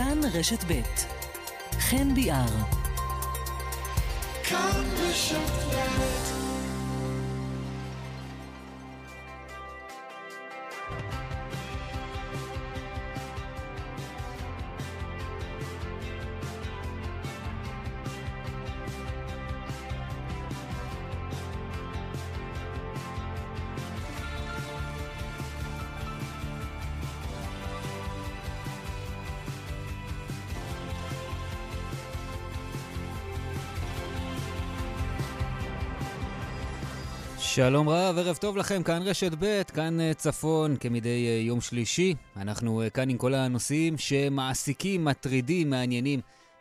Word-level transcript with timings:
כאן 0.00 0.20
רשת 0.32 0.64
ב' 0.68 0.80
חן 1.78 2.14
ביאר. 2.14 2.46
כאן 4.42 4.84
רשת 4.96 5.50
ב' 5.74 6.49
שלום 37.60 37.88
רב, 37.88 38.18
ערב 38.18 38.36
טוב 38.36 38.56
לכם, 38.56 38.82
כאן 38.82 39.02
רשת 39.02 39.32
ב', 39.38 39.62
כאן 39.62 40.00
אה, 40.00 40.14
צפון, 40.14 40.76
כמדי 40.76 41.26
אה, 41.28 41.42
יום 41.46 41.60
שלישי. 41.60 42.14
אנחנו 42.36 42.82
אה, 42.82 42.90
כאן 42.90 43.10
עם 43.10 43.16
כל 43.16 43.34
הנושאים 43.34 43.98
שמעסיקים, 43.98 45.04
מטרידים, 45.04 45.70
מעניינים 45.70 46.20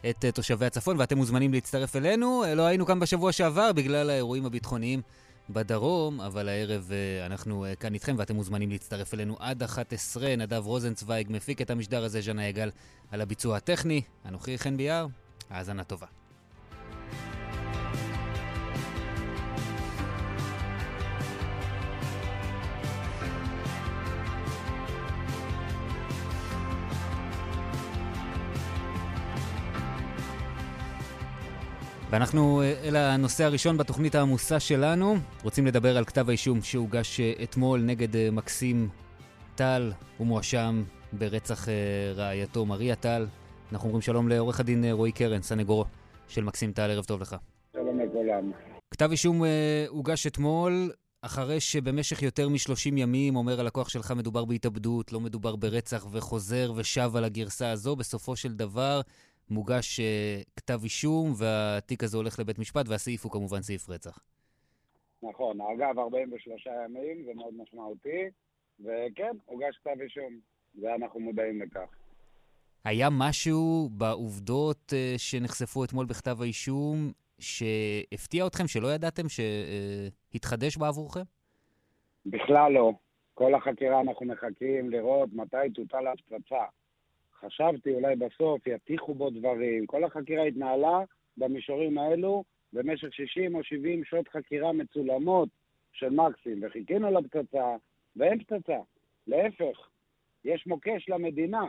את 0.09 0.25
תושבי 0.33 0.65
הצפון, 0.65 0.99
ואתם 0.99 1.17
מוזמנים 1.17 1.53
להצטרף 1.53 1.95
אלינו. 1.95 2.43
לא 2.55 2.61
היינו 2.61 2.85
כאן 2.85 2.99
בשבוע 2.99 3.31
שעבר 3.31 3.71
בגלל 3.71 4.09
האירועים 4.09 4.45
הביטחוניים 4.45 5.01
בדרום, 5.49 6.21
אבל 6.21 6.49
הערב 6.49 6.91
אנחנו 7.25 7.65
כאן 7.79 7.93
איתכם 7.93 8.15
ואתם 8.17 8.35
מוזמנים 8.35 8.69
להצטרף 8.69 9.13
אלינו 9.13 9.35
עד 9.39 9.63
11. 9.63 10.35
נדב 10.35 10.65
רוזנצוויג 10.65 11.27
מפיק 11.29 11.61
את 11.61 11.69
המשדר 11.69 12.03
הזה, 12.03 12.21
ז'נה 12.21 12.47
יגל, 12.47 12.69
על 13.11 13.21
הביצוע 13.21 13.57
הטכני. 13.57 14.01
אנוכי 14.25 14.57
חן 14.57 14.77
ביאר, 14.77 15.07
האזנה 15.49 15.83
טובה. 15.83 16.07
ואנחנו 32.11 32.61
אה, 32.61 32.73
אל 32.83 32.95
הנושא 32.95 33.43
הראשון 33.43 33.77
בתוכנית 33.77 34.15
העמוסה 34.15 34.59
שלנו. 34.59 35.15
רוצים 35.43 35.65
לדבר 35.65 35.97
על 35.97 36.05
כתב 36.05 36.29
האישום 36.29 36.61
שהוגש 36.61 37.19
אה, 37.19 37.33
אתמול 37.43 37.81
נגד 37.81 38.15
אה, 38.15 38.31
מקסים 38.31 38.89
טל. 39.55 39.91
הוא 40.17 40.27
מואשם 40.27 40.83
ברצח 41.13 41.67
רעייתו 42.15 42.65
מריה 42.65 42.95
טל. 42.95 43.27
אנחנו 43.71 43.87
אומרים 43.87 44.01
שלום 44.01 44.29
לעורך 44.29 44.59
הדין 44.59 44.85
רועי 44.91 45.11
קרן, 45.11 45.41
סנגורו 45.41 45.85
של 46.27 46.43
מקסים 46.43 46.71
טל, 46.71 46.91
ערב 46.91 47.05
טוב 47.05 47.21
לך. 47.21 47.35
שלום 47.73 47.99
לכולם. 47.99 48.51
כתב 48.91 49.11
אישום 49.11 49.43
הוגש 49.89 50.27
אתמול 50.27 50.91
אחרי 51.21 51.59
שבמשך 51.59 52.21
יותר 52.21 52.49
מ-30 52.49 52.97
ימים 52.97 53.35
אומר 53.35 53.59
הלקוח 53.59 53.89
שלך 53.89 54.11
מדובר 54.11 54.45
בהתאבדות, 54.45 55.13
לא 55.13 55.19
מדובר 55.19 55.55
ברצח, 55.55 56.05
וחוזר 56.11 56.71
ושב 56.75 57.11
על 57.15 57.23
הגרסה 57.23 57.71
הזו. 57.71 57.95
בסופו 57.95 58.35
של 58.35 58.53
דבר 58.53 59.01
מוגש 59.51 59.99
uh, 59.99 60.03
כתב 60.55 60.79
אישום, 60.83 61.31
והתיק 61.37 62.03
הזה 62.03 62.17
הולך 62.17 62.39
לבית 62.39 62.59
משפט, 62.59 62.85
והסעיף 62.89 63.23
הוא 63.23 63.31
כמובן 63.31 63.61
סעיף 63.61 63.89
רצח. 63.89 64.19
נכון, 65.23 65.57
אגב, 65.61 65.99
43 65.99 66.67
ימים, 66.85 67.23
זה 67.25 67.31
מאוד 67.35 67.53
משמעותי, 67.53 68.29
וכן, 68.79 69.31
הוגש 69.45 69.77
כתב 69.77 70.01
אישום, 70.01 70.39
ואנחנו 70.81 71.19
מודעים 71.19 71.61
לכך. 71.61 71.89
היה 72.85 73.07
משהו 73.11 73.89
בעובדות 73.91 74.93
uh, 74.93 75.17
שנחשפו 75.17 75.83
אתמול 75.83 76.05
בכתב 76.05 76.41
האישום 76.41 77.11
שהפתיע 77.39 78.47
אתכם, 78.47 78.67
שלא 78.67 78.87
ידעתם, 78.87 79.23
שהתחדש 79.29 80.75
uh, 80.75 80.79
בעבורכם? 80.79 81.23
בכלל 82.25 82.71
לא. 82.71 82.91
כל 83.33 83.55
החקירה 83.55 84.01
אנחנו 84.01 84.25
מחכים 84.25 84.89
לראות 84.89 85.29
מתי 85.33 85.57
תוטל 85.73 86.07
הפצצה. 86.07 86.63
חשבתי 87.41 87.93
אולי 87.93 88.15
בסוף 88.15 88.67
יטיחו 88.67 89.13
בו 89.13 89.29
דברים. 89.29 89.85
כל 89.85 90.03
החקירה 90.03 90.43
התנהלה 90.43 90.99
במישורים 91.37 91.97
האלו 91.97 92.43
במשך 92.73 93.13
60 93.13 93.55
או 93.55 93.63
70 93.63 94.05
שעות 94.05 94.27
חקירה 94.27 94.73
מצולמות 94.73 95.49
של 95.93 96.09
מקסים, 96.09 96.59
וחיכינו 96.61 97.11
לפצצה, 97.11 97.75
ואין 98.15 98.43
פצצה. 98.43 98.77
להפך, 99.27 99.89
יש 100.45 100.67
מוקש 100.67 101.09
למדינה, 101.09 101.65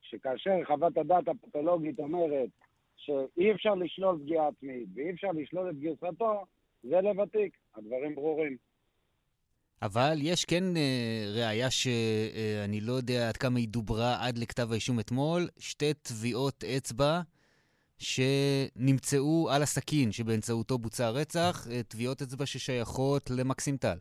שכאשר 0.00 0.64
חוות 0.64 0.96
הדעת 0.96 1.28
הפתולוגית 1.28 1.98
אומרת 1.98 2.48
שאי 2.96 3.52
אפשר 3.52 3.74
לשלול 3.74 4.18
פגיעה 4.18 4.48
עצמית 4.48 4.88
ואי 4.94 5.10
אפשר 5.10 5.30
לשלול 5.34 5.70
את 5.70 5.78
גרסתו, 5.78 6.44
זה 6.82 7.00
לב. 7.00 7.16
הדברים 7.76 8.14
ברורים. 8.14 8.56
אבל 9.82 10.16
יש 10.22 10.44
כן 10.44 10.64
אה, 10.76 11.24
ראייה 11.36 11.70
שאני 11.70 12.80
לא 12.80 12.92
יודע 12.92 13.28
עד 13.28 13.36
כמה 13.36 13.58
היא 13.58 13.68
דוברה 13.68 14.26
עד 14.26 14.38
לכתב 14.38 14.72
האישום 14.72 15.00
אתמול, 15.00 15.48
שתי 15.58 15.94
טביעות 15.94 16.64
אצבע 16.64 17.20
שנמצאו 17.98 19.48
על 19.50 19.62
הסכין 19.62 20.12
שבאמצעותו 20.12 20.78
בוצע 20.78 21.06
הרצח, 21.06 21.66
אה, 21.70 21.82
טביעות 21.82 22.22
אצבע 22.22 22.46
ששייכות 22.46 23.30
למקסים 23.30 23.76
טל. 23.76 23.98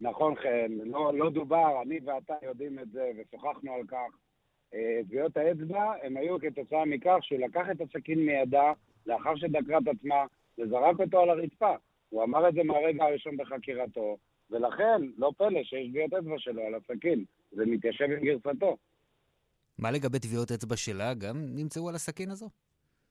נכון, 0.00 0.34
חן, 0.34 0.72
לא, 0.84 1.12
לא 1.14 1.30
דובר, 1.30 1.82
אני 1.82 1.98
ואתה 2.04 2.34
יודעים 2.42 2.78
את 2.78 2.90
זה 2.92 3.10
ושוחחנו 3.18 3.72
על 3.72 3.82
כך. 3.88 4.16
אה, 4.74 5.00
טביעות 5.08 5.36
האצבע 5.36 5.92
הם 6.02 6.16
היו 6.16 6.36
כתוצאה 6.40 6.84
מכך 6.84 7.16
שהוא 7.20 7.40
לקח 7.40 7.66
את 7.70 7.80
הסכין 7.80 8.26
מידה 8.26 8.72
לאחר 9.06 9.36
שדקרה 9.36 9.78
את 9.78 9.88
עצמה 9.96 10.24
וזרק 10.58 11.00
אותו 11.00 11.20
על 11.20 11.30
הרצפה. 11.30 11.74
הוא 12.08 12.24
אמר 12.24 12.48
את 12.48 12.54
זה 12.54 12.62
מהרגע 12.62 13.04
הראשון 13.04 13.36
בחקירתו, 13.36 14.16
ולכן, 14.50 15.02
לא 15.18 15.32
פלא 15.36 15.62
שיש 15.64 15.88
טביעות 15.88 16.12
אצבע 16.14 16.38
שלו 16.38 16.62
על 16.62 16.74
הסכין, 16.74 17.24
זה 17.52 17.66
מתיישב 17.66 18.04
עם 18.04 18.24
גרסתו. 18.24 18.76
מה 19.78 19.90
לגבי 19.90 20.18
טביעות 20.18 20.50
אצבע 20.50 20.76
שלה? 20.76 21.14
גם 21.14 21.36
נמצאו 21.56 21.88
על 21.88 21.94
הסכין 21.94 22.30
הזו? 22.30 22.48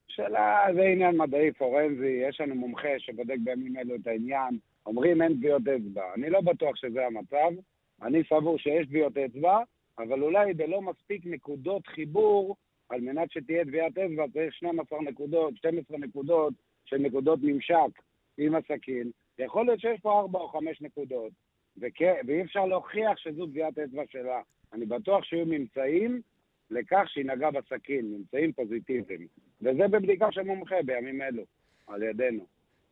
שאלה, 0.07 0.65
זה 0.75 0.81
עניין 0.81 1.17
מדעי 1.17 1.51
פורנזי, 1.51 2.21
יש 2.29 2.41
לנו 2.41 2.55
מומחה 2.55 2.89
שבודק 2.97 3.35
בימים 3.43 3.77
אלו 3.77 3.95
את 3.95 4.07
העניין, 4.07 4.57
אומרים 4.85 5.21
אין 5.21 5.33
טביעות 5.33 5.61
אצבע. 5.67 6.13
אני 6.15 6.29
לא 6.29 6.41
בטוח 6.41 6.75
שזה 6.75 7.05
המצב, 7.05 7.61
אני 8.01 8.23
סבור 8.29 8.57
שיש 8.59 8.87
טביעות 8.87 9.17
אצבע, 9.17 9.59
אבל 9.99 10.23
אולי 10.23 10.53
בלא 10.53 10.81
מספיק 10.81 11.25
נקודות 11.25 11.87
חיבור, 11.87 12.55
על 12.89 13.01
מנת 13.01 13.31
שתהיה 13.31 13.65
טביעת 13.65 13.97
אצבע 13.97 14.25
צריך 14.33 14.53
12 14.53 15.01
נקודות, 15.01 15.57
12 15.57 15.97
נקודות 15.97 16.53
של 16.85 16.97
נקודות 16.97 17.39
ממשק 17.43 18.01
עם 18.37 18.55
הסכין, 18.55 19.11
יכול 19.39 19.65
להיות 19.65 19.79
שיש 19.79 19.99
פה 20.01 20.19
ארבע 20.19 20.39
או 20.39 20.47
חמש 20.47 20.81
נקודות, 20.81 21.31
וכן, 21.77 22.13
ואי 22.27 22.41
אפשר 22.41 22.65
להוכיח 22.65 23.17
שזו 23.17 23.45
טביעת 23.45 23.77
אצבע 23.77 24.03
שלה. 24.09 24.41
אני 24.73 24.85
בטוח 24.85 25.23
שיהיו 25.23 25.45
ממצאים 25.45 26.21
לכך 26.71 27.03
שהיא 27.07 27.25
נגעה 27.25 27.51
בסכין, 27.51 28.05
ממצאים 28.05 28.53
פוזיטיביים. 28.53 29.27
וזה 29.61 29.87
בבדיקה 29.87 30.31
של 30.31 30.41
מומחה 30.41 30.75
בימים 30.85 31.21
אלו, 31.21 31.43
על 31.87 32.03
ידינו. 32.03 32.45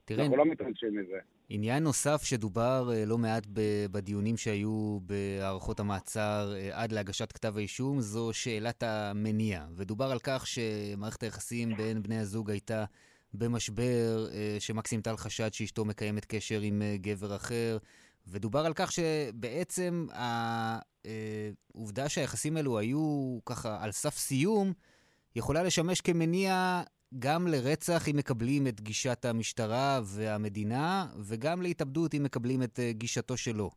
תראה, 0.05 0.23
אנחנו 0.23 0.37
לא 0.37 0.45
מתרגשים 0.45 0.97
מזה. 0.97 1.19
עניין 1.49 1.83
נוסף 1.83 2.23
שדובר 2.23 2.89
אה, 2.93 3.05
לא 3.05 3.17
מעט 3.17 3.43
בדיונים 3.91 4.37
שהיו 4.37 4.99
בהארכות 5.01 5.79
המעצר 5.79 6.53
אה, 6.55 6.83
עד 6.83 6.91
להגשת 6.91 7.31
כתב 7.31 7.57
האישום, 7.57 7.99
זו 7.99 8.33
שאלת 8.33 8.83
המניע. 8.83 9.65
ודובר 9.75 10.05
על 10.05 10.19
כך 10.23 10.47
שמערכת 10.47 11.23
היחסים 11.23 11.75
בין 11.77 12.01
בני 12.01 12.17
הזוג 12.17 12.51
הייתה 12.51 12.85
במשבר, 13.37 14.27
אה, 14.33 14.55
שמקסים 14.59 15.01
טל 15.01 15.17
חשד 15.17 15.53
שאשתו 15.53 15.85
מקיימת 15.85 16.25
קשר 16.25 16.61
עם 16.61 16.81
אה, 16.81 16.95
גבר 16.97 17.35
אחר, 17.35 17.77
ודובר 18.27 18.65
על 18.65 18.73
כך 18.75 18.91
שבעצם 18.91 20.07
העובדה 21.73 22.03
אה, 22.03 22.09
שהיחסים 22.09 22.57
האלו 22.57 22.79
היו 22.79 23.37
ככה 23.45 23.83
על 23.83 23.91
סף 23.91 24.17
סיום, 24.17 24.73
יכולה 25.35 25.63
לשמש 25.63 26.01
כמניע 26.01 26.81
גם 27.19 27.47
לרצח 27.47 28.09
אם 28.09 28.17
מקבלים 28.17 28.67
את 28.67 28.81
גישת 28.81 29.25
המשטרה 29.25 29.99
והמדינה, 30.03 31.05
וגם 31.19 31.61
להתאבדות 31.61 32.15
אם 32.15 32.23
מקבלים 32.23 32.63
את 32.63 32.79
גישתו 32.89 33.37
שלו. 33.37 33.69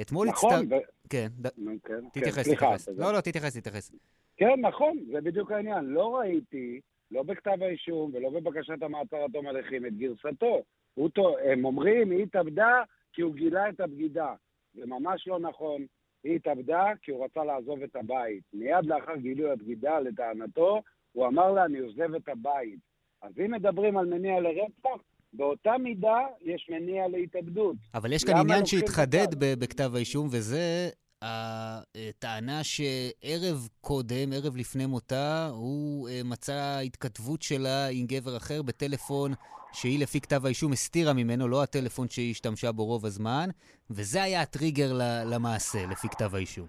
אתמול 0.00 0.28
נכון, 0.28 0.54
הצטר... 0.54 0.76
ו... 0.76 0.78
כן, 1.10 1.28
ד... 1.38 1.48
כן, 1.84 2.08
תתייחס, 2.12 2.48
כן, 2.48 2.54
תתייחס. 2.54 2.88
לא, 2.88 3.12
לא, 3.12 3.20
תתייחס, 3.20 3.56
תתייחס. 3.56 3.90
כן, 4.36 4.60
נכון, 4.60 4.98
זה 5.12 5.20
בדיוק 5.20 5.50
העניין. 5.50 5.84
לא 5.84 6.16
ראיתי 6.16 6.80
לא 7.10 7.22
בכתב 7.22 7.56
האישום 7.60 8.10
ולא 8.14 8.30
בבקשת 8.30 8.82
המעצר 8.82 9.16
עד 9.16 9.30
תום 9.32 9.46
הליכים, 9.46 9.86
את 9.86 9.96
גרסתו. 9.96 10.62
הוא, 10.94 11.10
הם 11.44 11.64
אומרים, 11.64 12.10
היא 12.10 12.22
התאבדה 12.22 12.82
כי 13.12 13.22
הוא 13.22 13.34
גילה 13.34 13.68
את 13.68 13.80
הבגידה. 13.80 14.34
זה 14.74 14.86
ממש 14.86 15.28
לא 15.28 15.38
נכון. 15.38 15.86
היא 16.24 16.36
התאבדה 16.36 16.84
כי 17.02 17.10
הוא 17.10 17.24
רצה 17.24 17.44
לעזוב 17.44 17.82
את 17.82 17.96
הבית. 17.96 18.42
מיד 18.52 18.84
לאחר 18.84 19.16
גילוי 19.16 19.50
הבגידה, 19.50 20.00
לטענתו, 20.00 20.82
הוא 21.12 21.26
אמר 21.26 21.52
לה, 21.52 21.64
אני 21.64 21.78
עוזב 21.78 22.14
את 22.14 22.28
הבית. 22.28 22.78
אז 23.22 23.32
אם 23.44 23.50
מדברים 23.50 23.98
על 23.98 24.06
מניע 24.06 24.40
לרצח, 24.40 25.02
באותה 25.32 25.78
מידה 25.78 26.18
יש 26.40 26.70
מניע 26.70 27.08
להתאבדות. 27.08 27.76
אבל 27.94 28.12
יש 28.12 28.24
כאן 28.24 28.36
עניין 28.36 28.66
שהתחדד 28.66 29.26
בכתב 29.38 29.90
האישום, 29.94 30.26
וזה 30.26 30.88
הטענה 31.22 32.64
שערב 32.64 33.68
קודם, 33.80 34.32
ערב 34.34 34.56
לפני 34.56 34.86
מותה, 34.86 35.48
הוא 35.52 36.08
אה, 36.08 36.20
מצא 36.24 36.78
התכתבות 36.84 37.42
שלה 37.42 37.88
עם 37.92 38.06
גבר 38.06 38.36
אחר 38.36 38.62
בטלפון 38.62 39.30
שהיא 39.72 40.02
לפי 40.02 40.20
כתב 40.20 40.46
האישום 40.46 40.72
הסתירה 40.72 41.12
ממנו, 41.12 41.48
לא 41.48 41.62
הטלפון 41.62 42.08
שהיא 42.08 42.30
השתמשה 42.30 42.72
בו 42.72 42.84
רוב 42.84 43.06
הזמן, 43.06 43.48
וזה 43.90 44.22
היה 44.22 44.40
הטריגר 44.40 44.88
למעשה, 45.32 45.78
לפי 45.90 46.08
כתב 46.08 46.34
האישום. 46.34 46.66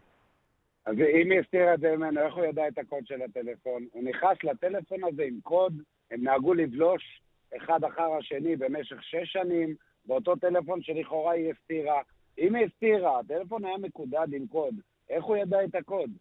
אז 0.85 0.95
אם 0.95 1.31
היא 1.31 1.39
הסתירה 1.39 1.73
את 1.73 1.79
זה 1.79 1.97
ממנו, 1.97 2.21
איך 2.21 2.33
הוא 2.33 2.45
ידע 2.45 2.67
את 2.67 2.77
הקוד 2.77 3.07
של 3.07 3.21
הטלפון? 3.21 3.85
הוא 3.91 4.03
נכנס 4.03 4.37
לטלפון 4.43 5.03
הזה 5.03 5.23
עם 5.23 5.39
קוד, 5.43 5.73
הם 6.11 6.23
נהגו 6.23 6.53
לבלוש 6.53 7.21
אחד 7.57 7.83
אחר 7.83 8.13
השני 8.19 8.55
במשך 8.55 9.03
שש 9.03 9.33
שנים, 9.33 9.75
באותו 10.05 10.35
טלפון 10.35 10.81
שלכאורה 10.81 11.31
היא 11.33 11.51
הסתירה. 11.51 12.01
אם 12.39 12.55
היא 12.55 12.65
הסתירה, 12.65 13.19
הטלפון 13.19 13.65
היה 13.65 13.77
מקודד 13.77 14.33
עם 14.33 14.47
קוד, 14.47 14.75
איך 15.09 15.25
הוא 15.25 15.37
ידע 15.37 15.63
את 15.63 15.75
הקוד? 15.75 16.11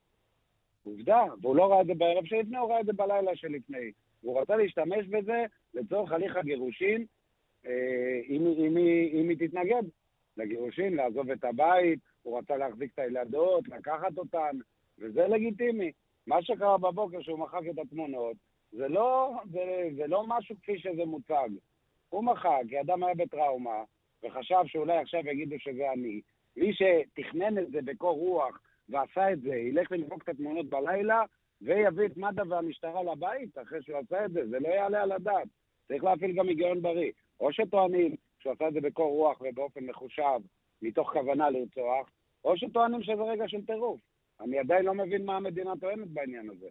עובדה, 0.85 1.25
והוא 1.41 1.57
לא 1.57 1.73
ראה 1.73 1.81
את 1.81 1.87
זה 1.87 1.95
בערב 1.95 2.25
שלפני, 2.25 2.59
הוא 2.59 2.71
ראה 2.71 2.81
את 2.81 2.87
זה 2.87 2.93
בלילה 2.93 3.37
שלפני. 3.37 3.93
והוא 4.23 4.41
רצה 4.41 4.57
להשתמש 4.57 5.07
בזה 5.07 5.45
לצורך 5.75 6.13
הליך 6.13 6.37
הגירושין, 6.37 7.05
אה, 7.67 8.21
אם, 8.29 8.47
אם, 8.47 8.77
אם, 8.77 8.77
אם 9.13 9.29
היא 9.29 9.49
תתנגד 9.49 9.83
לגירושין, 10.37 10.95
לעזוב 10.95 11.31
את 11.31 11.45
הבית, 11.45 11.99
הוא 12.23 12.39
רצה 12.39 12.57
להחזיק 12.57 12.91
את 12.95 12.99
הילדות, 12.99 13.69
לקחת 13.69 14.19
אותן, 14.19 14.59
וזה 14.99 15.27
לגיטימי. 15.29 15.93
מה 16.27 16.43
שקרה 16.43 16.79
בבוקר 16.79 17.21
שהוא 17.23 17.39
מחק 17.39 17.61
את 17.71 17.79
התמונות, 17.79 18.37
זה 18.73 18.89
לא, 18.89 19.33
זה, 19.51 19.89
זה 19.97 20.07
לא 20.07 20.25
משהו 20.27 20.57
כפי 20.63 20.79
שזה 20.79 21.05
מוצג. 21.05 21.49
הוא 22.09 22.25
מחק, 22.25 22.63
כי 22.69 22.81
אדם 22.81 23.05
היה 23.05 23.15
בטראומה, 23.15 23.83
וחשב 24.25 24.63
שאולי 24.67 24.99
עכשיו 24.99 25.21
יגידו 25.27 25.57
שזה 25.59 25.93
אני. 25.93 26.21
מי 26.57 26.73
שתכנן 26.73 27.59
את 27.59 27.71
זה 27.71 27.79
בקור 27.85 28.19
רוח 28.19 28.61
ועשה 28.89 29.33
את 29.33 29.41
זה, 29.41 29.55
ילך 29.55 29.93
למחוק 29.93 30.23
את 30.23 30.29
התמונות 30.29 30.67
בלילה, 30.67 31.23
ויביא 31.63 32.07
את 32.07 32.17
מד"א 32.17 32.43
והמשטרה 32.49 33.03
לבית 33.03 33.59
אחרי 33.59 33.83
שהוא 33.83 33.99
עשה 33.99 34.25
את 34.25 34.33
זה, 34.33 34.49
זה 34.49 34.59
לא 34.61 34.69
יעלה 34.69 35.03
על 35.03 35.13
הדעת. 35.13 35.49
צריך 35.89 36.05
להפעיל 36.05 36.33
גם 36.33 36.49
היגיון 36.49 36.83
בריא. 36.83 37.13
או 37.41 37.53
שטוענים 37.53 38.17
שהוא 38.39 38.53
עשה 38.53 38.69
את 38.69 38.73
זה 38.73 38.81
בקור 38.81 39.11
רוח 39.11 39.41
ובאופן 39.41 39.85
מחושב, 39.85 40.41
מתוך 40.83 41.13
כוונה 41.13 41.51
לרצוח, 41.51 42.11
או 42.45 42.57
שטוענים 42.57 43.03
שזה 43.03 43.23
רגע 43.23 43.49
של 43.49 43.67
טירוף. 43.67 44.01
אני 44.41 44.59
עדיין 44.59 44.85
לא 44.85 44.95
מבין 44.95 45.25
מה 45.25 45.37
המדינה 45.37 45.73
טוענת 45.81 46.09
בעניין 46.09 46.51
הזה. 46.51 46.69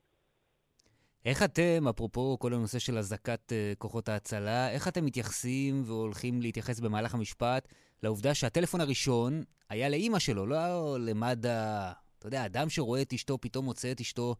איך 1.26 1.44
אתם, 1.44 1.88
אפרופו 1.90 2.38
כל 2.40 2.54
הנושא 2.54 2.80
של 2.80 2.98
אזעקת 2.98 3.52
uh, 3.52 3.76
כוחות 3.78 4.10
ההצלה, 4.10 4.72
איך 4.72 4.88
אתם 4.88 5.06
מתייחסים 5.06 5.82
והולכים 5.86 6.42
להתייחס 6.42 6.80
במהלך 6.80 7.14
המשפט 7.14 7.68
לעובדה 8.04 8.34
שהטלפון 8.34 8.82
הראשון 8.82 9.44
היה 9.70 9.90
לאימא 9.90 10.20
שלו, 10.20 10.46
לא 10.46 10.98
למד"א, 11.00 11.92
אתה 12.20 12.28
יודע, 12.28 12.46
אדם 12.46 12.70
שרואה 12.70 13.02
את 13.02 13.14
אשתו, 13.14 13.38
פתאום 13.42 13.66
מוצא 13.66 13.92
את 13.92 14.00
אשתו 14.00 14.36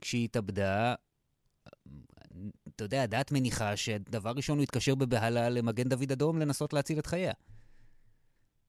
כשהיא 0.00 0.24
התאבדה, 0.24 0.94
אתה 2.76 2.84
יודע, 2.84 3.02
הדעת 3.02 3.32
מניחה 3.32 3.76
שדבר 3.76 4.30
ראשון 4.36 4.58
הוא 4.58 4.62
התקשר 4.62 4.94
בבהלה 4.94 5.48
למגן 5.48 5.88
דוד 5.88 6.12
אדום 6.12 6.38
לנסות 6.38 6.72
להציל 6.72 6.98
את 6.98 7.06
חייה. 7.06 7.32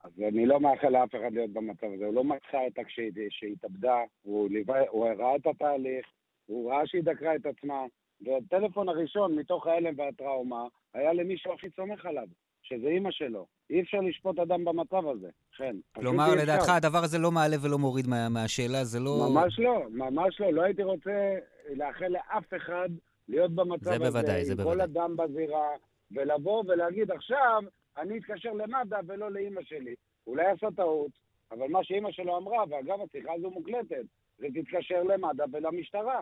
אז 0.03 0.11
אני 0.27 0.45
לא 0.45 0.59
מאחל 0.59 0.89
לאף 0.89 1.09
אחד 1.09 1.33
להיות 1.33 1.53
במצב 1.53 1.87
הזה. 1.95 2.05
הוא 2.05 2.13
לא 2.13 2.23
מצא 2.23 2.57
אותה 2.65 2.81
כשהיא 2.83 3.53
התאבדה, 3.53 3.97
הוא, 4.21 4.49
הוא 4.89 5.05
ראה 5.05 5.35
את 5.35 5.47
התהליך, 5.47 6.05
הוא 6.51 6.71
ראה 6.71 6.87
שהיא 6.87 7.03
דקרה 7.03 7.35
את 7.35 7.45
עצמה, 7.45 7.85
והטלפון 8.21 8.89
הראשון 8.89 9.35
מתוך 9.35 9.67
ההלם 9.67 9.93
והטראומה 9.97 10.63
היה 10.93 11.13
למישהו 11.13 11.53
הכי 11.53 11.67
סומך 11.75 12.05
עליו, 12.05 12.27
שזה 12.61 12.87
אימא 12.87 13.11
שלו. 13.11 13.45
אי 13.69 13.81
אפשר 13.81 13.97
לשפוט 13.97 14.39
אדם 14.39 14.65
במצב 14.65 15.07
הזה, 15.07 15.29
כן. 15.57 15.75
כלומר, 15.95 16.35
לדעתך 16.35 16.69
הדבר 16.69 16.97
הזה 17.03 17.17
לא 17.17 17.31
מעלה 17.31 17.55
ולא 17.61 17.77
מוריד 17.77 18.07
מה, 18.07 18.29
מהשאלה, 18.29 18.83
זה 18.83 18.99
לא... 18.99 19.29
ממש 19.29 19.59
לא, 19.59 19.83
ממש 19.89 20.41
לא. 20.41 20.53
לא 20.53 20.61
הייתי 20.61 20.83
רוצה 20.83 21.35
לאחל 21.75 22.07
לאף 22.07 22.53
אחד 22.57 22.89
להיות 23.29 23.51
במצב 23.51 23.83
זה 23.83 23.95
הזה, 23.95 23.99
בוודאי, 24.11 24.45
זה 24.45 24.55
בוודאי. 24.55 24.73
עם 24.73 24.77
כל 24.77 24.81
אדם 24.81 25.17
בזירה, 25.17 25.69
ולבוא 26.11 26.63
ולהגיד, 26.67 27.11
עכשיו 27.11 27.61
אני 27.97 28.17
אתקשר 28.17 28.53
למד"א 28.53 28.99
ולא 29.07 29.31
לאימא 29.31 29.61
שלי. 29.63 29.95
אולי 30.27 30.45
עשה 30.45 30.67
טעות, 30.75 31.11
אבל 31.51 31.67
מה 31.67 31.83
שאימא 31.83 32.11
שלו 32.11 32.37
אמרה, 32.37 32.63
ואגב, 32.69 32.99
השיחה 33.01 33.33
הזו 33.33 33.49
מוקלטת, 33.49 34.05
זה 34.37 34.47
תתקשר 34.53 35.03
למד"א 35.03 35.45
ולמשטרה. 35.53 36.21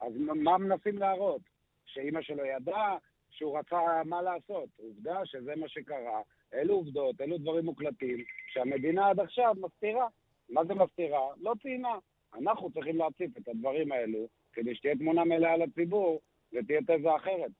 אז 0.00 0.12
מה 0.16 0.58
מנסים 0.58 0.98
להראות? 0.98 1.42
שאימא 1.86 2.22
שלו 2.22 2.44
ידעה, 2.44 2.96
שהוא 3.30 3.58
רצה 3.58 3.76
מה 4.04 4.22
לעשות. 4.22 4.68
עובדה 4.76 5.20
שזה 5.24 5.56
מה 5.56 5.68
שקרה. 5.68 6.20
אלו 6.54 6.74
עובדות, 6.74 7.20
אלו 7.20 7.38
דברים 7.38 7.64
מוקלטים, 7.64 8.18
שהמדינה 8.52 9.08
עד 9.08 9.20
עכשיו 9.20 9.54
מסתירה. 9.60 10.06
מה 10.48 10.64
זה 10.64 10.74
מסתירה? 10.74 11.28
לא 11.40 11.52
ציינה. 11.62 11.98
אנחנו 12.38 12.70
צריכים 12.70 12.96
להציף 12.96 13.38
את 13.38 13.48
הדברים 13.48 13.92
האלו, 13.92 14.28
כדי 14.52 14.74
שתהיה 14.74 14.96
תמונה 14.96 15.24
מלאה 15.24 15.56
לציבור 15.56 16.20
ותהיה 16.52 16.80
תזה 16.80 17.16
אחרת. 17.16 17.50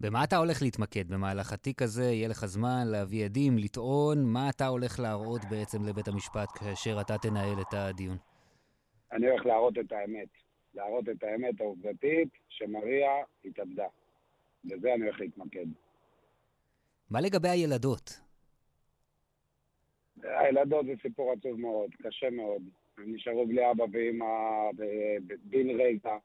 במה 0.00 0.24
אתה 0.24 0.36
הולך 0.36 0.62
להתמקד 0.62 1.08
במהלך 1.08 1.52
התיק 1.52 1.82
הזה? 1.82 2.04
יהיה 2.04 2.28
לך 2.28 2.44
זמן 2.44 2.84
להביא 2.86 3.24
עדים, 3.24 3.58
לטעון? 3.58 4.24
מה 4.24 4.50
אתה 4.50 4.66
הולך 4.66 5.00
להראות 5.00 5.40
בעצם 5.50 5.78
לבית 5.88 6.08
המשפט 6.08 6.48
כאשר 6.58 7.00
אתה 7.00 7.18
תנהל 7.18 7.60
את 7.60 7.74
הדיון? 7.74 8.16
אני 9.12 9.30
הולך 9.30 9.46
להראות 9.46 9.78
את 9.78 9.92
האמת. 9.92 10.28
להראות 10.74 11.08
את 11.08 11.22
האמת 11.22 11.60
העובדתית 11.60 12.28
שמריה 12.48 13.12
התאבדה. 13.44 13.86
בזה 14.64 14.94
אני 14.94 15.04
הולך 15.04 15.20
להתמקד. 15.20 15.66
מה 17.10 17.20
לגבי 17.20 17.48
הילדות? 17.48 18.20
הילדות 20.22 20.86
זה 20.86 20.92
סיפור 21.02 21.32
עצוב 21.32 21.60
מאוד, 21.60 21.90
קשה 22.02 22.30
מאוד. 22.30 22.62
הם 22.98 23.14
נשארו 23.14 23.46
בלי 23.46 23.70
אבא 23.70 23.84
ואמא 23.92 24.26
בן 25.44 25.70
רגע. 25.80 26.16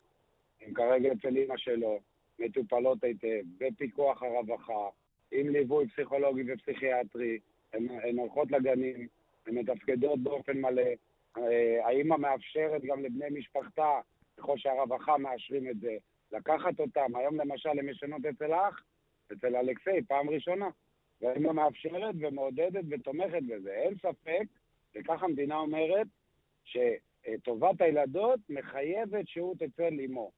הם 0.61 0.73
כרגע 0.73 1.09
אצל 1.13 1.37
אמא 1.37 1.57
שלו, 1.57 1.99
מטופלות 2.39 3.03
היטב, 3.03 3.41
בפיקוח 3.57 4.23
הרווחה, 4.23 4.89
עם 5.31 5.49
ליווי 5.49 5.87
פסיכולוגי 5.87 6.53
ופסיכיאטרי. 6.53 7.39
הן 7.73 8.17
הולכות 8.17 8.51
לגנים, 8.51 9.07
הן 9.47 9.57
מתפקדות 9.57 10.19
באופן 10.19 10.61
מלא. 10.61 10.91
אה, 11.37 11.87
האמא 11.87 12.17
מאפשרת 12.17 12.81
גם 12.83 13.03
לבני 13.03 13.25
משפחתה 13.31 13.99
ככל 14.37 14.57
שהרווחה 14.57 15.17
מאשרים 15.17 15.69
את 15.69 15.79
זה, 15.79 15.97
לקחת 16.31 16.79
אותם. 16.79 17.15
היום 17.15 17.35
למשל 17.41 17.69
הם 17.69 17.89
ישנות 17.89 18.25
אצל 18.25 18.53
האח, 18.53 18.83
אצל 19.31 19.55
אלכסיי, 19.55 20.03
פעם 20.03 20.29
ראשונה. 20.29 20.69
והם 21.21 21.43
גם 21.43 21.55
מאפשרת 21.55 22.15
ומעודדת 22.19 22.83
ותומכת 22.89 23.43
בזה. 23.47 23.71
אין 23.71 23.95
ספק, 23.95 24.43
וכך 24.95 25.23
המדינה 25.23 25.57
אומרת, 25.57 26.07
שטובת 26.63 27.81
הילדות 27.81 28.39
מחייבת 28.49 29.27
שהות 29.27 29.61
אצל 29.61 29.99
אמו. 30.05 30.31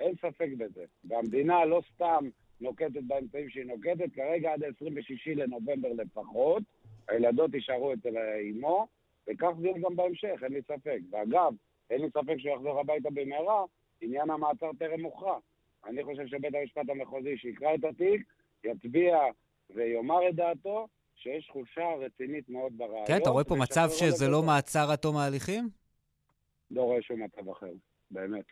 אין 0.00 0.14
ספק 0.16 0.48
בזה. 0.58 0.84
והמדינה 1.04 1.64
לא 1.64 1.82
סתם 1.94 2.28
נוקטת 2.60 3.02
באמצעים 3.02 3.50
שהיא 3.50 3.64
נוקטת, 3.64 4.14
כרגע 4.14 4.52
עד 4.52 4.62
ה-26 4.62 5.34
לנובמבר 5.36 5.88
לפחות, 5.92 6.62
הילדות 7.08 7.54
יישארו 7.54 7.92
אצל 7.92 8.18
אמו, 8.50 8.86
וכך 9.28 9.50
זה 9.60 9.68
גם 9.82 9.96
בהמשך, 9.96 10.40
אין 10.42 10.52
לי 10.52 10.62
ספק. 10.62 10.98
ואגב, 11.10 11.54
אין 11.90 12.02
לי 12.02 12.10
ספק 12.10 12.34
שהוא 12.38 12.54
יחזור 12.54 12.80
הביתה 12.80 13.08
במהרה, 13.10 13.64
עניין 14.00 14.30
המעצר 14.30 14.70
טרם 14.78 15.00
מוכרע. 15.00 15.38
אני 15.84 16.04
חושב 16.04 16.26
שבית 16.26 16.54
המשפט 16.54 16.88
המחוזי 16.88 17.36
שיקרא 17.38 17.74
את 17.74 17.84
התיק, 17.84 18.22
יצביע 18.64 19.18
ויאמר 19.70 20.28
את 20.28 20.34
דעתו, 20.34 20.86
שיש 21.14 21.48
חולשה 21.52 21.94
רצינית 22.00 22.48
מאוד 22.48 22.72
ברעיון. 22.78 23.06
כן, 23.06 23.16
אתה 23.22 23.30
רואה 23.30 23.44
פה 23.44 23.54
מצב 23.54 23.88
שזה 23.90 24.28
לא 24.28 24.42
מעצר 24.42 24.90
עד 24.90 24.98
תום 24.98 25.16
ההליכים? 25.16 25.68
לא 26.70 26.82
רואה 26.82 27.02
שום 27.02 27.22
מצב 27.22 27.48
אחר, 27.48 27.72
באמת. 28.10 28.44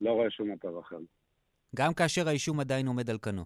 לא 0.00 0.12
רואה 0.12 0.30
שום 0.30 0.50
מצב 0.50 0.76
אחר. 0.76 0.98
גם 1.76 1.94
כאשר 1.94 2.28
האישום 2.28 2.60
עדיין 2.60 2.86
עומד 2.86 3.10
על 3.10 3.18
כנו. 3.18 3.42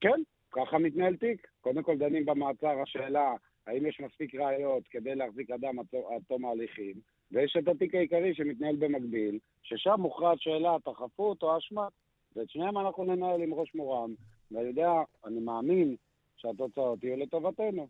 כן, 0.00 0.22
ככה 0.50 0.78
מתנהל 0.78 1.16
תיק. 1.16 1.46
קודם 1.60 1.82
כל 1.82 1.98
דנים 1.98 2.26
במעצר 2.26 2.80
השאלה 2.82 3.34
האם 3.66 3.86
יש 3.86 4.00
מספיק 4.00 4.34
ראיות 4.34 4.82
כדי 4.90 5.14
להחזיק 5.14 5.50
אדם 5.50 5.78
עד 5.78 6.22
תום 6.28 6.44
ההליכים, 6.44 6.94
ויש 7.32 7.56
את 7.58 7.68
התיק 7.68 7.94
העיקרי 7.94 8.34
שמתנהל 8.34 8.76
במקביל, 8.76 9.38
ששם 9.62 9.94
מוכרעת 9.98 10.40
שאלת 10.40 10.86
החפות 10.86 11.42
או 11.42 11.54
האשמה, 11.54 11.88
ואת 12.36 12.50
שניהם 12.50 12.78
אנחנו 12.78 13.04
ננהל 13.04 13.42
עם 13.42 13.54
ראש 13.54 13.74
מורם, 13.74 14.14
ואני 14.50 14.68
יודע, 14.68 14.90
אני 15.26 15.40
מאמין 15.40 15.96
שהתוצאות 16.36 17.04
יהיו 17.04 17.16
לטובתנו, 17.16 17.88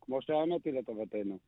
כמו 0.00 0.22
שהאמת 0.22 0.64
היא 0.64 0.72
לטובתנו. 0.72 1.38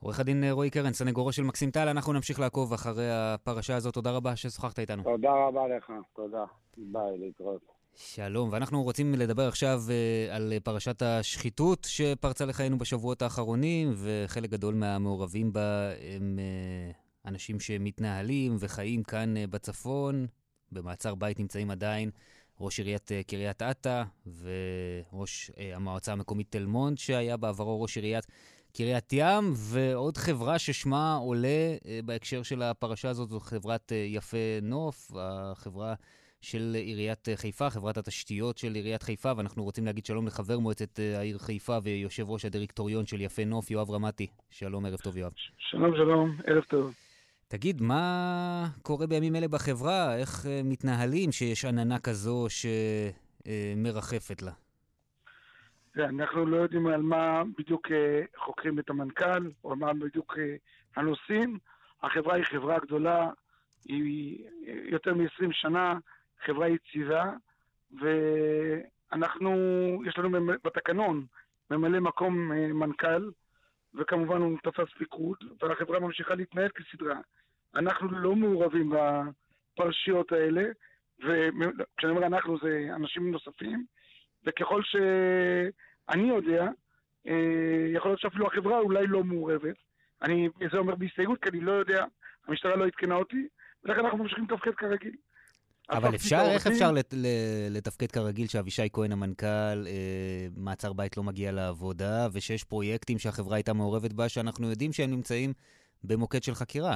עורך 0.00 0.20
הדין 0.20 0.44
רועי 0.50 0.70
קרן, 0.70 0.92
סנגורו 0.92 1.32
של 1.32 1.42
מקסים 1.42 1.70
טל, 1.70 1.88
אנחנו 1.88 2.12
נמשיך 2.12 2.40
לעקוב 2.40 2.72
אחרי 2.72 3.08
הפרשה 3.10 3.76
הזאת. 3.76 3.94
תודה 3.94 4.10
רבה 4.10 4.36
ששוחחת 4.36 4.78
איתנו. 4.78 5.02
תודה 5.02 5.32
רבה 5.46 5.68
לך, 5.68 5.92
תודה. 6.14 6.44
ביי, 6.76 7.18
להתראות. 7.18 7.81
שלום, 7.96 8.48
ואנחנו 8.52 8.82
רוצים 8.82 9.14
לדבר 9.14 9.48
עכשיו 9.48 9.82
uh, 9.86 10.34
על 10.34 10.52
פרשת 10.64 11.02
השחיתות 11.02 11.86
שפרצה 11.90 12.44
לחיינו 12.44 12.78
בשבועות 12.78 13.22
האחרונים, 13.22 13.94
וחלק 13.96 14.50
גדול 14.50 14.74
מהמעורבים 14.74 15.52
בה 15.52 15.90
הם 16.14 16.38
uh, 16.38 17.28
אנשים 17.28 17.60
שמתנהלים 17.60 18.56
וחיים 18.58 19.02
כאן 19.02 19.34
uh, 19.36 19.46
בצפון. 19.50 20.26
במעצר 20.72 21.14
בית 21.14 21.38
נמצאים 21.38 21.70
עדיין 21.70 22.10
ראש 22.60 22.78
עיריית 22.78 23.10
uh, 23.10 23.26
קריית 23.26 23.62
אתא 23.62 24.02
וראש 24.26 25.50
uh, 25.50 25.60
המועצה 25.74 26.12
המקומית 26.12 26.46
תל 26.50 26.66
מונד, 26.66 26.98
שהיה 26.98 27.36
בעברו 27.36 27.82
ראש 27.82 27.96
עיריית 27.96 28.26
קריית 28.76 29.12
ים, 29.12 29.52
ועוד 29.56 30.16
חברה 30.16 30.58
ששמה 30.58 31.14
עולה 31.16 31.76
בהקשר 32.04 32.42
של 32.42 32.62
הפרשה 32.62 33.08
הזאת, 33.08 33.28
זו 33.28 33.40
חברת 33.40 33.92
יפה 34.06 34.36
נוף, 34.62 35.10
החברה 35.14 35.94
של 36.42 36.72
עיריית 36.74 37.28
חיפה, 37.34 37.70
חברת 37.70 37.96
התשתיות 37.96 38.58
של 38.58 38.74
עיריית 38.74 39.02
חיפה, 39.02 39.32
ואנחנו 39.36 39.64
רוצים 39.64 39.86
להגיד 39.86 40.06
שלום 40.06 40.26
לחבר 40.26 40.58
מועצת 40.58 40.98
העיר 40.98 41.38
חיפה 41.38 41.78
ויושב 41.82 42.30
ראש 42.30 42.44
הדירקטוריון 42.44 43.06
של 43.06 43.20
יפה 43.20 43.44
נוף, 43.44 43.70
יואב 43.70 43.90
רמתי. 43.90 44.26
שלום, 44.50 44.86
ערב 44.86 44.98
טוב, 44.98 45.16
יואב. 45.16 45.32
שלום, 45.58 45.96
שלום, 45.96 46.36
ערב 46.46 46.62
טוב. 46.62 46.94
תגיד, 47.48 47.82
מה 47.82 48.66
קורה 48.82 49.06
בימים 49.06 49.36
אלה 49.36 49.48
בחברה? 49.48 50.16
איך 50.16 50.46
מתנהלים 50.64 51.32
שיש 51.32 51.64
עננה 51.64 51.98
כזו 51.98 52.46
שמרחפת 53.46 54.42
לה? 54.42 54.52
אנחנו 55.96 56.46
לא 56.46 56.56
יודעים 56.56 56.86
על 56.86 57.02
מה 57.02 57.42
בדיוק 57.58 57.88
חוקרים 58.44 58.78
את 58.78 58.90
המנכ"ל, 58.90 59.50
או 59.64 59.76
מה 59.76 59.92
בדיוק 59.94 60.36
הנושאים. 60.96 61.58
החברה 62.02 62.34
היא 62.34 62.44
חברה 62.44 62.78
גדולה, 62.78 63.30
היא 63.84 64.44
יותר 64.90 65.14
מ-20 65.14 65.48
שנה, 65.52 65.98
חברה 66.44 66.68
יציבה, 66.68 67.32
ואנחנו, 68.00 69.52
יש 70.06 70.18
לנו 70.18 70.46
בתקנון 70.64 71.26
ממלא 71.70 72.00
מקום 72.00 72.52
מנכ"ל, 72.52 73.30
וכמובן 73.94 74.40
הוא 74.40 74.58
תפס 74.62 74.88
פיקוד, 74.98 75.36
והחברה 75.60 76.00
ממשיכה 76.00 76.34
להתנהל 76.34 76.68
כסדרה. 76.68 77.20
אנחנו 77.74 78.10
לא 78.10 78.36
מעורבים 78.36 78.92
בפרשיות 78.92 80.32
האלה, 80.32 80.64
וכשאני 81.18 82.12
אומר 82.12 82.26
אנחנו 82.26 82.58
זה 82.58 82.88
אנשים 82.94 83.30
נוספים, 83.30 83.84
וככל 84.44 84.82
שאני 84.82 86.28
יודע, 86.28 86.68
יכול 87.94 88.10
להיות 88.10 88.20
שאפילו 88.20 88.46
החברה 88.46 88.78
אולי 88.78 89.06
לא 89.06 89.24
מעורבת. 89.24 89.76
אני, 90.22 90.48
זה 90.72 90.78
אומר 90.78 90.94
בהסתייגות, 90.94 91.42
כי 91.42 91.48
אני 91.48 91.60
לא 91.60 91.72
יודע, 91.72 92.04
המשטרה 92.46 92.76
לא 92.76 92.86
עדכנה 92.86 93.14
אותי, 93.14 93.48
ולכן 93.84 94.00
אנחנו 94.00 94.18
ממשיכים 94.18 94.44
לתפקד 94.44 94.74
כרגיל. 94.74 95.16
אבל 95.90 96.14
אפשר, 96.14 96.42
איך 96.54 96.66
אפשר 96.66 96.90
לתפקד 97.70 98.10
כרגיל 98.10 98.46
שאבישי 98.46 98.88
כהן 98.92 99.12
המנכ"ל, 99.12 99.86
אה, 99.86 100.46
מעצר 100.56 100.92
בית 100.92 101.16
לא 101.16 101.22
מגיע 101.22 101.52
לעבודה, 101.52 102.28
ושיש 102.32 102.64
פרויקטים 102.64 103.18
שהחברה 103.18 103.56
הייתה 103.56 103.72
מעורבת 103.72 104.12
בה, 104.12 104.28
שאנחנו 104.28 104.70
יודעים 104.70 104.92
שהם 104.92 105.10
נמצאים 105.10 105.52
במוקד 106.04 106.42
של 106.42 106.54
חקירה? 106.54 106.94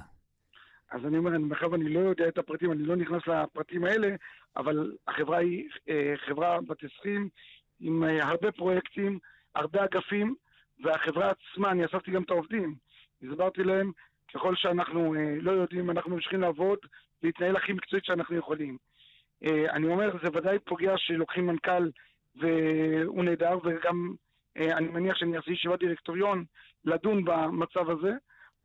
אז 0.90 1.00
אני 1.06 1.18
אומר, 1.18 1.38
מאחר 1.38 1.70
ואני 1.70 1.88
לא 1.88 2.00
יודע 2.00 2.28
את 2.28 2.38
הפרטים, 2.38 2.72
אני 2.72 2.82
לא 2.82 2.96
נכנס 2.96 3.22
לפרטים 3.26 3.84
האלה, 3.84 4.08
אבל 4.56 4.92
החברה 5.08 5.38
היא 5.38 5.68
אה, 5.88 6.14
חברה 6.26 6.60
בת 6.60 6.78
20 7.00 7.28
עם 7.80 8.04
אה, 8.04 8.28
הרבה 8.28 8.52
פרויקטים, 8.52 9.18
הרבה 9.54 9.84
אגפים, 9.84 10.34
והחברה 10.84 11.30
עצמה, 11.30 11.70
אני 11.70 11.86
אספתי 11.86 12.10
גם 12.10 12.22
את 12.22 12.30
העובדים. 12.30 12.74
הסברתי 13.22 13.62
להם, 13.62 13.92
ככל 14.34 14.56
שאנחנו 14.56 15.14
אה, 15.14 15.34
לא 15.40 15.50
יודעים, 15.50 15.90
אנחנו 15.90 16.10
ממשיכים 16.10 16.40
לעבוד, 16.40 16.78
להתנהל 17.22 17.56
הכי 17.56 17.72
מקצועית 17.72 18.04
שאנחנו 18.04 18.36
יכולים. 18.36 18.76
אה, 19.44 19.70
אני 19.70 19.86
אומר, 19.86 20.16
זה 20.22 20.28
ודאי 20.34 20.58
פוגע 20.58 20.92
שלוקחים 20.96 21.46
מנכ"ל 21.46 21.90
והוא 22.36 23.24
נהדר, 23.24 23.58
וגם 23.64 24.14
אה, 24.56 24.76
אני 24.76 24.88
מניח 24.88 25.16
שאני 25.16 25.36
אעשה 25.36 25.50
ישיבת 25.50 25.78
דירקטוריון 25.78 26.44
לדון 26.84 27.24
במצב 27.24 27.90
הזה, 27.90 28.12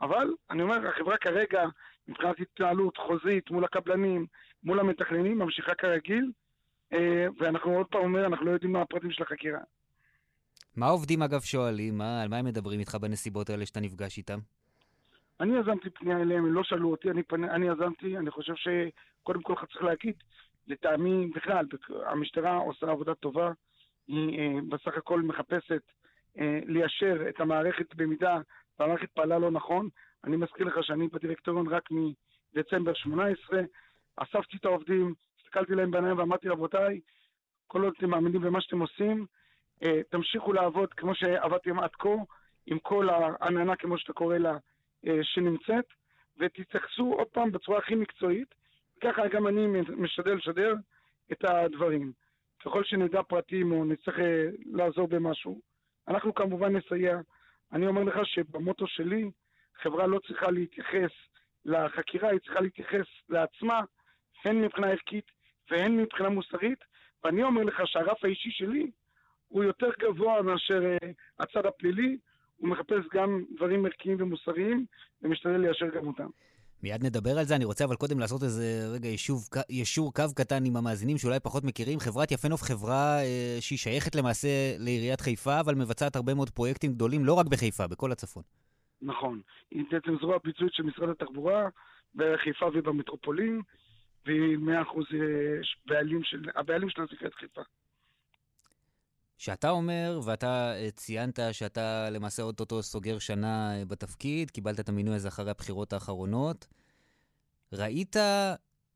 אבל 0.01 0.27
אני 0.49 0.61
אומר, 0.61 0.87
החברה 0.87 1.17
כרגע, 1.17 1.65
מבחינת 2.07 2.39
התנהלות 2.39 2.97
חוזית 2.97 3.51
מול 3.51 3.65
הקבלנים, 3.65 4.25
מול 4.63 4.79
המתכננים, 4.79 5.39
ממשיכה 5.39 5.75
כרגיל, 5.75 6.31
אה, 6.93 7.27
ואנחנו 7.39 7.77
עוד 7.77 7.87
פעם 7.87 8.01
אומר, 8.01 8.25
אנחנו 8.25 8.45
לא 8.45 8.51
יודעים 8.51 8.71
מה 8.71 8.81
הפרטים 8.81 9.11
של 9.11 9.23
החקירה. 9.23 9.59
מה 10.75 10.85
העובדים 10.85 11.21
אגב 11.21 11.41
שואלים? 11.41 11.97
מה, 11.97 12.21
על 12.21 12.27
מה 12.27 12.37
הם 12.37 12.45
מדברים 12.45 12.79
איתך 12.79 12.95
בנסיבות 12.95 13.49
האלה 13.49 13.65
שאתה 13.65 13.79
נפגש 13.79 14.17
איתם? 14.17 14.39
אני 15.41 15.57
יזמתי 15.57 15.89
פנייה 15.89 16.21
אליהם, 16.21 16.45
הם 16.45 16.53
לא 16.53 16.63
שאלו 16.63 16.91
אותי, 16.91 17.11
אני, 17.11 17.23
פני, 17.23 17.49
אני 17.49 17.67
יזמתי, 17.67 18.17
אני 18.17 18.31
חושב 18.31 18.53
שקודם 18.55 19.41
כל 19.41 19.53
צריך 19.55 19.83
להגיד, 19.83 20.15
לטעמי 20.67 21.27
בכלל, 21.35 21.65
המשטרה 22.05 22.57
עושה 22.57 22.91
עבודה 22.91 23.15
טובה, 23.15 23.51
היא 24.07 24.39
אה, 24.39 24.61
בסך 24.69 24.97
הכל 24.97 25.21
מחפשת 25.21 25.81
אה, 26.39 26.59
ליישר 26.65 27.29
את 27.29 27.39
המערכת 27.39 27.95
במידה 27.95 28.37
והמערכת 28.79 29.09
פעלה 29.11 29.39
לא 29.39 29.51
נכון. 29.51 29.89
אני 30.23 30.37
מזכיר 30.37 30.65
לך 30.65 30.83
שאני 30.83 31.07
בדירקטוריון 31.07 31.67
רק 31.67 31.89
מדצמבר 31.91 32.93
18, 32.93 33.61
אספתי 34.17 34.57
את 34.57 34.65
העובדים, 34.65 35.13
הסתכלתי 35.39 35.75
להם 35.75 35.91
בעיניים 35.91 36.17
ואמרתי, 36.17 36.49
רבותיי, 36.49 36.99
כל 37.67 37.83
עוד 37.83 37.93
אתם 37.97 38.09
מאמינים 38.09 38.41
במה 38.41 38.61
שאתם 38.61 38.79
עושים, 38.79 39.25
אה, 39.83 40.01
תמשיכו 40.09 40.53
לעבוד 40.53 40.93
כמו 40.93 41.15
שעבדתם 41.15 41.79
עד 41.79 41.91
כה, 41.99 42.09
עם 42.65 42.79
כל 42.79 43.09
העננה, 43.09 43.75
כמו 43.75 43.97
שאתה 43.97 44.13
קורא 44.13 44.37
לה, 44.37 44.57
שנמצאת, 45.21 45.85
ותתייחסו 46.37 47.13
עוד 47.13 47.27
פעם 47.27 47.51
בצורה 47.51 47.77
הכי 47.77 47.95
מקצועית, 47.95 48.55
ככה 49.03 49.27
גם 49.27 49.47
אני 49.47 49.67
משתדל 49.97 50.33
לשדר 50.33 50.73
את 51.31 51.43
הדברים. 51.43 52.11
ככל 52.65 52.83
שנדע 52.83 53.21
פרטים 53.23 53.71
או 53.71 53.85
נצטרך 53.85 54.19
אה, 54.19 54.49
לעזור 54.65 55.07
במשהו, 55.07 55.61
אנחנו 56.07 56.35
כמובן 56.35 56.75
נסייע. 56.75 57.19
אני 57.71 57.87
אומר 57.87 58.03
לך 58.03 58.15
שבמוטו 58.25 58.87
שלי, 58.87 59.31
חברה 59.81 60.07
לא 60.07 60.19
צריכה 60.19 60.51
להתייחס 60.51 61.11
לחקירה, 61.65 62.29
היא 62.29 62.39
צריכה 62.39 62.59
להתייחס 62.59 63.05
לעצמה, 63.29 63.81
הן 64.45 64.61
מבחינה 64.61 64.87
ערכית 64.87 65.25
והן 65.71 65.97
מבחינה 65.97 66.29
מוסרית, 66.29 66.79
ואני 67.23 67.43
אומר 67.43 67.63
לך 67.63 67.81
שהרף 67.85 68.23
האישי 68.23 68.51
שלי 68.51 68.91
הוא 69.47 69.63
יותר 69.63 69.89
גבוה 69.99 70.41
מאשר 70.41 70.81
uh, 70.81 71.07
הצד 71.39 71.65
הפלילי, 71.65 72.17
הוא 72.61 72.69
מחפש 72.69 73.05
גם 73.13 73.43
דברים 73.55 73.85
ערכיים 73.85 74.17
ומוסריים, 74.19 74.85
ומשתדל 75.21 75.57
ליישר 75.57 75.85
גם 75.95 76.07
אותם. 76.07 76.27
מיד 76.83 77.05
נדבר 77.05 77.39
על 77.39 77.45
זה, 77.45 77.55
אני 77.55 77.65
רוצה 77.65 77.85
אבל 77.85 77.95
קודם 77.95 78.19
לעשות 78.19 78.43
איזה 78.43 78.63
רגע 78.93 79.07
יישוב, 79.07 79.49
יישור 79.69 80.13
קו 80.13 80.23
קטן 80.35 80.65
עם 80.65 80.77
המאזינים 80.77 81.17
שאולי 81.17 81.39
פחות 81.39 81.63
מכירים. 81.63 81.99
חברת 81.99 82.31
יפנוף 82.31 82.61
חברה 82.61 83.19
אה, 83.19 83.57
שהיא 83.59 83.77
שייכת 83.77 84.15
למעשה 84.15 84.47
לעיריית 84.79 85.21
חיפה, 85.21 85.59
אבל 85.59 85.75
מבצעת 85.75 86.15
הרבה 86.15 86.33
מאוד 86.33 86.49
פרויקטים 86.49 86.93
גדולים, 86.93 87.25
לא 87.25 87.33
רק 87.33 87.45
בחיפה, 87.45 87.87
בכל 87.87 88.11
הצפון. 88.11 88.43
נכון. 89.01 89.41
היא 89.71 89.83
בעצם 89.91 90.15
זרוע 90.21 90.37
ביצועית 90.43 90.73
של 90.73 90.83
משרד 90.83 91.09
התחבורה, 91.09 91.69
בחיפה 92.15 92.65
ובמטרופולין, 92.73 93.61
והיא 94.25 94.57
מאה 94.57 94.81
אחוז 94.81 95.05
אה, 95.13 95.61
בעלים 95.85 96.23
של, 96.23 96.49
הבעלים 96.55 96.89
של 96.89 97.01
נקראת 97.01 97.33
חיפה. 97.33 97.61
שאתה 99.41 99.69
אומר, 99.69 100.19
ואתה 100.25 100.73
אה, 100.75 100.91
ציינת 100.91 101.39
שאתה 101.51 102.09
למעשה 102.09 102.43
אוטוטו 102.43 102.83
סוגר 102.83 103.19
שנה 103.19 103.79
אה, 103.79 103.85
בתפקיד, 103.85 104.51
קיבלת 104.51 104.79
את 104.79 104.89
המינוי 104.89 105.15
הזה 105.15 105.27
אחרי 105.27 105.51
הבחירות 105.51 105.93
האחרונות, 105.93 106.67
ראית 107.73 108.15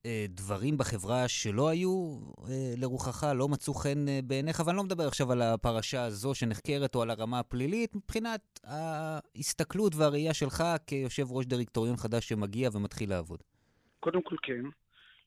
אה, 0.05 0.25
דברים 0.29 0.77
בחברה 0.77 1.27
שלא 1.27 1.69
היו 1.69 2.19
אה, 2.49 2.73
לרוחך, 2.77 3.23
לא 3.35 3.47
מצאו 3.47 3.73
חן 3.73 4.07
אה, 4.07 4.19
בעיניך, 4.23 4.63
ואני 4.65 4.77
לא 4.77 4.83
מדבר 4.83 5.07
עכשיו 5.07 5.31
על 5.31 5.41
הפרשה 5.41 6.03
הזו 6.03 6.35
שנחקרת 6.35 6.95
או 6.95 7.01
על 7.01 7.09
הרמה 7.09 7.39
הפלילית, 7.39 7.95
מבחינת 7.95 8.59
ההסתכלות 8.63 9.95
והראייה 9.95 10.33
שלך 10.33 10.63
כיושב 10.87 11.31
ראש 11.31 11.45
דירקטוריון 11.45 11.97
חדש 11.97 12.29
שמגיע 12.29 12.69
ומתחיל 12.73 13.09
לעבוד. 13.09 13.39
קודם 13.99 14.21
כל 14.21 14.35
כן. 14.41 14.63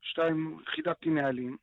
שתיים, 0.02 0.58
חידדתי 0.75 1.10
נהלים. 1.10 1.56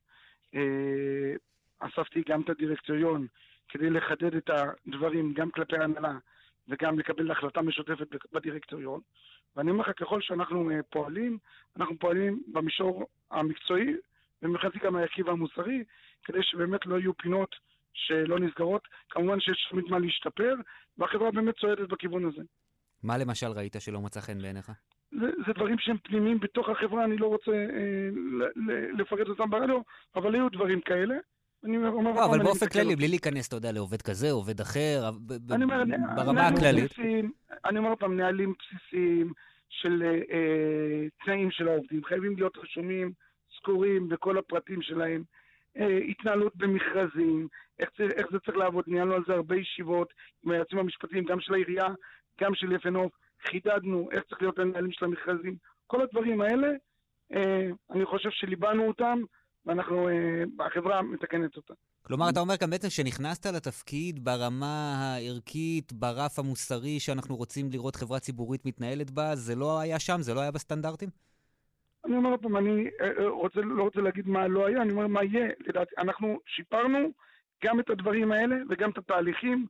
אספתי 1.85 2.23
גם 2.29 2.41
את 2.41 2.49
הדירקטוריון 2.49 3.27
כדי 3.69 3.89
לחדד 3.89 4.35
את 4.35 4.49
הדברים 4.49 5.33
גם 5.33 5.51
כלפי 5.51 5.77
ההנהלה 5.77 6.17
וגם 6.67 6.99
לקבל 6.99 7.31
החלטה 7.31 7.61
משותפת 7.61 8.07
בדירקטוריון. 8.33 9.01
ואני 9.55 9.71
אומר 9.71 9.81
לך, 9.81 9.99
ככל 9.99 10.21
שאנחנו 10.21 10.71
אה, 10.71 10.83
פועלים, 10.89 11.37
אנחנו 11.77 11.99
פועלים 11.99 12.43
במישור 12.53 13.05
המקצועי, 13.31 13.93
ומבחינתי 14.41 14.79
גם 14.79 14.95
הערכי 14.95 15.23
והמוסרי, 15.23 15.83
כדי 16.23 16.39
שבאמת 16.41 16.85
לא 16.85 16.99
יהיו 16.99 17.17
פינות 17.17 17.55
שלא 17.93 18.39
נסגרות. 18.39 18.87
כמובן 19.09 19.39
שיש 19.39 19.67
תמיד 19.71 19.85
מה 19.89 19.99
להשתפר, 19.99 20.55
והחברה 20.97 21.31
באמת 21.31 21.55
צועדת 21.59 21.89
בכיוון 21.89 22.25
הזה. 22.25 22.41
מה 23.03 23.17
למשל 23.17 23.47
ראית 23.47 23.75
שלא 23.79 24.01
מצא 24.01 24.21
חן 24.21 24.41
בעיניך? 24.41 24.71
זה, 25.11 25.27
זה 25.47 25.53
דברים 25.53 25.77
שהם 25.79 25.97
פנימיים 25.97 26.39
בתוך 26.39 26.69
החברה, 26.69 27.05
אני 27.05 27.17
לא 27.17 27.27
רוצה 27.27 27.51
אה, 27.51 28.09
לפרט 28.97 29.27
אותם 29.27 29.49
ברדיו, 29.49 29.81
אבל 30.15 30.35
היו 30.35 30.49
דברים 30.49 30.81
כאלה. 30.81 31.15
אני 31.65 31.77
אומר... 31.77 32.11
לא, 32.15 32.25
אבל 32.25 32.43
באופן 32.43 32.65
כללי, 32.69 32.95
בלי 32.95 33.07
להיכנס, 33.07 33.47
אתה 33.47 33.55
יודע, 33.55 33.71
לעובד 33.71 34.01
כזה, 34.01 34.31
עובד 34.31 34.61
אחר, 34.61 35.09
ברמה 36.15 36.47
הכללית. 36.47 36.91
אני 37.65 37.79
אומר 37.79 37.95
פעם, 37.99 38.17
נהלים 38.17 38.53
בסיסיים 38.59 39.33
של 39.69 40.03
אה, 40.31 41.07
תנאים 41.25 41.51
של 41.51 41.67
העובדים, 41.67 42.03
חייבים 42.03 42.35
להיות 42.35 42.57
רשומים, 42.57 43.11
זכורים 43.57 44.09
בכל 44.09 44.37
הפרטים 44.37 44.81
שלהם. 44.81 45.23
אה, 45.77 45.97
התנהלות 45.97 46.55
במכרזים, 46.55 47.47
איך, 47.79 47.89
איך 47.99 48.27
זה 48.31 48.39
צריך 48.39 48.57
לעבוד, 48.57 48.83
ניהלנו 48.87 49.13
על 49.13 49.23
זה 49.27 49.33
הרבה 49.33 49.55
ישיבות 49.55 50.13
עם 50.45 50.51
היועצים 50.51 50.79
המשפטיים, 50.79 51.23
גם 51.23 51.39
של 51.39 51.53
העירייה, 51.53 51.87
גם 52.41 52.55
של 52.55 52.71
יפנוף, 52.71 53.11
חידדנו 53.47 54.09
איך 54.11 54.23
צריך 54.29 54.41
להיות 54.41 54.59
הנהלים 54.59 54.91
של 54.91 55.05
המכרזים. 55.05 55.55
כל 55.87 56.01
הדברים 56.01 56.41
האלה, 56.41 56.67
אה, 57.33 57.69
אני 57.91 58.05
חושב 58.05 58.29
שליבנו 58.29 58.87
אותם, 58.87 59.19
ואנחנו, 59.65 60.09
אה, 60.09 60.65
החברה 60.65 61.01
מתקנת 61.01 61.57
אותה. 61.57 61.73
כלומר, 62.01 62.29
אתה 62.29 62.39
אומר 62.39 62.57
כאן 62.57 62.69
בעצם 62.69 62.89
שנכנסת 62.89 63.45
לתפקיד 63.45 64.25
ברמה 64.25 64.95
הערכית, 64.97 65.93
ברף 65.93 66.39
המוסרי 66.39 66.99
שאנחנו 66.99 67.35
רוצים 67.35 67.69
לראות 67.71 67.95
חברה 67.95 68.19
ציבורית 68.19 68.65
מתנהלת 68.65 69.11
בה, 69.11 69.35
זה 69.35 69.55
לא 69.55 69.79
היה 69.79 69.99
שם? 69.99 70.17
זה 70.19 70.33
לא 70.33 70.41
היה 70.41 70.51
בסטנדרטים? 70.51 71.09
אני 72.05 72.15
אומר 72.15 72.37
פעם, 72.41 72.57
אני 72.57 72.89
אה, 73.01 73.23
אה, 73.23 73.27
רוצה, 73.29 73.61
לא 73.61 73.83
רוצה 73.83 74.01
להגיד 74.01 74.27
מה 74.27 74.47
לא 74.47 74.67
היה, 74.67 74.81
אני 74.81 74.91
אומר 74.91 75.07
מה 75.07 75.23
יהיה. 75.23 75.47
לדעתי, 75.67 75.95
אנחנו 75.97 76.39
שיפרנו 76.45 77.11
גם 77.63 77.79
את 77.79 77.89
הדברים 77.89 78.31
האלה 78.31 78.55
וגם 78.69 78.89
את 78.89 78.97
התהליכים 78.97 79.67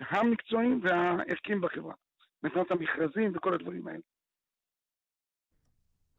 המקצועיים 0.00 0.80
והערכיים 0.82 1.60
בחברה. 1.60 1.94
מבחינת 2.42 2.70
המכרזים 2.70 3.32
וכל 3.34 3.54
הדברים 3.54 3.88
האלה. 3.88 3.98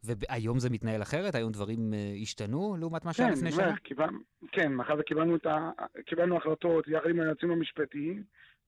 והיום 0.04 0.60
זה 0.60 0.70
מתנהל 0.70 1.02
אחרת? 1.02 1.36
היום 1.36 1.52
דברים 1.52 1.94
אה, 1.94 2.14
השתנו 2.22 2.76
לעומת 2.80 3.06
מה 3.06 3.14
שהיה 3.14 3.30
לפני 3.32 3.52
שנה? 3.52 3.76
קיבל, 3.78 4.10
כן, 4.52 4.74
מאחר 4.74 4.96
וקיבלנו 5.00 5.36
ה... 5.46 5.70
קיבלנו 6.06 6.38
החלטות 6.38 6.88
יחד 6.88 7.10
עם 7.10 7.20
היועצים 7.20 7.52
המשפטיים 7.52 8.24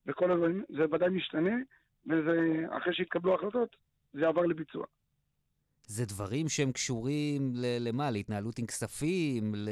וכל 0.06 0.30
הדברים, 0.30 0.64
זה 0.68 0.84
ודאי 0.92 1.08
משתנה, 1.08 1.56
ואחרי 2.06 2.94
שהתקבלו 2.94 3.34
החלטות, 3.34 3.76
זה 4.12 4.28
עבר 4.28 4.42
לביצוע. 4.46 4.84
זה 5.82 6.04
דברים 6.06 6.48
שהם 6.48 6.72
קשורים 6.72 7.52
ל- 7.54 7.88
למה? 7.88 8.10
להתנהלות 8.10 8.58
עם 8.58 8.66
כספים? 8.66 9.54
ל... 9.54 9.68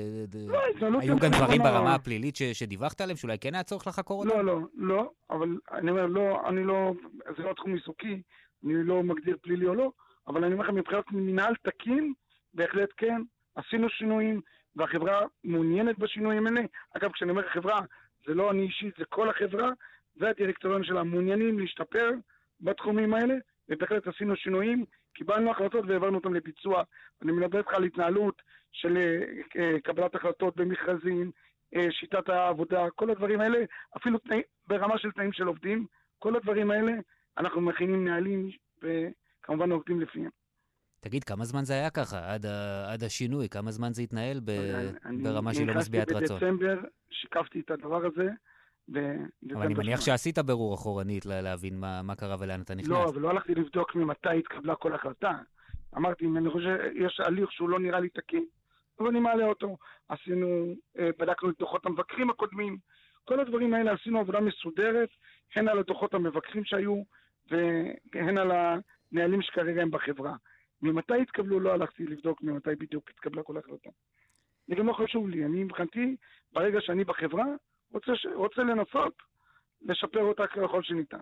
לא, 0.49 0.61
התנהלות 0.77 1.03
היו 1.03 1.17
גם 1.19 1.31
דברים 1.31 1.63
ברמה 1.63 1.95
הפלילית 1.95 2.37
ש- 2.37 2.43
שדיווחת 2.43 3.01
עליהם, 3.01 3.17
שאולי 3.17 3.39
כן 3.39 3.55
היה 3.55 3.63
צורך 3.63 3.87
לחקור 3.87 4.19
אותם? 4.25 4.29
לא, 4.31 4.45
לא, 4.45 4.59
לא, 4.75 5.11
אבל 5.31 5.49
אני 5.73 5.91
אומר, 5.91 6.07
לא, 6.07 6.49
אני 6.49 6.65
לא, 6.65 6.93
זה 7.37 7.43
לא 7.43 7.53
תחום 7.53 7.75
עיסוקי, 7.75 8.23
אני 8.65 8.73
לא 8.85 9.03
מגדיר 9.03 9.37
פלילי 9.43 9.67
או 9.67 9.75
לא, 9.75 9.93
אבל 10.29 10.45
אני 10.45 10.53
אומר 10.53 10.65
לכם, 10.65 10.75
מבחינת 10.75 11.05
מנהל 11.13 11.55
תקין, 11.63 12.13
בהחלט 12.55 12.89
כן, 12.97 13.23
עשינו 13.55 13.89
שינויים, 13.89 14.41
והחברה 14.77 15.27
מעוניינת 15.45 15.99
בשינויים 15.99 16.47
האלה. 16.47 16.61
אגב, 16.97 17.13
כשאני 17.13 17.31
אומר 17.31 17.49
חברה, 17.49 17.81
זה 18.27 18.35
לא 18.35 18.51
אני 18.51 18.63
אישית, 18.63 18.95
זה 18.99 19.05
כל 19.05 19.31
החברה, 19.31 19.71
והדירקטוריון 20.17 20.85
שלה 20.85 21.03
מעוניינים 21.03 21.59
להשתפר 21.59 22.11
בתחומים 22.61 23.15
האלה, 23.15 23.35
ובהחלט 23.69 24.07
עשינו 24.07 24.37
שינויים, 24.37 24.85
קיבלנו 25.15 25.51
החלטות 25.51 25.85
והעברנו 25.89 26.19
אותן 26.19 26.33
לביצוע. 26.33 26.83
אני 27.23 27.33
מדבר 27.33 27.59
איתך 27.59 27.75
על 27.75 27.85
התנהלות 27.85 28.43
של 28.73 28.97
uh, 28.97 29.81
קבלת 29.85 30.15
החלטות 30.15 30.57
במכרזים, 30.57 31.31
uh, 31.75 31.79
שיטת 31.91 32.29
העבודה, 32.29 32.91
כל 32.95 33.11
הדברים 33.11 33.41
האלה, 33.41 33.59
אפילו 33.97 34.19
תנאי, 34.19 34.43
ברמה 34.67 34.99
של 34.99 35.11
תנאים 35.11 35.33
של 35.33 35.47
עובדים, 35.47 35.87
כל 36.19 36.37
הדברים 36.37 36.71
האלה, 36.71 36.93
אנחנו 37.39 37.61
מכינים 37.61 38.05
נהלים 38.05 38.51
וכמובן 39.49 39.73
עובדים 39.73 40.01
לפיהם. 40.01 40.31
תגיד, 41.01 41.25
כמה 41.25 41.45
זמן 41.45 41.65
זה 41.65 41.73
היה 41.73 41.91
ככה, 41.91 42.35
עד, 42.35 42.47
ה, 42.47 42.93
עד 42.93 43.05
השינוי? 43.05 43.49
כמה 43.49 43.71
זמן 43.71 43.93
זה 43.93 44.03
התנהל 44.03 44.41
ב, 44.45 44.53
ברמה 45.23 45.55
שהיא 45.55 45.67
לא 45.67 45.75
משביעת 45.75 46.13
רצון? 46.13 46.17
אני 46.17 46.25
נכנסתי 46.25 46.47
בדצמבר, 46.47 46.89
שיקפתי 47.11 47.61
את 47.61 47.71
הדבר 47.71 48.07
הזה, 48.07 48.29
אבל 49.55 49.63
אני 49.63 49.75
מניח 49.75 50.01
שעשית 50.01 50.39
ברור 50.39 50.75
אחורנית 50.75 51.27
להבין 51.27 51.81
מה, 51.81 52.03
מה 52.03 52.15
קרה 52.15 52.37
ולאן 52.41 52.61
אתה 52.61 52.75
נכנס. 52.75 52.89
לא, 52.89 53.05
אבל 53.09 53.21
לא 53.21 53.31
הלכתי 53.31 53.55
לבדוק 53.55 53.95
ממתי 53.95 54.39
התקבלה 54.39 54.75
כל 54.75 54.95
החלטה. 54.95 55.33
אמרתי, 55.97 56.25
אם 56.25 56.37
אני 56.37 56.51
חושב 56.51 56.77
שיש 56.93 57.21
הליך 57.21 57.53
שהוא 57.53 57.69
לא 57.69 57.79
נראה 57.79 58.01
לי 58.01 58.09
תקין, 58.09 58.45
אז 59.01 59.07
אני 59.11 59.21
מעלה 59.21 59.45
אותו. 59.45 59.77
עשינו, 60.09 60.75
אה, 60.99 61.11
בדקנו 61.19 61.51
את 61.51 61.55
דוחות 61.59 61.87
המבקרים 61.87 62.31
הקודמים. 62.31 62.79
כל 63.25 63.41
הדברים 63.41 63.75
האלה 63.75 63.93
עשינו 63.93 64.21
עבודה 64.21 64.41
מסודרת, 64.41 65.09
הן 65.57 65.69
על 65.69 65.79
הדוחות 65.79 66.15
המבקרים 66.15 66.65
שהיו, 66.65 67.03
והן 67.51 68.39
על 68.39 68.51
הנהלים 69.13 69.43
שכרגע 69.43 69.83
הם 69.83 69.91
בחברה. 69.91 70.37
ממתי 70.83 71.23
התקבלו, 71.23 71.61
לא 71.61 71.73
הלכתי 71.73 72.07
לבדוק 72.07 72.43
ממתי 72.43 72.75
בדיוק 72.79 73.11
התקבלה 73.11 73.43
כל 73.43 73.59
החלטה. 73.59 73.91
זה 74.69 74.75
גם 74.75 74.87
לא 74.87 74.93
חשוב 74.93 75.29
לי, 75.29 75.45
אני 75.45 75.65
מבחינתי, 75.65 76.17
ברגע 76.53 76.79
שאני 76.81 77.05
בחברה, 77.05 77.45
רוצה, 77.93 78.13
רוצה 78.35 78.63
לנסות 78.63 79.15
לשפר 79.83 80.21
אותה 80.21 80.47
ככל 80.47 80.83
שניתן. 80.83 81.21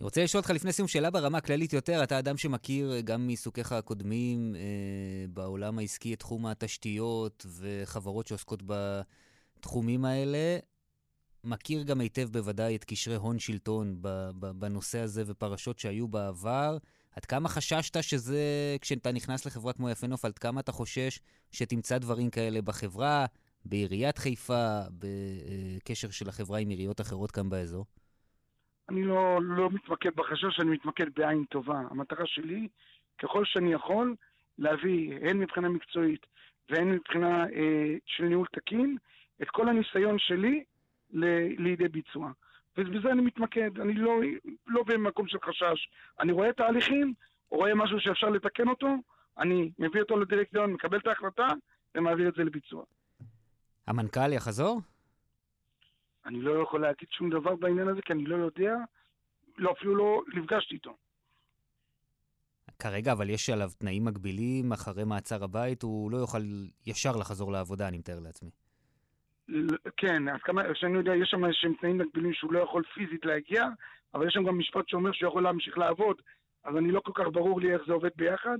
אני 0.00 0.04
רוצה 0.04 0.24
לשאול 0.24 0.40
אותך 0.40 0.50
לפני 0.50 0.72
סיום 0.72 0.88
שאלה 0.88 1.10
ברמה 1.10 1.38
הכללית 1.38 1.72
יותר. 1.72 2.02
אתה 2.02 2.18
אדם 2.18 2.36
שמכיר 2.36 3.00
גם 3.04 3.26
מעיסוקיך 3.26 3.72
הקודמים 3.72 4.54
אה, 4.54 5.24
בעולם 5.28 5.78
העסקי 5.78 6.14
את 6.14 6.18
תחום 6.18 6.46
התשתיות 6.46 7.46
וחברות 7.60 8.26
שעוסקות 8.26 8.62
בתחומים 8.66 10.04
האלה. 10.04 10.58
מכיר 11.44 11.82
גם 11.82 12.00
היטב 12.00 12.28
בוודאי 12.32 12.76
את 12.76 12.84
קשרי 12.84 13.14
הון 13.14 13.38
שלטון 13.38 13.96
בנושא 14.34 14.98
הזה 14.98 15.22
ופרשות 15.26 15.78
שהיו 15.78 16.08
בעבר. 16.08 16.76
עד 17.16 17.24
כמה 17.24 17.48
חששת 17.48 18.02
שזה, 18.02 18.38
כשאתה 18.80 19.12
נכנס 19.12 19.46
לחברה 19.46 19.72
כמו 19.72 19.90
יפה 19.90 20.06
נוף, 20.06 20.24
עד 20.24 20.38
כמה 20.38 20.60
אתה 20.60 20.72
חושש 20.72 21.18
שתמצא 21.52 21.98
דברים 21.98 22.30
כאלה 22.30 22.62
בחברה? 22.62 23.26
בעיריית 23.64 24.18
חיפה, 24.18 24.80
בקשר 24.98 26.10
של 26.10 26.28
החברה 26.28 26.58
עם 26.58 26.68
עיריות 26.68 27.00
אחרות 27.00 27.30
כאן 27.30 27.50
באזור? 27.50 27.84
אני 28.88 29.02
לא, 29.04 29.38
לא 29.42 29.70
מתמקד 29.70 30.10
בחשש, 30.16 30.60
אני 30.60 30.70
מתמקד 30.70 31.06
בעין 31.16 31.44
טובה. 31.44 31.82
המטרה 31.90 32.26
שלי, 32.26 32.68
ככל 33.18 33.44
שאני 33.44 33.72
יכול, 33.72 34.14
להביא, 34.58 35.14
הן 35.22 35.38
מבחינה 35.38 35.68
מקצועית 35.68 36.26
והן 36.70 36.92
מבחינה 36.92 37.44
אה, 37.44 37.94
של 38.06 38.24
ניהול 38.24 38.46
תקין, 38.52 38.96
את 39.42 39.50
כל 39.50 39.68
הניסיון 39.68 40.18
שלי 40.18 40.64
לידי 41.58 41.88
ביצוע. 41.88 42.30
ובזה 42.78 43.12
אני 43.12 43.22
מתמקד, 43.22 43.80
אני 43.80 43.94
לא, 43.94 44.20
לא 44.66 44.82
במקום 44.86 45.28
של 45.28 45.38
חשש. 45.44 45.88
אני 46.20 46.32
רואה 46.32 46.52
תהליכים, 46.52 47.14
רואה 47.50 47.74
משהו 47.74 48.00
שאפשר 48.00 48.30
לתקן 48.30 48.68
אותו, 48.68 48.88
אני 49.38 49.70
מביא 49.78 50.00
אותו 50.00 50.16
לדירקטוריון, 50.16 50.72
מקבל 50.72 50.98
את 50.98 51.06
ההחלטה 51.06 51.46
ומעביר 51.94 52.28
את 52.28 52.34
זה 52.34 52.44
לביצוע. 52.44 52.84
המנכ"ל 53.86 54.32
יחזור? 54.32 54.80
אני 56.26 56.40
לא 56.40 56.62
יכול 56.62 56.80
להגיד 56.80 57.08
שום 57.10 57.30
דבר 57.30 57.56
בעניין 57.56 57.88
הזה, 57.88 58.02
כי 58.02 58.12
אני 58.12 58.24
לא 58.24 58.36
יודע, 58.36 58.74
לא, 59.58 59.72
אפילו 59.72 59.96
לא 59.96 60.22
נפגשתי 60.34 60.74
איתו. 60.74 60.96
כרגע, 62.78 63.12
אבל 63.12 63.30
יש 63.30 63.50
עליו 63.50 63.70
תנאים 63.78 64.04
מגבילים, 64.04 64.72
אחרי 64.72 65.04
מעצר 65.04 65.44
הבית, 65.44 65.82
הוא 65.82 66.10
לא 66.10 66.16
יוכל 66.16 66.42
ישר 66.86 67.16
לחזור 67.16 67.52
לעבודה, 67.52 67.88
אני 67.88 67.98
מתאר 67.98 68.20
לעצמי. 68.20 68.50
כן, 69.96 70.28
אז 70.28 70.40
כמה 70.42 70.62
שאני 70.74 70.96
יודע, 70.96 71.14
יש 71.14 71.28
שם 71.30 71.44
איזשהם 71.44 71.74
תנאים 71.80 71.98
מגבילים 71.98 72.32
שהוא 72.32 72.52
לא 72.52 72.58
יכול 72.58 72.82
פיזית 72.94 73.24
להגיע, 73.24 73.64
אבל 74.14 74.26
יש 74.26 74.34
שם 74.34 74.44
גם 74.44 74.58
משפט 74.58 74.88
שאומר 74.88 75.12
שהוא 75.12 75.28
יכול 75.28 75.42
להמשיך 75.42 75.78
לעבוד, 75.78 76.16
אז 76.64 76.76
אני 76.76 76.90
לא 76.90 77.00
כל 77.00 77.12
כך 77.14 77.24
ברור 77.32 77.60
לי 77.60 77.72
איך 77.74 77.82
זה 77.86 77.92
עובד 77.92 78.10
ביחד, 78.16 78.58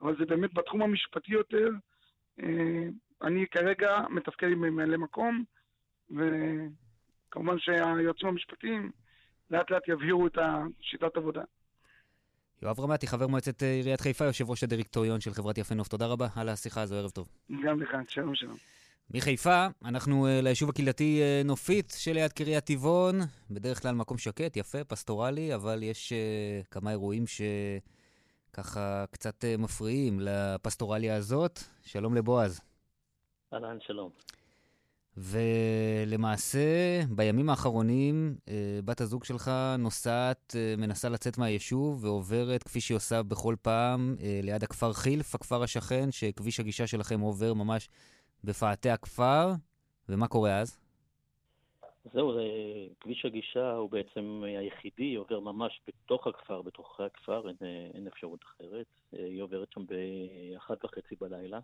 אבל 0.00 0.16
זה 0.18 0.26
באמת 0.26 0.54
בתחום 0.54 0.82
המשפטי 0.82 1.32
יותר. 1.32 1.68
אה, 2.42 2.88
אני 3.22 3.46
כרגע 3.50 4.00
מתפקד 4.10 4.46
עם 4.46 4.60
ממלא 4.60 4.96
מקום, 4.96 5.44
וכמובן 6.10 7.58
שהיועצים 7.58 8.28
המשפטיים 8.28 8.90
לאט 9.50 9.70
לאט 9.70 9.88
יבהירו 9.88 10.26
את 10.26 10.38
השיטת 10.38 11.16
עבודה. 11.16 11.42
יואב 12.62 12.80
רמתי, 12.80 13.06
חבר 13.06 13.26
מועצת 13.26 13.62
אה, 13.62 13.72
עיריית 13.72 14.00
חיפה, 14.00 14.24
יושב 14.24 14.50
ראש 14.50 14.64
הדירקטוריון 14.64 15.20
של 15.20 15.30
חברת 15.30 15.58
יפה 15.58 15.74
נוף, 15.74 15.88
תודה 15.88 16.06
רבה 16.06 16.26
על 16.36 16.48
השיחה 16.48 16.82
הזו, 16.82 16.94
ערב 16.94 17.10
טוב. 17.10 17.28
גם 17.62 17.80
לך, 17.80 17.96
שלום 18.08 18.34
שלום. 18.34 18.75
מחיפה, 19.10 19.66
אנחנו 19.84 20.26
uh, 20.26 20.42
ליישוב 20.42 20.70
הקהילתי 20.70 21.20
uh, 21.20 21.46
נופית 21.46 21.94
שליד 21.98 22.32
קריית 22.32 22.64
טבעון, 22.64 23.20
בדרך 23.50 23.82
כלל 23.82 23.94
מקום 23.94 24.18
שקט, 24.18 24.56
יפה, 24.56 24.84
פסטורלי, 24.84 25.54
אבל 25.54 25.82
יש 25.82 26.12
uh, 26.12 26.66
כמה 26.70 26.90
אירועים 26.90 27.24
שככה 28.52 29.04
קצת 29.10 29.44
uh, 29.44 29.60
מפריעים 29.60 30.20
לפסטורליה 30.20 31.16
הזאת. 31.16 31.60
שלום 31.82 32.14
לבועז. 32.14 32.60
אהלן, 33.52 33.78
שלום. 33.80 34.10
ולמעשה, 35.16 37.00
בימים 37.10 37.50
האחרונים, 37.50 38.36
אה, 38.48 38.54
בת 38.84 39.00
הזוג 39.00 39.24
שלך 39.24 39.50
נוסעת, 39.78 40.56
אה, 40.58 40.74
מנסה 40.78 41.08
לצאת 41.08 41.38
מהיישוב 41.38 42.04
ועוברת, 42.04 42.62
כפי 42.62 42.80
שהיא 42.80 42.96
עושה 42.96 43.22
בכל 43.22 43.54
פעם, 43.62 44.16
אה, 44.20 44.40
ליד 44.42 44.64
הכפר 44.64 44.92
חילף, 44.92 45.34
הכפר 45.34 45.62
השכן, 45.62 46.12
שכביש 46.12 46.60
הגישה 46.60 46.86
שלכם 46.86 47.20
עובר 47.20 47.54
ממש 47.54 47.88
בפאתי 48.46 48.90
הכפר, 48.90 49.46
ומה 50.08 50.28
קורה 50.28 50.60
אז? 50.60 50.78
זהו, 52.12 52.32
כביש 53.00 53.24
הגישה 53.24 53.72
הוא 53.72 53.90
בעצם 53.90 54.42
היחידי, 54.44 55.14
עובר 55.14 55.40
ממש 55.40 55.80
בתוך 55.86 56.26
הכפר, 56.26 56.62
בתוככי 56.62 57.02
הכפר, 57.02 57.48
אין, 57.48 57.56
אין 57.94 58.06
אפשרות 58.06 58.44
אחרת. 58.44 58.86
היא 59.12 59.42
עוברת 59.42 59.72
שם 59.72 59.84
באחת 59.86 60.84
וחצי 60.84 61.16
בלילה. 61.20 61.60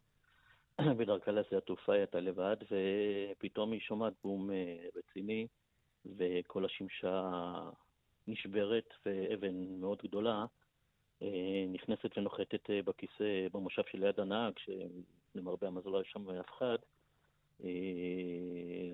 בדרכה 0.98 1.30
לשדה 1.30 1.58
התעופה 1.58 1.92
היא 1.92 2.00
הייתה 2.00 2.20
לבד, 2.20 2.56
ופתאום 2.62 3.72
היא 3.72 3.80
שומעת 3.80 4.12
בום 4.24 4.50
אה, 4.50 4.76
רציני, 4.96 5.46
וכל 6.16 6.64
השמשה 6.64 7.30
נשברת, 8.26 8.88
ואבן 9.06 9.80
מאוד 9.80 9.98
גדולה 10.02 10.44
אה, 11.22 11.64
נכנסת 11.68 12.18
ונוחתת 12.18 12.70
אה, 12.70 12.80
בכיסא 12.82 13.48
במושב 13.52 13.82
שליד 13.90 14.20
הנהג, 14.20 14.52
שלמרבה 15.32 15.66
המזל 15.66 15.90
לא 15.90 15.96
היה 15.96 16.04
שם 16.04 16.30
אף 16.30 16.50
אחד, 16.58 16.76
זה 17.58 17.68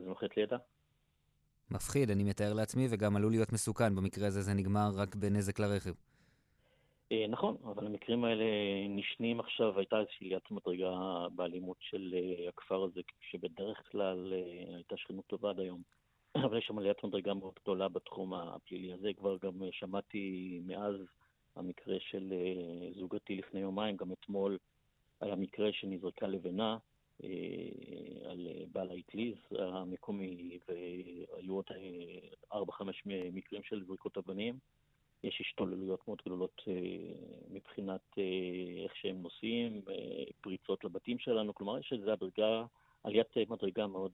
נוחת 0.06 0.36
לידה. 0.36 0.56
מפחיד, 1.70 2.10
אני 2.10 2.24
מתאר 2.24 2.52
לעצמי, 2.52 2.86
וגם 2.90 3.16
עלול 3.16 3.30
להיות 3.30 3.52
מסוכן. 3.52 3.94
במקרה 3.94 4.26
הזה 4.26 4.42
זה 4.42 4.54
נגמר 4.54 4.90
רק 4.96 5.14
בנזק 5.14 5.58
לרכב. 5.58 5.92
אה, 7.12 7.26
נכון, 7.28 7.56
אבל 7.64 7.86
המקרים 7.86 8.24
האלה 8.24 8.44
נשנים 8.88 9.40
עכשיו, 9.40 9.78
הייתה 9.78 10.00
איזושהי 10.00 10.26
עליית 10.26 10.50
מדרגה 10.50 11.26
באלימות 11.34 11.76
של 11.80 12.14
אה, 12.14 12.48
הכפר 12.48 12.84
הזה, 12.84 13.00
שבדרך 13.30 13.82
כלל 13.90 14.32
אה, 14.32 14.74
הייתה 14.76 14.96
שכנות 14.96 15.26
טובה 15.26 15.50
עד 15.50 15.60
היום. 15.60 15.82
אבל 16.44 16.58
יש 16.58 16.64
שם 16.66 16.78
עליית 16.78 17.04
מדרגה 17.04 17.34
מאוד 17.34 17.54
גדולה 17.62 17.88
בתחום 17.88 18.34
הפלילי 18.34 18.92
הזה. 18.92 19.10
כבר 19.16 19.36
גם 19.42 19.52
שמעתי 19.70 20.60
מאז 20.66 20.94
המקרה 21.56 21.96
של 22.00 22.32
זוגתי 22.98 23.36
לפני 23.36 23.60
יומיים, 23.60 23.96
גם 23.96 24.12
אתמול 24.12 24.58
היה 25.20 25.36
מקרה 25.36 25.72
שנזרקה 25.72 26.26
לבנה 26.26 26.76
על 28.30 28.48
בעל 28.72 28.90
האטליז 28.90 29.34
המקומי, 29.58 30.58
והיו 30.68 31.54
עוד 31.54 31.64
ארבע, 32.52 32.72
חמש 32.72 33.02
מקרים 33.06 33.62
של 33.62 33.84
זריקות 33.86 34.18
אבנים. 34.18 34.58
יש 35.24 35.40
השתוללויות 35.40 36.08
מאוד 36.08 36.18
גדולות 36.26 36.62
אה, 36.68 36.74
מבחינת 37.50 38.00
אה, 38.18 38.84
איך 38.84 38.96
שהם 38.96 39.22
נוסעים, 39.22 39.82
אה, 39.88 40.24
פריצות 40.40 40.84
לבתים 40.84 41.18
שלנו, 41.18 41.54
כלומר 41.54 41.78
יש 41.78 41.92
איזו 41.92 42.12
הדרגה, 42.12 42.64
עליית 43.04 43.36
מדרגה 43.48 43.86
מאוד 43.86 44.12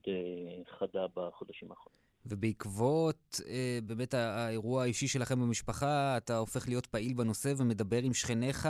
חדה 0.79 1.05
בחודשים 1.15 1.71
האחרונים. 1.71 2.05
ובעקבות 2.25 3.41
אה, 3.47 3.79
באמת 3.83 4.13
האירוע 4.13 4.83
האישי 4.83 5.07
שלכם 5.07 5.39
במשפחה, 5.39 6.17
אתה 6.17 6.37
הופך 6.37 6.67
להיות 6.67 6.85
פעיל 6.85 7.13
בנושא 7.13 7.53
ומדבר 7.57 7.99
עם 8.03 8.13
שכניך, 8.13 8.67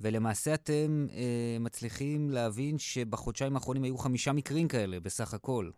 ולמעשה 0.00 0.54
אתם 0.54 1.06
אה, 1.12 1.56
מצליחים 1.60 2.30
להבין 2.30 2.78
שבחודשיים 2.78 3.54
האחרונים 3.54 3.82
היו 3.82 3.96
חמישה 3.98 4.32
מקרים 4.32 4.68
כאלה 4.68 5.00
בסך 5.00 5.34
הכל. 5.34 5.70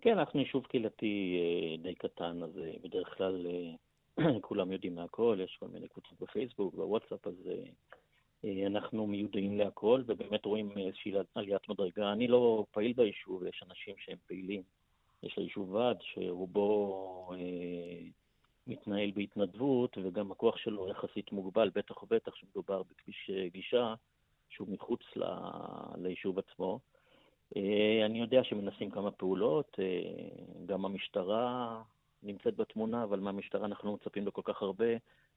כן, 0.00 0.18
אנחנו 0.18 0.40
יישוב 0.40 0.66
קהילתי 0.66 1.36
אה, 1.40 1.82
די 1.82 1.94
קטן, 1.94 2.42
אז 2.42 2.58
אה, 2.58 2.72
בדרך 2.84 3.14
כלל 3.16 3.46
אה, 3.46 4.40
כולם 4.48 4.72
יודעים 4.72 4.94
מהכל, 4.94 5.38
יש 5.44 5.56
כל 5.60 5.68
מיני 5.68 5.88
קבוצות 5.88 6.20
בפייסבוק, 6.20 6.74
בוואטסאפ, 6.74 7.26
אז 7.26 7.34
אה, 8.44 8.66
אנחנו 8.66 9.06
מיודעים 9.06 9.58
להכל, 9.58 10.02
ובאמת 10.06 10.44
רואים 10.44 10.70
איזושהי 10.78 11.12
עליית 11.34 11.68
מדרגה. 11.68 12.12
אני 12.12 12.28
לא 12.28 12.66
פעיל 12.70 12.92
ביישוב, 12.92 13.46
יש 13.46 13.62
אנשים 13.70 13.94
שהם 13.98 14.18
פעילים. 14.26 14.62
יש 15.22 15.38
ליישוב 15.38 15.74
ועד 15.74 15.96
שרובו 16.00 17.32
אה, 17.32 18.08
מתנהל 18.66 19.10
בהתנדבות, 19.14 19.98
וגם 20.04 20.32
הכוח 20.32 20.56
שלו 20.56 20.88
יחסית 20.88 21.32
מוגבל, 21.32 21.70
בטח 21.74 22.02
ובטח 22.02 22.34
שמדובר 22.34 22.82
בכביש 22.82 23.30
אה, 23.34 23.48
גישה 23.48 23.94
שהוא 24.48 24.68
מחוץ 24.70 25.00
ל, 25.16 25.24
ליישוב 25.96 26.38
עצמו. 26.38 26.80
אה, 27.56 28.06
אני 28.06 28.20
יודע 28.20 28.44
שמנסים 28.44 28.90
כמה 28.90 29.10
פעולות, 29.10 29.76
אה, 29.78 29.84
גם 30.66 30.84
המשטרה 30.84 31.82
נמצאת 32.22 32.56
בתמונה, 32.56 33.04
אבל 33.04 33.20
מהמשטרה 33.20 33.66
אנחנו 33.66 33.94
מצפים 33.94 34.26
לכל 34.26 34.42
כך 34.44 34.62
הרבה, 34.62 34.86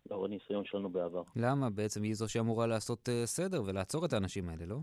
לאור 0.10 0.26
הניסיון 0.26 0.66
שלנו 0.66 0.90
בעבר. 0.90 1.24
למה? 1.36 1.70
בעצם 1.70 2.04
היא 2.04 2.14
זו 2.14 2.32
שאמורה 2.32 2.68
לעשות 2.68 3.10
סדר 3.26 3.64
ולעצור 3.66 4.06
את 4.06 4.14
האנשים 4.14 4.50
האלה, 4.50 4.66
לא? 4.66 4.78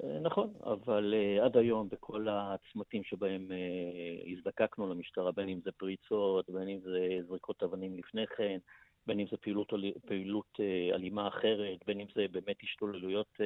Uh, 0.00 0.06
נכון, 0.22 0.52
אבל 0.64 1.14
uh, 1.14 1.44
עד 1.44 1.56
היום 1.56 1.88
בכל 1.88 2.26
הצמתים 2.30 3.04
שבהם 3.04 3.48
uh, 3.50 4.32
הזדקקנו 4.32 4.94
למשטרה, 4.94 5.32
בין 5.32 5.48
אם 5.48 5.60
זה 5.64 5.72
פריצות, 5.72 6.50
בין 6.50 6.68
אם 6.68 6.78
זה 6.80 7.18
זריקות 7.28 7.62
אבנים 7.62 7.98
לפני 7.98 8.26
כן, 8.26 8.58
בין 9.06 9.20
אם 9.20 9.26
זה 9.30 9.36
פעילות, 9.36 9.72
פעילות 10.06 10.60
אלימה 10.94 11.28
אחרת, 11.28 11.78
בין 11.86 12.00
אם 12.00 12.06
זה 12.14 12.26
באמת 12.30 12.56
השתוללויות 12.62 13.40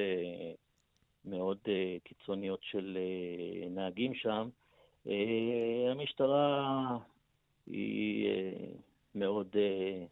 מאוד 1.25 1.57
קיצוניות 2.03 2.59
של 2.63 2.97
נהגים 3.69 4.13
שם, 4.13 4.49
המשטרה 5.91 6.97
היא 7.69 8.29
אה, 8.29 8.71
מאוד 9.15 9.47
אה, 9.55 10.05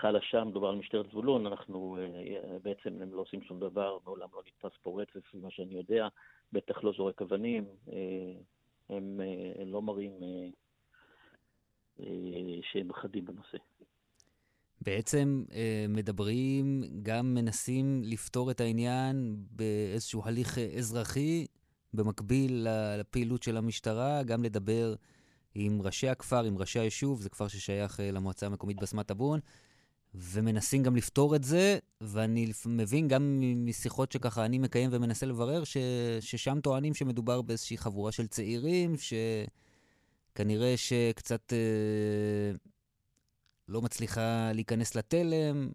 חלשה, 0.00 0.44
מדובר 0.44 0.68
על 0.68 0.76
משטרת 0.76 1.06
זבולון, 1.10 1.46
אנחנו 1.46 1.96
אה, 1.98 2.58
בעצם 2.62 3.02
הם 3.02 3.14
לא 3.14 3.20
עושים 3.20 3.42
שום 3.42 3.60
דבר, 3.60 3.98
מעולם 4.04 4.28
לא 4.32 4.42
נתפס 4.46 4.78
פורץ, 4.82 5.08
לפי 5.14 5.36
מה 5.36 5.50
שאני 5.50 5.74
יודע, 5.74 6.08
בטח 6.52 6.84
לא 6.84 6.92
זורק 6.96 7.22
אבנים, 7.22 7.64
הם 8.88 9.20
לא 9.66 9.82
מראים 9.82 10.12
שהם 12.62 12.92
חדים 12.92 13.24
בנושא. 13.24 13.58
בעצם 14.80 15.44
מדברים, 15.88 16.82
גם 17.02 17.34
מנסים 17.34 18.02
לפתור 18.04 18.50
את 18.50 18.60
העניין 18.60 19.36
באיזשהו 19.50 20.22
הליך 20.24 20.58
אזרחי, 20.58 21.46
במקביל 21.94 22.66
לפעילות 22.98 23.42
של 23.42 23.56
המשטרה, 23.56 24.22
גם 24.22 24.42
לדבר 24.42 24.94
עם 25.54 25.82
ראשי 25.82 26.08
הכפר, 26.08 26.44
עם 26.44 26.58
ראשי 26.58 26.78
היישוב, 26.78 27.20
זה 27.20 27.30
כפר 27.30 27.48
ששייך 27.48 28.00
למועצה 28.12 28.46
המקומית 28.46 28.80
בסמת 28.80 29.06
טאבון, 29.06 29.40
ומנסים 30.14 30.82
גם 30.82 30.96
לפתור 30.96 31.36
את 31.36 31.44
זה, 31.44 31.78
ואני 32.00 32.46
מבין 32.66 33.08
גם 33.08 33.40
משיחות 33.56 34.12
שככה 34.12 34.44
אני 34.44 34.58
מקיים 34.58 34.90
ומנסה 34.92 35.26
לברר, 35.26 35.64
ש, 35.64 35.76
ששם 36.20 36.60
טוענים 36.60 36.94
שמדובר 36.94 37.42
באיזושהי 37.42 37.78
חבורה 37.78 38.12
של 38.12 38.26
צעירים, 38.26 38.92
שכנראה 40.32 40.76
שקצת 40.76 41.52
uh, 41.52 42.56
לא 43.68 43.82
מצליחה 43.82 44.50
להיכנס 44.54 44.96
לתלם, 44.96 45.68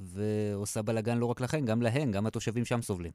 ועושה 0.00 0.82
בלאגן 0.82 1.18
לא 1.18 1.26
רק 1.26 1.40
לכם, 1.40 1.64
גם 1.64 1.82
להם, 1.82 2.12
גם 2.12 2.26
התושבים 2.26 2.64
שם 2.64 2.82
סובלים. 2.82 3.12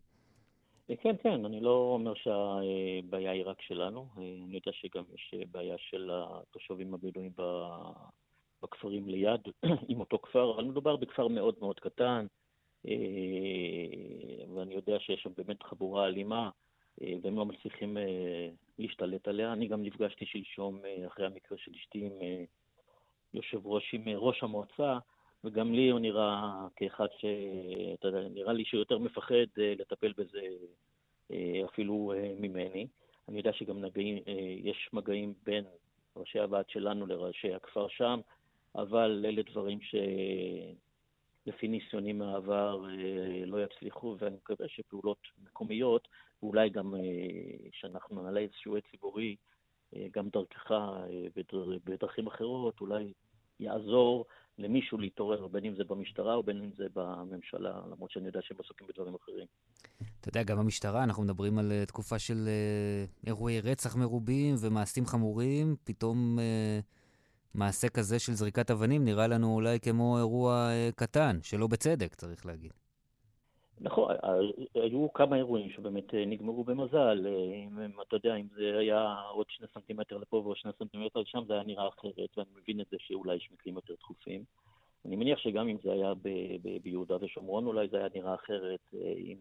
כן, 0.88 1.16
כן, 1.24 1.46
אני 1.46 1.62
לא 1.62 1.92
אומר 1.94 2.14
שהבעיה 2.16 3.32
היא 3.32 3.44
רק 3.46 3.62
שלנו. 3.62 4.08
אני 4.18 4.56
יודע 4.56 4.72
שגם 4.72 5.04
יש 5.14 5.34
בעיה 5.52 5.76
של 5.78 6.10
התושבים 6.14 6.94
הבדואים 6.94 7.32
בכפרים 8.64 9.10
ליד, 9.10 9.42
עם 9.90 10.00
אותו 10.00 10.20
כפר, 10.20 10.56
אבל 10.56 10.64
מדובר 10.64 10.96
בכפר 10.96 11.28
מאוד 11.28 11.56
מאוד 11.60 11.80
קטן, 11.80 12.26
אה, 12.88 14.46
ואני 14.56 14.74
יודע 14.74 15.00
שיש 15.00 15.22
שם 15.22 15.30
באמת 15.38 15.64
חבורה 15.64 16.08
אלימה, 16.08 16.50
אה, 17.02 17.14
והם 17.22 17.38
לא 17.38 17.46
מצליחים 17.46 17.98
אה, 17.98 18.50
להשתלט 18.80 19.28
עליה. 19.28 19.54
אני 19.54 19.68
גם 19.68 19.84
נפגשתי 19.84 20.26
שלשום, 20.26 20.80
אחרי 21.08 21.26
המקרה 21.26 21.58
של 21.58 21.72
אשתי, 21.76 22.06
עם 22.06 22.12
יושב 23.34 23.68
ראש, 23.68 23.94
עם 23.94 24.04
ראש 24.08 24.44
המועצה, 24.44 24.98
וגם 25.44 25.74
לי 25.74 25.90
הוא 25.90 26.00
נראה 26.00 26.68
כאחד 26.76 27.08
ש... 27.18 27.26
אתה 27.94 28.08
יודע, 28.08 28.22
נראה 28.22 28.54
לי 28.54 28.66
שהוא 28.66 28.80
יותר 28.80 28.98
מפחד 28.98 29.46
לטפל 29.58 30.14
בזה 30.18 30.42
אפילו 31.66 32.14
ממני. 32.40 32.88
אני 33.30 33.38
יודע 33.38 33.54
שגם 33.54 33.82
נגעים, 33.82 34.18
יש 34.64 34.90
מגעים 34.94 35.34
בין 35.44 35.64
ראשי 36.16 36.40
הוועד 36.40 36.70
שלנו 36.70 37.06
לראשי 37.06 37.54
הכפר 37.54 37.88
שם, 37.88 38.20
אבל 38.76 39.26
אלה 39.28 39.42
דברים 39.52 39.80
שלפי 39.82 41.68
ניסיונים 41.68 42.18
מהעבר 42.18 42.86
לא 43.46 43.64
יצליחו, 43.64 44.16
ואני 44.20 44.36
מקווה 44.36 44.68
שפעולות 44.68 45.22
מקומיות, 45.44 46.08
ואולי 46.44 46.70
גם 46.70 46.94
שאנחנו 47.72 48.24
נעלה 48.24 48.40
איזשהו 48.40 48.76
עד 48.76 48.82
ציבורי, 48.92 49.36
גם 50.12 50.30
דרכך 50.30 50.72
בדרכים 51.86 52.28
אחרות, 52.28 52.82
אולי 52.82 53.14
יעזור 53.60 54.26
למישהו 54.58 54.98
להתעורר, 54.98 55.48
בין 55.48 55.66
אם 55.66 55.76
זה 55.76 55.84
במשטרה 55.84 56.36
או 56.36 56.44
בין 56.44 56.64
אם 56.64 56.70
זה 56.78 56.86
בממשלה, 56.94 57.82
למרות 57.92 58.12
שאני 58.12 58.28
יודע 58.28 58.40
שהם 58.42 58.58
עסוקים 58.64 58.88
בדברים 58.88 59.16
אחרים. 59.16 59.46
אתה 60.20 60.30
יודע, 60.30 60.44
גם 60.44 60.58
במשטרה, 60.58 61.04
אנחנו 61.04 61.24
מדברים 61.24 61.58
על 61.58 61.72
תקופה 61.88 62.20
של 62.20 62.50
אירועי 63.28 63.62
רצח 63.62 63.96
מרובים 63.96 64.56
ומעשים 64.62 65.06
חמורים, 65.06 65.76
פתאום 65.84 66.40
uh, 66.40 66.97
מעשה 67.56 67.90
כזה 67.90 68.20
של 68.20 68.34
זריקת 68.34 68.72
אבנים 68.72 69.06
נראה 69.06 69.28
לנו 69.28 69.56
אולי 69.56 69.80
כמו 69.80 70.18
אירוע 70.18 70.70
uh, 70.70 70.96
קטן, 70.96 71.38
שלא 71.42 71.68
בצדק, 71.68 72.16
צריך 72.16 72.46
להגיד. 72.46 72.72
נכון, 73.82 74.16
היו 74.76 75.14
כמה 75.14 75.36
אירועים 75.36 75.70
שבאמת 75.70 76.14
נגמרו 76.14 76.64
במזל. 76.64 77.28
אם 77.68 78.02
אתה 78.08 78.16
יודע, 78.16 78.36
אם 78.36 78.48
זה 78.56 78.78
היה 78.80 79.16
עוד 79.32 79.46
שני 79.50 79.68
סנטימטר 79.74 80.18
לפה 80.18 80.38
ועוד 80.38 80.58
שני 80.58 80.72
סנטימטר 80.80 81.20
לשם, 81.20 81.44
זה 81.48 81.54
היה 81.54 81.64
נראה 81.64 81.88
אחרת, 81.88 82.38
ואני 82.38 82.50
מבין 82.62 82.82
את 82.82 82.86
זה 82.92 82.98
שאולי 83.00 83.36
יש 83.36 83.50
מקרים 83.52 83.76
יותר 83.76 83.94
דחופים. 84.00 84.44
אני 85.06 85.16
מניח 85.16 85.40
שגם 85.40 85.68
אם 85.68 85.78
זה 85.84 85.92
היה 85.92 86.14
ביהודה 86.84 87.16
ושומרון, 87.22 87.66
אולי 87.66 87.88
זה 87.88 87.98
היה 87.98 88.08
נראה 88.16 88.36
אחרת. 88.36 88.94
אם, 89.18 89.38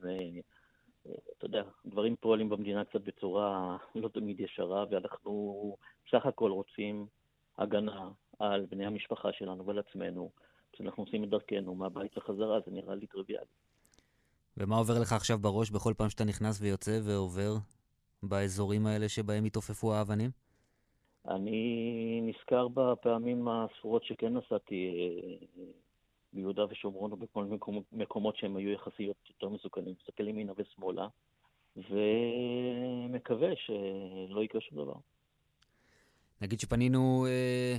אתה 1.38 1.47
יודע, 1.47 1.62
דברים 1.87 2.16
פועלים 2.21 2.49
במדינה 2.49 2.85
קצת 2.85 3.01
בצורה 3.01 3.77
לא 3.95 4.09
תמיד 4.09 4.40
ישרה, 4.40 4.85
ואנחנו 4.90 5.77
בסך 6.07 6.27
הכל 6.27 6.51
רוצים 6.51 7.07
הגנה 7.59 8.11
על 8.38 8.66
בני 8.71 8.87
המשפחה 8.87 9.33
שלנו 9.33 9.66
ועל 9.66 9.79
עצמנו. 9.79 10.31
כשאנחנו 10.73 11.03
עושים 11.03 11.25
את 11.25 11.29
דרכנו 11.29 11.75
מהבית 11.75 12.16
לחזרה, 12.16 12.61
זה 12.66 12.71
נראה 12.71 12.95
לי 12.95 13.07
טריוויאלי. 13.07 13.47
ומה 14.57 14.77
עובר 14.77 14.95
לך 15.01 15.12
עכשיו 15.12 15.38
בראש 15.38 15.71
בכל 15.71 15.95
פעם 15.97 16.11
שאתה 16.11 16.25
נכנס 16.25 16.61
ויוצא 16.61 16.99
ועובר 17.03 17.55
באזורים 18.23 18.87
האלה 18.87 19.09
שבהם 19.09 19.45
התעופפו 19.45 19.95
האבנים? 19.95 20.31
אני 21.29 22.21
נזכר 22.23 22.69
בפעמים 22.69 23.49
הספורות 23.49 24.05
שכן 24.05 24.37
נסעתי 24.37 24.87
אה, 24.87 25.47
ביהודה 26.33 26.64
ושומרון 26.71 27.12
או 27.12 27.16
בכל 27.16 27.45
מקומות, 27.45 27.85
מקומות 27.92 28.37
שהם 28.37 28.57
היו 28.57 28.71
יחסיות 28.71 29.16
יותר 29.29 29.49
מסוכנים. 29.49 29.95
מסתכל 30.01 30.29
ימינה 30.29 30.53
ושמאלה, 30.57 31.09
ומקווה 31.77 33.49
שלא 33.57 34.45
יקרה 34.45 34.61
שום 34.61 34.79
דבר. 34.79 34.95
נגיד 36.40 36.61
שפנינו 36.61 37.27
אה, 37.29 37.77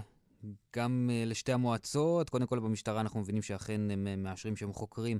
גם 0.76 1.10
לשתי 1.26 1.54
המועצות. 1.54 2.30
קודם 2.30 2.48
כל, 2.48 2.60
במשטרה 2.60 3.02
אנחנו 3.02 3.20
מבינים 3.20 3.42
שאכן 3.42 3.92
הם 3.92 4.24
מאשרים 4.24 4.56
שהם 4.56 4.74
חוקרים 4.74 5.20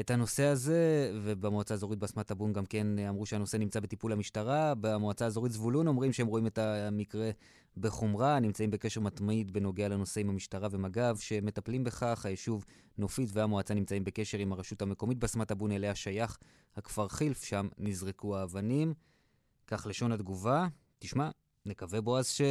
את 0.00 0.10
הנושא 0.10 0.44
הזה, 0.44 1.12
ובמועצה 1.22 1.74
האזורית 1.74 1.98
בסמת 1.98 2.26
טאבון 2.26 2.52
גם 2.52 2.66
כן 2.66 2.98
אמרו 2.98 3.26
שהנושא 3.26 3.56
נמצא 3.56 3.80
בטיפול 3.80 4.12
המשטרה. 4.12 4.74
במועצה 4.80 5.24
האזורית 5.24 5.52
זבולון 5.52 5.86
אומרים 5.86 6.12
שהם 6.12 6.26
רואים 6.26 6.46
את 6.46 6.58
המקרה 6.58 7.30
בחומרה, 7.76 8.40
נמצאים 8.40 8.70
בקשר 8.70 9.00
מתמיד 9.00 9.52
בנוגע 9.52 9.88
לנושא 9.88 10.20
עם 10.20 10.28
המשטרה 10.28 10.68
ומג"ב, 10.70 11.16
שמטפלים 11.18 11.84
בכך. 11.84 12.26
היישוב 12.26 12.64
נופית 12.98 13.30
והמועצה 13.32 13.74
נמצאים 13.74 14.04
בקשר 14.04 14.38
עם 14.38 14.52
הרשות 14.52 14.82
המקומית 14.82 15.18
בסמת 15.18 15.48
טאבון, 15.48 15.72
אליה 15.72 15.94
שייך 15.94 16.38
הכפר 16.76 17.08
חילף, 17.08 17.44
שם 17.44 17.68
נזרקו 17.78 18.36
האבנים. 18.36 18.94
כך 19.66 19.86
לשון 19.86 20.12
התגובה. 20.12 20.66
תשמע, 20.98 21.30
נקווה 21.68 22.00
בועז 22.00 22.28
ש... 22.28 22.42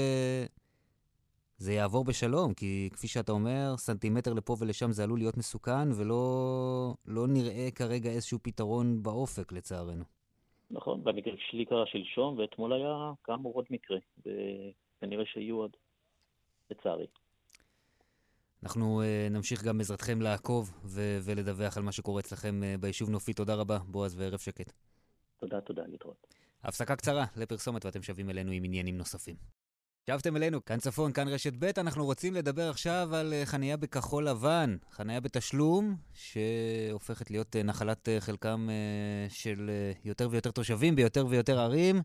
זה 1.57 1.73
יעבור 1.73 2.05
בשלום, 2.05 2.53
כי 2.53 2.89
כפי 2.93 3.07
שאתה 3.07 3.31
אומר, 3.31 3.77
סנטימטר 3.77 4.33
לפה 4.33 4.55
ולשם 4.59 4.91
זה 4.91 5.03
עלול 5.03 5.19
להיות 5.19 5.37
מסוכן, 5.37 5.91
ולא 5.91 6.93
לא 7.05 7.27
נראה 7.27 7.71
כרגע 7.75 8.09
איזשהו 8.09 8.39
פתרון 8.41 9.03
באופק, 9.03 9.51
לצערנו. 9.51 10.03
נכון, 10.71 11.03
במקרה 11.03 11.33
שלי 11.37 11.65
קרה 11.65 11.85
שלשום, 11.87 12.37
ואתמול 12.37 12.73
היה 12.73 13.11
כאמור 13.23 13.53
עוד 13.53 13.65
מקרה, 13.69 13.97
וכנראה 14.19 15.25
שיהיו 15.25 15.55
עוד, 15.55 15.71
לצערי. 16.71 17.07
אנחנו 18.63 19.01
uh, 19.01 19.33
נמשיך 19.33 19.63
גם 19.63 19.77
בעזרתכם 19.77 20.21
לעקוב 20.21 20.71
ו- 20.85 21.17
ולדווח 21.23 21.77
על 21.77 21.83
מה 21.83 21.91
שקורה 21.91 22.19
אצלכם 22.19 22.61
uh, 22.63 22.81
ביישוב 22.81 23.09
נופי. 23.09 23.33
תודה 23.33 23.55
רבה, 23.55 23.77
בועז, 23.77 24.19
וערב 24.19 24.39
שקט. 24.39 24.71
תודה, 25.39 25.61
תודה, 25.61 25.83
להתראות. 25.87 26.36
הפסקה 26.63 26.95
קצרה 26.95 27.25
לפרסומת 27.35 27.85
ואתם 27.85 28.01
שבים 28.01 28.29
אלינו 28.29 28.51
עם 28.51 28.63
עניינים 28.63 28.97
נוספים. 28.97 29.35
שבתם 30.09 30.37
אלינו, 30.37 30.65
כאן 30.65 30.77
צפון, 30.77 31.11
כאן 31.13 31.27
רשת 31.27 31.53
ב', 31.59 31.69
אנחנו 31.77 32.05
רוצים 32.05 32.33
לדבר 32.33 32.69
עכשיו 32.69 33.09
על 33.15 33.33
אה, 33.33 33.45
חניה 33.45 33.77
בכחול 33.77 34.27
לבן, 34.27 34.77
חניה 34.91 35.19
בתשלום, 35.19 35.95
שהופכת 36.13 37.31
להיות 37.31 37.55
אה, 37.55 37.63
נחלת 37.63 38.09
אה, 38.09 38.21
חלקם 38.21 38.69
של 39.29 39.69
יותר 40.05 40.27
ויותר 40.31 40.51
תושבים 40.51 40.95
ביותר 40.95 41.25
ויותר 41.29 41.59
ערים. 41.59 42.01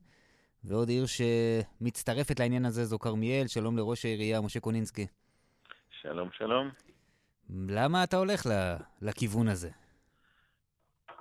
ועוד 0.64 0.88
עיר 0.88 1.04
שמצטרפת 1.06 2.40
לעניין 2.40 2.64
הזה 2.64 2.84
זו 2.84 2.98
כרמיאל, 2.98 3.46
שלום 3.46 3.76
לראש 3.76 4.04
העירייה, 4.04 4.40
משה 4.40 4.60
קונינסקי. 4.60 5.06
שלום, 6.00 6.28
שלום. 6.32 6.70
למה 7.50 8.04
אתה 8.04 8.16
הולך 8.16 8.46
לכיוון 9.02 9.48
הזה? 9.48 9.70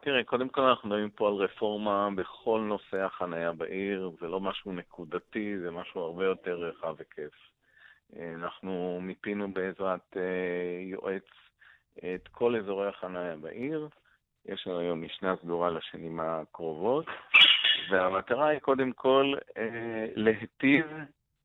תראה, 0.02 0.24
קודם 0.24 0.50
כל 0.50 0.62
אנחנו 0.62 0.90
מדברים 0.90 1.10
פה 1.10 1.28
על 1.28 1.34
רפורמה 1.34 2.10
בכל 2.16 2.62
נושא 2.68 2.98
החנייה 2.98 3.52
בעיר, 3.52 4.12
זה 4.22 4.28
לא 4.28 4.40
משהו 4.40 4.74
נקודתי, 4.74 5.60
זה 5.60 5.72
משהו 5.72 6.02
הרבה 6.02 6.26
יותר 6.26 6.56
רחב 6.56 6.96
היקף. 7.00 7.34
אנחנו 8.36 9.00
מיפינו 9.02 9.54
בעזרת 9.54 10.18
אה, 10.18 10.82
יועץ 10.82 11.24
את 11.98 12.28
כל 12.28 12.56
אזורי 12.56 12.88
החנייה 12.88 13.36
בעיר, 13.36 13.88
יש 14.46 14.68
לנו 14.68 14.80
היום 14.80 15.02
משנה 15.02 15.36
סדורה 15.42 15.70
לשנים 15.70 16.20
הקרובות, 16.20 17.06
והמטרה 17.92 18.48
היא 18.48 18.60
קודם 18.60 18.92
כל 18.92 19.34
אה, 19.58 20.06
להיטיב 20.16 20.86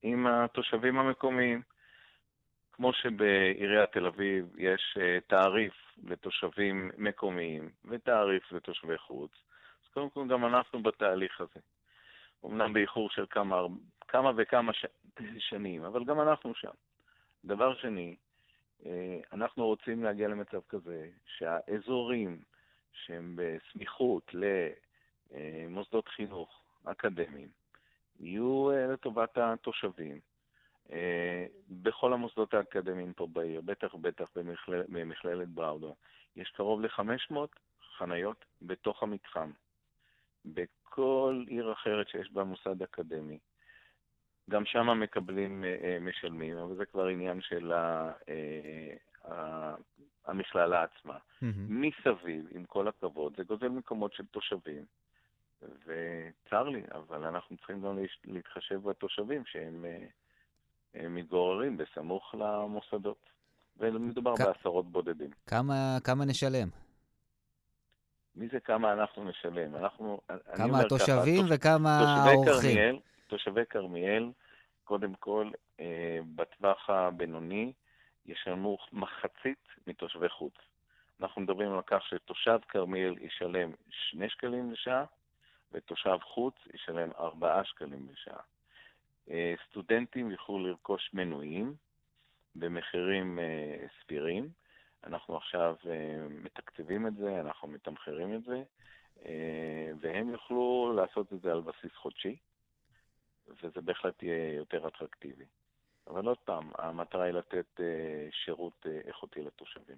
עם 0.02 0.26
התושבים 0.26 0.98
המקומיים. 0.98 1.62
כמו 2.76 2.92
שבעיריית 2.92 3.92
תל 3.92 4.06
אביב 4.06 4.58
יש 4.58 4.98
אה, 5.00 5.18
תעריף 5.26 5.74
לתושבים 6.04 6.90
מקומיים 6.98 7.70
ותעריף 7.84 8.52
לתושבי 8.52 8.98
חוץ, 8.98 9.30
אז 9.84 9.88
קודם 9.94 10.10
כל 10.10 10.26
גם 10.28 10.46
אנחנו 10.46 10.82
בתהליך 10.82 11.40
הזה. 11.40 11.60
אמנם 12.44 12.72
באיחור 12.72 13.10
של 13.10 13.26
כמה, 13.30 13.62
כמה 14.08 14.32
וכמה 14.36 14.72
ש... 14.72 14.86
שנים, 15.38 15.84
אבל 15.84 16.04
גם 16.04 16.20
אנחנו 16.20 16.54
שם. 16.54 16.70
דבר 17.44 17.74
שני, 17.74 18.16
אה, 18.86 19.20
אנחנו 19.32 19.66
רוצים 19.66 20.04
להגיע 20.04 20.28
למצב 20.28 20.60
כזה 20.68 21.08
שהאזורים 21.26 22.40
שהם 22.92 23.36
בסמיכות 23.36 24.30
למוסדות 25.30 26.08
חינוך 26.08 26.62
אקדמיים 26.84 27.48
יהיו 28.20 28.70
אה, 28.70 28.86
לטובת 28.86 29.38
התושבים. 29.38 30.20
אה, 30.92 31.46
בכל 31.70 32.12
המוסדות 32.12 32.54
האקדמיים 32.54 33.12
פה 33.12 33.26
בעיר, 33.26 33.60
בטח 33.60 33.94
ובטח 33.94 34.28
במכלל, 34.36 34.82
במכללת 34.88 35.48
בראודה, 35.48 35.92
יש 36.36 36.50
קרוב 36.50 36.80
ל-500 36.80 37.34
חניות 37.98 38.44
בתוך 38.62 39.02
המתחם. 39.02 39.50
בכל 40.44 41.44
עיר 41.48 41.72
אחרת 41.72 42.08
שיש 42.08 42.32
בה 42.32 42.44
מוסד 42.44 42.82
אקדמי, 42.82 43.38
גם 44.50 44.64
שם 44.64 45.00
מקבלים, 45.00 45.64
אה, 45.64 45.76
אה, 45.82 45.98
משלמים, 46.00 46.56
אבל 46.58 46.74
זה 46.76 46.86
כבר 46.86 47.06
עניין 47.06 47.40
של 47.40 47.72
ה, 47.72 48.12
המכללה 50.26 50.82
עצמה. 50.82 51.16
Mm-hmm. 51.16 51.44
מסביב, 51.68 52.46
עם 52.50 52.64
כל 52.64 52.88
הכבוד, 52.88 53.36
זה 53.36 53.44
גוזל 53.44 53.68
מקומות 53.68 54.12
של 54.12 54.26
תושבים. 54.26 54.84
וצר 55.62 56.68
לי, 56.68 56.82
אבל 56.94 57.24
אנחנו 57.24 57.56
צריכים 57.56 57.82
גם 57.82 57.98
להתחשב 58.24 58.88
בתושבים 58.88 59.44
שהם 59.46 59.84
מתגוררים 61.08 61.76
בסמוך 61.76 62.34
למוסדות. 62.38 63.30
ומדובר 63.78 64.36
כ... 64.36 64.40
בעשרות 64.40 64.92
בודדים. 64.92 65.30
כמה, 65.46 65.98
כמה 66.04 66.24
נשלם? 66.24 66.68
מי 68.36 68.48
זה 68.48 68.60
כמה 68.60 68.92
אנחנו 68.92 69.24
נשלם? 69.24 69.76
אנחנו... 69.76 70.20
כמה 70.56 70.80
התושבים 70.80 71.44
ככה, 71.44 71.54
וכמה 71.54 71.98
האורחים? 71.98 72.98
תושבי 73.26 73.66
כרמיאל, 73.70 74.30
קודם 74.84 75.14
כל, 75.14 75.50
אה, 75.80 76.18
בטווח 76.34 76.90
הבינוני, 76.90 77.72
ישלמו 78.26 78.78
מחצית 78.92 79.64
מתושבי 79.86 80.28
חוץ. 80.28 80.54
אנחנו 81.20 81.40
מדברים 81.40 81.72
על 81.72 81.82
כך 81.86 82.02
שתושב 82.02 82.58
כרמיאל 82.68 83.14
ישלם 83.20 83.70
2 83.90 84.28
שקלים 84.28 84.72
לשעה, 84.72 85.04
ותושב 85.72 86.18
חוץ 86.22 86.54
ישלם 86.74 87.10
4 87.18 87.64
שקלים 87.64 88.06
לשעה. 88.12 88.40
אה, 89.30 89.54
סטודנטים 89.70 90.30
יוכלו 90.30 90.58
לרכוש 90.58 91.10
מנויים 91.14 91.74
במחירים 92.54 93.38
אה, 93.38 93.86
סבירים. 94.02 94.48
אנחנו 95.04 95.36
עכשיו 95.36 95.76
אה, 95.86 96.26
מתקצבים 96.28 97.06
את 97.06 97.16
זה, 97.16 97.40
אנחנו 97.40 97.68
מתמחרים 97.68 98.34
את 98.34 98.40
זה, 98.44 98.62
והם 100.00 100.28
יוכלו 100.28 100.92
לעשות 100.96 101.32
את 101.32 101.40
זה 101.42 101.52
על 101.52 101.60
בסיס 101.60 101.92
חודשי, 101.96 102.36
וזה 103.48 103.80
בהחלט 103.80 104.22
יהיה 104.22 104.54
יותר 104.54 104.88
אטרקטיבי. 104.88 105.44
אבל 106.06 106.26
עוד 106.26 106.38
פעם, 106.44 106.70
המטרה 106.78 107.24
היא 107.24 107.32
לתת 107.32 107.80
שירות 108.44 108.86
איכותי 109.06 109.42
לתושבים. 109.42 109.96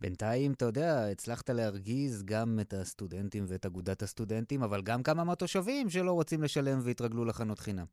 בינתיים, 0.00 0.52
אתה 0.52 0.64
יודע, 0.64 1.06
הצלחת 1.12 1.50
להרגיז 1.50 2.24
גם 2.24 2.58
את 2.60 2.72
הסטודנטים 2.72 3.44
ואת 3.48 3.66
אגודת 3.66 4.02
הסטודנטים, 4.02 4.62
אבל 4.62 4.82
גם 4.82 5.02
כמה 5.02 5.24
מהתושבים 5.24 5.90
שלא 5.90 6.12
רוצים 6.12 6.42
לשלם 6.42 6.78
והתרגלו 6.84 7.24
לחנות 7.24 7.58
חינם. 7.58 7.86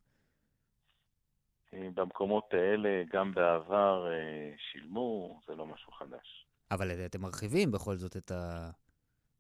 במקומות 1.73 2.53
האלה, 2.53 3.03
גם 3.13 3.33
בעבר, 3.33 4.07
אה, 4.11 4.53
שילמו, 4.57 5.39
זה 5.47 5.55
לא 5.55 5.65
משהו 5.65 5.91
חדש. 5.91 6.45
אבל 6.71 7.05
אתם 7.05 7.21
מרחיבים 7.21 7.71
בכל 7.71 7.95
זאת 7.95 8.17
את 8.17 8.31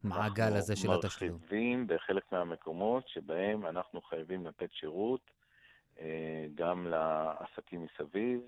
המעגל 0.03 0.53
הזה 0.57 0.75
של 0.75 0.91
התשלום. 0.91 1.31
אנחנו 1.31 1.39
מרחיבים 1.39 1.87
בחלק 1.87 2.31
מהמקומות 2.31 3.07
שבהם 3.07 3.65
אנחנו 3.65 4.01
חייבים 4.01 4.45
לתת 4.47 4.73
שירות 4.73 5.31
אה, 5.99 6.45
גם 6.55 6.87
לעסקים 6.87 7.85
מסביב. 7.85 8.41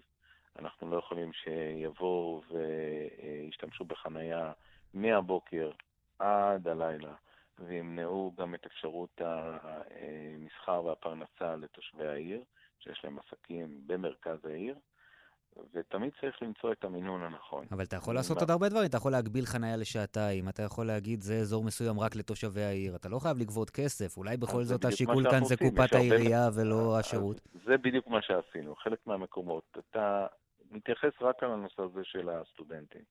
אנחנו 0.59 0.91
לא 0.91 0.97
יכולים 0.97 1.31
שיבואו 1.33 2.41
וישתמשו 2.49 3.85
בחנייה 3.85 4.51
מהבוקר 4.93 5.71
עד 6.19 6.67
הלילה, 6.67 7.13
וימנעו 7.59 8.33
גם 8.37 8.55
את 8.55 8.65
אפשרות 8.65 9.21
המסחר 9.21 10.85
והפרנסה 10.85 11.55
לתושבי 11.55 12.07
העיר. 12.07 12.43
שיש 12.83 13.01
להם 13.03 13.17
עסקים 13.19 13.81
במרכז 13.87 14.45
העיר, 14.45 14.75
ותמיד 15.73 16.11
צריך 16.21 16.41
למצוא 16.41 16.71
את 16.71 16.83
המינון 16.83 17.23
הנכון. 17.23 17.65
אבל 17.71 17.83
אתה 17.83 17.95
יכול 17.95 18.15
לעשות 18.15 18.37
עוד 18.37 18.49
הרבה 18.49 18.69
דברים, 18.69 18.85
אתה 18.85 18.97
יכול 18.97 19.11
להגביל 19.11 19.45
חניה 19.45 19.77
לשעתיים, 19.77 20.49
אתה 20.49 20.63
יכול 20.63 20.85
להגיד 20.85 21.21
זה 21.21 21.33
אזור 21.35 21.63
מסוים 21.63 21.99
רק 21.99 22.15
לתושבי 22.15 22.63
העיר, 22.63 22.95
אתה 22.95 23.09
לא 23.09 23.19
חייב 23.19 23.37
לגבות 23.37 23.69
כסף, 23.69 24.17
אולי 24.17 24.37
בכל 24.37 24.63
זאת 24.63 24.85
השיקול 24.85 25.31
כאן 25.31 25.43
זה 25.43 25.57
קופת 25.57 25.93
העירייה 25.93 26.49
ולא 26.55 26.99
השירות. 26.99 27.41
זה 27.65 27.77
בדיוק 27.77 28.07
מה 28.07 28.21
שעשינו, 28.21 28.75
חלק 28.75 28.99
מהמקומות. 29.05 29.77
אתה 29.77 30.27
מתייחס 30.71 31.11
רק 31.21 31.43
על 31.43 31.51
הנושא 31.51 31.81
הזה 31.81 32.01
של 32.03 32.29
הסטודנטים. 32.29 33.01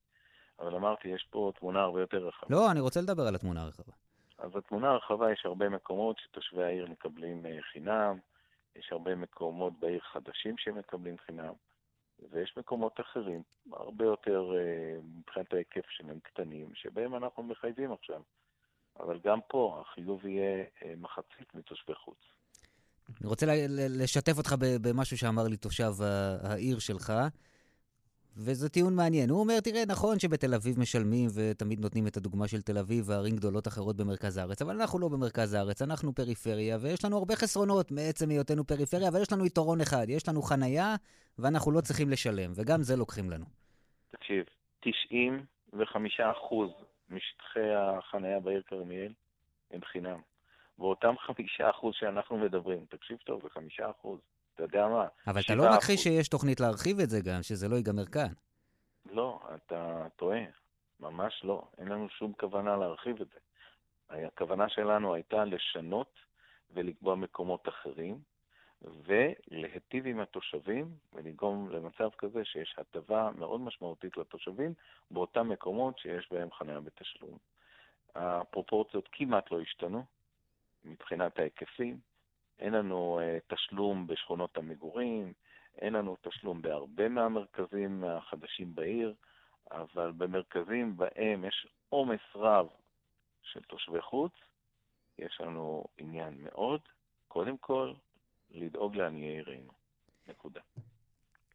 אבל 0.61 0.75
אמרתי, 0.75 1.09
יש 1.09 1.27
פה 1.31 1.53
תמונה 1.59 1.81
הרבה 1.81 2.01
יותר 2.01 2.27
רחבה. 2.27 2.57
לא, 2.57 2.71
אני 2.71 2.81
רוצה 2.81 3.01
לדבר 3.01 3.23
על 3.23 3.35
התמונה 3.35 3.63
הרחבה. 3.63 3.93
אז 4.39 4.51
בתמונה 4.51 4.91
הרחבה 4.91 5.33
יש 5.33 5.43
הרבה 5.45 5.69
מקומות 5.69 6.17
שתושבי 6.19 6.65
העיר 6.65 6.87
מקבלים 6.91 7.47
אה, 7.47 7.59
חינם, 7.73 8.19
יש 8.77 8.93
הרבה 8.93 9.15
מקומות 9.15 9.73
בעיר 9.81 10.01
חדשים 10.01 10.59
שמקבלים 10.59 11.17
חינם, 11.27 11.53
ויש 12.31 12.55
מקומות 12.57 13.01
אחרים, 13.01 13.43
הרבה 13.73 14.05
יותר 14.05 14.53
אה, 14.57 15.01
מבחינת 15.19 15.53
ההיקף 15.53 15.87
שלהם 15.89 16.21
קטנים, 16.21 16.75
שבהם 16.75 17.15
אנחנו 17.15 17.43
מחייבים 17.43 17.93
עכשיו. 17.93 18.23
אבל 19.01 19.19
גם 19.25 19.39
פה 19.49 19.81
החיוב 19.81 20.27
יהיה 20.27 20.65
אה, 20.83 20.95
מחצית 20.97 21.55
מתושבי 21.55 21.95
חוץ. 21.95 22.19
אני 23.21 23.29
רוצה 23.29 23.47
לשתף 23.69 24.39
אותך 24.39 24.55
במשהו 24.59 25.19
שאמר 25.19 25.49
לי 25.49 25.57
תושב 25.57 25.93
העיר 26.43 26.79
שלך. 26.79 27.13
וזה 28.37 28.69
טיעון 28.69 28.95
מעניין. 28.95 29.31
הוא 29.31 29.41
אומר, 29.41 29.61
תראה, 29.61 29.83
נכון 29.89 30.19
שבתל 30.19 30.55
אביב 30.55 30.81
משלמים 30.81 31.29
ותמיד 31.35 31.81
נותנים 31.81 32.07
את 32.07 32.17
הדוגמה 32.17 32.49
של 32.49 32.63
תל 32.63 32.79
אביב 32.79 33.09
וערים 33.09 33.37
גדולות 33.37 33.69
אחרות 33.69 33.97
במרכז 33.97 34.37
הארץ, 34.37 34.63
אבל 34.63 34.81
אנחנו 34.81 34.99
לא 34.99 35.09
במרכז 35.09 35.55
הארץ, 35.55 35.83
אנחנו 35.83 36.15
פריפריה, 36.15 36.77
ויש 36.81 37.05
לנו 37.05 37.19
הרבה 37.19 37.37
חסרונות 37.37 37.91
מעצם 37.91 38.31
היותנו 38.31 38.65
פריפריה, 38.65 39.09
אבל 39.09 39.23
יש 39.23 39.33
לנו 39.33 39.47
יתרון 39.47 39.81
אחד, 39.81 40.07
יש 40.09 40.29
לנו 40.29 40.43
חנייה 40.43 40.95
ואנחנו 41.39 41.73
לא 41.73 41.81
צריכים 41.81 42.11
לשלם, 42.11 42.53
וגם 42.55 42.83
זה 42.83 42.97
לוקחים 42.97 43.31
לנו. 43.31 43.45
תקשיב, 44.11 44.45
95% 44.85 44.89
משטחי 47.11 47.71
החנייה 47.75 48.41
בעיר 48.41 48.63
כרמיאל 48.67 49.13
הם 49.71 49.81
חינם. 49.85 50.21
ואותם 50.79 51.15
5% 51.29 51.33
שאנחנו 51.93 52.39
מדברים, 52.39 52.85
תקשיב 52.89 53.17
טוב, 53.25 53.43
זה 53.43 53.49
5%. 54.05 54.09
אתה 54.55 54.63
יודע 54.63 54.89
מה? 54.89 55.07
אבל 55.27 55.41
אתה 55.41 55.55
לא 55.55 55.65
מכחיש 55.77 56.03
שיש 56.03 56.29
תוכנית 56.29 56.61
להרחיב 56.61 57.01
את 57.01 57.11
זה 57.11 57.21
גם, 57.21 57.43
שזה 57.43 57.69
לא 57.69 57.77
ייגמר 57.77 58.07
כאן. 58.07 58.33
לא, 59.11 59.41
אתה 59.55 60.07
טועה. 60.17 60.41
ממש 61.01 61.41
לא. 61.45 61.63
אין 61.79 61.89
לנו 61.89 62.09
שום 62.09 62.33
כוונה 62.41 62.77
להרחיב 62.77 63.21
את 63.21 63.29
זה. 63.29 63.39
הכוונה 64.27 64.69
שלנו 64.69 65.15
הייתה 65.15 65.45
לשנות 65.45 66.19
ולקבוע 66.75 67.15
מקומות 67.15 67.69
אחרים, 67.69 68.19
ולהיטיב 68.83 70.07
עם 70.07 70.21
התושבים 70.21 70.95
ולגרום 71.13 71.71
למצב 71.71 72.09
כזה 72.19 72.45
שיש 72.45 72.75
הטבה 72.79 73.31
מאוד 73.39 73.61
משמעותית 73.61 74.17
לתושבים 74.17 74.75
באותם 75.11 75.49
מקומות 75.49 75.99
שיש 75.99 76.29
בהם 76.33 76.49
חניה 76.53 76.81
בתשלום. 76.81 77.39
הפרופורציות 78.15 79.09
כמעט 79.13 79.51
לא 79.51 79.61
השתנו 79.61 80.05
מבחינת 80.85 81.39
ההיקפים, 81.39 81.99
אין 82.63 82.73
לנו 82.73 83.21
uh, 83.21 83.55
תשלום 83.55 84.07
בשכונות 84.07 84.57
המגורים, 84.57 85.33
אין 85.79 85.93
לנו 85.93 86.17
תשלום 86.23 86.63
בהרבה 86.63 87.09
מהמרכזים 87.09 88.05
החדשים 88.05 88.75
בעיר, 88.75 89.15
אבל 89.71 90.13
במרכזים 90.17 90.97
בהם 90.97 91.45
יש 91.45 91.67
עומס 91.89 92.21
רב 92.35 92.67
של 93.43 93.61
תושבי 93.61 94.01
חוץ, 94.01 94.33
יש 95.19 95.41
לנו 95.41 95.85
עניין 95.99 96.35
מאוד, 96.39 96.81
קודם 97.29 97.57
כל, 97.57 97.93
לדאוג 98.51 98.97
לעניי 98.97 99.29
עירנו. 99.29 99.73
נקודה. 100.29 100.61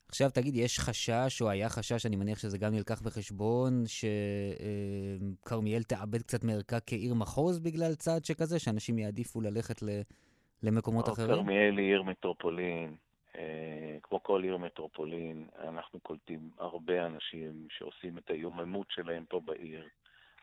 עכשיו 0.10 0.30
תגיד, 0.32 0.56
יש 0.56 0.80
חשש, 0.80 1.42
או 1.42 1.50
היה 1.50 1.70
חשש, 1.70 2.06
אני 2.06 2.16
מניח 2.16 2.40
שזה 2.40 2.58
גם 2.58 2.74
נלקח 2.74 3.02
בחשבון, 3.02 3.84
שכרמיאל 5.44 5.84
תאבד 5.84 6.22
קצת 6.22 6.44
מערכה 6.44 6.80
כעיר 6.80 7.14
מחוז 7.14 7.60
בגלל 7.60 7.96
צעד 7.96 8.26
שכזה, 8.26 8.60
שאנשים 8.60 9.00
יעדיפו 9.00 9.42
ללכת 9.42 9.82
ל... 9.82 9.90
למקומות 10.64 11.10
אחרים? 11.10 11.36
כרמיאל 11.36 11.78
היא 11.78 11.88
עיר 11.88 12.04
מטרופולין. 12.04 12.96
אה, 13.38 13.98
כמו 14.04 14.24
כל 14.24 14.44
עיר 14.44 14.58
מטרופולין, 14.58 15.48
אנחנו 15.60 16.00
קולטים 16.00 16.50
הרבה 16.58 17.06
אנשים 17.06 17.68
שעושים 17.70 18.18
את 18.18 18.30
היוממות 18.30 18.88
שלהם 18.92 19.26
פה 19.30 19.40
בעיר. 19.46 19.88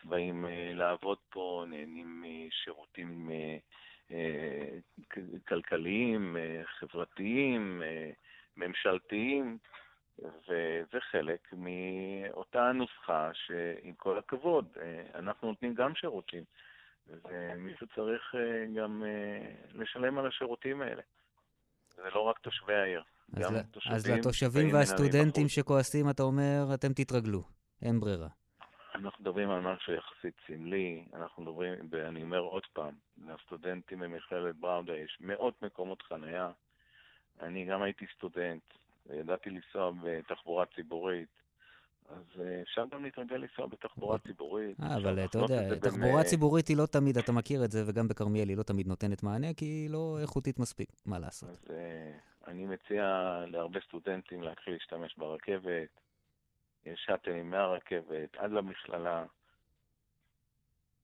באים 0.05 0.47
אה, 0.47 0.73
לעבוד 0.75 1.19
פה, 1.31 1.65
נהנים 1.69 2.23
משירותים 2.23 3.31
אה, 4.11 4.69
כלכליים, 5.49 6.37
חברתיים, 6.65 7.83
ממשלתיים, 8.57 9.59
וזה 10.19 11.01
חלק 11.11 11.53
מאותה 11.53 12.73
נוסחה 12.73 13.31
שעם 13.35 13.93
כל 13.97 14.19
הכבוד, 14.19 14.69
אנחנו 15.15 15.49
נותנים 15.49 15.75
גם 15.75 15.95
שירותים. 15.95 16.45
ומישהו 17.07 17.87
צריך 17.95 18.35
אה, 18.35 18.67
גם 18.77 19.03
אה, 19.07 19.51
לשלם 19.73 20.19
על 20.19 20.27
השירותים 20.27 20.83
האלה. 20.83 21.03
זה 21.97 22.11
לא 22.15 22.21
רק 22.21 22.39
תושבי 22.39 22.75
העיר, 22.75 23.03
גם 23.39 23.63
תושבים... 23.71 23.97
אז 23.97 24.11
לתושבים 24.11 24.75
והסטודנטים 24.75 25.49
שכועסים, 25.49 26.11
אתה 26.11 26.23
אומר, 26.23 26.75
אתם 26.75 26.93
תתרגלו, 26.93 27.43
אין 27.83 28.01
ברירה. 28.01 28.29
אנחנו 28.95 29.23
מדברים 29.23 29.51
על 29.51 29.61
משהו 29.61 29.93
יחסית 29.93 30.35
סמלי, 30.47 31.05
אנחנו 31.15 31.43
מדברים, 31.43 31.75
ואני 31.91 32.23
אומר 32.23 32.39
עוד 32.39 32.67
פעם, 32.73 32.95
לסטודנטים 33.27 33.99
במכללת 33.99 34.57
בראודה 34.57 34.93
יש 34.97 35.19
מאות 35.21 35.63
מקומות 35.63 36.03
חנייה. 36.03 36.51
אני 37.41 37.65
גם 37.65 37.83
הייתי 37.83 38.07
סטודנט, 38.17 38.63
וידעתי 39.07 39.51
לנסוע 39.51 39.91
בתחבורה 40.03 40.67
ציבורית. 40.67 41.44
אז 42.09 42.41
אה, 42.41 42.63
אפשר 42.63 42.85
גם 42.91 43.05
להתרגל 43.05 43.37
לנסוע 43.37 43.67
בתחבורה 43.67 44.19
ציבורית. 44.19 44.81
אה, 44.81 44.97
אבל 44.97 45.25
אתה 45.25 45.39
יודע, 45.39 45.75
תחבורה. 45.75 46.25
ציבורית 46.25 46.69
היא 46.69 46.77
לא 46.77 46.87
תמיד, 46.87 47.19
אתה 47.19 47.33
מכיר 47.33 47.65
את 47.65 47.71
זה, 47.71 47.83
וגם 47.87 48.09
בכרמיאל 48.09 48.49
היא 48.49 48.57
לא 48.57 48.63
תמיד 48.63 48.87
נותנת 48.87 49.23
מענה, 49.23 49.55
כי 49.55 49.65
היא 49.65 49.91
לא 49.91 50.19
איכותית 50.23 50.59
מספיק, 50.59 50.89
מה 51.07 51.19
לעשות. 51.19 51.51
אז 51.51 51.65
uh, 51.67 52.51
אני 52.51 52.67
מציע 52.67 53.05
להרבה 53.47 53.81
סטודנטים 53.89 54.43
להתחיל 54.43 54.73
להשתמש 54.73 55.19
ברכבת. 55.19 55.89
יש 56.87 57.03
שאטלים 57.07 57.51
מהרכבת 57.51 58.37
עד 58.37 58.51
למכללה. 58.51 59.25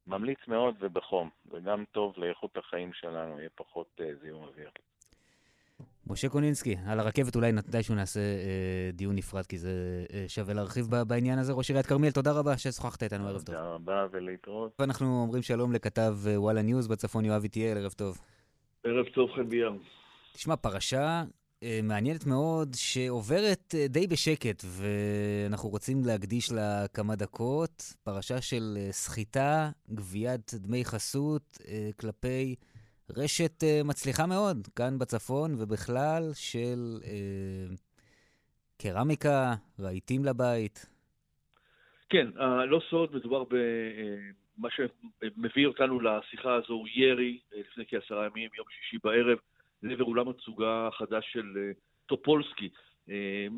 ממליץ 0.06 0.38
מאוד 0.48 0.74
ובחום, 0.80 1.30
וגם 1.50 1.84
טוב 1.92 2.14
לאיכות 2.16 2.56
החיים 2.56 2.92
שלנו, 2.92 3.38
יהיה 3.38 3.50
פחות 3.54 4.00
זיהום 4.22 4.44
אוויר. 4.44 4.70
משה 6.06 6.28
קונינסקי, 6.28 6.76
על 6.86 7.00
הרכבת 7.00 7.36
אולי 7.36 7.52
מתישהו 7.52 7.94
נעשה 7.94 8.20
אה, 8.20 8.90
דיון 8.92 9.16
נפרד, 9.16 9.46
כי 9.46 9.58
זה 9.58 10.04
אה, 10.12 10.24
שווה 10.28 10.54
להרחיב 10.54 10.86
בעניין 10.86 11.38
הזה. 11.38 11.52
ראש 11.52 11.70
עיריית 11.70 11.86
כרמיאל, 11.86 12.12
תודה 12.12 12.32
רבה 12.32 12.58
ששוחחת 12.58 13.02
איתנו, 13.02 13.28
ערב 13.28 13.42
טוב. 13.42 13.54
תודה 13.54 13.62
רבה 13.62 14.06
ולהתראות. 14.12 14.72
ואנחנו 14.78 15.22
אומרים 15.22 15.42
שלום 15.42 15.72
לכתב 15.72 16.16
אה, 16.26 16.40
וואלה 16.40 16.62
ניוז 16.62 16.88
בצפון, 16.88 17.24
יואב 17.24 17.42
איטיאל, 17.42 17.78
ערב 17.78 17.92
טוב. 17.92 18.18
ערב 18.84 19.06
טוב, 19.14 19.30
חן 19.36 19.48
ביאר. 19.48 19.72
תשמע, 20.32 20.56
פרשה 20.56 21.24
אה, 21.62 21.80
מעניינת 21.82 22.26
מאוד, 22.26 22.74
שעוברת 22.74 23.74
אה, 23.78 23.86
די 23.88 24.06
בשקט, 24.06 24.64
ואנחנו 24.66 25.68
רוצים 25.68 26.04
להקדיש 26.04 26.52
לה 26.52 26.88
כמה 26.88 27.16
דקות. 27.16 27.94
פרשה 28.02 28.40
של 28.40 28.78
סחיטה, 28.90 29.70
גביית 29.90 30.54
דמי 30.54 30.84
חסות 30.84 31.58
כלפי... 32.00 32.54
רשת 33.16 33.62
uh, 33.62 33.86
מצליחה 33.86 34.26
מאוד, 34.26 34.68
כאן 34.76 34.98
בצפון 34.98 35.54
ובכלל, 35.58 36.22
של 36.34 36.98
uh, 37.00 37.76
קרמיקה, 38.78 39.54
רהיטים 39.80 40.24
לבית. 40.24 40.86
כן, 42.08 42.26
uh, 42.36 42.40
לא 42.42 42.80
סוד, 42.90 43.14
מדובר 43.14 43.44
במה 43.44 44.68
uh, 44.68 44.72
שמביא 44.72 45.66
אותנו 45.66 46.00
לשיחה 46.00 46.54
הזו 46.54 46.84
ירי 46.94 47.38
לפני 47.52 47.84
כעשרה 47.88 48.26
ימים, 48.26 48.50
יום 48.56 48.66
שישי 48.70 48.98
בערב, 49.04 49.38
לעבר 49.82 50.04
אולם 50.04 50.28
התצוגה 50.28 50.88
החדש 50.88 51.24
של 51.32 51.72
טופולסקי. 52.06 52.68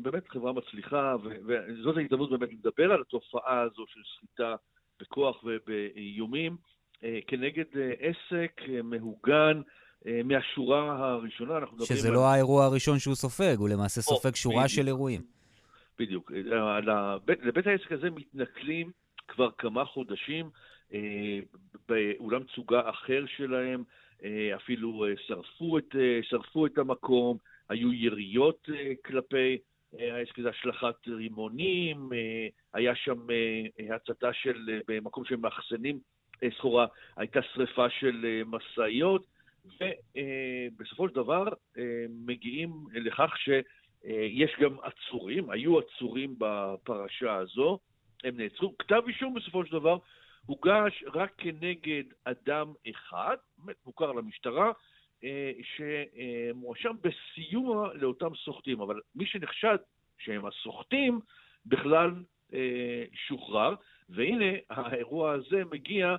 באמת 0.01 0.27
חברה 0.27 0.53
מצליחה, 0.53 1.15
וזאת 1.45 1.97
ההזדמנות 1.97 2.29
באמת 2.29 2.49
לדבר 2.53 2.91
על 2.91 3.01
התופעה 3.01 3.61
הזו 3.61 3.85
של 3.87 3.99
סחיטה 4.15 4.55
בכוח 4.99 5.43
ובאיומים. 5.43 6.57
אה, 7.03 7.19
כנגד 7.27 7.65
אה, 7.75 7.91
עסק 7.99 8.61
אה, 8.69 8.81
מהוגן 8.81 9.61
מהשורה 10.23 11.09
הראשונה. 11.09 11.59
שזה 11.83 12.07
על... 12.07 12.13
לא 12.13 12.27
האירוע 12.27 12.65
הראשון 12.65 12.99
שהוא 12.99 13.15
סופג, 13.15 13.55
הוא 13.57 13.69
למעשה 13.69 14.01
סופג 14.01 14.29
או, 14.29 14.35
שורה 14.35 14.55
בדיוק. 14.55 14.67
של 14.67 14.87
אירועים. 14.87 15.21
בדיוק. 15.99 16.31
לבית, 16.83 17.39
לבית 17.43 17.67
העסק 17.67 17.91
הזה 17.91 18.09
מתנכלים 18.09 18.91
כבר 19.27 19.49
כמה 19.57 19.85
חודשים 19.85 20.49
באולם 21.89 22.43
תצוגה 22.43 22.89
אחר 22.89 23.23
שלהם, 23.37 23.83
אפילו 24.55 25.05
שרפו 25.27 25.77
את, 25.77 25.95
שרפו 26.21 26.65
את 26.65 26.77
המקום, 26.77 27.37
היו 27.69 27.93
יריות 27.93 28.69
כלפי 29.05 29.57
העסק 29.99 30.39
הזה, 30.39 30.49
השלכת 30.49 31.07
רימונים, 31.07 32.09
היה 32.73 32.95
שם 32.95 33.19
הצתה 33.95 34.33
של, 34.33 34.81
במקום 34.87 35.25
שהם 35.25 35.41
מאחסנים 35.41 35.95
אה, 35.95 36.12
סחורה, 36.51 36.85
הייתה 37.17 37.39
שריפה 37.53 37.89
של 37.89 38.25
אה, 38.25 38.41
משאיות, 38.45 39.25
ובסופו 39.65 41.09
של 41.09 41.15
דבר 41.15 41.47
אה, 41.77 42.05
מגיעים 42.09 42.71
לכך 42.93 43.33
שיש 43.37 44.51
גם 44.61 44.75
עצורים, 44.83 45.49
היו 45.49 45.79
עצורים 45.79 46.35
בפרשה 46.37 47.35
הזו, 47.35 47.79
הם 48.23 48.37
נעצרו. 48.37 48.77
כתב 48.77 49.01
אישום 49.07 49.33
בסופו 49.33 49.65
של 49.65 49.71
דבר 49.71 49.97
הוגש 50.45 51.03
רק 51.13 51.31
כנגד 51.37 52.03
אדם 52.23 52.73
אחד, 52.89 53.37
מוכר 53.85 54.11
למשטרה, 54.11 54.71
שמואשם 55.63 56.95
בסיוע 57.01 57.93
לאותם 57.93 58.35
סוחטים, 58.35 58.81
אבל 58.81 58.99
מי 59.15 59.25
שנחשד 59.25 59.77
שהם 60.17 60.45
הסוחטים 60.45 61.19
בכלל 61.65 62.11
שוחרר, 63.27 63.75
והנה 64.09 64.57
האירוע 64.69 65.31
הזה 65.31 65.63
מגיע 65.71 66.07
אה, 66.07 66.15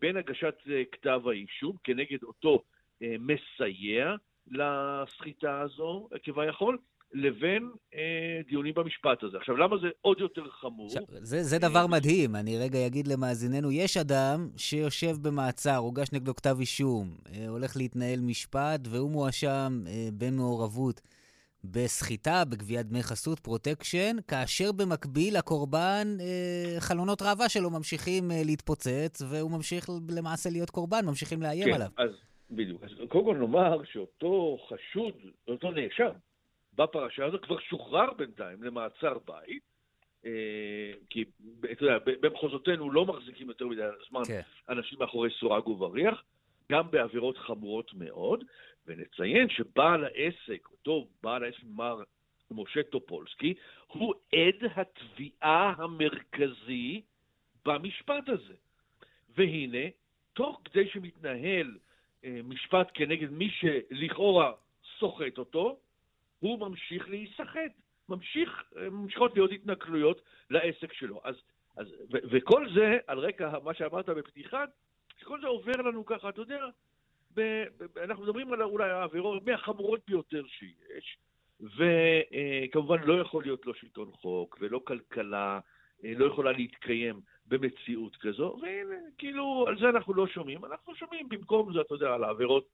בין 0.00 0.16
הגשת 0.16 0.54
אה, 0.70 0.82
כתב 0.92 1.20
האישום 1.28 1.76
כנגד 1.84 2.22
אותו 2.22 2.62
אה, 3.02 3.16
מסייע 3.18 4.14
לסחיטה 4.50 5.60
הזו, 5.60 6.08
כביכול, 6.22 6.78
לבין 7.12 7.70
אה, 7.94 8.40
דיונים 8.48 8.74
במשפט 8.74 9.22
הזה. 9.22 9.36
עכשיו, 9.36 9.56
למה 9.56 9.76
זה 9.78 9.88
עוד 10.00 10.20
יותר 10.20 10.50
חמור? 10.50 10.86
עכשיו, 10.86 11.02
זה, 11.08 11.42
זה 11.42 11.58
דבר 11.58 11.86
מדהים. 11.86 12.36
אני 12.36 12.58
רגע 12.58 12.86
אגיד 12.86 13.08
למאזיננו, 13.08 13.72
יש 13.72 13.96
אדם 13.96 14.48
שיושב 14.56 15.16
במעצר, 15.22 15.76
הוגש 15.76 16.12
נגדו 16.12 16.34
כתב 16.34 16.56
אישום, 16.60 17.16
אה, 17.32 17.48
הולך 17.48 17.76
להתנהל 17.76 18.20
משפט, 18.20 18.80
והוא 18.90 19.10
מואשם 19.10 19.82
אה, 19.86 20.08
במעורבות 20.18 21.00
בסחיטה, 21.70 22.44
בגביית 22.44 22.86
דמי 22.86 23.02
חסות, 23.02 23.40
פרוטקשן, 23.40 24.16
כאשר 24.28 24.72
במקביל 24.72 25.36
הקורבן, 25.36 26.06
אה, 26.20 26.80
חלונות 26.80 27.22
ראווה 27.22 27.48
שלו 27.48 27.70
ממשיכים 27.70 28.30
אה, 28.30 28.42
להתפוצץ, 28.44 29.22
והוא 29.30 29.50
ממשיך 29.50 29.90
למעשה 30.16 30.50
להיות 30.50 30.70
קורבן, 30.70 31.06
ממשיכים 31.06 31.42
לאיים 31.42 31.68
כן, 31.68 31.74
עליו. 31.74 31.88
אז 31.96 32.10
בדיוק. 32.50 32.82
אז 32.84 32.90
קודם 33.08 33.24
כל 33.24 33.36
נאמר 33.36 33.84
שאותו 33.84 34.58
חשוד, 34.68 35.14
אותו 35.48 35.70
נאשם, 35.70 36.10
בפרשה 36.74 37.24
הזו 37.24 37.38
כבר 37.42 37.58
שוחרר 37.58 38.12
בינתיים 38.18 38.62
למעצר 38.62 39.18
בית, 39.26 39.62
אה, 40.24 40.92
כי 41.10 41.24
אתה 41.72 41.84
יודע, 41.84 41.98
במחוזותינו 42.20 42.90
לא 42.90 43.06
מחזיקים 43.06 43.48
יותר 43.48 43.66
מדי 43.66 43.82
זמן 44.10 44.22
כן. 44.26 44.40
אנשים 44.68 44.98
מאחורי 44.98 45.30
סורג 45.40 45.68
ובריח, 45.68 46.22
גם 46.72 46.90
בעבירות 46.90 47.38
חמורות 47.38 47.94
מאוד, 47.94 48.44
ונציין 48.86 49.48
שבעל 49.48 50.04
העסק, 50.04 50.68
אותו 50.72 51.08
בעל 51.22 51.44
העסק 51.44 51.62
מר 51.64 52.02
משה 52.50 52.82
טופולסקי, 52.82 53.54
הוא 53.86 54.14
עד 54.32 54.70
התביעה 54.76 55.74
המרכזי 55.76 57.02
במשפט 57.64 58.28
הזה. 58.28 58.54
והנה, 59.36 59.88
תוך 60.32 60.60
כדי 60.64 60.88
שמתנהל 60.88 61.78
אה, 62.24 62.40
משפט 62.44 62.90
כנגד 62.94 63.30
מי 63.30 63.50
שלכאורה 63.50 64.52
סוחט 64.98 65.38
אותו, 65.38 65.78
הוא 66.38 66.58
ממשיך 66.58 67.08
להיסחט. 67.08 67.72
ממשיך, 68.08 68.64
אה, 68.76 68.90
ממשיכות 68.90 69.34
להיות 69.34 69.52
התנכלויות 69.52 70.22
לעסק 70.50 70.92
שלו. 70.92 71.20
אז, 71.24 71.34
אז, 71.76 71.86
ו, 72.12 72.16
וכל 72.30 72.66
זה, 72.74 72.98
על 73.06 73.18
רקע 73.18 73.58
מה 73.64 73.74
שאמרת 73.74 74.08
בפתיחה, 74.08 74.64
שכל 75.18 75.40
זה 75.40 75.46
עובר 75.46 75.76
לנו 75.76 76.06
ככה, 76.06 76.28
אתה 76.28 76.40
יודע, 76.40 76.64
אנחנו 78.04 78.24
מדברים 78.24 78.52
על 78.52 78.62
אולי 78.62 78.90
העבירות 78.90 79.46
מהחמורות 79.46 80.00
ביותר 80.08 80.42
שיש, 80.46 81.18
וכמובן 81.60 83.02
לא 83.04 83.20
יכול 83.20 83.42
להיות 83.44 83.66
לא 83.66 83.74
שלטון 83.74 84.10
חוק 84.12 84.58
ולא 84.60 84.80
כלכלה, 84.84 85.60
אה, 86.04 86.12
לא 86.16 86.26
יכולה 86.26 86.52
להתקיים 86.52 87.20
במציאות 87.46 88.16
כזו, 88.16 88.58
והנה, 88.62 88.94
כאילו, 89.18 89.64
על 89.68 89.78
זה 89.78 89.88
אנחנו 89.88 90.14
לא 90.14 90.26
שומעים. 90.26 90.64
אנחנו 90.64 90.94
שומעים 90.94 91.28
במקום 91.28 91.72
זה, 91.72 91.80
אתה 91.80 91.94
יודע, 91.94 92.14
על 92.14 92.24
העבירות 92.24 92.68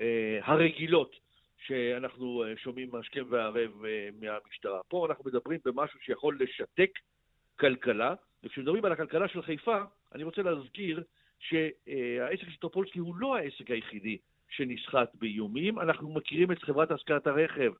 אה, 0.00 0.38
הרגילות 0.42 1.16
שאנחנו 1.66 2.44
אה, 2.44 2.56
שומעים 2.56 2.94
השכם 2.94 3.24
והערב 3.28 3.84
אה, 3.84 4.08
מהמשטרה. 4.20 4.80
פה 4.88 5.06
אנחנו 5.06 5.24
מדברים 5.26 5.60
במשהו 5.64 6.00
שיכול 6.00 6.38
לשתק 6.40 6.90
כלכלה, 7.58 8.14
וכשמדברים 8.44 8.84
על 8.84 8.92
הכלכלה 8.92 9.28
של 9.28 9.42
חיפה, 9.42 9.78
אני 10.14 10.22
רוצה 10.22 10.42
להזכיר 10.42 11.02
שהעסק 11.48 12.50
של 12.50 12.56
טופולסקי 12.60 12.98
הוא 12.98 13.16
לא 13.16 13.36
העסק 13.36 13.70
היחידי 13.70 14.18
שנסחט 14.50 15.08
באיומים. 15.14 15.78
אנחנו 15.78 16.14
מכירים 16.14 16.52
את 16.52 16.62
חברת 16.62 16.90
השכרת 16.90 17.26
הרכב 17.26 17.72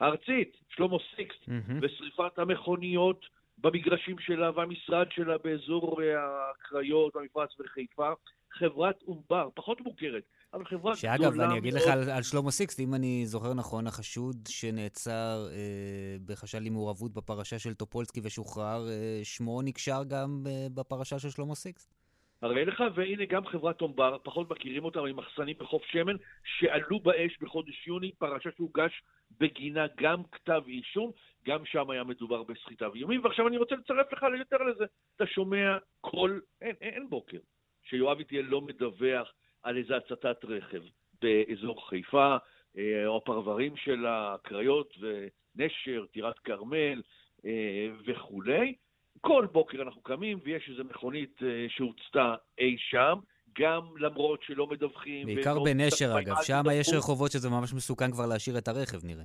הארצית, 0.00 0.56
שלמה 0.68 0.96
סיקסט, 1.16 1.38
Mm-hmm. 1.48 1.72
ושריפת 1.82 2.38
המכוניות 2.38 3.26
במגרשים 3.58 4.18
שלה 4.18 4.50
והמשרד 4.50 5.06
שלה 5.10 5.38
באזור 5.38 6.02
אה, 6.02 6.16
הקריות, 6.50 7.16
המפרץ 7.16 7.50
וחיפה. 7.60 8.12
חברת 8.52 9.02
ענבר, 9.08 9.48
פחות 9.54 9.80
מוכרת, 9.80 10.22
אבל 10.54 10.64
חברה 10.64 10.92
גדולה 10.94 11.18
מאוד. 11.18 11.34
שאגב, 11.34 11.40
אני 11.40 11.58
אגיד 11.58 11.74
לך 11.74 11.82
על, 11.86 12.10
על 12.10 12.22
שלמה 12.22 12.50
סיקסט, 12.50 12.80
אם 12.80 12.94
אני 12.94 13.26
זוכר 13.26 13.54
נכון, 13.54 13.86
החשוד 13.86 14.36
שנעצר 14.48 15.48
אה, 15.52 16.16
בחשד 16.24 16.62
למעורבות 16.62 17.12
בפרשה 17.12 17.58
של 17.58 17.74
טופולסקי 17.74 18.20
ושוחרר, 18.22 18.88
אה, 18.88 19.20
שמו 19.22 19.62
נקשר 19.62 20.04
גם 20.08 20.44
אה, 20.46 20.66
בפרשה 20.74 21.18
של 21.18 21.30
שלמה 21.30 21.54
סיקסט. 21.54 21.97
הרי 22.42 22.64
לך, 22.64 22.84
והנה 22.94 23.24
גם 23.24 23.46
חברת 23.46 23.82
ענבר, 23.82 24.16
פחות 24.22 24.50
מכירים 24.50 24.84
אבל 24.84 25.08
עם 25.08 25.16
מחסנים 25.16 25.56
בחוף 25.58 25.84
שמן, 25.84 26.16
שעלו 26.44 27.00
באש 27.00 27.38
בחודש 27.40 27.86
יוני, 27.86 28.12
פרשה 28.12 28.50
שהוגש 28.56 29.02
בגינה 29.40 29.86
גם 29.96 30.22
כתב 30.32 30.62
אישום, 30.66 31.12
גם 31.46 31.64
שם 31.64 31.90
היה 31.90 32.04
מדובר 32.04 32.42
בסחיטה 32.42 32.90
ואיומים, 32.90 33.24
ועכשיו 33.24 33.48
אני 33.48 33.56
רוצה 33.56 33.74
לצרף 33.74 34.12
לך 34.12 34.26
יותר 34.38 34.56
לזה. 34.56 34.84
אתה 35.16 35.26
שומע 35.26 35.78
כל, 36.00 36.40
אין, 36.60 36.74
אין, 36.80 36.94
אין 36.94 37.10
בוקר, 37.10 37.38
שיואב 37.82 38.18
איטיאל 38.18 38.44
לא 38.44 38.60
מדווח 38.60 39.32
על 39.62 39.76
איזה 39.76 39.96
הצתת 39.96 40.44
רכב 40.44 40.82
באזור 41.22 41.88
חיפה, 41.88 42.36
אה, 42.78 43.06
או 43.06 43.16
הפרברים 43.16 43.76
של 43.76 44.06
הקריות 44.08 44.94
ונשר, 45.00 46.04
טירת 46.12 46.38
כרמל 46.38 47.02
אה, 47.44 47.88
וכולי. 48.06 48.74
כל 49.20 49.46
בוקר 49.52 49.82
אנחנו 49.82 50.02
קמים 50.02 50.38
ויש 50.44 50.70
איזו 50.70 50.84
מכונית 50.84 51.42
אה, 51.42 51.66
שהוצתה 51.68 52.34
אי 52.58 52.76
שם, 52.78 53.18
גם 53.58 53.80
למרות 53.98 54.42
שלא 54.42 54.66
מדווחים. 54.66 55.26
בעיקר 55.26 55.56
ולא 55.56 55.64
בנשר, 55.64 56.18
אגב, 56.18 56.36
שם 56.42 56.62
יש. 56.72 56.88
רחובות 56.92 57.32
שזה 57.32 57.50
ממש 57.50 57.74
מסוכן 57.74 58.10
כבר 58.10 58.26
להשאיר 58.26 58.58
את 58.58 58.68
הרכב, 58.68 58.98
נראה. 59.04 59.24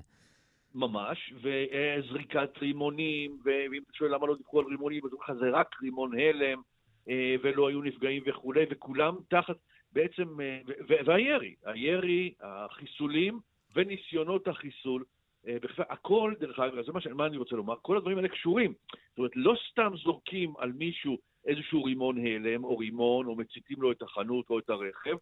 ממש, 0.75 1.33
וזריקת 1.41 2.57
רימונים, 2.61 3.37
ואם 3.43 3.81
אתה 3.83 3.93
שואל 3.93 4.13
למה 4.13 4.27
לא 4.27 4.35
דיווחו 4.35 4.59
על 4.59 4.65
רימונים, 4.65 5.05
אז 5.05 5.13
אומרים 5.13 5.35
לך 5.37 5.39
זה 5.39 5.57
רק 5.59 5.75
רימון 5.81 6.19
הלם, 6.19 6.61
אה, 7.09 7.35
ולא 7.43 7.69
היו 7.69 7.81
נפגעים 7.81 8.23
וכולי, 8.25 8.65
וכולם 8.71 9.15
תחת, 9.29 9.55
בעצם, 9.93 10.41
אה, 10.41 10.59
והירי, 11.05 11.55
הירי, 11.65 12.33
החיסולים 12.41 13.39
וניסיונות 13.75 14.47
החיסול, 14.47 15.03
בכלל, 15.45 15.85
הכל, 15.89 16.33
דרך 16.39 16.59
אגב, 16.59 16.85
זה 16.85 16.91
מה, 16.91 17.01
ש- 17.01 17.07
מה 17.07 17.25
אני 17.25 17.37
רוצה 17.37 17.55
לומר, 17.55 17.75
כל 17.81 17.97
הדברים 17.97 18.17
האלה 18.17 18.27
קשורים. 18.27 18.73
זאת 19.09 19.17
אומרת, 19.17 19.31
לא 19.35 19.55
סתם 19.71 19.91
זורקים 20.03 20.53
על 20.57 20.71
מישהו 20.71 21.17
איזשהו 21.45 21.83
רימון 21.83 22.17
הלם, 22.17 22.63
או 22.63 22.77
רימון, 22.77 23.25
או 23.25 23.35
מציתים 23.35 23.81
לו 23.81 23.91
את 23.91 24.01
החנות 24.01 24.49
או 24.49 24.59
את 24.59 24.69
הרכב, 24.69 25.15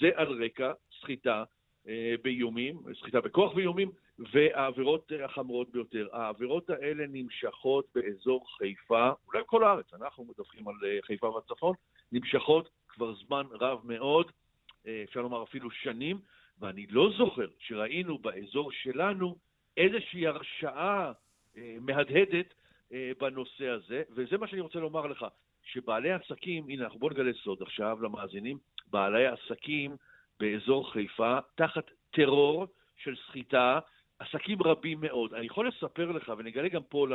זה 0.00 0.10
על 0.14 0.44
רקע 0.44 0.72
סחיטה 1.00 1.44
אה, 1.88 2.14
באיומים, 2.24 2.78
סחיטה 3.00 3.20
בכוח 3.20 3.54
ואיומים, 3.54 3.90
והעבירות 4.18 5.12
אה, 5.12 5.24
החמורות 5.24 5.70
ביותר. 5.70 6.08
העבירות 6.12 6.70
האלה 6.70 7.04
נמשכות 7.08 7.86
באזור 7.94 8.56
חיפה, 8.58 9.10
אולי 9.26 9.42
כל 9.46 9.64
הארץ, 9.64 9.94
אנחנו 9.94 10.24
מדווחים 10.24 10.68
על 10.68 10.74
אה, 10.84 10.98
חיפה 11.02 11.26
והצפון, 11.28 11.74
נמשכות 12.12 12.68
כבר 12.88 13.14
זמן 13.14 13.46
רב 13.50 13.80
מאוד, 13.84 14.30
אה, 14.86 15.02
אפשר 15.04 15.22
לומר 15.22 15.42
אפילו 15.42 15.70
שנים, 15.70 16.18
ואני 16.60 16.86
לא 16.86 17.10
זוכר 17.18 17.46
שראינו 17.58 18.18
באזור 18.18 18.72
שלנו 18.72 19.36
איזושהי 19.76 20.26
הרשעה 20.26 21.12
אה, 21.56 21.76
מהדהדת 21.80 22.54
אה, 22.92 23.12
בנושא 23.20 23.68
הזה, 23.68 24.02
וזה 24.10 24.38
מה 24.38 24.46
שאני 24.46 24.60
רוצה 24.60 24.78
לומר 24.78 25.06
לך, 25.06 25.26
שבעלי 25.62 26.12
עסקים, 26.12 26.68
הנה, 26.68 26.84
אנחנו 26.84 26.98
בואו 26.98 27.10
נגלה 27.10 27.32
סוד 27.44 27.62
עכשיו 27.62 27.98
למאזינים, 28.02 28.58
בעלי 28.90 29.26
עסקים 29.26 29.96
באזור 30.40 30.92
חיפה, 30.92 31.38
תחת 31.54 31.90
טרור 32.10 32.66
של 32.96 33.16
סחיטה, 33.26 33.78
עסקים 34.18 34.62
רבים 34.62 35.00
מאוד. 35.00 35.34
אני 35.34 35.46
יכול 35.46 35.68
לספר 35.68 36.12
לך, 36.12 36.32
ונגלה 36.38 36.68
גם 36.68 36.82
פה 36.82 37.06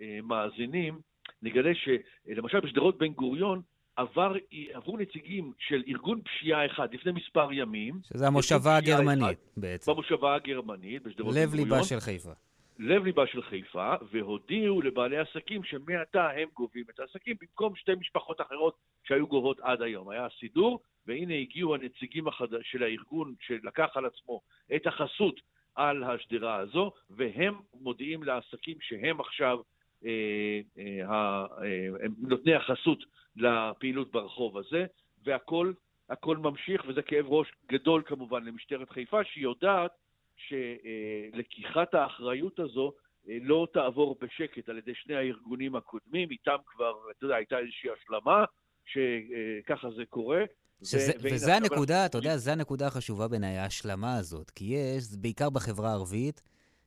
למאזינים, 0.00 0.98
נגלה 1.42 1.70
שלמשל 1.74 2.60
בשדרות 2.60 2.98
בן 2.98 3.12
גוריון, 3.12 3.62
עבר, 3.96 4.32
עברו 4.72 4.96
נציגים 4.96 5.52
של 5.58 5.82
ארגון 5.88 6.20
פשיעה 6.22 6.66
אחד 6.66 6.94
לפני 6.94 7.12
מספר 7.12 7.52
ימים. 7.52 8.00
שזה 8.04 8.26
המושבה 8.26 8.76
הגרמנית, 8.76 9.22
אחד 9.22 9.60
בעצם. 9.60 9.92
במושבה 9.92 10.34
הגרמנית, 10.34 11.02
בשדרות 11.02 11.34
לב. 11.34 11.54
ליבה 11.54 11.84
של 11.84 12.00
חיפה. 12.00 12.32
לב 12.78 13.04
ליבה 13.04 13.26
של 13.26 13.42
חיפה, 13.42 13.94
והודיעו 14.10 14.82
לבעלי 14.82 15.18
עסקים 15.18 15.64
שמעתה 15.64 16.30
הם 16.30 16.48
גובים 16.54 16.84
את 16.90 17.00
העסקים 17.00 17.36
במקום 17.40 17.76
שתי 17.76 17.92
משפחות 17.94 18.40
אחרות 18.40 18.76
שהיו 19.04 19.26
גובות 19.26 19.60
עד 19.60 19.82
היום. 19.82 20.10
היה 20.10 20.26
סידור, 20.40 20.80
והנה 21.06 21.34
הגיעו 21.34 21.74
הנציגים 21.74 22.28
החד... 22.28 22.46
של 22.62 22.82
הארגון 22.82 23.34
שלקח 23.40 23.88
על 23.94 24.06
עצמו 24.06 24.40
את 24.76 24.86
החסות 24.86 25.40
על 25.74 26.04
השדרה 26.04 26.56
הזו, 26.56 26.92
והם 27.10 27.54
מודיעים 27.80 28.22
לעסקים 28.22 28.76
שהם 28.80 29.20
עכשיו 29.20 29.58
אה, 30.04 30.60
אה, 30.78 31.44
אה, 31.62 32.06
נותני 32.18 32.54
החסות 32.54 33.04
לפעילות 33.36 34.12
ברחוב 34.12 34.58
הזה, 34.58 34.86
והכל 35.24 35.72
הכל 36.10 36.36
ממשיך, 36.36 36.82
וזה 36.88 37.02
כאב 37.02 37.26
ראש 37.28 37.52
גדול 37.72 38.02
כמובן 38.06 38.44
למשטרת 38.44 38.90
חיפה, 38.90 39.24
שהיא 39.24 39.44
יודעת 39.44 39.90
שלקיחת 40.36 41.94
האחריות 41.94 42.58
הזו 42.58 42.92
אה, 43.28 43.38
לא 43.42 43.66
תעבור 43.72 44.16
בשקט 44.20 44.68
על 44.68 44.78
ידי 44.78 44.92
שני 44.94 45.14
הארגונים 45.14 45.76
הקודמים, 45.76 46.30
איתם 46.30 46.56
כבר, 46.66 46.92
אתה 47.10 47.24
יודע, 47.24 47.36
הייתה 47.36 47.58
איזושהי 47.58 47.90
השלמה, 47.90 48.44
שככה 48.86 49.88
זה 49.96 50.04
קורה. 50.08 50.42
שזה, 50.84 51.12
ו- 51.12 51.20
וזה 51.22 51.54
הנקודה, 51.54 51.94
אנחנו 51.94 52.06
אתה 52.06 52.18
יודע, 52.18 52.36
זו 52.36 52.50
הנקודה 52.50 52.86
החשובה 52.86 53.28
בעיניי, 53.28 53.58
ההשלמה 53.58 54.16
הזאת. 54.16 54.50
כי 54.50 54.64
יש, 54.64 55.04
בעיקר 55.20 55.50
בחברה 55.50 55.90
הערבית, 55.90 56.42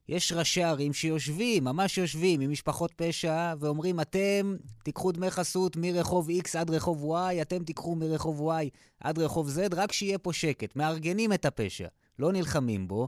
יש 0.10 0.34
ראשי 0.34 0.64
ערים 0.64 0.93
שיושבים, 0.93 1.64
ממש 1.64 1.97
יושבים, 1.97 2.41
עם 2.41 2.51
משפחות 2.51 2.91
פשע, 2.95 3.53
ואומרים, 3.60 3.99
אתם 3.99 4.55
תיקחו 4.84 5.12
דמי 5.12 5.30
חסות 5.30 5.76
מרחוב 5.76 6.30
X 6.30 6.60
עד 6.60 6.70
רחוב 6.70 7.16
Y, 7.16 7.41
אתם 7.41 7.64
תיקחו 7.64 7.95
מרחוב 7.95 8.51
Y 8.51 8.66
עד 8.99 9.20
רחוב 9.20 9.47
Z, 9.47 9.76
רק 9.76 9.91
שיהיה 9.91 10.18
פה 10.18 10.34
שקט. 10.34 10.76
מארגנים 10.76 11.34
את 11.34 11.45
הפשע, 11.45 11.88
לא 12.20 12.32
נלחמים 12.32 12.88
בו, 12.88 13.08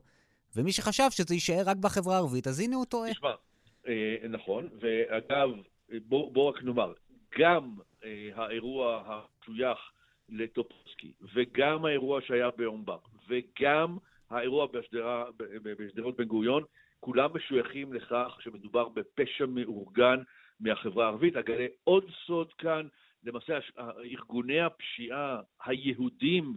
ומי 0.56 0.72
שחשב 0.72 1.04
שזה 1.10 1.34
יישאר 1.34 1.64
רק 1.66 1.78
בחברה 1.78 2.16
הערבית, 2.16 2.48
אז 2.48 2.60
הנה 2.60 2.76
הוא 2.76 2.86
טועה. 2.86 3.12
תשמע, 3.12 3.34
אה, 3.88 4.16
נכון, 4.30 4.70
ואגב, 4.80 5.50
אה, 5.92 5.98
בוא, 6.06 6.50
רק 6.50 6.64
נאמר, 6.64 6.94
גם 7.40 7.76
אה, 8.04 8.30
האירוע 8.36 9.04
המשוייך 9.06 9.80
לטופסקי, 10.30 11.12
וגם 11.34 11.86
האירוע 11.86 12.22
שהיה 12.22 12.50
בעומבר, 12.58 12.98
וגם 13.30 13.98
האירוע 14.30 14.68
בשדרות 15.64 16.18
בן 16.18 16.24
גוריון, 16.24 16.64
כולם 17.00 17.30
משויכים 17.36 17.94
לכך 17.94 18.38
שמדובר 18.42 18.90
בפשע 18.90 19.46
מאורגן 19.46 20.20
מהחברה 20.60 21.06
הערבית. 21.06 21.36
אגלה 21.36 21.66
עוד 21.84 22.06
סוד 22.26 22.54
כאן, 22.54 22.88
למעשה 23.24 23.60
ארגוני 24.04 24.62
הפשיעה 24.62 25.42
היהודים, 25.66 26.56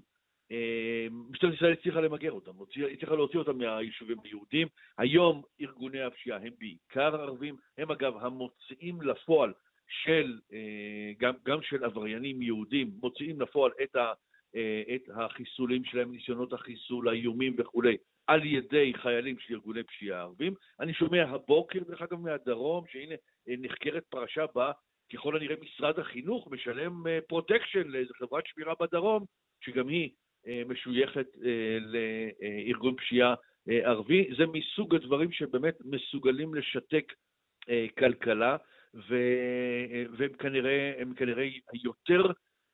אה, 0.53 1.07
משטרת 1.31 1.55
ישראל 1.55 1.73
הצליחה 1.73 2.01
למגר 2.01 2.33
אותם, 2.33 2.51
הצליחה 2.93 3.15
להוציא 3.15 3.39
אותם 3.39 3.59
מהיישובים 3.59 4.17
היהודים. 4.25 4.69
היום 4.99 5.43
ארגוני 5.61 6.03
הפשיעה 6.03 6.39
הם 6.39 6.53
בעיקר 6.59 7.17
ערבים, 7.17 7.57
הם 7.79 7.91
אגב 7.91 8.17
המוציאים 8.17 9.03
לפועל 9.03 9.53
של, 9.89 10.39
אה, 10.53 11.13
גם, 11.19 11.35
גם 11.45 11.63
של 11.63 11.85
עבריינים 11.85 12.43
יהודים, 12.43 12.91
מוציאים 13.01 13.41
לפועל 13.41 13.73
את, 13.83 13.97
ה, 13.97 14.13
אה, 14.57 14.83
את 14.95 15.03
החיסולים 15.15 15.85
שלהם, 15.85 16.13
ניסיונות 16.13 16.53
החיסול, 16.53 17.09
האיומים 17.09 17.55
וכולי, 17.59 17.97
על 18.27 18.45
ידי 18.45 18.93
חיילים 18.95 19.39
של 19.39 19.55
ארגוני 19.55 19.83
פשיעה 19.83 20.21
ערבים. 20.21 20.55
אני 20.81 20.95
שומע 20.95 21.25
הבוקר, 21.25 21.79
דרך 21.89 22.03
אגב, 22.03 22.21
מהדרום, 22.21 22.85
שהנה 22.89 23.15
נחקרת 23.47 24.05
פרשה 24.11 24.45
בה, 24.55 24.73
ככל 25.13 25.37
הנראה 25.37 25.57
משרד 25.61 25.99
החינוך 25.99 26.49
משלם 26.51 27.03
פרוטקשן 27.29 27.89
לאיזו 27.89 28.15
חברת 28.15 28.47
שמירה 28.47 28.75
בדרום, 28.81 29.25
שגם 29.61 29.89
היא 29.89 30.11
משויכת 30.67 31.27
לארגון 31.81 32.97
פשיעה 32.97 33.35
ערבי. 33.69 34.29
זה 34.37 34.45
מסוג 34.47 34.95
הדברים 34.95 35.33
שבאמת 35.33 35.75
מסוגלים 35.85 36.55
לשתק 36.55 37.13
כלכלה. 37.99 38.57
והם 38.95 40.33
כנראה, 40.39 40.93
כנראה 41.17 41.49
יותר 41.85 42.27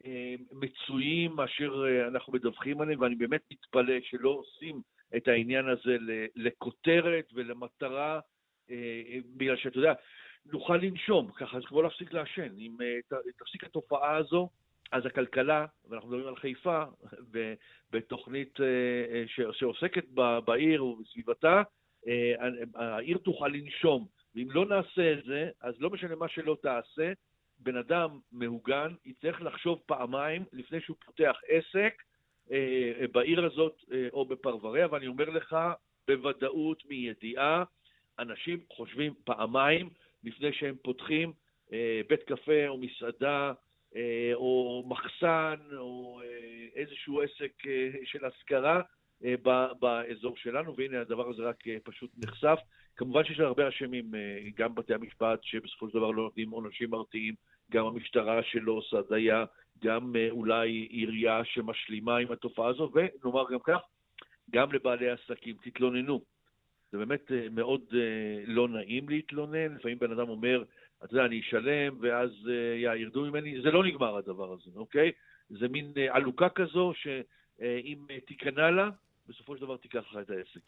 אה, 0.07 0.35
מצויים 0.53 1.33
מאשר 1.33 1.85
אה, 1.87 2.09
אנחנו 2.09 2.33
מדווחים 2.33 2.81
עליהם, 2.81 3.01
ואני 3.01 3.15
באמת 3.15 3.41
מתפלא 3.53 3.95
שלא 4.03 4.29
עושים 4.29 4.81
את 5.17 5.29
העניין 5.29 5.69
הזה 5.69 5.97
לכותרת 6.37 7.29
ולמטרה, 7.35 8.21
אה, 8.71 9.19
בגלל 9.37 9.57
שאתה 9.57 9.79
יודע, 9.79 9.93
נוכל 10.47 10.77
לנשום, 10.77 11.31
ככה 11.31 11.61
זה 11.61 11.67
כמו 11.67 11.83
להפסיק 11.83 12.13
לעשן. 12.13 12.55
אם 12.59 12.77
תפסיק 13.39 13.65
התופעה 13.65 14.17
הזו, 14.17 14.49
אז 14.93 15.07
הכלכלה, 15.07 15.67
ואנחנו 15.89 16.09
מדברים 16.09 16.29
על 16.29 16.37
חיפה, 16.37 16.85
בתוכנית 17.91 18.59
שעוסקת 19.53 20.05
בעיר 20.45 20.85
ובסביבתה, 20.85 21.63
העיר 22.75 23.19
תוכל 23.19 23.49
לנשום. 23.49 24.07
ואם 24.35 24.51
לא 24.51 24.67
נעשה 24.67 25.13
את 25.13 25.25
זה, 25.25 25.51
אז 25.61 25.75
לא 25.79 25.91
משנה 25.91 26.17
מה 26.17 26.29
שלא 26.29 26.57
תעשה, 26.63 27.13
בן 27.59 27.77
אדם 27.77 28.19
מהוגן 28.33 28.95
יצטרך 29.05 29.43
לחשוב 29.43 29.83
פעמיים 29.87 30.45
לפני 30.53 30.81
שהוא 30.81 30.97
פותח 31.05 31.37
עסק 31.49 31.77
אה, 31.77 32.08
בעיר 33.13 33.45
הזאת 33.45 33.85
אה, 33.93 34.09
או 34.13 34.25
בפרבריה, 34.25 34.87
ואני 34.91 35.07
אומר 35.07 35.31
לך 35.31 35.57
בוודאות, 36.09 36.83
מידיעה, 36.89 37.65
אנשים 38.19 38.61
חושבים 38.73 39.15
פעמיים 39.25 39.91
לפני 40.25 40.53
שהם 40.53 40.75
פותחים 40.83 41.33
אה, 41.73 42.01
בית 42.09 42.23
קפה 42.23 42.69
או 42.69 42.79
מסעדה 42.79 43.53
אה, 43.97 44.31
או 44.35 44.85
מחסן 44.89 45.57
או 45.77 46.21
אה, 46.25 46.67
איזשהו 46.75 47.23
עסק 47.23 47.53
אה, 47.67 47.91
של 48.05 48.25
השכרה 48.25 48.81
אה, 49.25 49.35
באזור 49.81 50.37
שלנו, 50.37 50.77
והנה 50.77 51.01
הדבר 51.01 51.29
הזה 51.29 51.43
רק 51.43 51.69
אה, 51.69 51.77
פשוט 51.85 52.11
נחשף. 52.19 52.59
כמובן 52.97 53.25
שיש 53.25 53.41
הרבה 53.41 53.69
אשמים, 53.69 54.15
אה, 54.15 54.39
גם 54.57 54.75
בתי 54.75 54.95
המשפט 54.95 55.39
שבסופו 55.43 55.89
של 55.89 55.99
דבר 55.99 56.11
לא 56.11 56.23
נותנים 56.23 56.51
עונשים 56.51 56.91
מרתיעים, 56.91 57.35
גם 57.71 57.87
המשטרה 57.87 58.43
שלא 58.43 58.73
עושה 58.73 58.97
דייה, 59.09 59.45
גם 59.85 60.17
אה, 60.17 60.31
אולי 60.31 60.71
עירייה 60.71 61.45
שמשלימה 61.45 62.17
עם 62.17 62.33
התופעה 62.33 62.69
הזו, 62.69 62.93
ונאמר 62.95 63.45
גם 63.51 63.59
כך, 63.65 63.81
גם 64.51 64.73
לבעלי 64.73 65.11
עסקים, 65.11 65.57
תתלוננו. 65.63 66.21
זה 66.93 66.99
באמת 66.99 67.33
אה, 67.33 67.47
מאוד 67.51 67.83
לא 68.47 68.69
נעים 68.69 69.09
להתלונן, 69.09 69.75
לפעמים 69.75 69.99
בן 69.99 70.13
אדם 70.13 70.29
אומר, 70.29 70.65
אתה 71.05 71.15
יודע, 71.15 71.25
אני 71.25 71.41
אשלם 71.41 71.97
ואז 72.01 72.31
ירדו 72.97 73.23
ממני, 73.23 73.61
זה 73.61 73.71
לא 73.71 73.85
נגמר 73.85 74.17
הדבר 74.17 74.53
הזה, 74.53 74.71
אוקיי? 74.77 75.13
זה 75.49 75.69
מין 75.69 75.93
עלוקה 76.09 76.49
כזו 76.49 76.93
שאם 76.95 77.99
תיכנע 78.27 78.71
לה, 78.71 78.91
בסופו 79.29 79.57
של 79.57 79.61
דבר 79.61 79.77
תיקח 79.77 80.05
לך 80.11 80.19
את 80.23 80.31
העסק. 80.31 80.61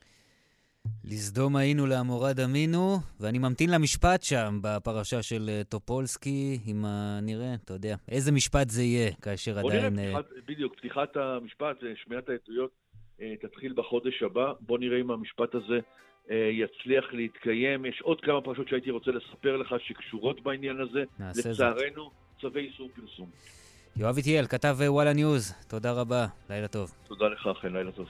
לסדום 1.04 1.56
היינו 1.56 1.86
לעמורה 1.86 2.32
דמינו, 2.32 2.96
ואני 3.20 3.38
ממתין 3.38 3.70
למשפט 3.70 4.22
שם 4.22 4.58
בפרשה 4.62 5.22
של 5.22 5.46
אה, 5.48 5.62
טופולסקי, 5.68 6.58
ה... 6.84 7.18
נראה, 7.22 7.54
אתה 7.64 7.72
יודע, 7.74 7.96
איזה 8.08 8.32
משפט 8.32 8.70
זה 8.70 8.82
יהיה 8.82 9.12
כאשר 9.22 9.60
בוא 9.60 9.72
עדיין... 9.72 9.94
נראה, 9.94 10.22
פתיחת, 10.22 10.44
בדיוק, 10.46 10.74
פתיחת 10.76 11.16
המשפט, 11.16 11.84
אה, 11.84 11.88
שמיעת 12.04 12.28
העדויות 12.28 12.70
אה, 13.20 13.34
תתחיל 13.40 13.72
בחודש 13.76 14.22
הבא. 14.22 14.52
בוא 14.60 14.78
נראה 14.78 15.00
אם 15.00 15.10
המשפט 15.10 15.54
הזה 15.54 15.78
יצליח 16.52 17.04
להתקיים. 17.12 17.86
יש 17.86 18.00
עוד 18.02 18.20
כמה 18.20 18.40
פרשות 18.40 18.68
שהייתי 18.68 18.90
רוצה 18.90 19.10
לספר 19.10 19.56
לך 19.56 19.74
שקשורות 19.78 20.42
בעניין 20.42 20.80
הזה. 20.80 21.04
לצערנו, 21.20 22.04
זאת. 22.04 22.12
צווי 22.40 22.68
איסור 22.68 22.88
פרסום. 22.94 23.30
יואב 23.96 24.16
איטיאל, 24.16 24.46
כתב 24.46 24.76
וואלה 24.86 25.12
ניוז, 25.12 25.54
תודה 25.68 25.92
רבה, 25.92 26.26
לילה 26.50 26.68
טוב. 26.68 26.94
תודה 27.08 27.28
לך, 27.28 27.48
חן, 27.60 27.72
לילה 27.72 27.92
טוב. 27.92 28.08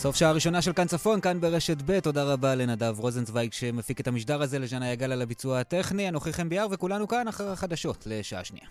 סוף 0.00 0.16
שעה 0.16 0.32
ראשונה 0.32 0.62
של 0.62 0.72
כאן 0.72 0.86
צפון, 0.86 1.20
כאן 1.20 1.40
ברשת 1.40 1.76
ב', 1.86 2.00
תודה 2.00 2.24
רבה 2.24 2.54
לנדב 2.54 2.94
רוזנצוויג 2.98 3.52
שמפיק 3.52 4.00
את 4.00 4.08
המשדר 4.08 4.42
הזה, 4.42 4.58
לז'נה 4.58 4.92
יגל 4.92 5.12
על 5.12 5.22
הביצוע 5.22 5.60
הטכני, 5.60 6.08
אנוכי 6.08 6.32
חן 6.32 6.48
ביאר 6.48 6.66
וכולנו 6.70 7.08
כאן 7.08 7.28
אחר 7.28 7.50
החדשות 7.50 8.06
לשעה 8.06 8.44
שנייה. 8.44 8.66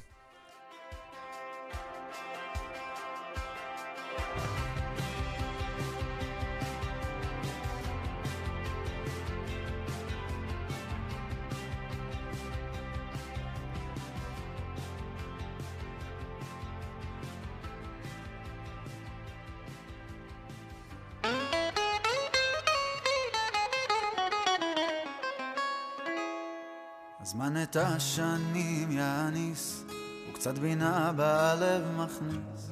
את 27.70 27.76
השנים 27.76 28.92
יעניס, 28.92 29.84
וקצת 30.30 30.58
בינה 30.58 31.12
בלב 31.16 31.84
מכניס, 31.98 32.72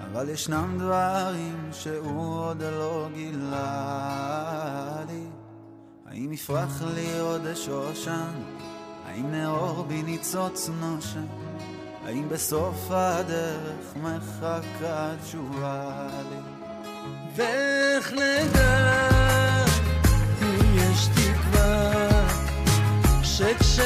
אבל 0.00 0.28
ישנם 0.28 0.76
דברים 0.78 1.68
שהוא 1.72 2.38
עוד 2.38 2.62
לא 2.62 3.08
גילה 3.14 5.04
לי. 5.08 5.26
האם 6.06 6.32
יפרח 6.32 6.82
לי 6.94 7.18
עוד 7.18 7.42
שושן? 7.54 8.30
האם 9.06 9.30
נאור 9.32 9.84
בי 9.88 10.02
ניצוץ 10.02 10.70
נושן? 10.80 11.26
האם 12.04 12.28
בסוף 12.28 12.90
הדרך 12.90 13.96
מחכה 13.96 15.14
תשובה 15.22 16.08
לי? 16.30 16.40
ואיך 17.36 18.12
נדע 18.12 19.11
six 23.32 23.78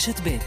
רשת 0.00 0.20
ב' 0.24 0.39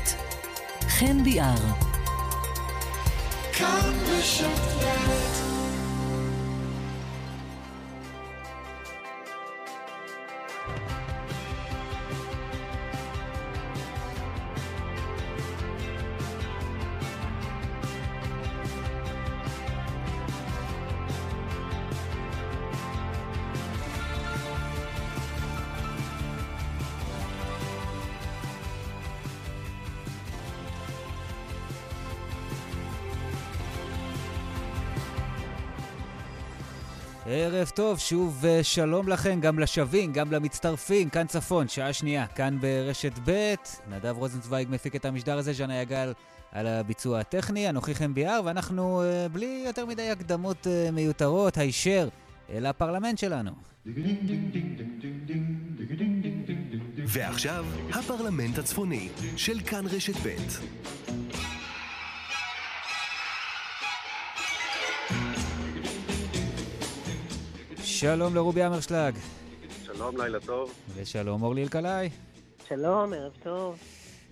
ערב 37.64 37.72
טוב, 37.76 38.00
שוב 38.00 38.46
אה, 38.46 38.64
שלום 38.64 39.08
לכם, 39.08 39.40
גם 39.42 39.60
לשבים, 39.60 40.14
גם 40.14 40.32
למצטרפים, 40.32 41.10
כאן 41.10 41.28
צפון, 41.28 41.68
שעה 41.68 41.94
שנייה, 41.94 42.28
כאן 42.28 42.58
ברשת 42.62 43.20
ב', 43.26 43.54
נדב 43.90 44.16
רוזנצוויג 44.18 44.68
מפיק 44.72 44.96
את 44.96 45.06
המשדר 45.06 45.38
הזה, 45.38 45.54
ז'נה 45.54 45.82
יגל 45.82 46.14
על 46.52 46.68
הביצוע 46.68 47.20
הטכני, 47.20 47.70
אנוכי 47.70 47.96
חן 47.96 48.14
ביאר, 48.14 48.42
ואנחנו 48.46 49.02
אה, 49.04 49.30
בלי 49.30 49.64
יותר 49.66 49.86
מדי 49.86 50.10
הקדמות 50.10 50.68
אה, 50.68 50.90
מיותרות, 50.92 51.58
הישר 51.58 52.10
אל 52.50 52.66
הפרלמנט 52.66 53.18
שלנו. 53.18 53.52
ועכשיו, 57.08 57.66
הפרלמנט 57.94 58.58
הצפוני 58.58 59.10
של 59.38 59.60
כאן 59.60 59.86
רשת 59.88 60.16
ב'. 60.16 60.36
שלום 68.00 68.36
לרובי 68.36 68.66
אמרשלג, 68.66 69.14
שלום, 69.84 70.22
לילה 70.22 70.40
טוב. 70.40 70.74
ושלום 70.96 71.44
אורלי 71.44 71.64
אלקלעי. 71.64 72.10
שלום, 72.68 73.14
ערב 73.14 73.34
טוב. 73.44 73.80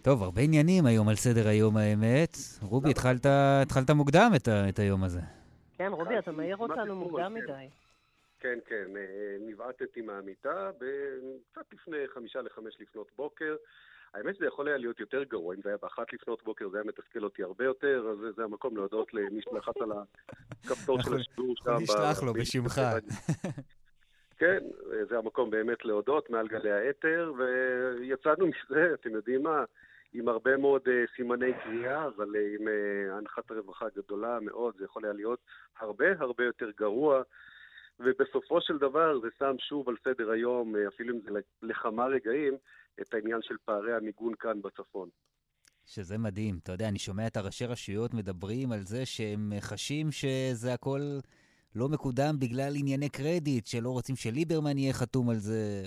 טוב, 0.02 0.24
הרבה 0.24 0.42
עניינים 0.42 0.86
היום 0.86 1.10
על 1.10 1.16
סדר 1.16 1.48
היום 1.48 1.78
האמת. 1.78 2.38
רובי, 2.62 2.90
התחלת, 2.90 3.26
התחלת 3.62 3.90
מוקדם 3.90 4.32
את, 4.36 4.48
ה, 4.48 4.70
את 4.70 4.80
היום 4.80 5.04
הזה. 5.04 5.20
כן, 5.78 5.92
רובי, 5.92 6.20
אתה 6.20 6.32
מעיר 6.32 6.58
מה 6.58 6.64
אותנו 6.64 6.96
מוקדם? 6.96 7.34
מדי. 7.34 7.68
כן, 8.40 8.60
כן, 8.68 8.98
אה, 8.98 9.38
נבעטתי 9.48 10.02
מהמיטה 10.02 10.70
קצת 11.52 11.66
לפני 11.74 11.98
חמישה 12.14 12.42
לחמש 12.42 12.74
לפנות 12.80 13.08
בוקר. 13.18 13.56
האמת 14.14 14.36
שזה 14.36 14.46
יכול 14.46 14.68
היה 14.68 14.78
להיות 14.78 15.00
יותר 15.00 15.24
גרוע, 15.24 15.56
אם 15.56 15.62
זה 15.64 15.70
היה 15.70 15.78
באחת 15.82 16.14
לפנות 16.14 16.44
בוקר 16.44 16.70
זה 16.70 16.78
היה 16.78 16.86
מתסכל 16.88 17.24
אותי 17.24 17.44
הרבה 17.44 17.66
יותר, 17.66 18.08
אז 18.12 18.36
זה- 18.36 18.44
המקום 18.44 18.78
להודות 18.78 19.14
למי 19.14 19.42
שלחץ 19.42 19.74
על 19.82 19.92
הכפתור 19.92 21.02
של 21.02 21.10
אנחנו 21.10 21.20
השידור 21.20 21.54
שם. 21.58 21.78
נשלח 21.84 22.24
ב- 22.24 22.26
לו 22.26 22.34
בשמך. 22.34 22.82
כן, 24.40 24.58
זה 25.10 25.18
המקום 25.18 25.50
באמת 25.50 25.86
להודות 25.86 26.30
מעל 26.30 26.48
גלי 26.48 26.72
האתר, 26.72 27.34
ויצאנו 27.38 28.48
מזה, 28.48 28.94
אתם 28.94 29.10
יודעים 29.10 29.44
מה, 29.44 29.64
עם 30.14 30.28
הרבה 30.30 30.58
מאוד 30.58 30.82
אה, 30.88 31.04
סימני 31.16 31.52
קריאה, 31.64 32.06
אבל 32.08 32.36
אה, 32.36 32.42
עם 32.60 32.68
אה, 32.68 33.18
הנחת 33.18 33.52
רווחה 33.52 33.86
גדולה 33.96 34.40
מאוד, 34.42 34.74
זה 34.78 34.86
יכול 34.86 35.04
היה 35.06 35.14
להיות 35.14 35.40
הרבה 35.80 36.06
הרבה 36.20 36.44
יותר 36.46 36.70
גרוע. 36.78 37.22
ובסופו 38.04 38.62
של 38.62 38.78
דבר 38.78 39.20
זה 39.20 39.28
שם 39.40 39.56
שוב 39.60 39.90
על 39.90 39.96
סדר 40.04 40.32
היום, 40.32 40.76
אה, 40.76 40.88
אפילו 40.88 41.16
אם 41.16 41.20
זה 41.22 41.40
לכמה 41.62 42.06
רגעים, 42.06 42.54
את 43.02 43.14
העניין 43.14 43.40
של 43.42 43.56
פערי 43.66 43.94
המיגון 43.94 44.34
כאן 44.40 44.62
בצפון. 44.62 45.10
שזה 45.86 46.18
מדהים. 46.18 46.60
אתה 46.64 46.72
יודע, 46.72 46.88
אני 46.88 47.00
שומע 47.00 47.28
את 47.28 47.38
הראשי 47.38 47.66
רשויות 47.66 48.14
מדברים 48.14 48.72
על 48.72 48.80
זה 48.80 49.06
שהם 49.06 49.54
חשים 49.60 50.12
שזה 50.12 50.74
הכל 50.74 51.00
לא 51.76 51.90
מקודם 51.90 52.36
בגלל 52.40 52.74
ענייני 52.76 53.10
קרדיט, 53.10 53.66
שלא 53.68 53.90
רוצים 53.90 54.16
שליברמן 54.16 54.78
יהיה 54.78 54.94
חתום 54.94 55.30
על 55.30 55.36
זה. 55.36 55.84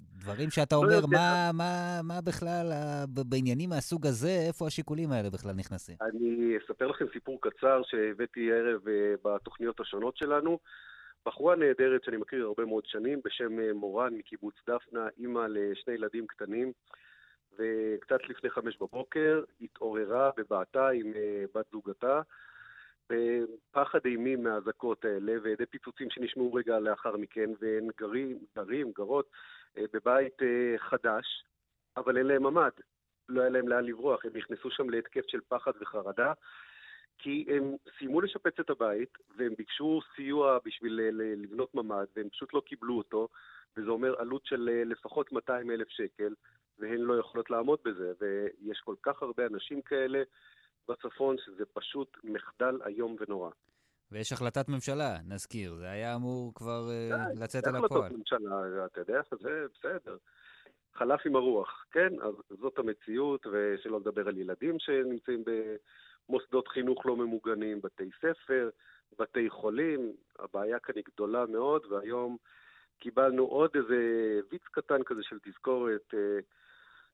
דברים 0.00 0.50
שאתה 0.50 0.76
לא 0.76 0.80
אומר, 0.80 0.94
יודע. 0.94 1.06
מה, 1.10 1.50
מה, 1.54 2.00
מה 2.04 2.20
בכלל, 2.20 2.72
ה- 2.72 3.04
ב- 3.14 3.30
בעניינים 3.30 3.70
מהסוג 3.70 4.06
הזה, 4.06 4.44
איפה 4.48 4.66
השיקולים 4.66 5.12
האלה 5.12 5.30
בכלל 5.30 5.52
נכנסים? 5.52 5.96
אני 6.02 6.56
אספר 6.64 6.86
לכם 6.86 7.04
סיפור 7.12 7.38
קצר 7.40 7.82
שהבאתי 7.84 8.52
הערב 8.52 8.88
אה, 8.88 9.14
בתוכניות 9.24 9.80
השונות 9.80 10.16
שלנו. 10.16 10.58
בחורה 11.26 11.56
נהדרת 11.56 12.04
שאני 12.04 12.16
מכיר 12.16 12.44
הרבה 12.44 12.64
מאוד 12.64 12.86
שנים, 12.86 13.20
בשם 13.24 13.60
אה, 13.60 13.72
מורן 13.72 14.14
מקיבוץ 14.14 14.54
דפנה, 14.66 15.08
אימא 15.18 15.46
לשני 15.48 15.94
ילדים 15.94 16.26
קטנים, 16.26 16.72
וקצת 17.58 18.28
לפני 18.28 18.50
חמש 18.50 18.76
בבוקר 18.76 19.42
התעוררה 19.60 20.30
בבעתה 20.36 20.88
עם 20.88 21.12
אה, 21.16 21.44
בת 21.54 21.66
זוגתה, 21.72 22.20
בפחד 23.10 23.98
אימים 24.04 24.42
מהאזעקות 24.42 25.04
האלה, 25.04 25.32
וידי 25.42 25.66
פיצוצים 25.66 26.10
שנשמעו 26.10 26.54
רגע 26.54 26.78
לאחר 26.78 27.16
מכן, 27.16 27.50
והם 27.60 27.88
גרים, 27.98 28.38
גרים, 28.56 28.92
גרות, 28.92 29.30
אה, 29.78 29.84
בבית 29.92 30.36
חדש, 30.76 31.44
אבל 31.96 32.18
אין 32.18 32.26
להם 32.26 32.42
ממ"ד. 32.42 32.72
לא 33.28 33.40
היה 33.40 33.50
להם 33.50 33.68
לאן 33.68 33.84
לברוח, 33.84 34.24
הם 34.24 34.30
נכנסו 34.34 34.70
שם 34.70 34.90
להתקף 34.90 35.24
של 35.26 35.40
פחד 35.48 35.72
וחרדה, 35.80 36.32
כי 37.22 37.46
הם 37.48 37.76
סיימו 37.98 38.20
לשפץ 38.20 38.60
את 38.60 38.70
הבית, 38.70 39.18
והם 39.36 39.54
ביקשו 39.58 40.00
סיוע 40.16 40.58
בשביל 40.64 40.92
ל- 40.92 41.42
לבנות 41.42 41.74
ממ"ד, 41.74 42.06
והם 42.16 42.28
פשוט 42.28 42.54
לא 42.54 42.62
קיבלו 42.66 42.98
אותו, 42.98 43.28
וזה 43.76 43.90
אומר 43.90 44.14
עלות 44.20 44.46
של 44.46 44.68
אה, 44.72 44.84
לפחות 44.84 45.32
200 45.32 45.70
אלף 45.70 45.88
שקל, 45.88 46.34
והן 46.78 47.00
לא 47.00 47.14
יכולות 47.20 47.50
לעמוד 47.50 47.78
בזה. 47.84 48.12
ויש 48.20 48.80
כל 48.84 48.94
כך 49.02 49.22
הרבה 49.22 49.46
אנשים 49.46 49.82
כאלה 49.82 50.22
בצפון, 50.88 51.36
שזה 51.38 51.64
פשוט 51.72 52.16
מחדל 52.24 52.78
איום 52.86 53.16
ונורא. 53.20 53.50
ויש 54.12 54.32
החלטת 54.32 54.68
ממשלה, 54.68 55.16
נזכיר, 55.28 55.74
זה 55.74 55.90
היה 55.90 56.14
אמור 56.14 56.54
כבר 56.54 56.88
אה, 56.90 57.16
די, 57.34 57.40
לצאת 57.40 57.66
החלטות 57.66 57.90
הפועל. 57.90 58.12
ממשלה, 58.12 58.86
אתה 58.86 59.00
יודע, 59.00 59.20
זה 59.40 59.66
בסדר. 59.74 60.16
חלף 60.94 61.20
עם 61.26 61.36
הרוח, 61.36 61.86
כן? 61.90 62.08
אז 62.22 62.34
זאת 62.60 62.78
המציאות, 62.78 63.46
ושלא 63.46 64.00
לדבר 64.00 64.28
על 64.28 64.38
ילדים 64.38 64.78
שנמצאים 64.78 65.44
במוסדות 66.30 66.68
חינוך 66.68 67.06
לא 67.06 67.16
ממוגנים, 67.16 67.80
בתי 67.80 68.10
ספר, 68.18 68.70
בתי 69.18 69.50
חולים. 69.50 70.12
הבעיה 70.38 70.78
כאן 70.78 70.94
היא 70.96 71.04
גדולה 71.14 71.46
מאוד, 71.46 71.86
והיום 71.92 72.36
קיבלנו 72.98 73.44
עוד 73.44 73.70
איזה 73.74 73.96
ויץ 74.50 74.62
קטן 74.70 75.02
כזה 75.02 75.22
של 75.22 75.38
תזכורת. 75.42 76.14
אה, 76.14 76.38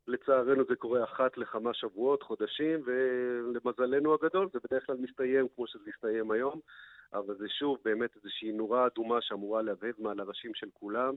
לצערנו 0.07 0.65
זה 0.69 0.77
קורה 0.77 1.05
אחת 1.05 1.39
לכמה 1.39 1.75
שבועות, 1.75 2.23
חודשים, 2.23 2.83
ולמזלנו 2.85 4.15
הגדול 4.15 4.49
זה 4.53 4.59
בדרך 4.65 4.87
כלל 4.87 4.97
מסתיים 4.97 5.47
כמו 5.55 5.67
שזה 5.67 5.91
הסתיים 5.95 6.31
היום, 6.31 6.61
אבל 7.13 7.35
זה 7.39 7.49
שוב 7.49 7.79
באמת 7.85 8.17
איזושהי 8.17 8.53
נורה 8.53 8.87
אדומה 8.87 9.21
שאמורה 9.21 9.63
להבהב 9.63 9.95
מעל 9.99 10.21
הראשים 10.21 10.55
של 10.55 10.69
כולם, 10.73 11.15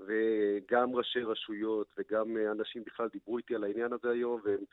וגם 0.00 0.94
ראשי 0.94 1.22
רשויות 1.22 1.86
וגם 1.98 2.36
אנשים 2.50 2.82
בכלל 2.84 3.08
דיברו 3.08 3.38
איתי 3.38 3.54
על 3.54 3.64
העניין 3.64 3.92
הזה 3.92 4.10
היום, 4.10 4.40
והם 4.44 4.64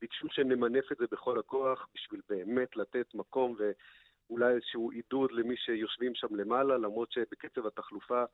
ביקשו 0.00 0.28
שנמנף 0.30 0.92
את 0.92 0.96
זה 0.98 1.04
בכל 1.12 1.38
הכוח 1.38 1.88
בשביל 1.94 2.20
באמת 2.28 2.76
לתת 2.76 3.14
מקום 3.14 3.56
ואולי 3.58 4.54
איזשהו 4.54 4.90
עידוד 4.90 5.32
למי 5.32 5.56
שיושבים 5.56 6.14
שם 6.14 6.34
למעלה, 6.36 6.76
למרות 6.76 7.12
שבקצב 7.12 7.66
התחלופה 7.66 8.24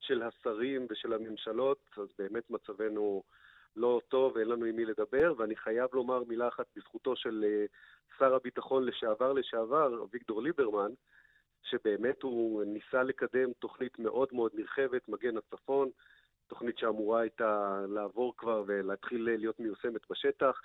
של 0.00 0.22
השרים 0.22 0.86
ושל 0.90 1.12
הממשלות, 1.12 1.78
אז 1.96 2.08
באמת 2.18 2.50
מצבנו 2.50 3.22
לא 3.76 4.00
טוב 4.08 4.36
ואין 4.36 4.48
לנו 4.48 4.64
עם 4.64 4.76
מי 4.76 4.84
לדבר, 4.84 5.34
ואני 5.36 5.56
חייב 5.56 5.88
לומר 5.92 6.24
מילה 6.24 6.48
אחת 6.48 6.66
בזכותו 6.76 7.16
של 7.16 7.44
אה, 7.46 7.64
שר 8.18 8.34
הביטחון 8.34 8.84
לשעבר 8.84 9.32
לשעבר, 9.32 10.02
אביגדור 10.02 10.42
ליברמן, 10.42 10.90
שבאמת 11.62 12.22
הוא 12.22 12.64
ניסה 12.64 13.02
לקדם 13.02 13.52
תוכנית 13.52 13.98
מאוד 13.98 14.28
מאוד 14.32 14.52
נרחבת, 14.54 15.08
מגן 15.08 15.36
הצפון, 15.36 15.90
תוכנית 16.46 16.78
שאמורה 16.78 17.20
הייתה 17.20 17.80
לעבור 17.88 18.36
כבר 18.36 18.64
ולהתחיל 18.66 19.24
להיות 19.24 19.60
מיושמת 19.60 20.10
בשטח, 20.10 20.60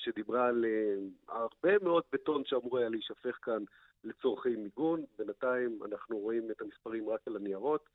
שדיברה 0.00 0.48
על 0.48 0.64
אה, 0.64 0.94
הרבה 1.28 1.78
מאוד 1.82 2.02
בטון 2.12 2.42
שאמור 2.44 2.78
היה 2.78 2.88
להישפך 2.88 3.38
כאן 3.42 3.64
לצורכי 4.04 4.56
מיגון. 4.56 5.04
בינתיים 5.18 5.78
אנחנו 5.84 6.18
רואים 6.18 6.50
את 6.50 6.60
המספרים 6.60 7.08
רק 7.08 7.20
על 7.26 7.36
הניירות, 7.36 7.88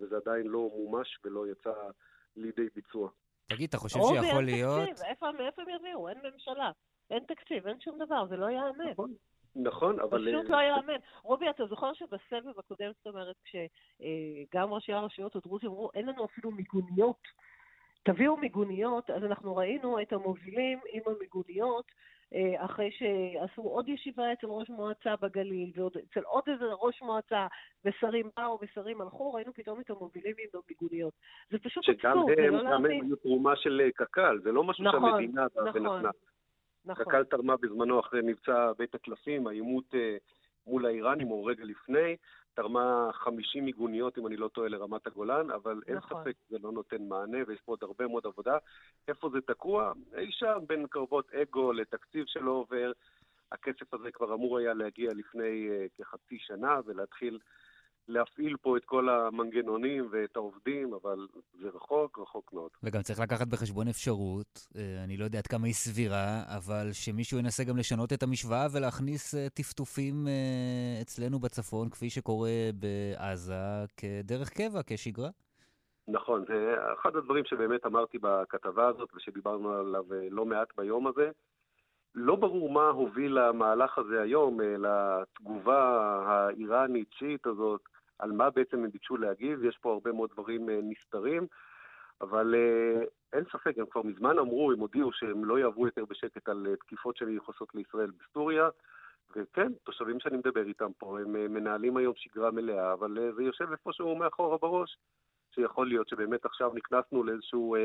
וזה 0.00 0.16
עדיין 0.16 0.46
לא 0.46 0.70
מומש 0.76 1.18
ולא 1.24 1.46
יצא 1.46 1.72
לידי 2.36 2.68
ביצוע. 2.74 3.10
תגיד, 3.46 3.68
אתה 3.68 3.78
חושב 3.78 3.98
שיכול 3.98 4.44
להיות... 4.44 4.88
תקציב, 4.88 5.06
איפה, 5.06 5.32
מאיפה 5.32 5.62
הם 5.62 5.68
יביאו? 5.68 6.08
אין 6.08 6.18
ממשלה, 6.32 6.70
אין 7.10 7.24
תקציב, 7.28 7.66
אין 7.66 7.80
שום 7.80 7.98
דבר, 7.98 8.26
זה 8.26 8.36
לא 8.36 8.46
ייאמן. 8.46 8.90
נכון, 8.90 9.14
נכון, 9.56 10.00
אבל... 10.00 10.28
פשוט 10.28 10.50
לא 10.50 10.56
ייאמן. 10.56 10.96
רובי, 11.22 11.50
אתה 11.50 11.66
זוכר 11.66 11.92
שבסבב 11.94 12.58
הקודם, 12.58 12.90
זאת 12.96 13.06
אומרת, 13.06 13.36
כשגם 13.44 14.72
ראשי 14.72 14.92
הרשויות 14.92 15.36
הדרוזים 15.36 15.70
אמרו, 15.70 15.90
אין 15.94 16.06
לנו 16.06 16.24
אפילו 16.24 16.50
מיגוניות. 16.50 17.22
תביאו 18.02 18.36
מיגוניות, 18.36 19.10
אז 19.10 19.24
אנחנו 19.24 19.56
ראינו 19.56 20.00
את 20.02 20.12
המובילים 20.12 20.78
עם 20.92 21.02
המיגוניות, 21.06 21.84
אה, 22.34 22.64
אחרי 22.64 22.90
שעשו 22.90 23.62
עוד 23.62 23.88
ישיבה 23.88 24.32
אצל 24.32 24.46
ראש 24.46 24.70
מועצה 24.70 25.16
בגליל, 25.16 25.72
ואצל 25.76 26.20
עוד 26.24 26.44
איזה 26.48 26.64
ראש 26.64 27.02
מועצה, 27.02 27.46
ושרים 27.84 28.30
באו 28.36 28.58
ושרים 28.62 29.00
הלכו, 29.00 29.32
ראינו 29.32 29.52
פתאום 29.52 29.80
את 29.80 29.90
המובילים 29.90 30.34
עם 30.38 30.60
המיגוניות. 30.64 31.14
זה 31.50 31.58
פשוט 31.58 31.88
אבסורד, 31.88 32.36
זה 32.36 32.46
לא 32.46 32.62
להאמין. 32.62 32.62
שגם 32.62 32.84
הם 32.84 33.06
היו 33.06 33.16
תרומה 33.16 33.56
של 33.56 33.80
אה, 33.84 33.90
קק"ל, 33.90 34.38
זה 34.42 34.52
לא 34.52 34.64
משהו 34.64 34.84
נכון, 34.84 35.10
שהמדינה 35.10 35.46
באה 35.54 35.68
נכון, 35.68 35.86
ונתנה. 35.86 36.10
נכון. 36.84 37.04
קק"ל 37.04 37.24
תרמה 37.24 37.56
בזמנו 37.56 38.00
אחרי 38.00 38.20
מבצע 38.24 38.72
בית 38.78 38.94
הקלפים, 38.94 39.46
העימות 39.46 39.94
אה, 39.94 40.16
מול 40.66 40.86
האיראנים, 40.86 41.30
או 41.30 41.44
רגע 41.44 41.64
לפני, 41.64 42.16
תרמה 42.54 43.10
50 43.12 43.64
מיגוניות, 43.64 44.18
אם 44.18 44.26
אני 44.26 44.36
לא 44.36 44.48
טועה, 44.48 44.68
לרמת 44.68 45.06
הגולן, 45.06 45.50
אבל 45.50 45.80
אין 45.86 45.96
נכון. 45.96 46.22
ספק 46.22 46.36
שזה 46.46 46.58
לא 46.62 46.72
נותן 46.72 47.08
מענה, 47.08 47.38
ויש 47.46 47.60
פה 47.64 47.72
עוד 47.72 47.82
הרבה 47.82 48.06
מאוד 48.06 48.26
עבודה. 48.26 48.58
איפה 49.08 49.30
זה 49.32 49.40
תקוע? 49.40 49.92
אי 50.16 50.32
שם, 50.32 50.58
בין 50.66 50.86
קרבות 50.86 51.30
אגו 51.34 51.72
לתקציב 51.72 52.24
שלא 52.26 52.50
עובר. 52.50 52.92
הכסף 53.52 53.94
הזה 53.94 54.10
כבר 54.12 54.34
אמור 54.34 54.58
היה 54.58 54.74
להגיע 54.74 55.10
לפני 55.14 55.68
uh, 55.68 55.98
כחצי 55.98 56.38
שנה, 56.38 56.80
ולהתחיל 56.86 57.38
להפעיל 58.08 58.56
פה 58.56 58.76
את 58.76 58.84
כל 58.84 59.08
המנגנונים 59.08 60.08
ואת 60.12 60.36
העובדים, 60.36 60.94
אבל 60.94 61.26
זה 61.60 61.68
רחוק, 61.68 62.18
רחוק 62.18 62.52
מאוד. 62.52 62.70
וגם 62.82 63.02
צריך 63.02 63.20
לקחת 63.20 63.46
בחשבון 63.46 63.88
אפשרות, 63.88 64.68
אה, 64.76 65.04
אני 65.04 65.16
לא 65.16 65.24
יודע 65.24 65.38
עד 65.38 65.46
כמה 65.46 65.66
היא 65.66 65.74
סבירה, 65.74 66.42
אבל 66.56 66.88
שמישהו 66.92 67.38
ינסה 67.38 67.64
גם 67.64 67.76
לשנות 67.76 68.12
את 68.12 68.22
המשוואה 68.22 68.66
ולהכניס 68.72 69.34
אה, 69.34 69.48
טפטופים 69.48 70.28
אה, 70.28 71.02
אצלנו 71.02 71.38
בצפון, 71.38 71.90
כפי 71.90 72.10
שקורה 72.10 72.50
בעזה, 72.74 73.84
כדרך 73.96 74.50
קבע, 74.50 74.80
כשגרה. 74.86 75.28
נכון, 76.08 76.44
זה 76.48 76.74
אחד 77.00 77.16
הדברים 77.16 77.44
שבאמת 77.44 77.86
אמרתי 77.86 78.18
בכתבה 78.18 78.88
הזאת 78.88 79.08
ושדיברנו 79.14 79.72
עליו 79.72 80.04
לא 80.30 80.44
מעט 80.44 80.68
ביום 80.76 81.06
הזה. 81.06 81.30
לא 82.14 82.36
ברור 82.36 82.70
מה 82.70 82.88
הוביל 82.88 83.38
למהלך 83.38 83.98
הזה 83.98 84.22
היום, 84.22 84.60
לתגובה 84.60 85.82
האיראנית-שיעית 86.26 87.46
הזאת, 87.46 87.80
על 88.18 88.32
מה 88.32 88.50
בעצם 88.50 88.84
הם 88.84 88.90
ביקשו 88.90 89.16
להגיב, 89.16 89.64
יש 89.64 89.78
פה 89.78 89.92
הרבה 89.92 90.12
מאוד 90.12 90.30
דברים 90.30 90.68
נסתרים, 90.70 91.46
אבל 92.20 92.54
אין 93.32 93.44
ספק, 93.52 93.78
הם 93.78 93.86
כבר 93.86 94.02
מזמן 94.02 94.38
אמרו, 94.38 94.72
הם 94.72 94.78
הודיעו 94.78 95.12
שהם 95.12 95.44
לא 95.44 95.58
יעברו 95.58 95.86
יותר 95.86 96.04
בשקט 96.04 96.48
על 96.48 96.66
תקיפות 96.80 97.16
שמיוחסות 97.16 97.74
לישראל 97.74 98.10
בסוריה, 98.10 98.68
וכן, 99.36 99.72
תושבים 99.84 100.20
שאני 100.20 100.36
מדבר 100.36 100.66
איתם 100.66 100.92
פה, 100.98 101.20
הם 101.20 101.32
מנהלים 101.32 101.96
היום 101.96 102.12
שגרה 102.16 102.50
מלאה, 102.50 102.92
אבל 102.92 103.32
זה 103.36 103.42
יושב 103.42 103.72
איפשהו 103.72 104.16
מאחורה 104.16 104.58
בראש, 104.58 104.98
שיכול 105.54 105.88
להיות 105.88 106.08
שבאמת 106.08 106.44
עכשיו 106.44 106.70
נכנסנו 106.74 107.24
לאיזשהו 107.24 107.76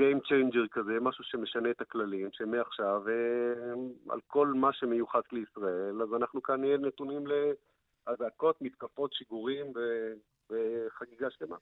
Game 0.00 0.20
Changer 0.28 0.68
כזה, 0.70 1.00
משהו 1.00 1.24
שמשנה 1.24 1.70
את 1.70 1.80
הכללים, 1.80 2.28
שמעכשיו, 2.32 3.02
על 4.08 4.20
כל 4.26 4.46
מה 4.46 4.72
שמיוחס 4.72 5.22
לישראל, 5.32 6.02
אז 6.02 6.08
אנחנו 6.16 6.42
כאן 6.42 6.60
נהיה 6.60 6.76
נתונים 6.76 7.24
לאזעקות, 7.26 8.62
מתקפות, 8.62 9.12
שיגורים 9.12 9.66
ו... 9.74 9.80
וחגיגה 10.50 11.30
שלמה. 11.30 11.56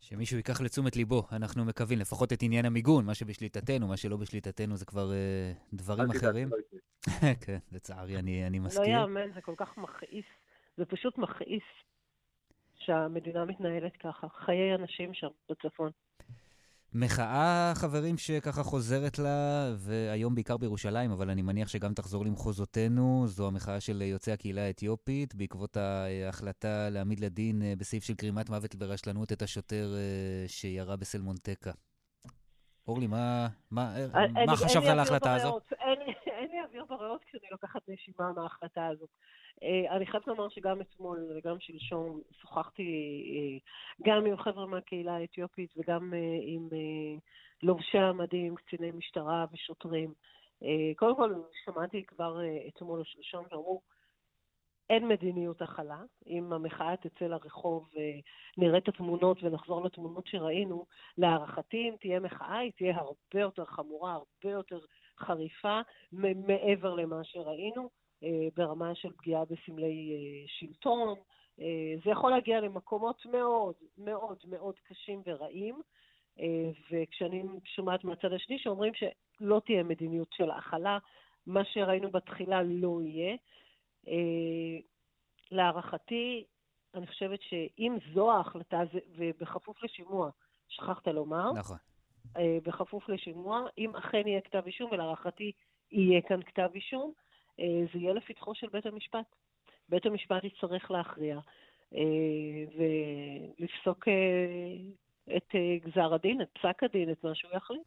שמישהו 0.00 0.36
ייקח 0.36 0.60
לתשומת 0.60 0.96
ליבו, 0.96 1.22
אנחנו 1.32 1.64
מקווים, 1.64 1.98
לפחות 1.98 2.32
את 2.32 2.42
עניין 2.42 2.64
המיגון, 2.64 3.06
מה 3.06 3.14
שבשליטתנו, 3.14 3.88
מה 3.88 3.96
שלא 3.96 4.16
בשליטתנו 4.16 4.76
זה 4.76 4.84
כבר 4.84 5.10
uh, 5.10 5.76
דברים 5.76 6.10
אחרים. 6.10 6.48
כן, 7.46 7.58
לצערי, 7.72 8.16
אני, 8.16 8.46
אני 8.46 8.58
מסכים. 8.58 8.92
לא 8.92 8.98
יאמן, 8.98 9.32
זה 9.34 9.40
כל 9.40 9.54
כך 9.56 9.76
מכעיס. 9.76 10.24
זה 10.76 10.84
פשוט 10.84 11.18
מכעיס 11.18 11.62
שהמדינה 12.78 13.44
מתנהלת 13.44 13.96
ככה. 13.96 14.28
חיי 14.28 14.74
אנשים 14.74 15.14
שם, 15.14 15.28
בצפון. 15.50 15.90
מחאה, 16.94 17.72
חברים, 17.74 18.18
שככה 18.18 18.62
חוזרת 18.62 19.18
לה, 19.18 19.70
והיום 19.76 20.34
בעיקר 20.34 20.56
בירושלים, 20.56 21.10
אבל 21.10 21.30
אני 21.30 21.42
מניח 21.42 21.68
שגם 21.68 21.94
תחזור 21.94 22.24
למחוזותינו, 22.24 23.24
זו 23.26 23.46
המחאה 23.46 23.80
של 23.80 24.02
יוצאי 24.02 24.32
הקהילה 24.32 24.62
האתיופית, 24.62 25.34
בעקבות 25.34 25.76
ההחלטה 25.76 26.90
להעמיד 26.90 27.20
לדין 27.20 27.62
בסעיף 27.78 28.04
של 28.04 28.14
גרימת 28.14 28.50
מוות 28.50 28.74
ברשלנות 28.74 29.32
את 29.32 29.42
השוטר 29.42 29.94
שירה 30.46 30.96
בסלמונטקה. 30.96 31.72
אורלי, 32.88 33.06
מה, 33.06 33.48
מה, 33.70 33.94
מה 34.46 34.56
חשבת 34.56 34.84
על 34.84 34.98
ההחלטה 34.98 35.34
הזו? 35.34 35.60
אין 36.26 36.50
לי 36.50 36.62
אוויר 36.68 36.84
בריאות 36.84 37.24
כשאני 37.24 37.46
לוקחת 37.50 37.80
נשימה 37.88 38.32
מההחלטה 38.32 38.86
הזאת. 38.86 39.08
אני 39.90 40.06
חייבת 40.06 40.26
לומר 40.26 40.48
שגם 40.48 40.80
אתמול 40.80 41.32
וגם 41.36 41.60
שלשום 41.60 42.20
שוחחתי 42.40 42.84
גם 44.02 44.26
עם 44.26 44.36
חבר'ה 44.36 44.66
מהקהילה 44.66 45.16
האתיופית 45.16 45.74
וגם 45.76 46.12
עם 46.42 46.68
לובשי 47.62 47.98
המדים, 47.98 48.54
קציני 48.54 48.90
משטרה 48.90 49.46
ושוטרים. 49.52 50.14
קודם 50.96 51.16
כל, 51.16 51.34
שמעתי 51.64 52.04
כבר 52.04 52.38
אתמול 52.68 52.98
או 52.98 53.04
שלשום 53.04 53.44
שאמרו, 53.50 53.80
אין 54.90 55.08
מדיניות 55.08 55.62
הכלה. 55.62 56.02
אם 56.26 56.52
המחאה 56.52 56.96
תצא 56.96 57.24
לרחוב 57.24 57.90
ונראה 58.56 58.78
את 58.78 58.88
התמונות 58.88 59.42
ונחזור 59.42 59.84
לתמונות 59.84 60.26
שראינו, 60.26 60.86
להערכתי, 61.18 61.88
אם 61.88 61.94
תהיה 62.00 62.20
מחאה, 62.20 62.58
היא 62.58 62.72
תהיה 62.76 62.96
הרבה 62.96 63.40
יותר 63.40 63.64
חמורה, 63.64 64.12
הרבה 64.12 64.50
יותר 64.50 64.80
חריפה, 65.18 65.80
מעבר 66.12 66.94
למה 66.94 67.24
שראינו. 67.24 68.01
ברמה 68.56 68.94
של 68.94 69.12
פגיעה 69.12 69.44
בסמלי 69.44 70.12
שלטון. 70.46 71.18
זה 72.04 72.10
יכול 72.10 72.30
להגיע 72.30 72.60
למקומות 72.60 73.26
מאוד 73.26 73.74
מאוד 73.98 74.36
מאוד 74.48 74.74
קשים 74.78 75.22
ורעים, 75.26 75.80
וכשאני 76.90 77.42
שומעת 77.64 78.04
מהצד 78.04 78.32
השני 78.32 78.58
שאומרים 78.58 78.92
שלא 78.94 79.60
תהיה 79.64 79.82
מדיניות 79.82 80.28
של 80.32 80.50
הכלה, 80.50 80.98
מה 81.46 81.64
שראינו 81.64 82.10
בתחילה 82.10 82.62
לא 82.62 83.00
יהיה. 83.02 83.36
להערכתי, 85.50 86.44
אני 86.94 87.06
חושבת 87.06 87.42
שאם 87.42 87.96
זו 88.14 88.32
ההחלטה, 88.32 88.80
ובכפוף 89.16 89.82
לשימוע, 89.82 90.30
שכחת 90.68 91.08
לומר, 91.08 91.52
נכון. 91.52 91.76
בכפוף 92.38 93.08
לשימוע, 93.08 93.66
אם 93.78 93.96
אכן 93.96 94.26
יהיה 94.26 94.40
כתב 94.40 94.62
אישום, 94.66 94.90
ולהערכתי 94.92 95.52
יהיה 95.92 96.20
כאן 96.20 96.42
כתב 96.42 96.68
אישום, 96.74 97.12
זה 97.92 97.98
יהיה 97.98 98.12
לפתחו 98.12 98.54
של 98.54 98.66
בית 98.72 98.86
המשפט. 98.86 99.26
בית 99.88 100.06
המשפט 100.06 100.44
יצטרך 100.44 100.90
להכריע 100.90 101.38
ולפסוק 103.58 104.08
את 105.36 105.54
גזר 105.84 106.14
הדין, 106.14 106.42
את 106.42 106.48
פסק 106.52 106.82
הדין, 106.82 107.12
את 107.12 107.24
מה 107.24 107.34
שהוא 107.34 107.52
יחליט. 107.54 107.82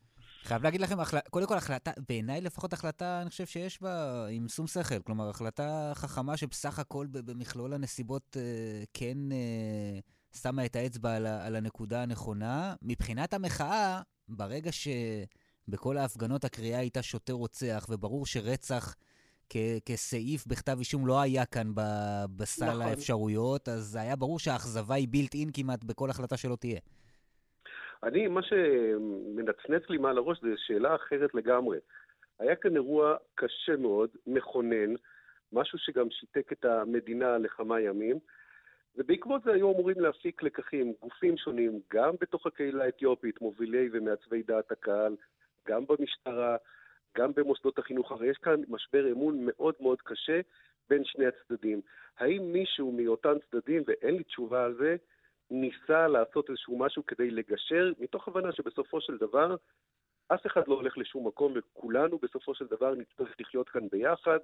חייב 0.46 0.64
להגיד 0.64 0.82
לכם. 0.82 0.96
קודם 1.30 1.48
כל 1.48 1.58
החלטה, 1.58 1.92
בעיניי 2.10 2.42
לפחות 2.42 2.74
החלטה, 2.74 3.22
אני 3.22 3.30
חושב 3.30 3.46
שיש 3.46 3.82
בה 3.82 4.26
עם 4.32 4.48
שום 4.48 4.68
שכל. 4.68 5.00
כלומר, 5.06 5.30
החלטה 5.30 5.92
חכמה 5.96 6.38
שבסך 6.38 6.80
הכל 6.80 7.08
במכלול 7.12 7.74
הנסיבות 7.74 8.38
אה, 8.40 8.84
כן 8.94 9.18
אה, 9.32 10.00
שמה 10.42 10.66
את 10.66 10.76
האצבע 10.76 11.16
על, 11.16 11.28
על 11.28 11.56
הנקודה 11.56 12.04
הנכונה. 12.04 12.76
מבחינת 12.82 13.34
המחאה, 13.34 14.02
ברגע 14.30 14.72
שבכל 14.72 15.98
ההפגנות 15.98 16.46
הקריאה 16.46 16.80
הייתה 16.80 17.04
שוטר 17.04 17.34
רוצח, 17.34 17.86
וברור 17.90 18.26
שרצח 18.26 18.96
כ- 19.50 19.80
כסעיף 19.86 20.48
בכתב 20.48 20.76
אישום 20.80 21.08
לא 21.08 21.22
היה 21.22 21.46
כאן 21.46 21.68
ב- 21.76 22.26
בסל 22.38 22.66
נכון. 22.66 22.82
האפשרויות, 22.82 23.70
אז 23.70 23.96
היה 23.96 24.16
ברור 24.16 24.40
שהאכזבה 24.40 24.96
היא 24.96 25.08
בילט 25.08 25.34
אין 25.36 25.50
כמעט 25.54 25.84
בכל 25.84 26.10
החלטה 26.10 26.38
שלא 26.38 26.56
תהיה. 26.56 26.80
אני, 28.04 28.28
מה 28.28 28.42
שמנצנץ 28.44 29.90
לי 29.90 29.98
מעל 29.98 30.18
הראש 30.18 30.42
זה 30.42 30.48
שאלה 30.58 30.96
אחרת 30.96 31.36
לגמרי. 31.36 31.78
היה 32.40 32.56
כאן 32.56 32.76
אירוע 32.76 33.16
קשה 33.36 33.76
מאוד, 33.78 34.10
מכונן, 34.28 34.94
משהו 35.54 35.80
שגם 35.80 36.08
שיתק 36.12 36.52
את 36.52 36.66
המדינה 36.66 37.38
לכמה 37.38 37.82
ימים, 37.82 38.20
ובעקבות 38.98 39.44
זה 39.44 39.52
היו 39.52 39.72
אמורים 39.72 40.00
להפיק 40.00 40.44
לקחים 40.44 40.94
גופים 41.02 41.38
שונים, 41.38 41.80
גם 41.94 42.14
בתוך 42.22 42.48
הקהילה 42.48 42.84
האתיופית, 42.84 43.42
מובילי 43.42 43.90
ומעצבי 43.94 44.44
דעת 44.44 44.72
הקהל, 44.72 45.16
גם 45.68 45.86
במשטרה, 45.86 46.58
גם 47.16 47.32
במוסדות 47.36 47.80
החינוך. 47.80 48.12
הרי 48.12 48.30
יש 48.30 48.38
כאן 48.38 48.62
משבר 48.68 49.12
אמון 49.12 49.38
מאוד 49.42 49.76
מאוד 49.80 50.02
קשה 50.02 50.42
בין 50.90 51.04
שני 51.06 51.26
הצדדים. 51.26 51.82
האם 52.18 52.52
מישהו 52.52 52.92
מאותם 52.92 53.34
צדדים, 53.52 53.84
ואין 53.88 54.16
לי 54.16 54.24
תשובה 54.24 54.66
על 54.66 54.74
זה, 54.74 54.96
ניסה 55.52 56.08
לעשות 56.08 56.50
איזשהו 56.50 56.78
משהו 56.78 57.06
כדי 57.06 57.32
לגשר, 57.32 57.92
מתוך 58.00 58.28
הבנה 58.28 58.52
שבסופו 58.52 59.02
של 59.02 59.18
דבר 59.18 59.56
אף 60.28 60.46
אחד 60.46 60.68
לא 60.68 60.74
הולך 60.74 60.98
לשום 60.98 61.28
מקום, 61.28 61.54
וכולנו 61.56 62.18
בסופו 62.18 62.56
של 62.56 62.66
דבר 62.66 62.96
נצטרך 62.96 63.36
לחיות 63.40 63.70
כאן 63.70 63.88
ביחד. 63.92 64.40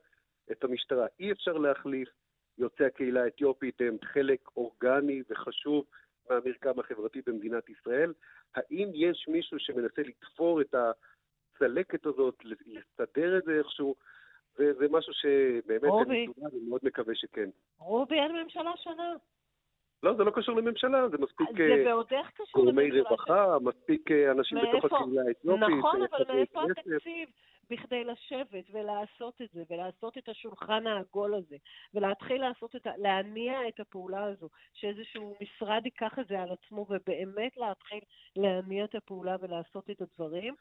את 0.52 0.64
המשטרה 0.64 1.08
אי 1.20 1.32
אפשר 1.32 1.54
להחליף, 1.54 2.10
יוצאי 2.58 2.86
הקהילה 2.86 3.24
האתיופית 3.24 3.82
הם 3.82 3.98
חלק 4.04 4.40
אורגני 4.58 5.24
וחשוב 5.30 5.86
מהמרקם 6.30 6.80
החברתי 6.80 7.22
במדינת 7.26 7.70
ישראל. 7.70 8.14
האם 8.56 8.90
יש 8.94 9.26
מישהו 9.28 9.60
שמנסה 9.60 10.02
לתפור 10.02 10.62
את 10.62 10.76
הצלקת 11.62 12.06
הזאת, 12.06 12.36
לסדר 12.66 13.38
את 13.38 13.44
זה 13.44 13.52
איכשהו? 13.60 13.96
זה, 14.58 14.74
זה 14.74 14.86
משהו 14.90 15.14
שבאמת 15.14 15.84
רובי. 15.92 16.28
אני 16.46 16.60
מאוד 16.70 16.82
מקווה 16.84 17.16
שכן. 17.16 17.50
רובי, 17.80 18.16
אין 18.20 18.32
ממשלה 18.44 18.72
שנה. 18.78 19.14
לא, 20.04 20.14
זה 20.14 20.24
לא 20.24 20.32
קשור 20.36 20.56
לממשלה, 20.56 21.10
זה 21.10 21.18
מספיק 21.18 21.48
אה, 21.60 21.94
גורמי 22.54 23.02
רווחה, 23.02 23.58
מספיק 23.62 24.12
אה, 24.12 24.32
אנשים 24.32 24.58
בתוך 24.58 24.74
מאיפה- 24.74 24.98
הקהילה 24.98 25.22
האתיופית. 25.28 25.78
נכון, 25.78 26.02
אבל 26.02 26.34
מאיפה. 26.34 26.62
התקציב 26.64 27.30
בכדי 27.70 28.04
לשבת 28.04 28.66
ולעשות 28.72 29.42
את 29.42 29.50
זה, 29.54 29.64
ולעשות 29.70 30.18
את 30.18 30.30
השולחן 30.30 30.88
העגול 30.88 31.34
הזה, 31.36 31.56
ולהתחיל 31.94 32.42
לעשות 32.42 32.76
את 32.76 32.88
ה... 32.88 32.92
להניע 32.98 33.68
את 33.68 33.80
הפעולה 33.80 34.24
הזו, 34.24 34.50
שאיזשהו 34.74 35.36
משרד 35.42 35.82
ייקח 35.86 36.20
את 36.20 36.28
זה 36.28 36.42
על 36.42 36.50
עצמו, 36.52 36.86
ובאמת 36.90 37.58
להתחיל 37.58 38.00
להניע 38.36 38.84
את 38.86 38.96
הפעולה 38.96 39.36
ולעשות 39.42 39.90
את 39.90 40.02
הדברים? 40.02 40.56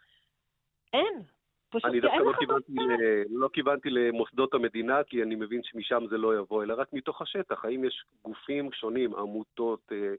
אין. 0.93 1.23
פשוט 1.71 1.85
אני 1.85 2.01
דווקא 2.01 2.17
לא 2.17 2.31
לך 2.31 2.39
כיוונתי, 2.39 2.73
ל... 2.73 3.23
לא 3.31 3.49
כיוונתי 3.53 3.91
למוסדות 3.91 4.55
המדינה, 4.55 5.05
כי 5.05 5.23
אני 5.23 5.35
מבין 5.35 5.61
שמשם 5.65 6.05
זה 6.11 6.19
לא 6.19 6.39
יבוא, 6.39 6.63
אלא 6.63 6.75
רק 6.75 6.93
מתוך 6.93 7.23
השטח. 7.23 7.65
האם 7.65 7.85
יש 7.85 8.05
גופים 8.23 8.73
שונים, 8.73 9.15
עמותות, 9.15 9.93
אה, 9.93 10.15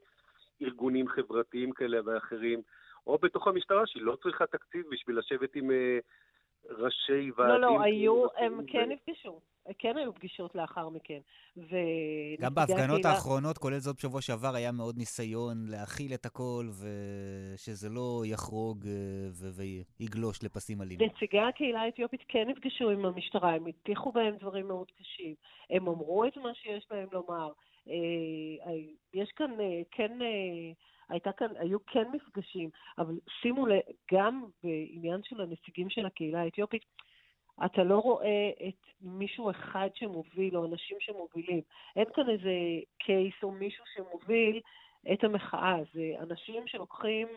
ארגונים 0.62 1.08
חברתיים 1.08 1.72
כאלה 1.72 2.00
ואחרים, 2.06 2.62
או 3.08 3.18
בתוך 3.18 3.48
המשטרה, 3.48 3.88
שהיא 3.88 4.04
לא 4.04 4.18
צריכה 4.24 4.46
תקציב 4.46 4.86
בשביל 4.92 5.18
לשבת 5.18 5.56
עם 5.56 5.72
אה, 5.72 6.00
ראשי 6.70 7.32
ועדים. 7.38 7.54
לא, 7.54 7.62
לא, 7.62 7.82
היו, 7.82 8.24
כאלה 8.36 8.46
הם 8.46 8.66
כן 8.68 8.90
ו- 8.90 8.94
נפגשו. 8.94 9.40
כן 9.80 9.98
היו 9.98 10.14
פגישות 10.14 10.56
לאחר 10.56 10.90
מכן. 10.90 11.20
ונציגי 11.58 12.38
גם 12.40 12.56
בהפגנות 12.56 13.00
הקהילה- 13.00 13.10
האחרונות, 13.10 13.58
כולל 13.58 13.80
זאת 13.80 13.96
בשבוע 13.96 14.22
שעבר, 14.22 14.56
היה 14.56 14.72
מאוד 14.72 14.98
ניסיון 14.98 15.66
להכיל 15.70 16.14
את 16.14 16.26
הכל, 16.26 16.66
ושזה 16.70 17.90
לא 17.90 18.22
יחרוג 18.26 18.86
אה, 18.88 18.92
ו- 19.32 19.64
ויגלוש 20.00 20.44
לפסים 20.44 20.82
אלימים. 20.82 21.10
נציגי 21.16 21.40
הקהילה 21.40 21.82
האתיופית 21.82 22.22
כן 22.28 22.48
נפגשו 22.50 22.90
עם 22.90 23.06
המשטרה, 23.06 23.54
הם 23.54 23.66
הטיחו 23.68 24.12
בהם 24.12 24.36
דברים 24.40 24.68
מאוד 24.68 24.88
קשים. 25.00 25.34
הם 25.70 25.88
אמרו 25.88 26.26
את 26.26 26.38
מה 26.38 26.50
שיש 26.54 26.88
להם 26.92 27.08
לומר. 27.12 27.50
אה, 27.90 27.94
אה, 28.68 28.72
יש 29.14 29.32
כאן, 29.36 29.52
אה, 29.60 29.82
כן, 29.92 30.22
אה, 30.22 30.72
הייתה 31.12 31.32
כאן, 31.32 31.48
היו 31.60 31.86
כן 31.86 32.12
מפגשים, 32.14 32.70
אבל 32.98 33.14
שימו 33.42 33.68
לב, 33.68 33.80
גם 34.14 34.46
בעניין 34.64 35.24
של 35.24 35.42
הנציגים 35.42 35.90
של 35.90 36.06
הקהילה 36.06 36.42
האתיופית, 36.42 36.86
אתה 37.66 37.84
לא 37.84 38.00
רואה 38.00 38.50
את 38.68 38.88
מישהו 39.02 39.50
אחד 39.50 39.90
שמוביל, 39.94 40.58
או 40.58 40.66
אנשים 40.66 40.98
שמובילים. 41.00 41.62
אין 41.96 42.06
כאן 42.14 42.30
איזה 42.30 42.52
קייס 42.98 43.34
או 43.44 43.52
מישהו 43.52 43.84
שמוביל 43.94 44.62
את 45.14 45.24
המחאה. 45.24 45.78
זה 45.94 46.14
אנשים 46.20 46.68
שלוקחים, 46.68 47.28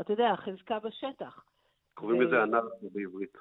אתה 0.00 0.12
יודע, 0.12 0.36
חזקה 0.36 0.78
בשטח. 0.78 1.44
קוראים 1.94 2.22
לזה 2.22 2.42
אנרכיה 2.42 2.88
בעברית. 2.92 3.36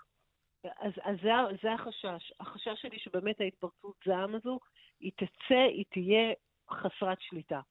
אז, 0.64 0.94
אז 1.04 1.16
זה, 1.22 1.32
זה 1.64 1.74
החשש. 1.74 2.34
החשש 2.40 2.82
שלי 2.82 3.00
שבאמת 3.00 3.42
ההתפרצות 3.42 3.96
זעם 4.06 4.36
הזו, 4.36 4.60
היא 5.00 5.12
תצא, 5.16 5.56
היא 5.70 5.86
תהיה 5.90 6.34
חסרת 6.72 7.18
שליטה. 7.22 7.62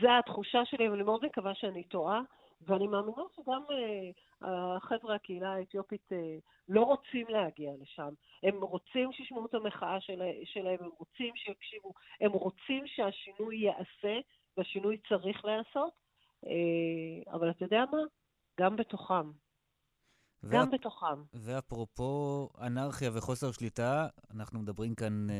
זו 0.00 0.08
התחושה 0.18 0.64
שלי, 0.64 0.88
ואני 0.88 1.02
מאוד 1.02 1.24
מקווה 1.24 1.54
שאני 1.54 1.84
טועה, 1.84 2.20
ואני 2.66 2.86
מאמינה 2.86 3.22
שגם 3.36 3.62
אה, 3.70 4.10
החבר'ה, 4.76 5.14
הקהילה 5.14 5.52
האתיופית, 5.52 6.12
אה, 6.12 6.36
לא 6.68 6.82
רוצים 6.82 7.26
להגיע 7.28 7.72
לשם. 7.80 8.14
הם 8.42 8.62
רוצים 8.62 9.12
שישמעו 9.12 9.46
את 9.46 9.54
המחאה 9.54 10.00
של, 10.00 10.22
שלהם, 10.44 10.78
הם 10.80 10.90
רוצים 10.98 11.36
שיקשיבו, 11.36 11.92
הם 12.20 12.32
רוצים 12.32 12.86
שהשינוי 12.86 13.56
ייעשה, 13.56 14.20
והשינוי 14.56 14.98
צריך 15.08 15.44
להיעשות, 15.44 15.92
אה, 16.46 17.32
אבל 17.32 17.50
אתה 17.50 17.64
יודע 17.64 17.84
מה? 17.92 17.98
גם 18.60 18.76
בתוכם. 18.76 19.30
גם 20.48 20.60
וה- 20.60 20.66
בתוכם. 20.66 21.06
ואפרופו 21.34 22.48
אנרכיה 22.60 23.10
וחוסר 23.14 23.52
שליטה, 23.52 24.06
אנחנו 24.34 24.60
מדברים 24.60 24.94
כאן 24.94 25.30
אה, 25.30 25.34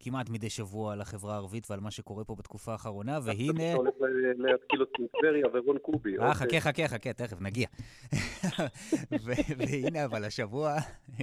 כמעט 0.00 0.30
מדי 0.30 0.50
שבוע 0.50 0.92
על 0.92 1.00
החברה 1.00 1.32
הערבית 1.34 1.70
ועל 1.70 1.80
מה 1.80 1.90
שקורה 1.90 2.24
פה 2.24 2.34
בתקופה 2.34 2.72
האחרונה, 2.72 3.18
והנה... 3.22 3.70
אתה 3.70 3.76
הולך 3.76 3.94
להתקיל 4.38 4.80
אותי 4.80 5.02
עם 5.02 5.06
טבריה 5.20 5.46
ורון 5.52 5.78
קובי. 5.78 6.18
אה, 6.18 6.28
אוקיי. 6.28 6.60
חכה, 6.60 6.60
חכה, 6.60 6.88
חכה, 6.88 7.12
תכף 7.12 7.40
נגיע. 7.40 7.66
ו- 9.24 9.32
והנה, 9.58 10.04
אבל 10.04 10.24
השבוע 10.24 10.74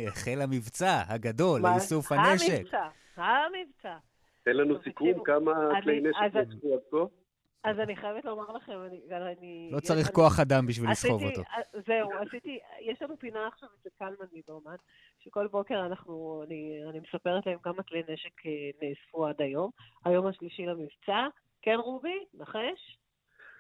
החל 0.08 0.42
המבצע 0.42 1.02
הגדול 1.08 1.62
מה? 1.62 1.72
לאיסוף 1.72 2.12
הנשק. 2.12 2.54
המבצע, 2.54 2.88
המבצע. 3.18 3.98
תן 4.44 4.52
לנו 4.54 4.76
סיכום 4.84 5.24
כמה 5.26 5.52
כלי 5.84 6.00
נשק 6.02 6.36
נאספו 6.36 6.74
עד 6.74 6.80
כה. 6.92 7.21
אז 7.64 7.80
אני 7.80 7.96
חייבת 7.96 8.26
לומר 8.26 8.52
לכם, 8.52 8.80
אני... 8.88 9.02
אני 9.12 9.70
לא 9.72 9.78
יש- 9.78 9.84
צריך 9.84 10.08
אני- 10.08 10.16
כוח 10.16 10.40
אדם 10.40 10.66
בשביל 10.68 10.92
לסחוב 10.92 11.24
אותו. 11.24 11.42
אה, 11.42 11.62
זהו, 11.88 12.12
עשיתי, 12.28 12.60
יש 12.82 13.02
לנו 13.02 13.18
פינה 13.18 13.48
עכשיו 13.48 13.70
אצל 13.82 13.90
קלמן 14.00 14.26
ליברמן, 14.32 14.76
שכל 15.20 15.48
בוקר 15.48 15.86
אנחנו, 15.86 16.44
אני, 16.48 16.80
אני 16.90 17.00
מספרת 17.00 17.46
להם 17.46 17.60
כמה 17.64 17.84
כלי 17.84 18.04
נשק 18.10 18.46
אה, 18.46 18.52
נאספו 18.82 19.28
עד 19.28 19.42
היום. 19.42 19.72
היום 20.06 20.28
השלישי 20.28 20.66
למבצע. 20.66 21.28
כן, 21.62 21.76
רובי? 21.80 22.26
נחש? 22.34 22.98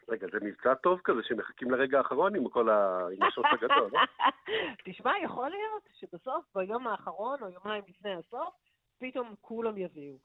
רגע, 0.10 0.28
זה 0.34 0.38
מבצע 0.42 0.74
טוב 0.74 1.00
כזה 1.04 1.20
שמחכים 1.24 1.72
לרגע 1.72 1.98
האחרון 1.98 2.36
עם 2.36 2.50
כל 2.50 2.70
ה... 2.70 3.08
עם 3.18 3.24
השוט 3.24 3.46
הגדול, 3.52 3.90
לא? 3.94 4.00
תשמע, 4.86 5.12
יכול 5.24 5.50
להיות 5.50 5.84
שבסוף, 6.00 6.46
ביום 6.56 6.88
האחרון 6.88 7.40
או 7.42 7.50
יומיים 7.50 7.84
לפני 7.90 8.14
הסוף, 8.14 8.54
פתאום 9.00 9.36
כולם 9.42 9.78
יביאו. 9.78 10.16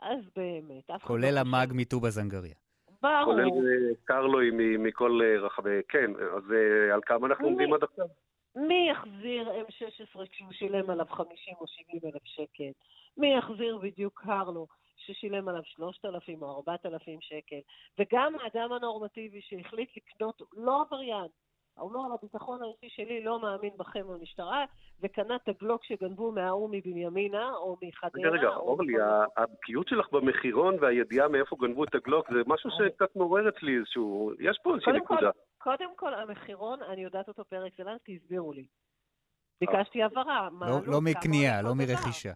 אז 0.00 0.18
באמת, 0.36 0.90
אף 0.90 0.96
אחד 1.00 1.06
כולל 1.06 1.34
לא 1.34 1.40
המאג 1.40 1.72
מטובא 1.74 2.08
זנגריה. 2.10 2.54
ברור. 3.02 3.24
כולל 3.24 3.44
אה, 3.44 3.94
קרלוי 4.04 4.50
מכל 4.78 5.20
אה, 5.24 5.40
רחבי... 5.40 5.80
כן, 5.88 6.10
אז 6.36 6.52
אה, 6.52 6.94
על 6.94 7.00
כמה 7.06 7.26
אנחנו 7.26 7.44
עומדים 7.44 7.74
עד 7.74 7.82
עכשיו? 7.82 8.06
מי 8.56 8.88
יחזיר 8.90 9.50
M16 9.50 10.26
כשהוא 10.30 10.52
שילם 10.52 10.90
עליו 10.90 11.06
50 11.06 11.54
או 11.60 11.66
70 11.66 12.00
אלף 12.04 12.24
שקל? 12.24 12.70
מי 13.16 13.34
יחזיר 13.34 13.78
בדיוק 13.78 14.22
קרלו 14.24 14.66
ששילם 14.96 15.48
עליו 15.48 15.62
3,000 15.64 16.42
או 16.42 16.56
4,000 16.56 17.20
שקל? 17.20 17.60
וגם 17.98 18.34
האדם 18.40 18.72
הנורמטיבי 18.72 19.40
שהחליט 19.40 19.90
לקנות, 19.96 20.42
לא 20.56 20.82
עבריין, 20.82 21.28
הוא 21.78 21.92
לא 21.92 22.06
על 22.06 22.12
הביטחון 22.12 22.60
האישי 22.62 22.96
שלי, 22.96 23.24
לא 23.24 23.40
מאמין 23.40 23.70
בכם 23.76 24.02
במשטרה, 24.08 24.64
וקנה 25.02 25.36
את 25.36 25.48
הגלוק 25.48 25.84
שגנבו 25.84 26.32
מההוא 26.32 26.68
מבנימינה 26.72 27.52
או 27.56 27.76
מחדרה. 27.82 28.30
רגע, 28.30 28.38
רגע, 28.38 28.48
או 28.48 28.60
אורלי, 28.68 28.94
הבקיאות 29.36 29.88
שלך 29.88 30.12
במחירון 30.12 30.76
והידיעה 30.80 31.28
מאיפה 31.28 31.56
גנבו 31.60 31.84
את 31.84 31.94
הגלוק, 31.94 32.32
זה 32.32 32.38
משהו 32.46 32.70
שקצת 32.70 33.16
מעורר 33.16 33.48
אצלי 33.48 33.78
איזשהו... 33.78 34.32
יש 34.40 34.58
פה 34.62 34.74
איזושהי 34.74 34.92
נקודה. 34.92 35.30
קודם 35.58 35.96
כל, 35.96 36.14
המחירון, 36.14 36.82
אני 36.82 37.02
יודעת 37.02 37.28
אותו 37.28 37.44
פרק 37.44 37.72
זלנסקי, 37.78 38.18
הסבירו 38.22 38.52
לי. 38.52 38.66
ביקשתי 39.60 40.02
הבהרה. 40.02 40.48
לא- 40.60 40.66
לא 40.86 41.00
כמה 41.00 41.00
מקנייה, 41.00 41.62
לא. 41.62 41.74
מרכישה. 41.74 42.32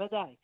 ודאי. 0.00 0.34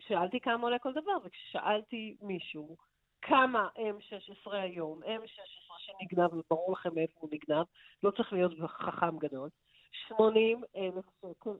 שאלתי 0.00 0.40
כמה 0.40 0.62
עולה 0.62 0.78
כל 0.78 0.92
דבר, 0.92 1.12
וכששאלתי 1.24 2.16
מישהו 2.22 2.76
כמה 3.22 3.68
M16 3.76 4.50
היום, 4.52 5.02
M16 5.02 5.72
שנגנב, 5.78 6.34
וברור 6.34 6.72
לכם 6.72 6.90
מאיפה 6.94 7.18
הוא 7.20 7.30
נגנב, 7.32 7.64
לא 8.02 8.10
צריך 8.10 8.32
להיות 8.32 8.52
חכם 8.66 9.18
גדול. 9.18 9.48
80 10.08 10.62
אלף 10.76 11.04
שקל, 11.20 11.50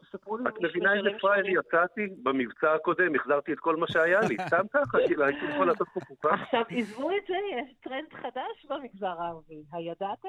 תספרו 0.00 0.36
לי 0.38 0.44
את 0.48 0.54
מבינה 0.62 0.94
איזה 0.94 1.08
פראייר 1.20 1.46
יצאתי? 1.46 2.00
במבצע 2.22 2.74
הקודם 2.74 3.14
החזרתי 3.14 3.52
את 3.52 3.58
כל 3.58 3.76
מה 3.76 3.86
שהיה 3.88 4.20
לי, 4.20 4.36
סתם 4.48 4.66
ככה, 4.72 4.98
כאילו 5.06 5.24
הייתי 5.24 5.44
יכול 5.54 5.66
לעשות 5.66 5.88
פה 5.94 6.00
קופה. 6.00 6.34
עכשיו, 6.34 6.62
עזבו 6.70 7.10
את 7.10 7.22
זה, 7.28 7.34
יש 7.34 7.74
טרנד 7.80 8.12
חדש 8.12 8.66
במגזר 8.68 9.20
הערבי. 9.20 9.62
הידעתם 9.72 10.28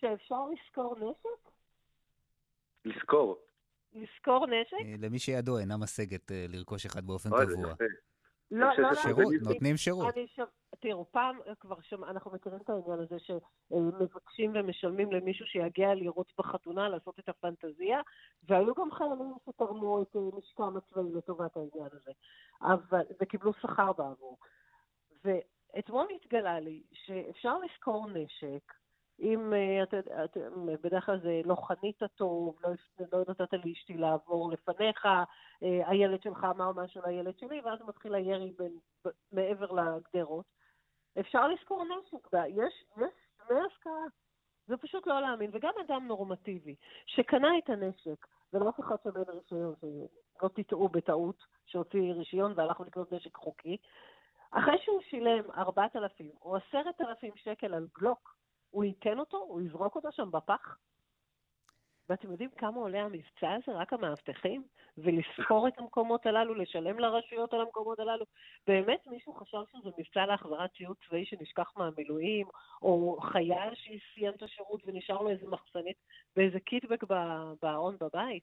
שאפשר 0.00 0.46
לשכור 0.52 0.96
נשק? 0.98 1.50
לזכור. 2.84 3.38
לשכור 3.94 4.46
נשק? 4.46 4.72
אה, 4.72 4.94
למי 4.98 5.18
שידו 5.18 5.58
אינה 5.58 5.76
משגת 5.76 6.32
אה, 6.32 6.46
לרכוש 6.48 6.86
אחד 6.86 7.06
באופן 7.06 7.30
קבוע. 7.30 7.74
לא, 8.52 8.66
לא, 8.78 8.94
שזה 8.94 9.02
שירות, 9.02 9.24
בדיוק. 9.26 9.42
נותנים 9.48 9.76
שירות. 9.76 10.14
אני 10.16 10.26
שם, 10.26 10.44
תראו, 10.80 11.06
פעם 11.10 11.38
כבר 11.60 11.80
שם, 11.80 12.04
אנחנו 12.04 12.30
מכירים 12.30 12.58
את 12.64 12.70
העניין 12.70 12.98
הזה 12.98 13.16
שמבקשים 13.18 14.52
ומשלמים 14.54 15.12
למישהו 15.12 15.46
שיגיע 15.46 15.94
לראות 15.94 16.32
בחתונה, 16.38 16.88
לעשות 16.88 17.18
את 17.18 17.28
הפנטזיה, 17.28 18.00
והיו 18.48 18.74
גם 18.74 18.90
חיילים 18.92 19.34
שתרמו 19.46 20.02
את 20.02 20.16
אה, 20.16 20.20
נשקם 20.38 20.76
הצבאי 20.76 21.12
לטובת 21.14 21.56
העניין 21.56 21.88
הזה, 21.92 22.12
אבל, 22.62 23.04
וקיבלו 23.20 23.52
שכר 23.52 23.92
בעבור. 23.92 24.38
ואתמול 25.24 26.06
התגלה 26.14 26.60
לי 26.60 26.82
שאפשר 26.92 27.58
לשכור 27.58 28.06
נשק, 28.10 28.72
אם 29.22 29.52
אה, 29.52 29.82
אתה 29.82 29.96
יודע, 29.96 30.24
אתה- 30.24 30.40
בדרך 30.82 31.06
כלל 31.06 31.20
זה 31.20 31.40
לא 31.44 31.54
חנית 31.54 32.02
טוב, 32.14 32.56
לא, 32.64 32.70
לא 33.12 33.24
נתת 33.28 33.52
לאשתי 33.64 33.94
לעבור 33.94 34.50
לפניך, 34.52 35.06
אה, 35.62 35.88
הילד 35.90 36.22
שלך 36.22 36.44
אמר 36.50 36.72
משהו 36.72 37.02
לילד 37.06 37.38
שלי, 37.38 37.60
ואז 37.60 37.78
מתחיל 37.86 38.14
הירי 38.14 38.52
בין, 38.58 38.78
מעבר 39.32 39.72
לגדרות. 39.72 40.46
אפשר 41.20 41.48
לשכור 41.48 41.84
נשק. 41.84 42.28
יש, 42.48 42.84
דמי 43.48 43.60
השכרה. 43.66 44.04
זה 44.66 44.76
פשוט 44.76 45.06
לא 45.06 45.20
להאמין. 45.20 45.50
וגם 45.52 45.72
אדם 45.86 46.06
נורמטיבי 46.06 46.74
שקנה 47.06 47.58
את 47.58 47.70
הנשק, 47.70 48.26
ולאף 48.52 48.80
אחד 48.80 48.96
שם 49.04 49.10
אין 49.16 49.24
רישיון, 49.28 49.74
תטעו 50.54 50.88
בטעות, 50.88 51.36
שהוציא 51.66 52.12
רישיון 52.12 52.52
והלך 52.56 52.80
לקנות 52.80 53.12
נשק 53.12 53.36
חוקי, 53.36 53.76
אחרי 54.50 54.78
שהוא 54.84 55.00
שילם 55.02 55.50
4,000 55.50 56.30
או 56.42 56.56
10,000 56.56 57.36
שקל 57.36 57.74
על 57.74 57.86
גלוק, 57.98 58.36
הוא 58.72 58.84
ייתן 58.84 59.18
אותו? 59.18 59.36
הוא 59.36 59.60
יזרוק 59.60 59.96
אותו 59.96 60.08
שם 60.12 60.30
בפח? 60.30 60.76
ואתם 62.08 62.30
יודעים 62.30 62.50
כמה 62.58 62.76
עולה 62.76 63.02
המבצע 63.02 63.52
הזה, 63.52 63.78
רק 63.78 63.92
המאבטחים? 63.92 64.64
ולספור 64.98 65.68
את 65.68 65.72
המקומות 65.78 66.26
הללו, 66.26 66.54
לשלם 66.54 66.98
לרשויות 66.98 67.52
על 67.54 67.60
המקומות 67.60 67.98
הללו? 67.98 68.24
באמת 68.66 69.06
מישהו 69.06 69.34
חשב 69.34 69.58
שזה 69.72 69.90
מבצע 69.98 70.26
להחזרת 70.26 70.70
ציוד 70.76 70.96
צבאי 71.08 71.24
שנשכח 71.26 71.72
מהמילואים, 71.76 72.46
או 72.82 73.18
חייל 73.32 73.74
שסיים 73.74 74.32
את 74.36 74.42
השירות 74.42 74.82
ונשאר 74.86 75.22
לו 75.22 75.30
איזה 75.30 75.46
מחסנית 75.46 75.96
ואיזה 76.36 76.60
קיטבק 76.60 77.04
בארון 77.62 77.96
בבית? 78.00 78.42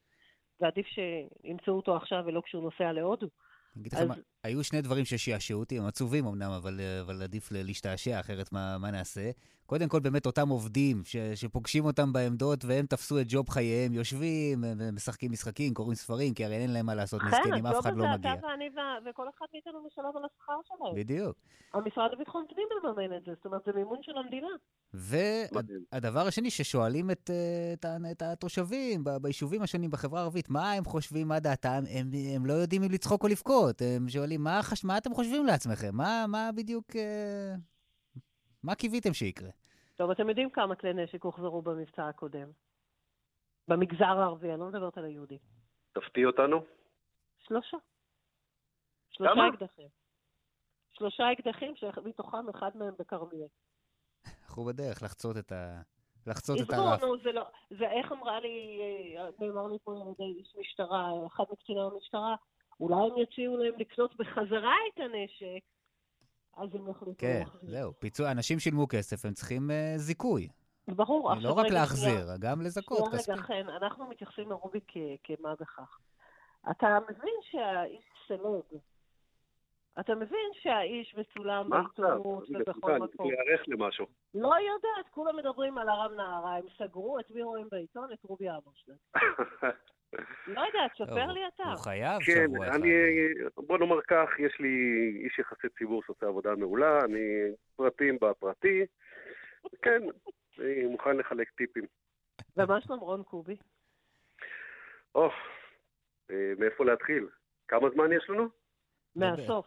ועדיף 0.62 0.86
שימצאו 0.88 1.74
אותו 1.74 1.96
עכשיו 1.96 2.24
ולא 2.26 2.42
כשהוא 2.46 2.64
נוסע 2.64 2.92
להודו. 2.92 3.28
אני 3.76 3.82
אגיד 3.82 3.94
לכם, 3.94 4.08
מה, 4.08 4.16
היו 4.44 4.64
שני 4.64 4.82
דברים 4.82 5.06
ששעשעו 5.06 5.60
אותי, 5.60 5.78
הם 5.80 5.86
עצובים 5.86 6.26
אמנם, 6.26 6.52
אבל, 6.52 6.80
אה, 6.80 7.02
אבל 7.02 7.22
עדיף 7.24 7.52
להשתעשע, 7.52 8.20
אחרת 8.20 8.52
מה, 8.52 8.78
מה 8.78 8.92
נעשה? 8.92 9.32
קודם 9.70 9.90
כל, 9.90 10.00
באמת 10.00 10.26
אותם 10.26 10.50
עובדים 10.50 11.02
ש, 11.06 11.16
שפוגשים 11.36 11.86
אותם 11.86 12.14
בעמדות 12.14 12.66
והם 12.66 12.86
תפסו 12.86 13.20
את 13.20 13.26
ג'וב 13.30 13.50
חייהם, 13.50 13.94
יושבים, 13.94 14.64
אה, 14.64 14.92
משחקים 14.92 15.32
משחקים, 15.32 15.74
קוראים 15.74 15.96
ספרים, 15.96 16.34
כי 16.34 16.46
הרי 16.46 16.56
אין 16.56 16.74
להם 16.74 16.86
מה 16.86 16.96
לעשות, 16.96 17.22
מסכנים, 17.24 17.66
אף 17.66 17.80
אחד 17.80 17.98
לא 17.98 18.04
הג'וב 18.04 18.18
מגיע. 18.18 18.32
הזה 18.32 18.40
אתה 18.40 18.48
ואני 18.48 18.70
ו- 18.70 19.10
וכל 19.10 19.30
אחד 19.30 19.46
מאיתנו 19.54 19.84
משלם 19.88 20.12
על 20.16 20.24
השכר 20.26 20.60
שלהם. 20.68 20.96
בדיוק. 20.96 21.38
המשרד 21.74 22.10
לביטחון 22.14 22.46
פנים 22.50 22.68
מממן 22.84 23.18
את 23.18 23.24
זה, 23.26 23.32
זאת 23.36 23.46
אומרת, 23.46 23.62
זה 23.66 23.72
מימון 23.76 23.98
של 24.02 24.12
המדינה. 24.18 24.48
והדבר 24.94 26.28
השני, 26.28 26.50
ששואלים 26.50 27.12
את, 27.12 27.30
אה, 27.30 27.74
את, 27.74 27.86
את 28.12 28.22
התושבים 28.22 29.04
ב- 29.04 29.18
ביישובים 29.18 29.62
השונים 29.62 29.90
בחברה 29.90 30.20
הערבית, 30.20 30.50
מה 30.50 30.72
הם 30.72 30.86
חושבים, 30.86 31.28
מה 31.28 31.40
דעתם, 31.40 31.84
הם, 31.90 32.10
הם 32.36 32.46
לא 32.46 32.54
יודעים 32.54 32.84
אם 32.84 32.92
לצחוק 32.92 33.24
או 33.24 33.28
לבכות. 33.28 33.82
הם 33.82 34.10
שואלים, 34.10 34.44
מה, 34.44 34.64
חש... 34.64 34.84
מה 34.84 34.98
אתם 34.98 35.14
חושבים 35.14 35.46
לעצמכם? 35.46 35.96
מה, 35.96 36.26
מה 36.28 36.50
בדיוק... 36.56 36.86
מה 38.64 38.76
קיוויתם 38.76 39.14
שיקרה? 39.14 39.50
טוב, 39.96 40.12
אתם 40.12 40.30
יודעים 40.30 40.50
כמה 40.50 40.76
כלי 40.76 40.94
נשק 40.94 41.24
הוחזרו 41.24 41.62
במבצע 41.62 42.08
הקודם? 42.08 42.52
במגזר 43.68 44.06
הערבי, 44.06 44.52
אני 44.52 44.60
לא 44.60 44.68
מדברת 44.68 44.98
על 44.98 45.06
היהודי. 45.06 45.38
תפתיע 45.92 46.28
אותנו. 46.28 46.62
שלושה. 47.40 47.78
שלושה 49.12 49.34
כמה? 49.34 49.50
אקדחים. 49.50 49.88
שלושה 50.92 51.24
אקדחים, 51.32 51.76
שמתוכם 51.76 52.50
אחד 52.50 52.78
מהם 52.78 52.94
בכרמיאל. 53.00 53.48
אנחנו 54.44 54.66
בדרך 54.66 55.04
לחצות 55.04 55.38
את, 55.38 55.52
ה... 55.52 55.82
לחצות 56.28 56.58
את 56.58 56.70
עזבו, 56.70 56.82
הרף. 56.82 57.04
נו, 57.04 57.18
זה 57.24 57.32
לא... 57.32 57.44
זה 57.70 57.92
איך 57.92 58.12
אמרה 58.12 58.40
לי, 58.40 58.80
אה, 59.18 59.30
נאמר 59.40 59.68
לי 59.68 59.78
פה 59.84 59.92
על 59.92 60.08
ידי 60.12 60.40
איש 60.40 60.56
משטרה, 60.60 61.12
אחד 61.28 61.44
מקציני 61.52 61.82
המשטרה, 61.82 62.36
אולי 62.80 62.96
הם 62.96 63.18
יציעו 63.18 63.58
להם 63.58 63.74
לקנות 63.78 64.16
בחזרה 64.16 64.76
את 64.94 65.00
הנשק, 65.00 65.64
אז 66.60 66.76
הם 66.76 66.90
יחליטו 66.90 67.14
כן, 67.18 67.40
להחזיר. 67.40 67.70
זהו. 67.70 67.94
פיצוי, 68.00 68.32
אנשים 68.32 68.60
שילמו 68.60 68.88
כסף, 68.88 69.26
הם 69.26 69.34
צריכים 69.34 69.72
אה, 69.72 69.94
זיכוי. 69.98 70.48
ברור. 70.88 71.34
לא 71.42 71.54
רק 71.54 71.66
להחזיר, 71.70 72.20
שנייה. 72.22 72.38
גם 72.40 72.62
לזכות 72.62 73.14
כספי. 73.14 73.32
רגע, 73.32 73.42
חן, 73.42 73.70
אנחנו 73.70 74.08
מתייחסים 74.08 74.50
לרובי 74.50 74.80
כ- 74.88 74.98
כמה 75.24 75.56
בכך. 75.60 75.98
אתה 76.72 76.98
מבין 77.10 77.34
שהאיש 77.42 78.04
סלב, 78.28 78.80
אתה 80.00 80.16
מבין 80.16 80.50
שהאיש 80.54 81.16
מצולם? 81.18 81.70
בעיתונות 81.70 82.24
ובכל 82.50 82.54
סליחה, 82.74 82.96
אני 82.96 83.00
צריך 83.08 83.14
מקום. 83.14 83.32
להיערך 83.32 83.62
למשהו. 83.68 84.06
לא 84.34 84.48
יודעת, 84.56 85.12
כולם 85.12 85.38
מדברים 85.38 85.78
על 85.78 85.90
הרב 85.90 86.12
נהרה, 86.12 86.56
הם 86.56 86.66
סגרו, 86.78 87.20
את 87.20 87.32
מי 87.32 87.44
רואים 87.44 87.68
בעיתון? 87.72 88.10
את 88.14 88.24
רובי 88.24 88.48
אבושלם. 88.50 88.96
לא 90.48 90.62
יודעת, 90.62 90.92
ספר 90.94 91.32
לי 91.32 91.48
אתה. 91.48 91.64
הוא 91.64 91.76
חייב 91.76 92.22
כן, 92.22 92.46
שבוע 92.48 92.68
אחד. 92.68 92.76
אני, 92.76 92.90
בוא 93.58 93.78
נאמר 93.78 94.02
כך, 94.08 94.30
יש 94.40 94.60
לי 94.60 94.70
איש 95.24 95.40
יחסי 95.40 95.70
ציבור 95.78 96.04
שעושה 96.06 96.26
עבודה 96.26 96.56
מעולה, 96.56 97.00
אני 97.06 97.52
פרטים 97.76 98.18
בפרטי, 98.22 98.86
כן, 99.82 100.02
אני 100.60 100.86
מוכן 100.86 101.18
לחלק 101.18 101.50
טיפים. 101.50 101.84
ומה 102.58 102.82
שלום 102.82 103.00
רון 103.00 103.24
קובי? 103.24 103.56
או, 105.16 105.30
אה, 106.32 106.54
מאיפה 106.60 106.86
להתחיל? 106.86 107.28
כמה 107.68 107.90
זמן 107.90 108.12
יש 108.12 108.30
לנו? 108.30 108.50
מהסוף. 109.16 109.66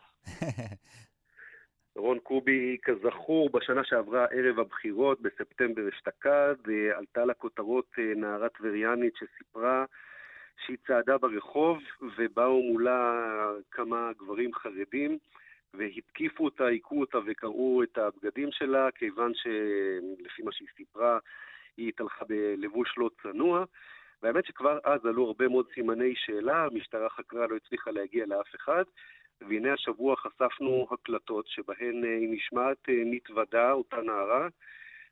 רון 1.97 2.19
קובי, 2.19 2.77
כזכור, 2.83 3.51
בשנה 3.51 3.85
שעברה, 3.85 4.25
ערב 4.25 4.59
הבחירות, 4.59 5.21
בספטמבר 5.21 5.89
אשתקד, 5.89 6.55
אה, 6.71 6.99
עלתה 6.99 7.25
לכותרות 7.25 7.87
אה, 7.99 8.15
נערה 8.17 8.49
טבריאנית 8.49 9.15
שסיפרה 9.17 9.85
שהיא 10.59 10.77
צעדה 10.87 11.19
ברחוב 11.19 11.79
ובאו 12.17 12.63
מולה 12.63 13.15
כמה 13.71 14.11
גברים 14.19 14.55
חרדים 14.55 15.19
והתקיפו 15.75 16.45
אותה, 16.45 16.67
היכו 16.67 17.01
אותה 17.01 17.19
וקרעו 17.27 17.83
את 17.83 17.99
הבגדים 17.99 18.49
שלה, 18.53 18.91
כיוון 18.91 19.33
שלפי 19.35 20.43
מה 20.43 20.53
שהיא 20.53 20.69
סיפרה, 20.77 21.19
היא 21.77 21.89
התהלכה 21.89 22.25
בלבוש 22.25 22.95
לא 22.99 23.11
צנוע. 23.23 23.65
והאמת 24.23 24.45
שכבר 24.45 24.79
אז 24.85 25.07
עלו 25.07 25.27
הרבה 25.27 25.49
מאוד 25.49 25.67
סימני 25.75 26.15
שאלה, 26.17 26.65
המשטרה 26.65 27.09
חקרה, 27.09 27.47
לא 27.47 27.57
הצליחה 27.57 27.91
להגיע 27.91 28.27
לאף 28.27 28.55
אחד. 28.55 28.85
והנה 29.49 29.73
השבוע 29.73 30.17
חשפנו 30.17 30.87
הקלטות 30.91 31.47
שבהן 31.49 32.05
אה, 32.05 32.17
היא 32.17 32.29
נשמעת 32.33 32.89
אה, 32.89 32.95
נתוודה, 33.07 33.73
אותה 33.73 33.97
נערה, 33.97 34.49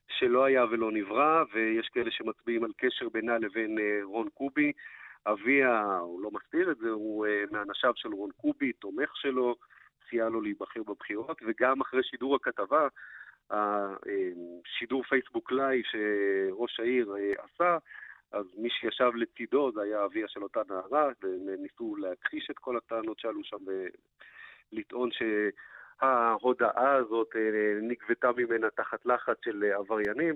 שלא 0.09 0.45
היה 0.45 0.65
ולא 0.71 0.93
נברא, 0.93 1.45
ויש 1.53 1.89
כאלה 1.89 2.11
שמצביעים 2.11 2.65
על 2.65 2.73
קשר 2.77 3.09
בינה 3.09 3.39
לבין 3.39 3.79
אה, 3.79 4.01
רון 4.03 4.29
קובי. 4.35 4.73
אביה, 5.27 5.97
הוא 5.97 6.23
לא 6.23 6.31
מסתיר 6.31 6.71
את 6.71 6.79
זה, 6.79 6.89
הוא 6.91 7.27
אה, 7.27 7.45
מאנשיו 7.51 7.93
של 7.97 8.09
רון 8.09 8.31
קובי, 8.37 8.73
תומך 8.73 9.17
שלו, 9.17 9.57
סייע 10.11 10.29
לו 10.29 10.41
להיבחר 10.41 10.83
בבחירות, 10.83 11.39
וגם 11.47 11.81
אחרי 11.81 12.03
שידור 12.03 12.37
הכתבה, 12.37 12.89
השידור 13.51 15.03
פייסבוק 15.03 15.53
לייב 15.53 15.83
שראש 15.85 16.81
העיר 16.81 17.15
אה, 17.17 17.33
עשה, 17.45 17.79
אז 18.33 18.47
מי 18.59 18.71
שישב 18.71 19.11
לצידו 19.15 19.73
זה 19.75 19.83
היה 19.83 20.05
אביה 20.05 20.29
של 20.29 20.43
אותה 20.43 20.61
נערה, 20.69 21.09
והם 21.23 21.63
ניסו 21.63 21.97
להכחיש 21.97 22.51
את 22.51 22.59
כל 22.59 22.77
הטענות 22.77 23.19
שעלו 23.19 23.45
שם 23.45 23.57
ולטעון 24.73 25.11
שההודעה 25.13 26.95
הזאת 26.95 27.37
אה, 27.37 27.79
נגבתה 27.83 28.31
ממנה 28.37 28.71
תחת 28.71 29.07
לחץ 29.07 29.37
של 29.45 29.65
אה, 29.65 29.77
עבריינים. 29.77 30.35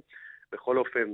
בכל 0.52 0.78
אופן, 0.78 1.12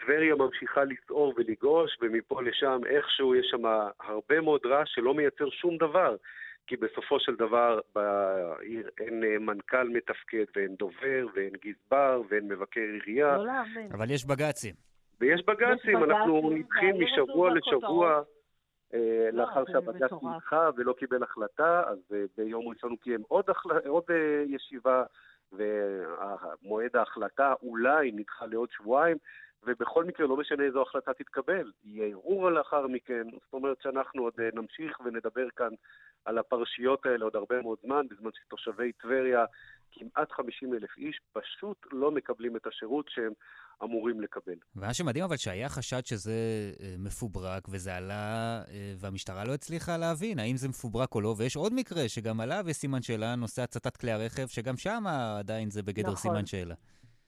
טבריה 0.00 0.34
ממשיכה 0.34 0.84
לסעור 0.84 1.34
ולגעוש, 1.36 1.96
ומפה 2.00 2.42
לשם 2.42 2.80
איכשהו 2.86 3.34
יש 3.34 3.46
שם 3.50 3.62
הרבה 4.00 4.40
מאוד 4.40 4.60
רעש 4.66 4.88
שלא 4.94 5.14
מייצר 5.14 5.50
שום 5.50 5.76
דבר. 5.76 6.16
כי 6.66 6.76
בסופו 6.76 7.20
של 7.20 7.36
דבר 7.36 7.80
בעיר 7.94 8.88
אין 9.00 9.24
אה, 9.24 9.38
מנכ"ל 9.38 9.88
מתפקד 9.88 10.44
ואין 10.56 10.74
דובר 10.74 11.26
ואין 11.34 11.52
גזבר 11.64 12.22
ואין 12.28 12.48
מבקר 12.48 12.80
עירייה. 12.80 13.36
לא 13.36 13.44
להאמין. 13.46 13.92
אבל 13.92 14.10
יש 14.10 14.26
בג"צים. 14.26 14.74
ויש 15.20 15.42
בג"צים, 15.46 16.04
אנחנו 16.04 16.42
בג"צים, 16.42 16.58
נדחים 16.58 16.94
משבוע. 17.04 17.50
לשבוע 17.54 18.22
אה, 18.94 19.28
לא, 19.32 19.42
לאחר 19.42 19.64
שהבג"ץ. 19.72 20.12
נדחה 20.22 20.70
ולא 20.76 20.92
קיבל 20.92 21.22
החלטה, 21.22 21.82
אז 21.86 21.98
אה, 22.14 22.24
ביום 22.36 22.68
ראשון 22.68 22.90
הוא 22.90 22.98
קיים 22.98 23.22
עוד, 23.28 23.50
החל- 23.50 23.86
עוד 23.86 24.04
ישיבה 24.46 25.04
ומועד 25.52 26.96
ההחלטה 26.96 27.54
אולי 27.62 28.12
נדחה 28.14 28.46
לעוד 28.46 28.68
שבועיים, 28.70 29.16
ובכל 29.62 30.04
מקרה, 30.04 30.26
לא 30.26 30.36
משנה 30.36 30.64
איזו 30.64 30.82
החלטה 30.82 31.14
תתקבל, 31.14 31.72
יהיה 31.84 32.06
ערעור 32.06 32.50
לאחר 32.50 32.86
מכן, 32.86 33.22
זאת 33.32 33.52
אומרת 33.52 33.76
שאנחנו 33.82 34.22
עוד 34.22 34.32
אה, 34.40 34.48
נמשיך 34.54 35.00
ונדבר 35.00 35.46
כאן 35.56 35.70
על 36.24 36.38
הפרשיות 36.38 37.06
האלה 37.06 37.24
עוד 37.24 37.36
הרבה 37.36 37.62
מאוד 37.62 37.78
זמן, 37.84 38.06
בזמן 38.10 38.30
שתושבי 38.34 38.92
טבריה, 38.92 39.44
כמעט 39.92 40.32
50 40.32 40.74
אלף 40.74 40.96
איש, 40.96 41.20
פשוט 41.32 41.86
לא 41.92 42.10
מקבלים 42.10 42.56
את 42.56 42.66
השירות 42.66 43.06
שהם 43.08 43.32
אמורים 43.82 44.20
לקבל. 44.20 44.54
ומה 44.76 44.94
שמדהים 44.94 45.24
אבל 45.24 45.36
שהיה 45.36 45.68
חשד 45.68 46.06
שזה 46.06 46.32
אה, 46.80 46.94
מפוברק 46.98 47.68
וזה 47.68 47.96
עלה, 47.96 48.62
אה, 48.68 48.94
והמשטרה 48.98 49.44
לא 49.44 49.54
הצליחה 49.54 49.96
להבין 49.96 50.38
האם 50.38 50.56
זה 50.56 50.68
מפוברק 50.68 51.14
או 51.14 51.20
לא, 51.20 51.34
ויש 51.38 51.56
עוד 51.56 51.72
מקרה 51.74 52.08
שגם 52.08 52.40
עלה 52.40 52.60
וסימן 52.66 53.02
שאלה, 53.02 53.34
נושא 53.34 53.62
הצתת 53.62 53.96
כלי 53.96 54.10
הרכב, 54.10 54.46
שגם 54.46 54.76
שם 54.76 55.04
עדיין 55.38 55.70
זה 55.70 55.82
בגדר 55.82 56.12
נכון. 56.12 56.16
סימן 56.16 56.46
שאלה. 56.46 56.74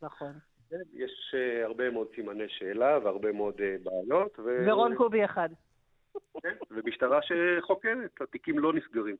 נכון. 0.02 0.32
כן, 0.70 0.76
יש 0.92 1.34
uh, 1.34 1.66
הרבה 1.66 1.90
מאוד 1.90 2.06
סימני 2.14 2.48
שאלה 2.48 2.98
והרבה 3.04 3.32
מאוד 3.32 3.54
uh, 3.54 3.82
בעיות. 3.82 4.38
ו... 4.38 4.66
ורון 4.66 4.94
קובי 4.94 5.24
אחד. 5.24 5.48
כן, 6.42 6.54
ומשטרה 6.70 7.20
שחוקרת, 7.22 8.20
התיקים 8.20 8.58
לא 8.58 8.72
נסגרים. 8.72 9.16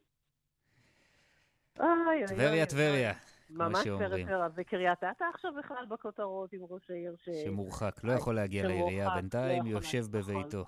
אוי, 1.80 2.26
טבריה, 2.26 2.66
טבריה, 2.66 3.12
ממש. 3.50 3.88
פריפריה. 3.88 4.48
וקריית 4.54 5.04
אתא 5.04 5.24
עכשיו 5.34 5.52
בכלל 5.58 5.86
בכותרות 5.88 6.52
עם 6.52 6.60
ראש 6.70 6.90
העיר 6.90 7.16
ש... 7.24 7.28
שמורחק, 7.44 8.04
לא 8.04 8.12
יכול 8.12 8.34
להגיע 8.34 8.66
לעירייה 8.66 9.06
לא 9.08 9.14
בינתיים, 9.14 9.66
יושב 9.66 9.98
נכון. 9.98 10.20
בביתו. 10.20 10.64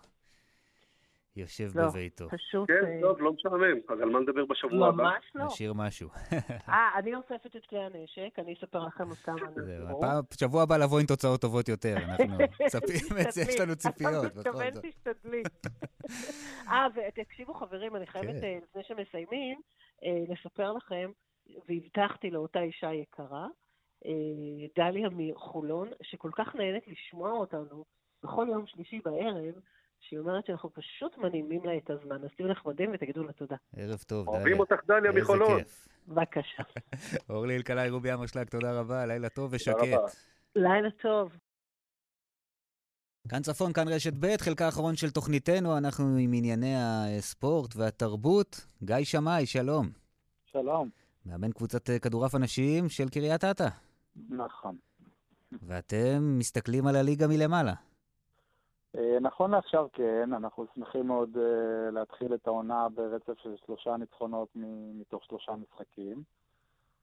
יושב 1.37 1.69
לא, 1.79 1.89
בביתו. 1.89 2.29
פשוט... 2.29 2.69
כן, 2.69 2.87
אה, 2.87 2.99
טוב, 3.01 3.21
לא 3.21 3.33
משעמם, 3.33 3.79
אז 3.89 4.01
על 4.01 4.09
מה 4.09 4.21
נדבר 4.21 4.45
בשבוע 4.45 4.89
הבא? 4.89 5.03
ממש 5.03 5.25
לא. 5.35 5.45
נשאיר 5.45 5.73
משהו. 5.77 6.09
אה, 6.69 6.89
אני 6.99 7.15
אוספת 7.15 7.57
את 7.57 7.67
כלי 7.67 7.79
הנשק, 7.79 8.39
אני 8.39 8.55
אספר 8.55 8.79
לכם 8.87 9.15
כמה 9.15 9.37
זהו. 9.55 9.87
הפעם- 9.99 10.25
שבוע 10.41 10.63
הבא 10.63 10.77
לבוא 10.77 11.01
עם 11.01 11.07
תוצאות 11.07 11.41
טובות 11.41 11.69
יותר, 11.69 11.97
אנחנו 11.97 12.25
מצפים 12.67 13.17
את 13.27 13.33
זה, 13.33 13.43
יש. 13.43 13.61
לנו 13.61 13.77
ציפיות, 13.77 14.25
אתה 14.27 14.41
מתכוון. 14.41 14.71
תשתדלי. 14.83 15.43
אה, 16.71 16.87
ותקשיבו 16.95 17.55
חברים, 17.55 17.97
אני 17.97 18.07
חייבת, 18.07 18.29
כן. 18.41 18.45
אה, 18.45 18.59
לפני 18.63 18.83
שמסיימים, 18.85 19.61
אה, 20.05 20.35
לספר 20.35 20.73
לכם, 20.73 21.11
והבטחתי 21.69 22.31
לאותה 22.31 22.61
אישה 22.61 22.93
יקרה, 22.93 23.47
אה, 24.07 24.11
דליה 24.77 25.09
מחולון, 25.13 25.89
שכל 26.03 26.31
כך 26.37 26.55
נהנית 26.55 26.89
לשמוע 26.89 27.31
אותנו 27.33 27.85
בכל 28.23 28.47
יום 28.51 28.67
שלישי 28.67 29.01
בערב, 29.05 29.55
שהיא 30.01 30.19
אומרת 30.19 30.47
שאנחנו 30.47 30.71
פשוט 30.75 31.19
מנעימים 31.19 31.65
לה 31.65 31.77
את 31.77 31.91
הזמן. 31.91 32.25
אז 32.25 32.31
תהיו 32.37 32.49
נחמדים 32.49 32.91
ותגידו 32.95 33.25
לה 33.25 33.33
תודה. 33.33 33.57
ערב 33.77 33.99
טוב, 34.07 34.29
אוהבים 34.29 34.45
דליה. 34.45 34.59
אותך, 34.59 34.77
דליה 34.87 35.11
איזה 35.11 35.21
מחולון. 35.23 35.59
כיף. 35.59 35.89
בבקשה. 36.09 36.63
אורלי 37.31 37.57
אלקלעי, 37.57 37.91
רובי 37.91 38.13
אמרשלג, 38.13 38.49
תודה 38.49 38.81
רבה, 38.81 39.07
לילה 39.07 39.29
טוב 39.29 39.57
תודה 39.57 39.57
ושקט. 39.57 40.17
לילה 40.57 40.91
טוב. 41.03 41.33
כאן 43.29 43.43
צפון, 43.43 43.73
כאן 43.73 43.89
רשת 43.89 44.13
ב', 44.21 44.37
חלקה 44.37 44.67
האחרון 44.67 44.97
של 44.97 45.11
תוכניתנו, 45.11 45.79
אנחנו 45.79 46.05
עם 46.19 46.33
ענייני 46.35 46.75
הספורט 47.19 47.77
והתרבות. 47.77 48.67
גיא 48.83 48.97
שמאי, 49.05 49.47
שלום. 49.47 49.87
שלום. 50.45 50.91
מאמן 51.27 51.53
קבוצת 51.53 51.91
כדורעף 52.03 52.35
הנשים 52.35 52.89
של 52.89 53.09
קריית 53.09 53.45
אתא. 53.45 53.69
נכון. 54.29 54.77
ואתם 55.63 56.39
מסתכלים 56.39 56.87
על 56.87 56.97
הליגה 56.97 57.27
מלמעלה. 57.27 57.75
אה, 58.99 59.21
נכון 59.21 59.51
לעכשיו 59.51 59.87
כן, 59.93 60.33
אנחנו 60.33 60.67
שמחים 60.75 61.07
מאוד 61.07 61.37
אה, 61.37 61.91
להתחיל 61.91 62.35
את 62.35 62.47
העונה 62.47 62.89
ברצף 62.89 63.39
של 63.43 63.57
שלושה 63.67 63.97
ניצחונות 63.97 64.49
מתוך 65.01 65.25
שלושה 65.25 65.53
משחקים. 65.53 66.23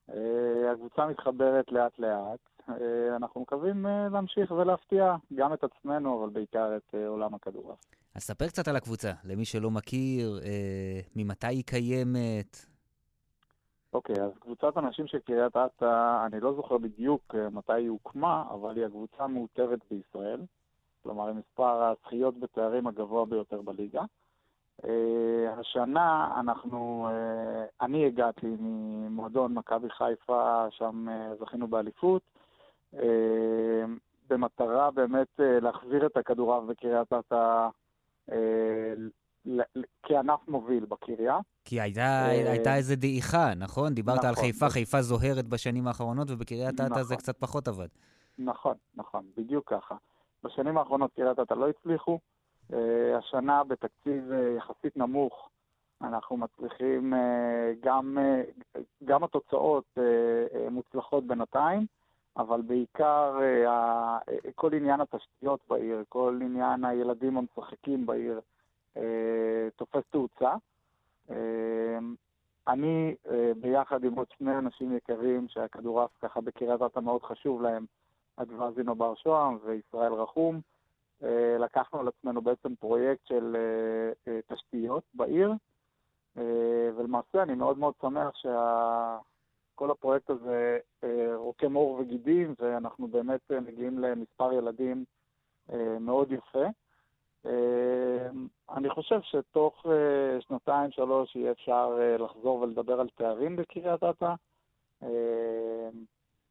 אה, 0.10 0.72
הקבוצה 0.72 1.08
מתחברת 1.08 1.72
לאט 1.72 2.00
לאט. 2.00 2.40
אה, 2.70 3.16
אנחנו 3.16 3.42
מקווים 3.42 3.86
להמשיך 4.12 4.52
ולהפתיע 4.52 5.16
גם 5.36 5.54
את 5.54 5.64
עצמנו, 5.64 6.20
אבל 6.20 6.30
בעיקר 6.30 6.78
את 6.78 6.96
עולם 7.08 7.36
הכדורעף. 7.36 7.80
אז 8.16 8.22
ספר 8.22 8.48
קצת 8.48 8.68
על 8.68 8.76
הקבוצה, 8.76 9.12
למי 9.24 9.46
שלא 9.46 9.72
מכיר, 9.72 10.40
ממתי 11.16 11.48
היא 11.48 11.64
קיימת. 11.64 12.58
אוקיי, 13.94 14.16
אז 14.24 14.32
קבוצת 14.40 14.78
הנשים 14.78 15.08
של 15.08 15.20
קריית 15.20 15.58
אתא, 15.58 16.26
אני 16.26 16.40
לא 16.40 16.54
זוכר 16.54 16.78
בדיוק 16.78 17.36
מתי 17.52 17.74
היא 17.74 17.90
הוקמה, 17.90 18.44
אבל 18.50 18.76
היא 18.76 18.86
הקבוצה 18.86 19.24
המעוטרת 19.24 19.80
בישראל. 19.92 20.42
כלומר, 21.04 21.34
מספר 21.34 21.84
הזכיות 21.84 22.40
בתארים 22.40 22.88
הגבוה 22.88 23.26
ביותר 23.26 23.62
בליגה. 23.62 24.04
אה, 24.86 25.60
השנה 25.60 26.36
אנחנו, 26.40 27.10
אה, 27.12 27.86
אני 27.86 28.06
הגעתי 28.06 28.48
ממועדון 28.60 29.54
מכבי 29.54 29.90
חיפה, 29.90 30.66
שם 30.70 31.10
אה, 31.10 31.36
זכינו 31.40 31.68
באליפות, 31.68 32.22
במטרה 34.30 34.92
באמת 34.92 35.28
להחזיר 35.38 36.06
את 36.06 36.18
הכדורעף 36.18 36.64
בקריית 36.64 37.14
אתא 37.14 37.68
כענף 40.04 40.40
מוביל 40.48 40.86
בקריה. 40.86 41.40
כי 41.66 41.82
הייתה, 41.82 42.26
הייתה 42.26 42.76
איזה 42.76 42.96
דעיכה, 42.96 43.54
נכון? 43.56 43.94
דיברת 43.94 44.24
על 44.24 44.32
נכון. 44.32 44.44
חיפה, 44.44 44.70
חיפה 44.70 45.02
זוהרת 45.02 45.48
בשנים 45.48 45.88
האחרונות, 45.88 46.32
ובקריית 46.32 46.76
אתא 46.76 46.84
זה 46.84 47.04
נכון. 47.04 47.16
קצת 47.18 47.38
פחות 47.40 47.68
עבד. 47.68 47.88
נכון, 48.40 48.76
נכון, 48.96 49.26
בדיוק 49.38 49.74
ככה. 49.74 49.96
בשנים 50.48 50.78
האחרונות 50.78 51.12
קריית 51.16 51.40
אתא 51.40 51.54
לא 51.54 51.70
הצליחו. 51.70 52.20
אה, 52.74 53.18
השנה 53.18 53.64
בתקציב 53.64 54.32
אה, 54.32 54.56
יחסית 54.58 54.98
נמוך 54.98 55.50
אנחנו 56.02 56.38
מצליחים 56.38 57.14
אה, 57.14 57.74
גם, 57.80 58.18
גם 59.04 59.24
התוצאות 59.24 59.98
מוצלחות 60.72 61.24
בינתיים, 61.24 61.86
אבל 62.38 62.62
בעיקר 62.62 63.40
כל 64.56 64.74
עניין 64.74 65.02
התשתיות 65.02 65.60
בעיר, 65.70 66.04
כל 66.10 66.40
עניין 66.42 66.86
הילדים 66.86 67.38
המשחקים 67.38 68.06
בעיר 68.06 68.42
תופס 69.76 70.04
תאוצה. 70.12 70.54
אני, 72.68 73.16
ביחד 73.62 74.04
עם 74.04 74.14
עוד 74.14 74.28
שני 74.38 74.58
אנשים 74.58 74.98
יקרים 74.98 75.48
שהכדורעף 75.48 76.10
ככה 76.22 76.42
בקריית 76.42 76.82
אתא 76.82 77.00
מאוד 77.00 77.24
חשוב 77.24 77.62
להם, 77.62 77.86
אדווזינו 78.38 78.96
בר 78.96 79.16
שוהם 79.16 79.58
וישראל 79.66 80.14
רחום, 80.14 80.62
אה, 81.24 81.58
לקחנו 81.60 82.00
על 82.00 82.08
עצמנו 82.08 82.42
בעצם 82.42 82.76
פרויקט 82.76 83.28
של 83.28 83.56
אה, 83.56 84.34
אה, 84.34 84.40
תשתיות 84.48 85.04
בעיר, 85.14 85.54
ולמעשה 86.96 87.44
אני 87.44 87.56
מאוד 87.56 87.78
מאוד 87.78 87.94
שמח 88.02 88.36
שכל 88.36 89.92
הפרויקט 89.92 90.30
הזה 90.30 90.78
רוקם 91.36 91.74
עור 91.74 91.92
וגידים, 92.00 92.56
ואנחנו 92.60 93.08
באמת 93.08 93.52
מגיעים 93.52 94.00
למספר 94.00 94.54
ילדים 94.54 95.06
מאוד 96.00 96.32
יפה. 96.32 96.66
אני 98.70 98.90
חושב 98.90 99.20
שתוך 99.22 99.86
שנתיים, 100.40 100.92
שלוש, 100.92 101.36
יהיה 101.36 101.52
אפשר 101.52 102.00
לחזור 102.20 102.60
ולדבר 102.62 103.00
על 103.00 103.10
תארים 103.16 103.56
בקריית 103.56 104.04
אתא. 104.04 104.34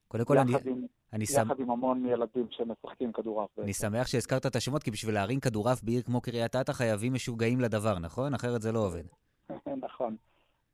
קודם 0.08 0.24
כל, 0.24 0.38
אני, 0.38 0.52
עם- 0.64 0.86
אני, 1.12 1.26
שמח, 1.26 1.46
יחד 1.46 1.60
עם 1.60 1.70
המון 1.70 2.06
ילדים 2.06 2.46
שמשחקים 2.50 3.12
כדורעף. 3.12 3.58
אני 3.58 3.72
שמח 3.72 4.06
שהזכרת 4.06 4.46
את 4.46 4.56
השמות, 4.56 4.82
כי 4.82 4.90
בשביל 4.90 5.14
להרים 5.14 5.40
כדורעף 5.40 5.82
בעיר 5.82 6.02
כמו 6.02 6.20
קריית 6.20 6.56
אתא 6.56 6.72
חייבים 6.72 7.14
משוגעים 7.14 7.60
לדבר, 7.60 7.98
נכון? 7.98 8.34
אחרת 8.34 8.62
זה 8.62 8.72
לא 8.72 8.78
עובד. 8.78 9.04
נכון. 9.86 10.16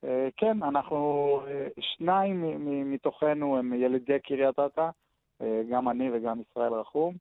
אה, 0.04 0.28
כן, 0.36 0.62
אנחנו, 0.62 1.40
אה, 1.46 1.68
שניים 1.80 2.44
מתוכנו 2.92 3.58
הם 3.58 3.72
ילידי 3.72 4.18
קריית 4.20 4.58
אתא, 4.58 4.88
אה, 5.42 5.62
גם 5.70 5.88
אני 5.88 6.10
וגם 6.12 6.40
ישראל 6.40 6.72
רחום. 6.72 7.14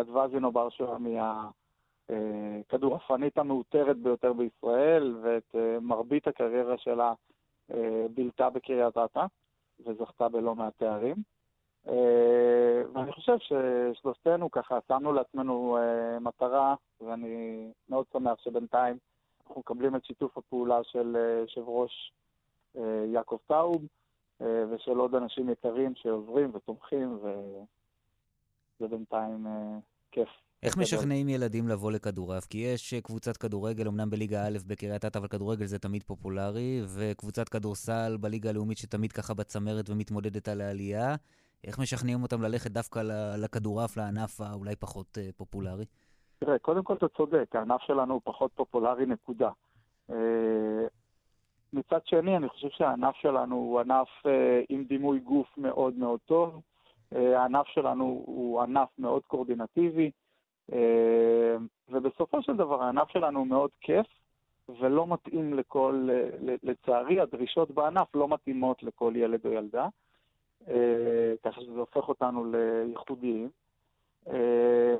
אדווזינו 0.00 0.52
בר 0.52 0.68
שוהם 0.70 1.04
היא 1.06 1.20
הכדורעפנית 2.08 3.38
המעוטרת 3.38 3.96
ביותר 3.96 4.32
בישראל, 4.32 5.16
ואת 5.22 5.54
מרבית 5.80 6.28
הקריירה 6.28 6.78
שלה 6.78 7.12
בילתה 8.14 8.50
בקריית 8.50 8.96
אתא, 8.98 9.24
וזכתה 9.86 10.28
בלא 10.28 10.54
מעט 10.54 10.72
תארים. 10.76 11.16
אה, 11.88 12.82
ואני 12.94 13.12
חושב 13.12 13.36
ששלושתנו 13.38 14.50
ככה 14.50 14.78
שמנו 14.88 15.12
לעצמנו 15.12 15.76
אה, 15.76 16.18
מטרה, 16.20 16.74
ואני 17.00 17.66
מאוד 17.88 18.06
שמח 18.12 18.40
שבינתיים 18.44 18.98
אנחנו 19.42 19.60
מקבלים 19.60 19.96
את 19.96 20.04
שיתוף 20.04 20.38
הפעולה 20.38 20.78
של 20.84 21.16
אה, 21.16 21.40
יושב 21.40 21.68
ראש 21.68 22.12
יעקב 23.12 23.38
טאוב 23.46 23.82
ושל 24.40 24.96
עוד 24.96 25.14
אנשים 25.14 25.50
יקרים 25.50 25.92
שעוזרים 25.94 26.50
ותומכים, 26.54 27.18
וזה 27.22 28.88
בינתיים 28.88 29.46
כיף. 30.10 30.28
איך. 30.62 30.76
משכנעים 30.76 31.28
ילדים 31.28 31.68
לבוא 31.68 31.92
לכדורעף? 31.92 32.46
כי 32.46 32.58
יש 32.58 32.94
קבוצת 32.94 33.36
כדורגל, 33.36 33.88
אמנם 33.88 34.10
בליגה 34.10 34.46
א' 34.46 34.58
בקריית 34.66 35.04
אתא, 35.04 35.18
אבל 35.18 35.28
כדורגל 35.28 35.66
זה 35.66 35.78
תמיד 35.78 36.02
פופולרי, 36.02 36.82
וקבוצת 36.94 37.48
כדורסל 37.48 38.16
בליגה 38.20 38.50
הלאומית 38.50 38.78
שתמיד 38.78 39.12
ככה 39.12 39.34
בצמרת 39.34 39.90
ומתמודדת 39.90 40.48
על 40.48 40.60
העלייה. 40.60 41.14
איך 41.64 41.78
משכנעים 41.78 42.22
אותם 42.22 42.42
ללכת 42.42 42.70
דווקא 42.70 43.02
לכדורעף, 43.42 43.96
לענף 43.96 44.40
האולי 44.40 44.76
פחות 44.76 45.18
אה, 45.18 45.28
פופולרי? 45.36 45.84
תראה, 46.38 46.58
קודם 46.58 46.82
כל 46.82 46.94
אתה 46.94 47.08
צודק, 47.08 47.56
הענף 47.56 47.80
שלנו 47.80 48.14
הוא 48.14 48.20
פחות 48.24 48.50
פופולרי, 48.54 49.06
נקודה. 49.06 49.50
אה, 50.10 50.16
מצד 51.72 51.98
שני, 52.04 52.36
אני 52.36 52.48
חושב 52.48 52.68
שהענף 52.70 53.14
שלנו 53.14 53.56
הוא 53.56 53.80
ענף 53.80 54.08
אה, 54.26 54.60
עם 54.68 54.84
דימוי 54.84 55.18
גוף 55.18 55.48
מאוד 55.56 55.94
מאוד 55.94 56.20
טוב. 56.26 56.60
הענף 57.12 57.66
שלנו 57.66 58.22
הוא 58.26 58.62
ענף 58.62 58.88
מאוד 58.98 59.22
קורדינטיבי, 59.26 60.10
ובסופו 61.88 62.42
של 62.42 62.56
דבר 62.56 62.82
הענף 62.82 63.08
שלנו 63.08 63.38
הוא 63.38 63.46
מאוד 63.46 63.70
כיף 63.80 64.06
ולא 64.80 65.06
מתאים 65.06 65.54
לכל, 65.54 66.08
לצערי, 66.62 67.20
הדרישות 67.20 67.70
בענף 67.70 68.14
לא 68.14 68.28
מתאימות 68.28 68.82
לכל 68.82 69.12
ילד 69.16 69.40
או 69.44 69.52
ילדה, 69.52 69.88
ככה 71.42 71.60
שזה 71.60 71.80
הופך 71.80 72.08
אותנו 72.08 72.52
לייחודיים. 72.52 73.50
אה, 74.28 74.96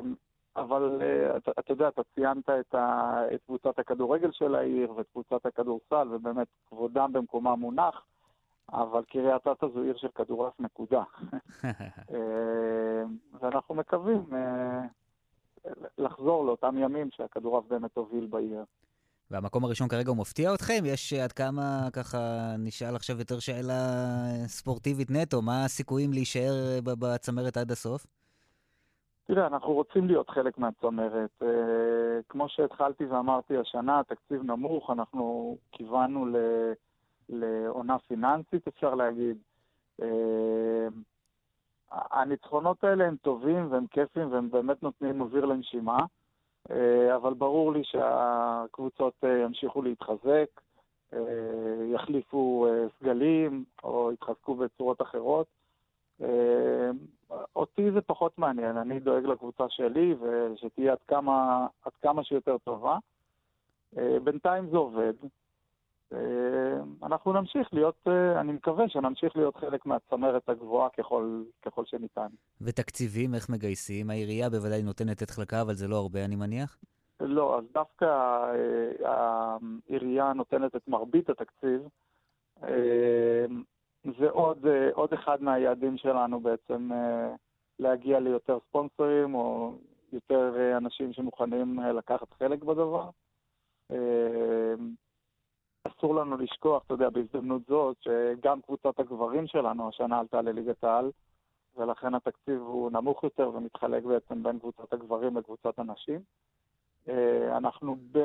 אבל 0.57 1.01
uh, 1.01 1.37
אתה, 1.37 1.51
אתה 1.59 1.73
יודע, 1.73 1.89
אתה 1.89 2.03
ציינת 2.15 2.51
את, 2.51 2.75
ה, 2.75 3.21
את 3.35 3.41
קבוצת 3.47 3.79
הכדורגל 3.79 4.33
של 4.33 4.55
העיר 4.55 4.93
ואת 4.93 5.07
קבוצת 5.13 5.47
הכדורסל, 5.47 6.09
ובאמת 6.11 6.47
כבודם 6.69 7.13
במקומם 7.13 7.61
מונח, 7.61 8.05
אבל 8.73 9.03
קריית 9.05 9.47
אתא 9.47 9.67
זו 9.75 9.83
עיר 9.83 9.97
של 9.97 10.09
כדורף 10.09 10.61
נקודה. 10.61 11.03
אה, 12.15 13.05
ואנחנו 13.41 13.75
מקווים 13.75 14.23
לחזור 15.99 16.45
לאותם 16.45 16.79
ימים 16.79 17.11
שהכדורף 17.11 17.65
באמת 17.69 17.97
הוביל 17.97 18.27
בעיר. 18.27 18.65
והמקום 19.31 19.65
הראשון 19.65 19.89
כרגע 19.89 20.09
הוא 20.09 20.17
מפתיע 20.17 20.55
אתכם? 20.55 20.83
יש 20.85 21.13
עד 21.13 21.33
כמה, 21.33 21.89
ככה, 21.93 22.19
נשאל 22.59 22.97
עכשיו 22.97 23.19
יותר 23.19 23.39
שאלה 23.39 23.75
ספורטיבית 24.47 25.11
נטו, 25.11 25.43
מה 25.43 25.65
הסיכויים 25.65 26.13
להישאר 26.13 26.53
בצמרת 26.85 27.57
עד 27.57 27.71
הסוף? 27.71 28.07
תראה, 29.27 29.47
אנחנו 29.47 29.73
רוצים 29.73 30.07
להיות 30.07 30.31
חלק 30.31 30.59
מהצמרת. 30.59 31.31
אה, 31.43 31.49
כמו 32.29 32.49
שהתחלתי 32.49 33.05
ואמרתי, 33.05 33.57
השנה 33.57 34.01
התקציב 34.01 34.43
נמוך, 34.43 34.91
אנחנו 34.91 35.57
כיוונו 35.73 36.27
לעונה 37.29 37.99
פיננסית, 37.99 38.69
אפשר 38.69 38.95
להגיד. 38.95 39.37
אה, 40.03 40.89
הניצחונות 41.91 42.85
האלה 42.85 43.07
הם 43.07 43.17
טובים 43.23 43.73
והם 43.73 43.87
כיפים 43.91 44.33
והם 44.33 44.51
באמת 44.51 44.83
נותנים 44.83 45.21
אוויר 45.21 45.45
לנשימה, 45.45 45.99
אה, 45.99 46.05
אבל 47.15 47.35
ברור 47.35 47.73
לי 47.73 47.85
שהקבוצות 47.85 49.15
ימשיכו 49.45 49.83
להתחזק, 49.83 50.61
יחליפו 51.95 52.67
סגלים 52.99 53.65
או 53.85 54.13
יתחזקו 54.13 54.55
בצורות 54.55 55.03
אחרות. 55.03 55.47
אה, 56.23 56.91
אותי 57.57 57.91
זה 57.91 58.01
פחות 58.01 58.39
מעניין, 58.39 58.77
אני 58.77 59.01
דואג 59.01 59.25
לקבוצה 59.25 59.65
שלי 59.69 60.15
ושתהיה 60.21 60.93
עד 60.93 60.99
כמה, 61.09 61.67
עד 61.85 61.93
כמה 62.03 62.25
שיותר 62.25 62.59
טובה. 62.59 62.99
אה, 63.99 64.17
בינתיים 64.25 64.71
זה 64.71 64.77
עובד. 64.77 65.13
אה, 66.13 66.19
אנחנו 67.03 67.33
נמשיך 67.33 67.69
להיות, 67.73 68.09
אני 68.41 68.53
מקווה 68.53 68.89
שנמשיך 68.89 69.37
להיות 69.37 69.57
חלק 69.57 69.87
מהצמרת 69.87 70.49
הגבוהה 70.49 70.89
ככל, 70.91 71.43
ככל 71.63 71.85
שניתן. 71.85 72.29
ותקציבים, 72.61 73.35
איך 73.35 73.51
מגייסים? 73.51 74.11
העירייה 74.11 74.51
בוודאי 74.51 74.83
נותנת 74.83 75.23
את 75.23 75.31
חלקה, 75.31 75.61
אבל 75.61 75.75
זה 75.75 75.89
לא 75.89 75.97
הרבה, 75.97 76.25
אני 76.25 76.37
מניח? 76.37 76.79
לא, 77.21 77.59
אז 77.59 77.65
דווקא 77.73 78.07
העירייה 79.05 80.33
נותנת 80.33 80.77
את 80.77 80.89
מרבית 80.89 81.31
התקציב. 81.31 81.81
זה 84.05 84.31
עוד, 84.31 84.67
אה, 84.67 84.91
עוד 84.95 85.13
אחד 85.13 85.43
מהיעדים 85.43 85.97
שלנו 85.97 86.41
בעצם 86.41 86.93
אה, 86.93 87.35
להגיע 87.79 88.21
ליותר 88.21 88.59
ספונסרים 88.69 89.35
או 89.35 89.73
יותר 90.13 90.55
אה, 90.59 90.77
אנשים 90.77 91.13
שמוכנים 91.13 91.81
לקחת 91.81 92.33
חלק 92.33 92.63
בדבר. 92.63 93.11
אסור 95.89 96.15
לנו 96.15 96.37
לשכוח, 96.37 96.83
אתה 96.85 96.95
יודע, 96.95 97.11
בהזדמנות 97.11 97.63
זאת, 97.69 97.97
שגם 98.01 98.61
קבוצת 98.61 99.01
הגברים 99.01 99.47
שלנו 99.47 99.89
השנה 99.89 100.19
עלתה 100.19 100.43
לליגת 100.43 100.85
העל, 100.85 101.11
ולכן 101.77 102.15
התקציב 102.15 102.61
הוא 102.61 102.91
נמוך 102.91 103.25
יותר 103.25 103.51
ומתחלק 103.55 104.05
בעצם 104.05 104.43
בין 104.43 104.59
קבוצת 104.59 104.93
הגברים 104.93 105.37
לקבוצת 105.37 105.79
הנשים. 105.79 106.21
אנחנו, 107.57 107.97
ב... 108.13 108.19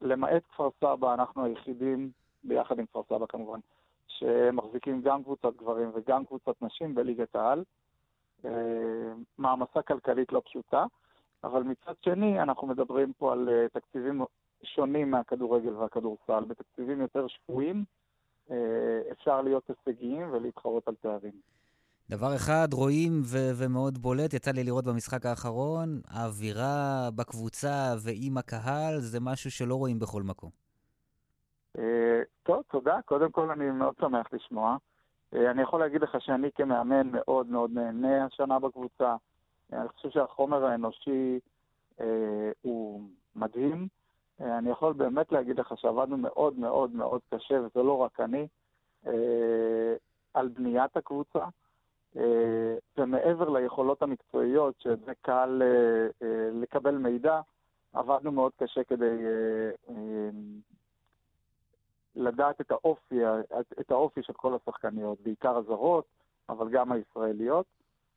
למעט 0.00 0.42
כפר 0.48 0.68
סבא, 0.80 1.14
אנחנו 1.14 1.44
היחידים, 1.44 2.10
ביחד 2.44 2.78
עם 2.78 2.86
כפר 2.86 3.02
סבא 3.08 3.26
כמובן, 3.26 3.58
שמחזיקים 4.06 5.02
גם 5.02 5.22
קבוצת 5.22 5.56
גברים 5.56 5.90
וגם 5.94 6.24
קבוצת 6.24 6.62
נשים 6.62 6.94
בליגת 6.94 7.36
העל. 7.36 7.64
אה, 8.44 9.12
מעמסה 9.38 9.82
כלכלית 9.82 10.32
לא 10.32 10.42
פשוטה, 10.44 10.84
אבל 11.44 11.62
מצד 11.62 11.92
שני 12.04 12.42
אנחנו 12.42 12.66
מדברים 12.66 13.12
פה 13.12 13.32
על 13.32 13.48
אה, 13.48 13.68
תקציבים 13.68 14.22
שונים 14.64 15.10
מהכדורגל 15.10 15.76
והכדורסל. 15.76 16.44
בתקציבים 16.48 17.00
יותר 17.00 17.26
שפויים 17.28 17.84
אה, 18.50 19.00
אפשר 19.12 19.42
להיות 19.42 19.62
הישגיים 19.68 20.32
ולהתחרות 20.32 20.88
על 20.88 20.94
תארים. 20.94 21.32
דבר 22.10 22.36
אחד, 22.36 22.68
רואים 22.72 23.22
ו- 23.24 23.50
ומאוד 23.58 23.98
בולט, 23.98 24.34
יצא 24.34 24.50
לי 24.50 24.64
לראות 24.64 24.84
במשחק 24.84 25.26
האחרון, 25.26 26.00
האווירה 26.08 27.08
בקבוצה 27.16 27.94
ועם 28.04 28.38
הקהל 28.38 28.98
זה 28.98 29.18
משהו 29.20 29.50
שלא 29.50 29.74
רואים 29.74 29.98
בכל 29.98 30.22
מקום. 30.22 30.50
אה, 31.78 32.22
טוב, 32.42 32.62
תודה. 32.70 32.98
קודם 33.04 33.30
כל 33.30 33.50
אני 33.50 33.70
מאוד 33.70 33.94
שמח 34.00 34.26
לשמוע. 34.32 34.76
אה, 35.34 35.50
אני 35.50 35.62
יכול 35.62 35.80
להגיד 35.80 36.00
לך 36.00 36.16
שאני 36.20 36.48
כמאמן 36.54 37.10
מאוד 37.12 37.46
מאוד 37.46 37.70
נהנה 37.70 38.24
השנה 38.24 38.58
בקבוצה. 38.58 39.16
אני 39.72 39.88
חושב 39.88 40.10
שהחומר 40.10 40.64
האנושי 40.64 41.38
אה, 42.00 42.50
הוא 42.62 43.02
מדהים. 43.36 43.88
אה, 44.40 44.58
אני 44.58 44.70
יכול 44.70 44.92
באמת 44.92 45.32
להגיד 45.32 45.60
לך 45.60 45.72
שעבדנו 45.76 46.16
מאוד 46.16 46.58
מאוד 46.58 46.94
מאוד 46.94 47.20
קשה, 47.34 47.54
וזה 47.54 47.82
לא 47.82 47.98
רק 47.98 48.20
אני, 48.20 48.46
אה, 49.06 49.94
על 50.34 50.48
בניית 50.48 50.96
הקבוצה. 50.96 51.44
אה, 52.16 52.74
ומעבר 52.98 53.48
ליכולות 53.48 54.02
המקצועיות, 54.02 54.74
שזה 54.78 55.12
קל 55.22 55.62
לקבל 56.52 56.94
מידע, 56.94 57.40
עבדנו 57.92 58.32
מאוד 58.32 58.52
קשה 58.56 58.84
כדי 58.84 59.16
לדעת 62.16 62.60
את 62.60 62.70
האופי, 62.70 63.20
את 63.80 63.90
האופי 63.90 64.22
של 64.22 64.32
כל 64.32 64.54
השחקניות, 64.54 65.20
בעיקר 65.20 65.56
הזרות, 65.56 66.04
אבל 66.48 66.68
גם 66.68 66.92
הישראליות. 66.92 67.66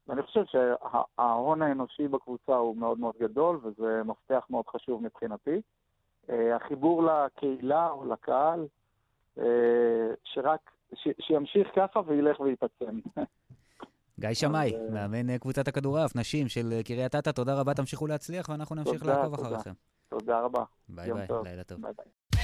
ואני 0.07 0.21
חושב 0.21 0.43
שההון 0.45 1.61
האנושי 1.61 2.07
בקבוצה 2.07 2.55
הוא 2.55 2.77
מאוד 2.77 2.99
מאוד 2.99 3.15
גדול, 3.19 3.59
וזה 3.63 4.01
מפתח 4.05 4.45
מאוד 4.49 4.67
חשוב 4.67 5.03
מבחינתי. 5.03 5.61
אה, 6.29 6.55
החיבור 6.55 7.03
לקהילה 7.03 7.89
או 7.89 8.05
לקהל, 8.13 8.67
אה, 9.39 9.45
שרק, 10.23 10.71
ש, 10.95 11.07
שימשיך 11.21 11.67
ככה 11.75 11.99
וילך 12.07 12.39
ויתעצם. 12.39 12.99
גיא 14.19 14.33
שמאי, 14.33 14.75
אה, 14.75 14.79
מאמן 14.91 15.37
קבוצת 15.37 15.67
הכדורעף, 15.67 16.15
נשים 16.15 16.47
של 16.47 16.81
קריית 16.85 17.15
אתא, 17.15 17.29
תודה 17.29 17.59
רבה, 17.59 17.73
תמשיכו 17.73 18.07
להצליח 18.07 18.49
ואנחנו 18.49 18.75
נמשיך 18.75 19.05
לעקוב 19.05 19.33
אחריכם. 19.33 19.71
תודה 20.09 20.39
רבה. 20.39 20.63
ביי 20.89 21.13
ביי, 21.13 21.27
לילה 21.43 21.63
טוב. 21.63 21.81
ביי 21.81 21.93
ביי. 21.97 22.42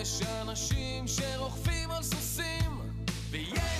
יש 0.00 0.20
אנשים 0.42 1.08
שרוכבים 1.08 1.90
על 1.90 2.02
סוסים, 2.02 2.80
ויש 3.30 3.79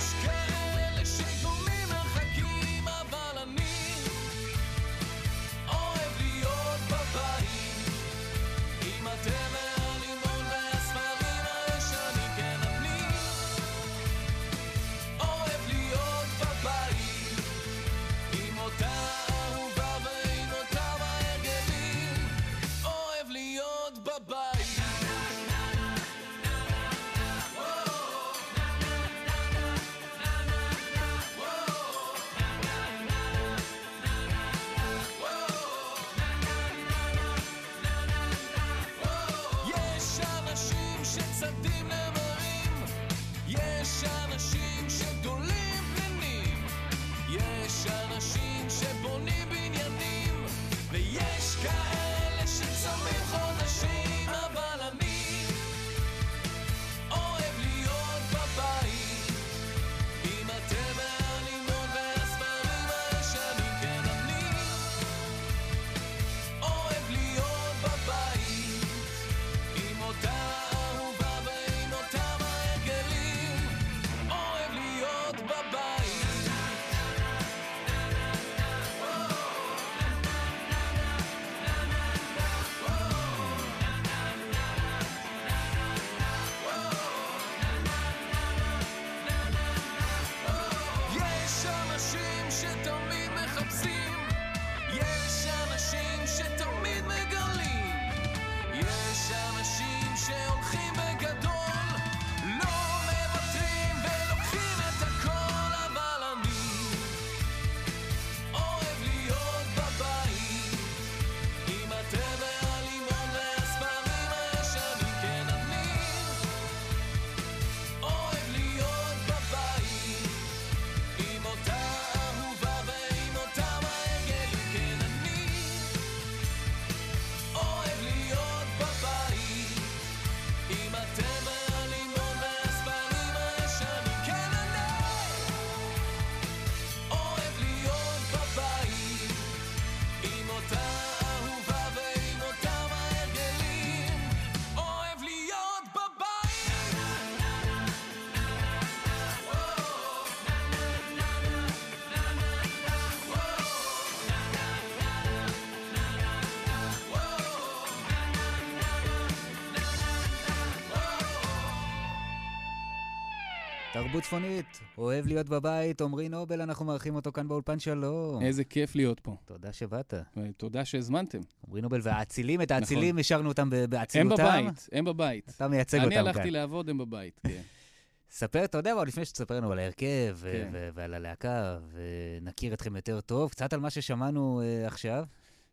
תרבות 164.11 164.23
צפונית, 164.23 164.79
אוהב 164.97 165.27
להיות 165.27 165.49
בבית, 165.49 166.01
עמרי 166.01 166.29
נובל, 166.29 166.61
אנחנו 166.61 166.85
מארחים 166.85 167.15
אותו 167.15 167.31
כאן 167.31 167.47
באולפן 167.47 167.79
שלום. 167.79 168.41
איזה 168.41 168.63
כיף 168.63 168.95
להיות 168.95 169.19
פה. 169.19 169.35
תודה 169.45 169.73
שבאת. 169.73 170.13
תודה 170.57 170.85
שהזמנתם. 170.85 171.39
עמרי 171.67 171.81
נובל 171.81 171.99
והאצילים, 172.03 172.61
את 172.61 172.71
האצילים 172.71 173.17
השארנו 173.17 173.49
אותם 173.49 173.69
באצילותם. 173.89 174.43
הם 174.43 174.65
בבית, 174.65 174.89
הם 174.91 175.05
בבית. 175.05 175.51
אתה 175.55 175.67
מייצג 175.67 175.97
אותם 175.97 176.09
כאן. 176.09 176.17
אני 176.17 176.29
הלכתי 176.29 176.51
לעבוד, 176.51 176.89
הם 176.89 176.97
בבית, 176.97 177.39
כן. 177.47 177.61
ספר, 178.31 178.65
אתה 178.65 178.77
יודע 178.77 178.95
מה, 178.95 179.03
לפני 179.03 179.25
שתספר 179.25 179.57
לנו 179.57 179.71
על 179.71 179.79
ההרכב 179.79 180.37
כן. 180.41 180.71
ועל 180.93 181.13
הלהקה, 181.13 181.79
ונכיר 181.91 182.73
אתכם 182.73 182.95
יותר 182.95 183.21
טוב, 183.21 183.49
קצת 183.49 183.73
על 183.73 183.79
מה 183.79 183.89
ששמענו 183.89 184.61
uh, 184.61 184.87
עכשיו. 184.87 185.23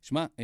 שמע, 0.02 0.26
uh, 0.36 0.40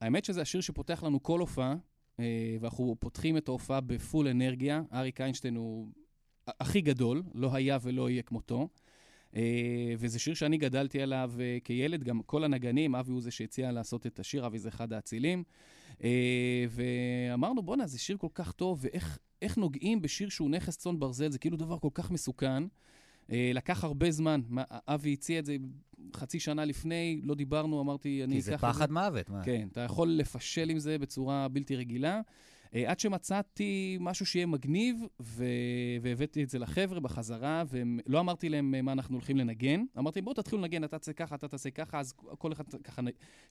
האמת 0.00 0.24
שזה 0.24 0.42
השיר 0.42 0.60
שפותח 0.60 1.02
לנו 1.02 1.22
כל 1.22 1.40
הופעה, 1.40 1.74
uh, 1.74 2.20
ואנחנו 2.60 2.96
פותחים 2.98 3.36
את 3.36 3.48
ההופעה 3.48 3.80
בפול 3.80 4.28
אנרגיה. 4.28 4.82
אריק 4.92 5.20
איינשטיין 5.20 5.56
הוא 5.56 5.88
הכי 6.60 6.80
גדול, 6.80 7.22
לא 7.34 7.54
היה 7.54 7.78
ולא 7.82 8.10
יהיה 8.10 8.22
כמותו. 8.22 8.68
Uh, 9.32 9.36
וזה 9.98 10.18
שיר 10.18 10.34
שאני 10.34 10.58
גדלתי 10.58 11.02
עליו 11.02 11.32
uh, 11.36 11.64
כילד, 11.64 12.04
גם 12.04 12.22
כל 12.22 12.44
הנגנים, 12.44 12.94
אבי 12.94 13.12
הוא 13.12 13.20
זה 13.20 13.30
שהציע 13.30 13.72
לעשות 13.72 14.06
את 14.06 14.20
השיר, 14.20 14.46
אבי 14.46 14.58
זה 14.58 14.68
אחד 14.68 14.92
האצילים. 14.92 15.44
Uh, 15.98 16.02
ואמרנו, 16.70 17.62
בואנה, 17.62 17.86
זה 17.86 17.98
שיר 17.98 18.16
כל 18.16 18.28
כך 18.34 18.52
טוב, 18.52 18.78
ואיך 18.82 19.58
נוגעים 19.58 20.02
בשיר 20.02 20.28
שהוא 20.28 20.50
נכס 20.50 20.76
צאן 20.76 20.98
ברזל, 20.98 21.30
זה 21.30 21.38
כאילו 21.38 21.56
דבר 21.56 21.78
כל 21.78 21.90
כך 21.94 22.10
מסוכן. 22.10 22.62
לקח 23.30 23.84
הרבה 23.84 24.10
זמן, 24.10 24.40
אבי 24.88 25.12
הציע 25.12 25.38
את 25.38 25.44
זה 25.44 25.56
חצי 26.16 26.40
שנה 26.40 26.64
לפני, 26.64 27.20
לא 27.22 27.34
דיברנו, 27.34 27.80
אמרתי, 27.80 28.24
אני 28.24 28.34
אקח 28.34 28.38
את 28.38 28.44
זה. 28.44 28.50
כי 28.50 28.56
זה 28.56 28.58
פחד 28.58 28.92
מוות, 28.92 29.30
מה? 29.30 29.44
כן, 29.44 29.68
אתה 29.72 29.80
יכול 29.80 30.08
לפשל 30.08 30.70
עם 30.70 30.78
זה 30.78 30.98
בצורה 30.98 31.48
בלתי 31.48 31.76
רגילה. 31.76 32.20
אה, 32.74 32.90
עד 32.90 33.00
שמצאתי 33.00 33.96
משהו 34.00 34.26
שיהיה 34.26 34.46
מגניב, 34.46 34.96
ו... 35.20 35.44
והבאתי 36.02 36.44
את 36.44 36.48
זה 36.48 36.58
לחבר'ה 36.58 37.00
בחזרה, 37.00 37.64
ולא 37.68 38.20
אמרתי 38.20 38.48
להם 38.48 38.74
אה, 38.74 38.82
מה 38.82 38.92
אנחנו 38.92 39.14
הולכים 39.14 39.36
לנגן. 39.36 39.84
אמרתי, 39.98 40.22
בואו 40.22 40.34
תתחילו 40.34 40.62
לנגן, 40.62 40.84
אתה 40.84 40.98
תעשה 40.98 41.12
ככה, 41.12 41.34
אתה 41.34 41.48
תעשה 41.48 41.70
ככה, 41.70 42.00
אז 42.00 42.12
כל 42.12 42.52
אחד 42.52 42.64
ככה 42.84 43.02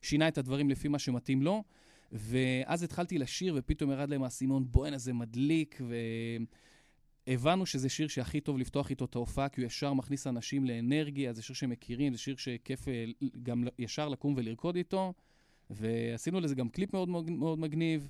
שינה 0.02 0.28
את 0.28 0.38
הדברים 0.38 0.70
לפי 0.70 0.88
מה 0.88 0.98
שמתאים 0.98 1.42
לו. 1.42 1.64
ואז 2.12 2.82
התחלתי 2.82 3.18
לשיר, 3.18 3.54
ופתאום 3.58 3.90
ירד 3.90 4.10
להם 4.10 4.22
האסימון, 4.22 4.64
בואנה, 4.70 4.98
זה 4.98 5.12
מדליק, 5.12 5.80
והבנו 7.26 7.66
שזה 7.66 7.88
שיר 7.88 8.08
שהכי 8.08 8.40
טוב 8.40 8.58
לפתוח 8.58 8.90
איתו 8.90 9.04
את 9.04 9.14
ההופעה, 9.14 9.48
כי 9.48 9.60
הוא 9.60 9.66
ישר 9.66 9.92
מכניס 9.92 10.26
אנשים 10.26 10.64
לאנרגיה, 10.64 11.32
זה 11.32 11.42
שיר 11.42 11.54
שהם 11.54 11.70
מכירים, 11.70 12.12
זה 12.12 12.18
שיר 12.18 12.36
שכיף 12.36 12.88
אה, 12.88 13.04
גם 13.42 13.64
ישר 13.78 14.08
לקום 14.08 14.34
ולרקוד 14.36 14.76
איתו. 14.76 15.14
ועשינו 15.70 16.40
לזה 16.40 16.54
גם 16.54 16.68
קליפ 16.68 16.92
מאוד 16.92 17.08
מאוד 17.08 17.58
מגניב. 17.58 18.08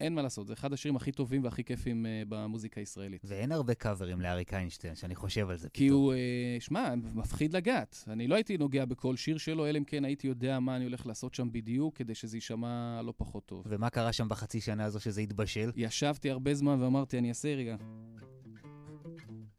אין 0.00 0.14
מה 0.14 0.22
לעשות, 0.22 0.46
זה 0.46 0.52
אחד 0.52 0.72
השירים 0.72 0.96
הכי 0.96 1.12
טובים 1.12 1.44
והכי 1.44 1.64
כיפים 1.64 2.06
uh, 2.06 2.28
במוזיקה 2.28 2.80
הישראלית. 2.80 3.22
ואין 3.24 3.52
הרבה 3.52 3.74
קאברים 3.74 4.20
לאריק 4.20 4.54
איינשטיין, 4.54 4.94
שאני 4.94 5.14
חושב 5.14 5.50
על 5.50 5.56
זה 5.56 5.68
כי 5.68 5.86
פתאום. 5.86 6.00
הוא, 6.00 6.12
uh, 6.12 6.62
שמע, 6.62 6.94
מפחיד 7.14 7.56
לגעת. 7.56 8.04
אני 8.08 8.28
לא 8.28 8.34
הייתי 8.34 8.58
נוגע 8.58 8.84
בכל 8.84 9.16
שיר 9.16 9.38
שלו, 9.38 9.66
אלא 9.66 9.78
אם 9.78 9.84
כן 9.84 10.04
הייתי 10.04 10.26
יודע 10.26 10.60
מה 10.60 10.76
אני 10.76 10.84
הולך 10.84 11.06
לעשות 11.06 11.34
שם 11.34 11.52
בדיוק, 11.52 11.96
כדי 11.96 12.14
שזה 12.14 12.36
יישמע 12.36 13.02
לא 13.02 13.14
פחות 13.16 13.46
טוב. 13.46 13.64
ומה 13.68 13.90
קרה 13.90 14.12
שם 14.12 14.28
בחצי 14.28 14.60
שנה 14.60 14.84
הזו 14.84 15.00
שזה 15.00 15.20
התבשל? 15.20 15.70
ישבתי 15.76 16.30
הרבה 16.30 16.54
זמן 16.54 16.82
ואמרתי, 16.82 17.18
אני 17.18 17.28
אעשה 17.28 17.54
רגע. 17.54 17.76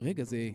רגע, 0.01 0.23
זה... 0.23 0.49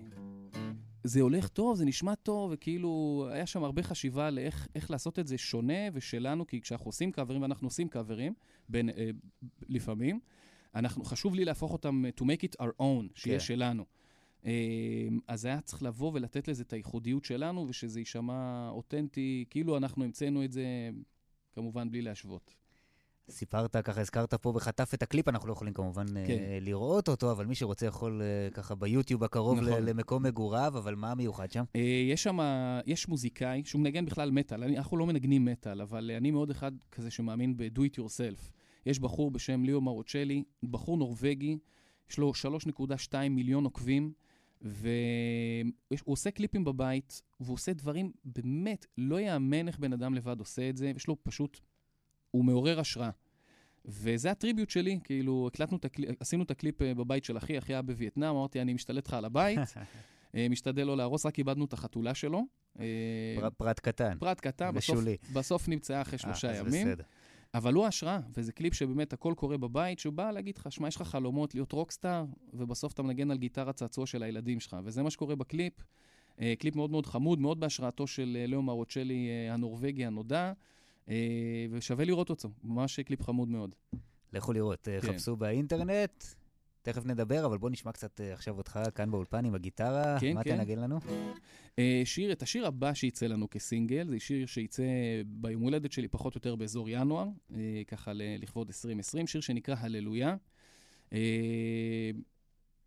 זה 1.05 1.21
הולך 1.21 1.49
טוב, 1.49 1.77
זה 1.77 1.85
נשמע 1.85 2.15
טוב, 2.15 2.51
וכאילו, 2.55 3.27
היה 3.33 3.47
שם 3.47 3.65
הרבה 3.65 3.83
חשיבה 3.83 4.31
לאיך 4.31 4.91
לעשות 4.91 5.19
את 5.19 5.27
זה 5.27 5.39
שונה 5.39 5.89
ושלנו, 5.93 6.47
כי 6.47 6.61
כשאנחנו 6.61 6.89
עושים 6.89 7.13
קאברים, 7.13 7.43
ואנחנו 7.43 7.67
עושים 7.67 7.89
קאברים, 7.89 8.35
בין, 8.69 8.89
אה, 8.89 9.11
לפעמים, 9.69 10.21
אנחנו, 10.75 11.05
חשוב 11.05 11.35
לי 11.35 11.45
להפוך 11.45 11.73
אותם 11.73 12.05
to 12.21 12.23
make 12.23 12.45
it 12.45 12.63
our 12.63 12.81
own, 12.81 13.09
שיהיה 13.15 13.39
כן. 13.39 13.45
שלנו. 13.45 13.85
אה, 14.47 15.09
אז 15.29 15.45
היה 15.45 15.61
צריך 15.61 15.83
לבוא 15.83 16.11
ולתת 16.15 16.49
לזה 16.49 16.63
את 16.63 16.73
הייחודיות 16.73 17.25
שלנו, 17.25 17.67
ושזה 17.69 18.01
יישמע 18.01 18.69
אותנטי, 18.71 19.45
כאילו 19.51 19.77
אנחנו 19.77 20.05
המצאנו 20.05 20.45
את 20.45 20.53
זה, 20.53 20.65
כמובן 21.53 21.91
בלי 21.91 22.03
להשוות. 22.03 22.62
סיפרת, 23.31 23.77
ככה 23.77 24.01
הזכרת 24.01 24.35
פה 24.35 24.53
בחטף 24.53 24.95
את 24.95 25.03
הקליפ, 25.03 25.29
אנחנו 25.29 25.49
לא 25.49 25.53
יכולים 25.53 25.75
כמובן 25.75 26.07
כן. 26.07 26.39
אה, 26.39 26.59
לראות 26.61 27.09
אותו, 27.09 27.33
אבל 27.33 27.47
מי 27.47 27.55
שרוצה 27.55 27.87
יכול 27.87 28.23
אה, 28.23 28.51
ככה 28.51 28.75
ביוטיוב 28.75 29.25
הקרוב 29.25 29.61
נכון. 29.61 29.85
למקום 29.85 30.23
מגוריו, 30.23 30.73
אבל 30.79 30.95
מה 30.95 31.11
המיוחד 31.11 31.51
שם? 31.51 31.65
אה, 31.77 31.81
יש 32.11 32.23
שם, 32.23 32.39
יש 32.87 33.09
מוזיקאי 33.09 33.63
שהוא 33.65 33.81
מנגן 33.81 34.07
בכלל 34.07 34.31
מטאל, 34.31 34.65
אנחנו 34.65 34.97
לא 34.97 35.07
מנגנים 35.07 35.45
מטאל, 35.45 35.81
אבל 35.81 36.11
אני 36.17 36.31
מאוד 36.31 36.51
אחד 36.51 36.73
כזה 36.93 37.11
שמאמין 37.11 37.57
ב-do 37.57 37.81
it 37.81 37.99
yourself. 37.99 38.51
יש 38.87 38.99
בחור 38.99 39.31
בשם 39.31 39.65
ליאו 39.65 39.81
מורקיולי, 39.81 40.43
בחור 40.63 40.97
נורבגי, 40.97 41.59
יש 42.11 42.19
לו 42.19 42.33
3.2 42.35 43.15
מיליון 43.31 43.65
עוקבים, 43.65 44.13
והוא 44.61 45.73
עושה 46.05 46.31
קליפים 46.31 46.65
בבית, 46.65 47.23
והוא 47.41 47.55
עושה 47.55 47.73
דברים 47.73 48.13
באמת, 48.25 48.87
לא 48.99 49.21
יאמן 49.21 49.69
איך 49.69 49.79
בן 49.79 49.93
אדם 49.93 50.15
לבד 50.15 50.39
עושה 50.39 50.69
את 50.69 50.77
זה, 50.77 50.93
יש 50.97 51.07
לו 51.07 51.17
פשוט 51.23 51.61
הוא 52.33 52.45
מעורר 52.45 52.81
השראה. 52.81 53.11
וזה 53.85 54.31
ה 54.31 54.36
tribute 54.36 54.71
שלי, 54.71 54.99
כאילו, 55.05 55.49
הקלטנו 55.53 55.77
את 55.77 55.85
הקליפ, 55.85 56.11
עשינו 56.21 56.43
את 56.43 56.51
הקליפ 56.51 56.83
אה, 56.83 56.95
בבית 56.95 57.25
של 57.25 57.37
אחי, 57.37 57.59
אחי 57.59 57.73
היה 57.73 57.83
בווייטנאם, 57.83 58.37
אמרתי, 58.37 58.61
אני 58.61 58.73
משתלט 58.73 59.09
לך 59.09 59.15
על 59.15 59.25
הבית, 59.25 59.59
אה, 60.35 60.47
משתדל 60.51 60.85
לא 60.85 60.97
להרוס, 60.97 61.27
רק 61.27 61.39
איבדנו 61.39 61.65
את 61.65 61.73
החתולה 61.73 62.15
שלו. 62.15 62.43
אה, 62.81 62.85
פר, 63.41 63.51
פרט 63.51 63.81
קטן. 63.81 64.19
פרט 64.19 64.41
קטן, 64.41 64.75
בסוף, 64.75 65.01
בסוף 65.33 65.69
נמצאה 65.69 66.03
אחרי 66.03 66.19
שלושה 66.19 66.57
ימים. 66.57 66.89
בסדר. 66.89 67.05
אבל 67.55 67.75
הוא 67.75 67.87
השראה, 67.87 68.19
וזה 68.37 68.53
קליפ 68.53 68.75
שבאמת 68.75 69.13
הכל 69.13 69.35
קורה 69.37 69.59
בבית, 69.59 69.99
שהוא 69.99 70.13
בא 70.13 70.31
להגיד 70.31 70.59
לך, 70.59 70.73
שמע, 70.73 70.89
יש 70.89 70.97
לך 70.97 71.03
חלומות 71.03 71.55
להיות 71.55 71.73
רוקסטאר, 71.73 72.25
ובסוף 72.55 72.93
אתה 72.93 73.03
מנגן 73.03 73.31
על 73.31 73.39
גיטרה 73.39 73.73
צעצוע 73.73 74.07
של 74.07 74.23
הילדים 74.23 74.61
שלך, 74.61 74.77
וזה 74.85 75.03
מה 75.03 75.11
שקורה 75.11 75.37
בקליפ. 75.37 75.73
קליפ 76.59 76.77
מאוד 76.77 76.91
מאוד 76.91 77.07
חמוד, 77.07 77.41
מאוד 77.41 77.61
בהשראתו 77.61 78.07
של 78.07 78.45
לאו 78.49 78.63
מורקיולי 78.63 79.29
הנורבגי 79.51 80.07
הנודע. 80.07 80.53
אה, 81.09 81.67
ושווה 81.71 82.05
לראות 82.05 82.31
אותו, 82.31 82.49
ממש 82.65 83.01
קליפ 83.01 83.23
חמוד 83.23 83.49
מאוד. 83.49 83.75
לכו 84.33 84.53
לראות, 84.53 84.89
אה, 84.89 85.01
כן. 85.01 85.13
חפשו 85.13 85.37
באינטרנט, 85.37 86.25
תכף 86.83 87.07
נדבר, 87.07 87.47
אבל 87.47 87.59
בוא 87.59 87.71
נשמע 87.71 87.93
קצת 87.93 88.21
אה, 88.21 88.33
עכשיו 88.33 88.59
אותך 88.59 88.81
כאן 88.95 89.11
באולפן 89.11 89.45
עם 89.45 89.55
הגיטרה. 89.55 90.21
כן, 90.21 90.35
מה 90.35 90.45
כן. 90.45 90.57
תנגן 90.57 90.79
לנו? 90.79 90.99
שיר, 92.05 92.33
את 92.33 92.43
השיר 92.43 92.67
הבא 92.67 92.95
שיצא 92.95 93.27
לנו 93.27 93.51
כסינגל, 93.51 94.09
זה 94.09 94.21
שיר 94.21 94.47
שיצא 94.47 94.83
ביום 95.27 95.63
הולדת 95.63 95.93
שלי 95.93 96.09
פחות 96.09 96.35
או 96.35 96.39
יותר 96.39 96.57
באזור 96.57 96.89
ינואר, 96.91 97.29
ככה 97.87 98.13
לכבוד 98.15 98.69
2020, 98.69 99.27
שיר 99.27 99.41
שנקרא 99.41 99.75
הללויה. 99.79 100.37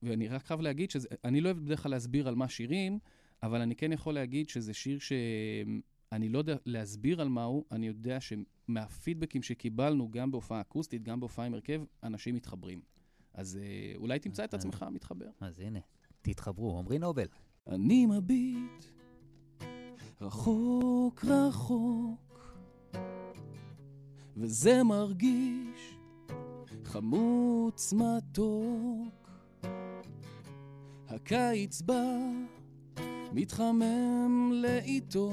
ואני 0.03 0.27
רק 0.27 0.45
חייב 0.45 0.61
להגיד 0.61 0.91
שאני 0.91 1.41
לא 1.41 1.49
אוהב 1.49 1.57
בדרך 1.57 1.83
כלל 1.83 1.91
להסביר 1.91 2.27
על 2.27 2.35
מה 2.35 2.49
שירים, 2.49 2.99
אבל 3.43 3.61
אני 3.61 3.75
כן 3.75 3.91
יכול 3.91 4.13
להגיד 4.13 4.49
שזה 4.49 4.73
שיר 4.73 4.99
ש... 4.99 5.11
אני 6.15 6.29
לא 6.29 6.37
יודע 6.37 6.55
להסביר 6.65 7.21
על 7.21 7.29
מה 7.29 7.43
הוא, 7.43 7.65
אני 7.71 7.87
יודע 7.87 8.17
שמהפידבקים 8.19 9.43
שקיבלנו, 9.43 10.11
גם 10.11 10.31
בהופעה 10.31 10.61
אקוסטית, 10.61 11.03
גם 11.03 11.19
בהופעה 11.19 11.45
עם 11.45 11.53
הרכב, 11.53 11.81
אנשים 12.03 12.35
מתחברים. 12.35 12.81
אז 13.33 13.59
אה, 13.61 13.93
אולי 13.95 14.19
תמצא 14.19 14.43
את 14.43 14.53
עצמך 14.53 14.85
מתחבר. 14.91 15.29
אז 15.39 15.59
הנה, 15.59 15.79
תתחברו. 16.21 16.79
עמרי 16.79 16.99
נובל. 16.99 17.27
אני 17.67 18.05
מביט 18.05 18.85
רחוק 20.21 21.25
רחוק, 21.25 22.55
וזה 24.37 24.83
מרגיש 24.83 25.97
חמוץ 26.83 27.93
מתוק. 27.93 29.29
הקיץ 31.07 31.81
בא, 31.81 32.17
מתחמם 33.33 34.51
לאיתו. 34.53 35.31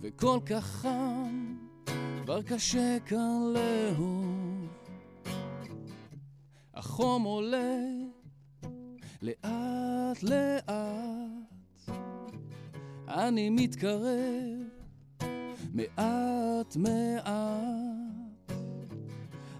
וכל 0.00 0.38
כך 0.46 0.64
חם, 0.66 1.56
כבר 2.22 2.42
קשה 2.42 2.96
כאן 3.06 3.52
לאהוב. 3.54 4.66
החום 6.74 7.22
עולה 7.22 7.78
לאט 9.22 10.22
לאט, 10.22 11.90
אני 13.08 13.50
מתקרב 13.50 14.68
מעט 15.72 16.76
מעט. 16.76 18.08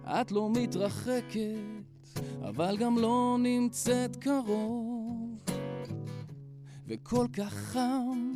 את 0.06 0.32
לא 0.32 0.50
מתרחקת, 0.50 1.58
אבל 2.48 2.76
גם 2.76 2.98
לא 2.98 3.36
נמצאת 3.38 4.16
קרוב, 4.16 5.44
וכל 6.86 7.26
כך 7.32 7.54
חם 7.54 8.32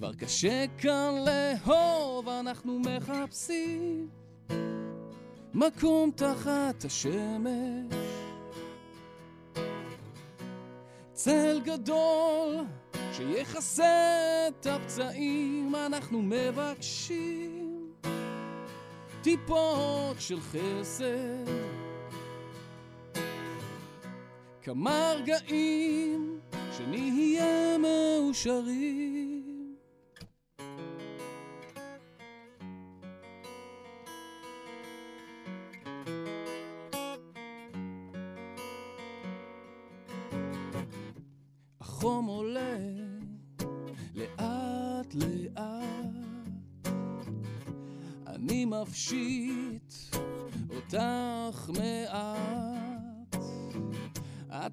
כבר 0.00 0.14
קשה 0.14 0.64
כאן 0.78 1.14
לאהוב, 1.26 2.28
אנחנו 2.28 2.78
מחפשים 2.78 4.08
מקום 5.54 6.10
תחת 6.14 6.84
השמש. 6.84 7.94
צל 11.12 11.60
גדול 11.64 12.56
שיכסה 13.12 14.48
את 14.48 14.66
הפצעים, 14.66 15.74
אנחנו 15.86 16.22
מבקשים 16.22 17.92
טיפות 19.22 20.16
של 20.18 20.40
חסד. 20.40 21.50
כמה 24.62 25.12
רגעים 25.16 26.40
שנהיה 26.76 27.78
מאושרים. 27.78 29.29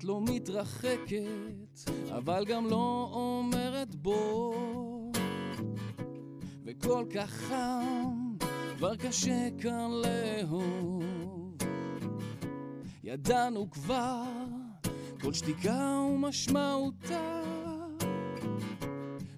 לא 0.08 0.22
מתרחקת, 0.22 1.80
אבל 2.18 2.46
גם 2.46 2.68
לא 2.68 3.10
אומרת 3.14 3.96
בוא. 3.96 5.12
וכל 6.66 7.06
כך 7.16 7.30
חם, 7.30 8.36
כבר 8.78 8.96
קשה 8.96 9.48
כאן 9.62 9.92
לאהוב. 9.92 11.58
ידענו 13.04 13.72
כבר 13.72 14.24
כל 15.22 15.34
שתיקה 15.34 16.00
ומשמעותה. 16.12 17.42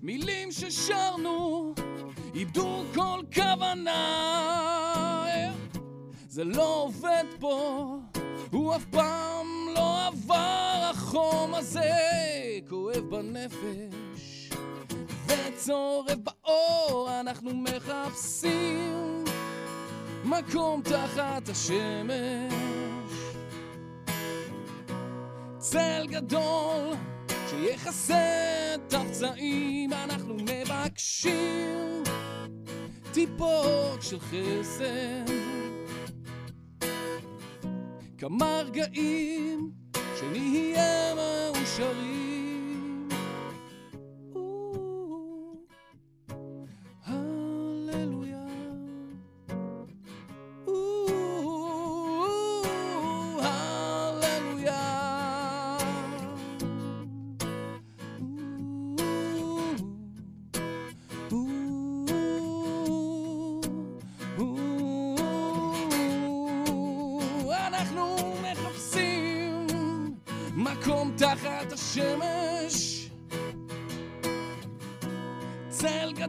מילים 0.02 0.52
ששרנו 0.52 1.74
איבדו 2.36 2.84
כל 2.96 3.22
כוונה. 3.36 4.06
זה 6.28 6.44
לא 6.44 6.84
עובד 6.84 7.26
פה, 7.40 7.96
הוא 8.52 8.76
אף 8.76 8.86
פעם 8.86 9.29
עבר 10.10 10.90
החום 10.92 11.56
הזה. 11.56 11.92
כואב 12.70 13.10
בנפש 13.10 14.50
וצורף 15.28 16.16
באור, 16.16 17.10
אנחנו 17.20 17.52
מחפשים 17.54 19.24
מקום 20.26 20.82
תחת 20.82 21.50
השמש. 21.50 22.54
צל 25.58 26.08
גדול 26.10 26.94
שיכסה 27.50 28.76
את 28.76 28.94
הפצעים, 28.94 29.94
אנחנו 29.94 30.34
מבקשים 30.34 32.04
טיפות 33.14 34.02
של 34.02 34.20
חסד. 34.20 35.34
כמה 38.18 38.62
רגעים 38.66 39.72
שנהיה 40.20 41.14
מאושרים. 41.16 42.19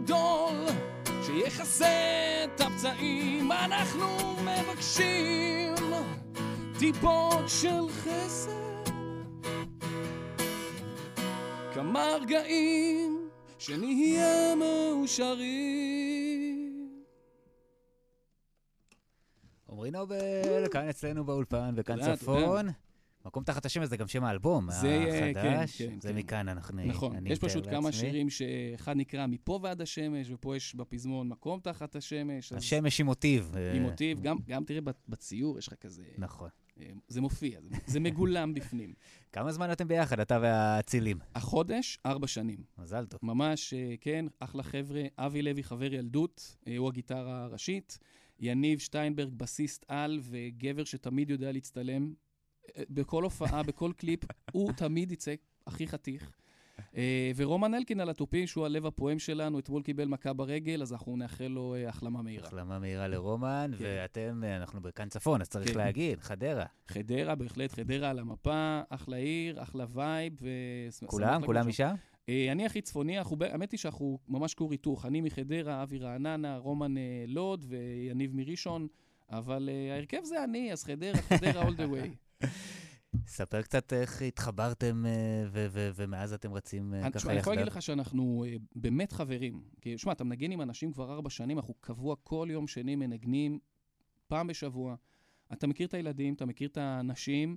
גדול 0.04 0.66
שיכסה 1.26 1.86
את 2.44 2.60
הפצעים 2.60 3.52
אנחנו 3.52 4.06
מבקשים 4.42 5.74
טיפות 6.78 7.48
של 7.48 7.88
חסד. 7.88 8.50
כמה 11.74 12.04
רגעים 12.20 13.28
שנהיה 13.58 14.54
מאושרים. 14.54 15.80
עמרי 19.72 19.90
נובל, 19.90 20.68
כאן 20.70 20.88
אצלנו 20.88 21.24
באולפן, 21.24 21.74
וכאן 21.76 22.16
צפון. 22.16 22.68
מקום 23.24 23.44
תחת 23.44 23.66
השמש 23.66 23.88
זה 23.88 23.96
גם 23.96 24.08
שם 24.08 24.24
האלבום 24.24 24.70
זה 24.70 24.88
יהיה, 24.88 25.30
החדש. 25.30 25.82
כן, 25.82 25.90
כן, 25.90 26.00
זה 26.00 26.08
כן. 26.08 26.16
מכאן 26.16 26.48
אנחנו... 26.48 26.84
נכון, 26.86 27.16
אני 27.16 27.30
יש 27.30 27.38
פשוט 27.38 27.64
כמה 27.64 27.74
לעצמי. 27.74 27.92
שירים 27.92 28.30
שאחד 28.30 28.96
נקרא 28.96 29.26
מפה 29.26 29.58
ועד 29.62 29.80
השמש, 29.80 30.30
ופה 30.30 30.56
יש 30.56 30.74
בפזמון 30.74 31.28
מקום 31.28 31.60
תחת 31.60 31.96
השמש. 31.96 32.52
אז- 32.52 32.58
השמש 32.58 33.00
עם 33.00 33.06
מוטיב. 33.06 33.52
עם 33.56 33.82
אה, 33.84 33.90
מוטיב, 33.90 34.20
גם, 34.22 34.36
גם 34.48 34.64
תראה 34.64 34.80
בציור 35.08 35.58
יש 35.58 35.68
לך 35.68 35.74
כזה... 35.74 36.02
נכון. 36.18 36.48
אה, 36.80 36.86
זה 37.08 37.20
מופיע, 37.20 37.60
זה, 37.60 37.68
זה 37.86 38.00
מגולם 38.00 38.54
בפנים. 38.54 38.92
כמה 39.32 39.52
זמן 39.52 39.72
אתם 39.72 39.88
ביחד, 39.88 40.20
אתה 40.20 40.38
והאצילים? 40.42 41.18
החודש, 41.34 41.98
ארבע 42.06 42.26
שנים. 42.26 42.58
מזל 42.78 43.06
טוב. 43.06 43.20
ממש, 43.22 43.74
אה, 43.74 43.94
כן, 44.00 44.26
אחלה 44.40 44.62
חבר'ה. 44.62 45.02
אבי 45.18 45.42
לוי, 45.42 45.62
חבר 45.62 45.94
ילדות, 45.94 46.56
הוא 46.78 46.88
הגיטרה 46.88 47.44
הראשית. 47.44 47.98
יניב 48.40 48.78
שטיינברג, 48.78 49.32
בסיסט 49.36 49.84
על, 49.88 50.20
וגבר 50.22 50.84
שתמיד 50.84 51.30
יודע 51.30 51.52
להצטלם. 51.52 52.12
בכל 52.90 53.24
הופעה, 53.24 53.62
בכל 53.62 53.92
קליפ, 53.96 54.20
הוא 54.52 54.72
תמיד 54.72 55.12
יצא 55.12 55.34
הכי 55.66 55.86
חתיך. 55.86 56.30
אה, 56.96 57.30
ורומן 57.36 57.74
אלקין 57.74 58.00
על 58.00 58.10
התופים, 58.10 58.46
שהוא 58.46 58.66
הלב 58.66 58.86
הפועם 58.86 59.18
שלנו, 59.18 59.58
אתמול 59.58 59.82
קיבל 59.82 60.04
מכה 60.04 60.32
ברגל, 60.32 60.82
אז 60.82 60.92
אנחנו 60.92 61.16
נאחל 61.16 61.46
לו 61.46 61.74
אה, 61.74 61.88
החלמה 61.88 62.22
מהירה. 62.22 62.46
החלמה 62.46 62.78
מהירה 62.78 63.08
לרומן, 63.08 63.70
כן. 63.78 63.84
ואתם, 63.84 64.42
אה, 64.44 64.56
אנחנו 64.56 64.80
בכאן 64.80 65.08
צפון, 65.08 65.40
אז 65.40 65.48
צריך 65.48 65.72
כן. 65.72 65.78
להגיד, 65.78 66.20
חדרה. 66.20 66.64
חדרה, 66.88 67.34
בהחלט, 67.34 67.72
חדרה 67.72 68.10
על 68.10 68.18
המפה, 68.18 68.80
אחלה 68.88 69.16
עיר, 69.16 69.62
אחלה 69.62 69.84
vibe. 69.92 70.32
ו... 70.42 70.48
כולם? 71.06 71.46
כולם. 71.46 71.68
משם? 71.68 71.94
אה, 72.30 72.52
אני 72.52 72.66
הכי 72.66 72.80
צפוני, 72.80 73.18
האמת 73.18 73.72
היא 73.72 73.78
שאנחנו 73.78 74.18
ממש 74.28 74.54
כור 74.54 74.72
היתוך. 74.72 75.06
אני 75.06 75.20
מחדרה, 75.20 75.82
אבי 75.82 75.98
רעננה, 75.98 76.56
רומן 76.56 76.96
אה, 76.96 77.24
לוד 77.26 77.64
ויניב 77.68 78.36
מראשון, 78.36 78.86
אבל 79.30 79.68
אה, 79.72 79.94
ההרכב 79.94 80.24
זה 80.24 80.44
אני, 80.44 80.72
אז 80.72 80.84
חדרה, 80.84 81.22
חדרה 81.22 81.62
all 81.62 81.72
the 81.72 81.92
way. 81.92 82.08
ספר 83.26 83.62
קצת 83.62 83.92
איך 83.92 84.22
התחברתם 84.22 85.06
אה, 85.06 85.12
ומאז 85.72 86.32
אתם 86.32 86.52
רצים 86.52 86.94
אה, 86.94 87.00
ככה 87.00 87.10
תשמע, 87.10 87.32
אני 87.32 87.40
יכול 87.40 87.52
יחדיו. 87.52 87.64
להגיד 87.64 87.72
לך 87.72 87.82
שאנחנו 87.82 88.44
אה, 88.48 88.56
באמת 88.76 89.12
חברים. 89.12 89.62
כי, 89.80 89.98
שמע, 89.98 90.12
אתה 90.12 90.24
מנגן 90.24 90.50
עם 90.50 90.62
אנשים 90.62 90.92
כבר 90.92 91.12
ארבע 91.12 91.30
שנים, 91.30 91.58
אנחנו 91.58 91.74
קבוע 91.80 92.16
כל 92.22 92.48
יום 92.50 92.66
שני 92.66 92.96
מנגנים 92.96 93.58
פעם 94.28 94.46
בשבוע. 94.46 94.94
אתה 95.52 95.66
מכיר 95.66 95.86
את 95.86 95.94
הילדים, 95.94 96.34
אתה 96.34 96.46
מכיר 96.46 96.68
את 96.68 96.76
האנשים. 96.76 97.56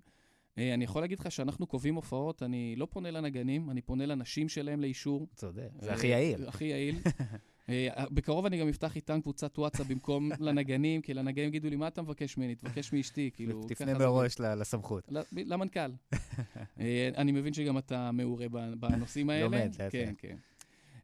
אה, 0.58 0.74
אני 0.74 0.84
יכול 0.84 1.02
להגיד 1.02 1.20
לך 1.20 1.32
שאנחנו 1.32 1.68
קובעים 1.68 1.96
הופעות, 1.96 2.44
אני 2.44 2.76
לא 2.76 2.88
פונה 2.90 3.12
לנגנים, 3.12 3.70
אני 3.70 3.82
פונה 3.82 4.06
לנשים 4.06 4.50
שלהם 4.50 4.82
לאישור. 4.82 5.28
צודק, 5.36 5.70
זה 5.80 5.94
הכי 5.94 6.08
יעיל. 6.08 6.48
הכי 6.48 6.66
יעיל. 6.66 6.96
אה, 7.70 8.06
בקרוב 8.12 8.46
אני 8.46 8.60
גם 8.60 8.68
אפתח 8.68 8.96
איתם 8.96 9.22
קבוצת 9.22 9.60
וואטסאפ 9.60 9.88
במקום 9.88 10.32
לנגנים, 10.40 11.02
כי 11.02 11.14
לנגנים 11.14 11.48
יגידו 11.48 11.70
לי, 11.70 11.76
מה 11.76 11.88
אתה 11.88 12.02
מבקש 12.02 12.38
ממני? 12.38 12.56
תבקש 12.56 12.94
מאשתי, 12.94 13.30
כאילו... 13.34 13.64
תפנה 13.68 13.88
ככה 13.88 14.00
זה 14.00 14.06
עובד." 14.06 14.20
מראש 14.22 14.40
ל- 14.40 14.56
לסמכות. 14.56 15.10
למנכ"ל. 15.32 15.92
אה, 16.80 17.10
אני 17.18 17.32
מבין 17.32 17.54
שגם 17.54 17.78
אתה 17.78 18.12
מעורה 18.12 18.46
בנושאים 18.80 19.30
האלה. 19.30 19.44
לומד, 19.44 19.72
לאט 19.80 19.92
כן. 19.92 20.14
כן. 20.18 20.38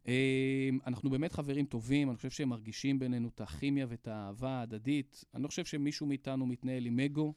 אה, 0.08 0.68
אנחנו 0.86 1.10
באמת 1.10 1.32
חברים 1.32 1.66
טובים, 1.66 2.08
אני 2.08 2.16
חושב 2.16 2.30
שהם 2.30 2.48
מרגישים 2.48 2.98
בינינו 2.98 3.28
את 3.28 3.40
הכימיה 3.40 3.86
ואת 3.88 4.08
האהבה 4.08 4.50
ההדדית. 4.50 5.24
אני 5.34 5.42
לא 5.42 5.48
חושב 5.48 5.64
שמישהו 5.64 6.06
מאיתנו 6.06 6.46
מתנהל 6.46 6.86
עם 6.86 7.00
אגו, 7.00 7.34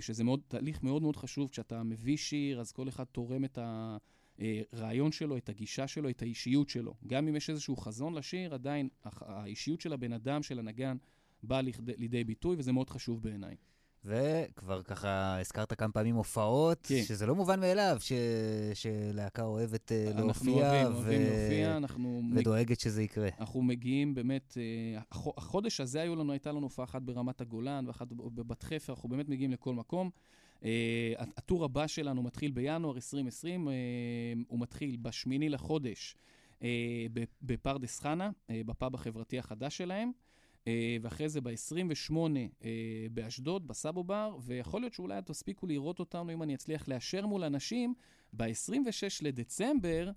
שזה 0.00 0.24
מאוד, 0.24 0.40
תהליך 0.48 0.82
מאוד 0.82 1.02
מאוד 1.02 1.16
חשוב. 1.16 1.50
כשאתה 1.50 1.82
מביא 1.82 2.16
שיר, 2.16 2.60
אז 2.60 2.72
כל 2.72 2.88
אחד 2.88 3.04
תורם 3.04 3.44
את 3.44 3.58
הרעיון 4.72 5.12
שלו, 5.12 5.36
את 5.36 5.48
הגישה 5.48 5.86
שלו, 5.86 6.08
את 6.10 6.22
האישיות 6.22 6.68
שלו. 6.68 6.94
גם 7.06 7.28
אם 7.28 7.36
יש 7.36 7.50
איזשהו 7.50 7.76
חזון 7.76 8.14
לשיר, 8.14 8.54
עדיין 8.54 8.88
האישיות 9.04 9.80
של 9.80 9.92
הבן 9.92 10.12
אדם, 10.12 10.42
של 10.42 10.58
הנגן, 10.58 10.96
באה 11.42 11.60
לידי 11.98 12.24
ביטוי, 12.24 12.56
וזה 12.58 12.72
מאוד 12.72 12.90
חשוב 12.90 13.22
בעיניי. 13.22 13.56
וכבר 14.04 14.82
ככה 14.82 15.40
הזכרת 15.40 15.72
כמה 15.72 15.92
פעמים 15.92 16.14
הופעות, 16.14 16.86
כן. 16.86 17.02
שזה 17.02 17.26
לא 17.26 17.34
מובן 17.34 17.60
מאליו 17.60 17.96
ש... 18.00 18.12
שלהקה 18.74 19.42
אוהבת 19.42 19.92
אה, 19.92 20.10
אנחנו 20.10 20.24
להופיע, 20.26 20.84
אוהבים 20.86 21.20
להופיע, 21.22 21.76
אנחנו... 21.76 22.22
ודואגת 22.36 22.80
שזה 22.80 23.02
יקרה. 23.02 23.28
אנחנו 23.40 23.62
מגיעים 23.62 24.14
באמת, 24.14 24.56
אה, 24.56 25.00
החו- 25.12 25.34
החודש 25.36 25.80
הזה 25.80 26.00
היו 26.00 26.16
לנו, 26.16 26.32
הייתה 26.32 26.52
לנו 26.52 26.62
הופעה 26.62 26.84
אחת 26.84 27.02
ברמת 27.02 27.40
הגולן 27.40 27.84
ואחת 27.86 28.06
בבת 28.12 28.62
חפר, 28.62 28.92
אנחנו 28.92 29.08
באמת 29.08 29.28
מגיעים 29.28 29.50
לכל 29.50 29.74
מקום. 29.74 30.10
אה, 30.64 31.12
הטור 31.18 31.64
הבא 31.64 31.86
שלנו 31.86 32.22
מתחיל 32.22 32.50
בינואר 32.50 32.94
2020, 32.94 33.68
אה, 33.68 33.74
הוא 34.48 34.60
מתחיל 34.60 34.96
בשמיני 34.96 35.48
לחודש 35.48 36.16
אה, 36.62 37.06
בפרדס 37.42 38.00
חנה, 38.00 38.30
בפאב 38.50 38.94
החברתי 38.94 39.38
החדש 39.38 39.76
שלהם. 39.76 40.12
ואחרי 41.00 41.28
זה 41.28 41.40
ב-28 41.40 42.16
אה, 42.64 43.06
באשדוד, 43.10 43.66
בסאבו 43.66 44.04
בר, 44.04 44.36
ויכול 44.42 44.80
להיות 44.80 44.92
שאולי 44.92 45.20
תספיקו 45.24 45.66
לראות 45.66 46.00
אותנו, 46.00 46.32
אם 46.32 46.42
אני 46.42 46.54
אצליח 46.54 46.88
לאשר 46.88 47.26
מול 47.26 47.44
אנשים, 47.44 47.94
ב-26 48.32 49.22
לדצמבר 49.22 50.10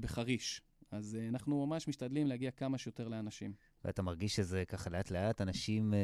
בחריש. 0.00 0.62
אז 0.90 1.18
אנחנו 1.28 1.66
ממש 1.66 1.88
משתדלים 1.88 2.26
להגיע 2.26 2.50
כמה 2.50 2.78
שיותר 2.78 3.08
לאנשים. 3.08 3.52
ואתה 3.84 4.02
מרגיש 4.02 4.36
שזה 4.36 4.64
ככה 4.68 4.90
לאט-לאט 4.90 5.40
אנשים 5.40 5.94
אה, 5.94 5.98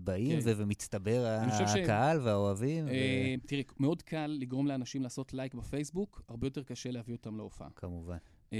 באים 0.00 0.40
כן. 0.40 0.48
ו- 0.48 0.52
ומצטבר 0.56 1.48
חושב 1.50 1.66
ש- 1.66 1.76
הקהל 1.76 2.20
והאוהבים? 2.20 2.84
ו- 2.84 2.88
אה, 2.88 3.34
תראי, 3.46 3.62
מאוד 3.80 4.02
קל 4.02 4.36
לגרום 4.40 4.66
לאנשים 4.66 5.02
לעשות 5.02 5.34
לייק 5.34 5.54
בפייסבוק, 5.54 6.22
הרבה 6.28 6.46
יותר 6.46 6.62
קשה 6.62 6.90
להביא 6.90 7.14
אותם 7.14 7.36
להופעה. 7.36 7.68
כמובן. 7.76 8.16
אה, 8.52 8.58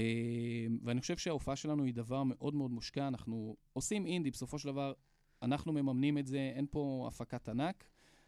ואני 0.83 1.01
חושב 1.01 1.17
שההופעה 1.17 1.55
שלנו 1.55 1.83
היא 1.83 1.93
דבר 1.93 2.23
מאוד 2.23 2.55
מאוד 2.55 2.71
מושקע. 2.71 3.07
אנחנו 3.07 3.55
עושים 3.73 4.05
אינדי, 4.05 4.31
בסופו 4.31 4.59
של 4.59 4.67
דבר, 4.67 4.93
אנחנו 5.41 5.73
מממנים 5.73 6.17
את 6.17 6.27
זה, 6.27 6.51
אין 6.55 6.65
פה 6.71 7.05
הפקת 7.07 7.49
ענק, 7.49 7.83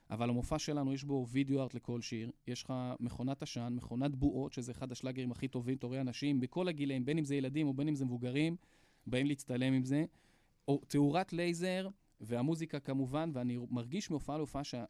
אבל 0.10 0.30
המופע 0.30 0.60
שלנו, 0.60 0.94
יש 0.94 1.04
בו 1.04 1.28
וידאו 1.30 1.62
ארט 1.62 1.74
לכל 1.74 2.02
שיר. 2.02 2.32
יש 2.48 2.64
לך 2.64 2.74
מכונת 3.00 3.42
עשן, 3.42 3.74
מכונת 3.76 4.16
בועות, 4.16 4.54
שזה 4.54 4.72
אחד 4.72 4.92
השלאגרים 4.92 5.32
הכי 5.32 5.48
טובים, 5.48 5.78
אתה 5.78 5.88
רואה 5.88 6.02
אנשים 6.02 6.40
בכל 6.40 6.68
הגילאים, 6.68 7.06
בין 7.06 7.18
אם 7.18 7.24
זה 7.24 7.36
ילדים 7.36 7.68
או 7.68 7.74
בין 7.74 7.88
אם 7.88 7.96
זה 7.96 8.06
מבוגרים, 8.06 8.56
באים 9.08 9.28
להצטלם 9.28 9.74
עם 9.74 9.86
זה. 9.86 10.06
או 10.68 10.82
תאורת 10.88 11.34
לייזר, 11.34 11.88
והמוזיקה 12.22 12.80
כמובן, 12.80 13.32
ואני 13.34 13.58
מרגיש 13.70 14.12
מהופעה 14.12 14.38
להופעה 14.38 14.64
שה... 14.64 14.86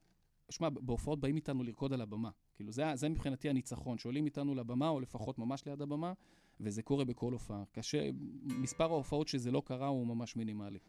שמע, 0.50 0.70
בהופעות 0.70 1.20
באים 1.20 1.36
איתנו 1.36 1.64
לרקוד 1.64 1.94
על 1.94 2.02
הבמה. 2.02 2.30
כאילו, 2.56 2.72
זה, 2.72 2.84
זה 2.96 3.10
מבחינתי 3.10 3.50
הניצחון, 3.50 3.98
שעולים 3.98 4.26
איתנו 4.26 4.56
לבמה, 4.56 4.90
או 4.90 5.00
לפחות 5.00 5.40
ממש 5.40 5.66
ליד 5.66 5.82
הבמה, 5.82 6.14
וזה 6.60 6.82
קורה 6.82 7.06
בכל 7.06 7.34
הופעה. 7.34 7.64
קשה, 7.72 8.10
מספר 8.44 8.84
ההופעות 8.84 9.28
שזה 9.28 9.52
לא 9.52 9.62
קרה 9.66 9.88
הוא 9.88 10.08
ממש 10.08 10.36
מינימלי. 10.36 10.80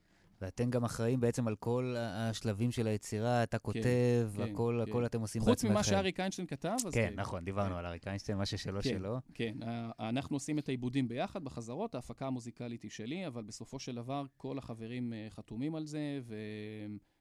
ואתם 0.43 0.71
גם 0.71 0.85
אחראים 0.85 1.21
בעצם 1.21 1.49
על 1.49 1.57
כל 1.57 1.95
השלבים 1.99 2.71
של 2.71 2.87
היצירה, 2.87 3.43
אתה 3.43 3.59
כותב, 3.59 4.31
כן, 4.37 4.43
הכל, 4.43 4.81
כן. 4.85 4.91
הכל 4.91 5.07
אתם 5.07 5.21
עושים 5.21 5.43
חוץ 5.43 5.51
בעצמכם. 5.51 5.73
ממה 5.73 5.83
שאריק 5.83 6.21
איינשטיין 6.21 6.47
כתב, 6.47 6.77
אז... 6.87 6.95
כן, 6.95 7.09
כן. 7.11 7.15
נכון, 7.21 7.45
דיברנו 7.45 7.71
כן. 7.71 7.79
על 7.79 7.87
אריק 7.87 8.07
איינשטיין, 8.09 8.39
מה 8.39 8.47
ששלו 8.47 8.83
כן, 8.83 8.91
שלו. 8.91 9.21
כן, 9.35 9.57
אנחנו 10.01 10.37
עושים 10.37 10.59
את 10.59 10.69
העיבודים 10.69 11.09
ביחד 11.09 11.45
בחזרות, 11.45 11.95
ההפקה 11.95 12.27
המוזיקלית 12.27 12.83
היא 12.83 12.91
שלי, 12.91 13.27
אבל 13.27 13.43
בסופו 13.43 13.79
של 13.79 13.95
דבר 13.95 14.25
כל 14.37 14.59
החברים 14.59 15.13
אה, 15.13 15.27
חתומים 15.31 15.75
על 15.75 15.87
זה, 15.87 16.21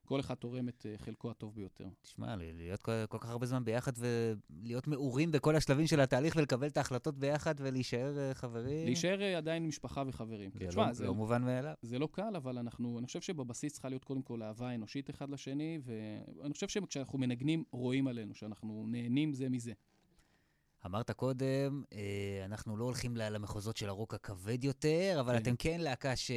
וכל 0.08 0.20
אחד 0.20 0.36
תורם 0.36 0.70
את 0.70 0.86
אה, 0.90 0.98
חלקו 0.98 1.32
הטוב 1.32 1.56
ביותר. 1.56 1.88
תשמע, 2.02 2.36
להיות 2.36 2.82
כל, 2.82 2.92
כל 3.10 3.18
כך 3.18 3.30
הרבה 3.30 3.46
זמן 3.46 3.66
ביחד 3.66 3.92
ולהיות 3.98 4.88
מעורים 4.88 5.32
בכל 5.32 5.56
השלבים 5.56 5.88
של 5.88 6.00
התהליך 6.00 6.36
ולקבל 6.36 6.68
את 6.68 6.78
ההחלטות 6.78 7.18
ביחד 7.18 7.56
ולהישאר 7.58 8.18
אה, 8.18 8.34
חברים, 8.34 8.86
להישאר 8.86 9.22
אה, 9.22 9.38
עדיין 9.38 9.68
משפחה 9.68 10.04
וחברים. 10.08 10.52
כן, 10.52 10.60
זה 10.60 10.68
תשמע, 10.68 10.92
לא, 11.00 11.06
לא 11.06 11.14
מובן 11.14 11.42
מאליו. 11.42 11.74
זה 11.82 12.00
לא 12.00 12.10
קל, 12.12 12.36
אבל 12.36 12.58
אנחנו, 12.58 13.00
אני 13.00 13.08
חושב 13.08 13.22
שבבסיס 13.22 13.74
צריכה 13.74 13.90
להיות 13.90 14.04
קודם 14.04 14.22
כל 14.22 14.44
אהבה 14.44 14.76
אנושית 14.76 15.10
אחד 15.10 15.30
לשני, 15.30 15.80
ואני 15.84 16.54
חושב 16.54 16.68
שכשאנחנו 16.68 17.20
מנגנים, 17.20 17.64
רואים 17.72 18.08
עלינו, 18.08 18.36
שאנחנו 18.36 18.86
נהנים 18.88 19.34
זה 19.34 19.50
מזה. 19.50 19.74
אמרת 20.88 21.12
קודם, 21.12 21.84
אה, 21.94 22.42
אנחנו 22.46 22.78
לא 22.78 22.86
הולכים 22.86 23.18
למחוזות 23.18 23.78
של 23.78 23.90
הרוק 23.90 24.14
הכבד 24.14 24.64
יותר, 24.64 25.18
אבל 25.20 25.34
כן. 25.34 25.42
אתם 25.42 25.56
כן 25.60 25.80
להקה 25.80 26.16
ש... 26.16 26.32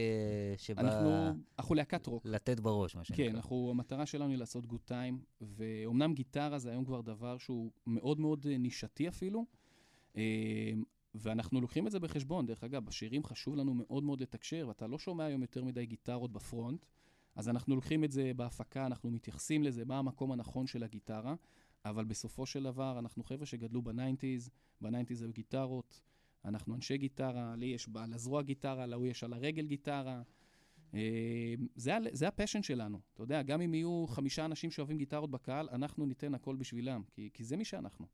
שבאה 0.56 0.84
אנחנו, 0.84 1.40
אנחנו 1.58 1.74
להקת 1.74 2.06
רוק. 2.06 2.22
לתת 2.26 2.60
בראש, 2.60 2.96
מה 2.96 3.04
שנקרא. 3.04 3.24
כן, 3.24 3.36
אנחנו, 3.36 3.70
המטרה 3.70 4.06
שלנו 4.06 4.30
היא 4.30 4.38
לעשות 4.38 4.66
גוד 4.66 4.80
טיים, 4.84 5.18
ואומנם 5.40 6.14
גיטרה 6.14 6.58
זה 6.58 6.70
היום 6.70 6.84
כבר 6.84 7.00
דבר 7.00 7.38
שהוא 7.38 7.70
מאוד 7.86 8.20
מאוד 8.20 8.46
אה, 8.50 8.58
נישתי 8.58 9.08
אפילו, 9.08 9.44
אה, 10.16 10.72
ואנחנו 11.14 11.60
לוקחים 11.60 11.86
את 11.86 11.92
זה 11.92 12.00
בחשבון. 12.00 12.46
דרך 12.46 12.64
אגב, 12.64 12.84
בשירים 12.84 13.24
חשוב 13.24 13.56
לנו 13.56 13.74
מאוד 13.74 14.04
מאוד 14.04 14.20
לתקשר, 14.20 14.64
ואתה 14.68 14.86
לא 14.86 14.98
שומע 14.98 15.24
היום 15.24 15.42
יותר 15.42 15.64
מדי 15.64 15.86
גיטרות 15.86 16.32
ב 16.32 16.40
front, 16.40 16.86
אז 17.34 17.48
אנחנו 17.48 17.74
לוקחים 17.74 18.04
את 18.04 18.12
זה 18.12 18.32
בהפקה, 18.36 18.86
אנחנו 18.86 19.10
מתייחסים 19.10 19.62
לזה, 19.62 19.84
מה 19.84 19.98
המקום 19.98 20.32
הנכון 20.32 20.66
של 20.66 20.82
הגיטרה, 20.82 21.34
אבל 21.84 22.04
בסופו 22.04 22.46
של 22.46 22.62
דבר, 22.62 22.98
אנחנו 22.98 23.24
חבר'ה 23.24 23.46
שגדלו 23.46 23.82
ב 23.82 23.89
nineties, 23.89 24.50
ב 24.80 24.85
nineties 24.85 25.22
היו 25.22 25.32
גיטרות, 25.32 26.00
אנחנו 26.44 26.74
אנשי 26.74 26.98
גיטרה, 26.98 27.54
לי 27.56 27.66
יש 27.66 27.88
על 27.94 28.14
הזרוע 28.14 28.42
גיטרה, 28.42 28.86
לאבי 28.86 29.06
יש 29.06 29.24
על 29.24 29.32
הרגל 29.32 29.66
גיטרה. 29.66 30.22
אה, 30.94 31.54
זה, 31.76 31.92
זה 32.12 32.28
ה 32.28 32.33
passion 32.33 32.62
שלנו, 32.62 33.00
אתה 33.14 33.22
יודע, 33.22 33.42
גם 33.42 33.60
אם 33.60 33.74
יהיו 33.74 34.06
חמישה 34.08 34.44
אנשים 34.44 34.70
שאוהבים 34.70 34.98
גיטרות 34.98 35.30
בקהל, 35.30 35.68
אנחנו 35.72 36.06
ניתן 36.06 36.34
הכל 36.34 36.56
בשבילם, 36.56 37.02
כי, 37.14 37.30
כי 37.34 37.44
זה 37.44 37.56
מי 37.56 37.64
שאנחנו. 37.64 38.06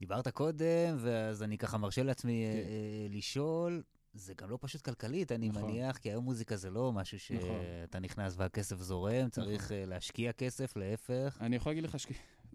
דיברת 0.00 0.28
קודם, 0.28 0.96
ואז 0.98 1.42
אני 1.42 1.58
ככה 1.58 1.78
מרשה 1.78 2.02
לעצמי 2.02 2.44
אה, 2.44 2.52
כן. 2.52 2.68
אה, 2.68 3.06
לשאול, 3.10 3.82
זה 4.14 4.34
גם 4.34 4.50
לא 4.50 4.58
פשוט 4.60 4.80
כלכלית, 4.80 5.32
אני 5.32 5.48
נכון. 5.48 5.62
מניח, 5.62 5.98
כי 5.98 6.10
היום 6.10 6.24
מוזיקה 6.24 6.56
זה 6.56 6.70
לא 6.70 6.92
משהו 6.92 7.36
נכון. 7.36 7.48
שאתה 7.48 7.98
נכנס 7.98 8.34
והכסף 8.36 8.76
זורם, 8.76 9.28
צריך 9.30 9.72
אה, 9.72 9.86
להשקיע 9.86 10.32
כסף, 10.32 10.76
להפך. 10.76 11.38
אני 11.40 11.56
יכול 11.56 11.70
להגיד 11.70 11.84
לך 11.84 11.98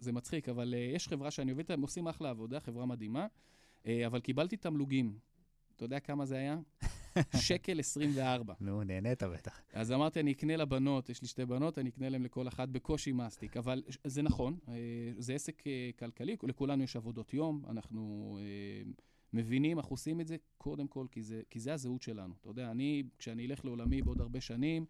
שזה 0.01 0.11
מצחיק, 0.11 0.49
אבל 0.49 0.73
uh, 0.73 0.95
יש 0.95 1.07
חברה 1.07 1.31
שאני 1.31 1.51
עובד 1.51 1.71
הם 1.71 1.81
עושים 1.81 2.07
אחלה 2.07 2.29
עבודה, 2.29 2.59
חברה 2.59 2.85
מדהימה, 2.85 3.27
uh, 3.83 3.87
אבל 4.05 4.19
קיבלתי 4.19 4.57
תמלוגים. 4.57 5.17
אתה 5.75 5.85
יודע 5.85 5.99
כמה 5.99 6.25
זה 6.25 6.37
היה? 6.37 6.57
שקל 7.47 7.79
24. 7.79 8.53
נו, 8.59 8.83
נהנית 8.83 9.23
בטח. 9.23 9.61
אז 9.73 9.91
אמרתי, 9.91 10.19
אני 10.19 10.31
אקנה 10.31 10.57
לבנות, 10.57 11.09
יש 11.09 11.21
לי 11.21 11.27
שתי 11.27 11.45
בנות, 11.45 11.79
אני 11.79 11.89
אקנה 11.89 12.09
להם 12.09 12.23
לכל 12.23 12.47
אחת 12.47 12.69
בקושי 12.69 13.11
מסטיק. 13.11 13.57
אבל 13.57 13.83
זה 14.03 14.21
נכון, 14.21 14.57
אה, 14.67 14.73
זה 15.17 15.33
עסק 15.33 15.67
אה, 15.67 15.89
כלכלי, 15.99 16.35
לכולנו 16.43 16.83
יש 16.83 16.95
עבודות 16.95 17.33
יום, 17.33 17.63
אנחנו 17.69 18.37
אה, 18.41 18.91
מבינים, 19.33 19.77
אנחנו 19.79 19.93
עושים 19.93 20.21
את 20.21 20.27
זה 20.27 20.35
קודם 20.57 20.87
כל 20.87 21.05
כי 21.11 21.23
זה, 21.23 21.41
כי 21.49 21.59
זה 21.59 21.73
הזהות 21.73 22.01
שלנו. 22.01 22.33
אתה 22.41 22.49
יודע, 22.49 22.71
אני, 22.71 23.03
כשאני 23.19 23.45
אלך 23.45 23.65
לעולמי 23.65 24.01
בעוד 24.01 24.21
הרבה 24.21 24.41
שנים, 24.41 24.85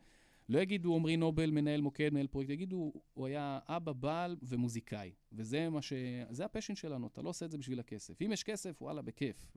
לא 0.51 0.59
יגידו 0.59 0.95
עמרי 0.95 1.17
נובל, 1.17 1.51
מנהל 1.51 1.81
מוקד, 1.81 2.09
מנהל 2.13 2.27
פרויקט, 2.27 2.51
יגידו, 2.51 2.93
הוא 3.13 3.27
היה 3.27 3.59
אבא, 3.67 3.91
בעל 3.91 4.37
ומוזיקאי. 4.43 5.11
וזה 5.31 5.69
מה 5.69 5.81
ש... 5.81 5.93
זה 6.29 6.45
הפשן 6.45 6.75
שלנו, 6.75 7.07
אתה 7.07 7.21
לא 7.21 7.29
עושה 7.29 7.45
את 7.45 7.51
זה 7.51 7.57
בשביל 7.57 7.79
הכסף. 7.79 8.21
אם 8.21 8.31
יש 8.31 8.43
כסף, 8.43 8.81
וואלה, 8.81 9.01
בכיף. 9.01 9.51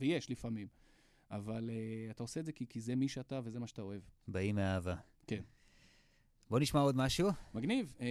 ויש 0.00 0.30
לפעמים. 0.30 0.68
אבל 1.30 1.70
uh, 1.70 2.10
אתה 2.10 2.22
עושה 2.22 2.40
את 2.40 2.46
זה 2.46 2.52
כי, 2.52 2.66
כי 2.66 2.80
זה 2.80 2.96
מי 2.96 3.08
שאתה 3.08 3.40
וזה 3.44 3.60
מה 3.60 3.66
שאתה 3.66 3.82
אוהב. 3.82 4.02
באים 4.28 4.54
מאהבה. 4.56 4.94
כן. 5.26 5.42
בוא 6.50 6.60
נשמע 6.60 6.80
עוד 6.80 6.96
משהו. 6.96 7.28
מגניב. 7.54 7.92
Uh, 7.98 8.02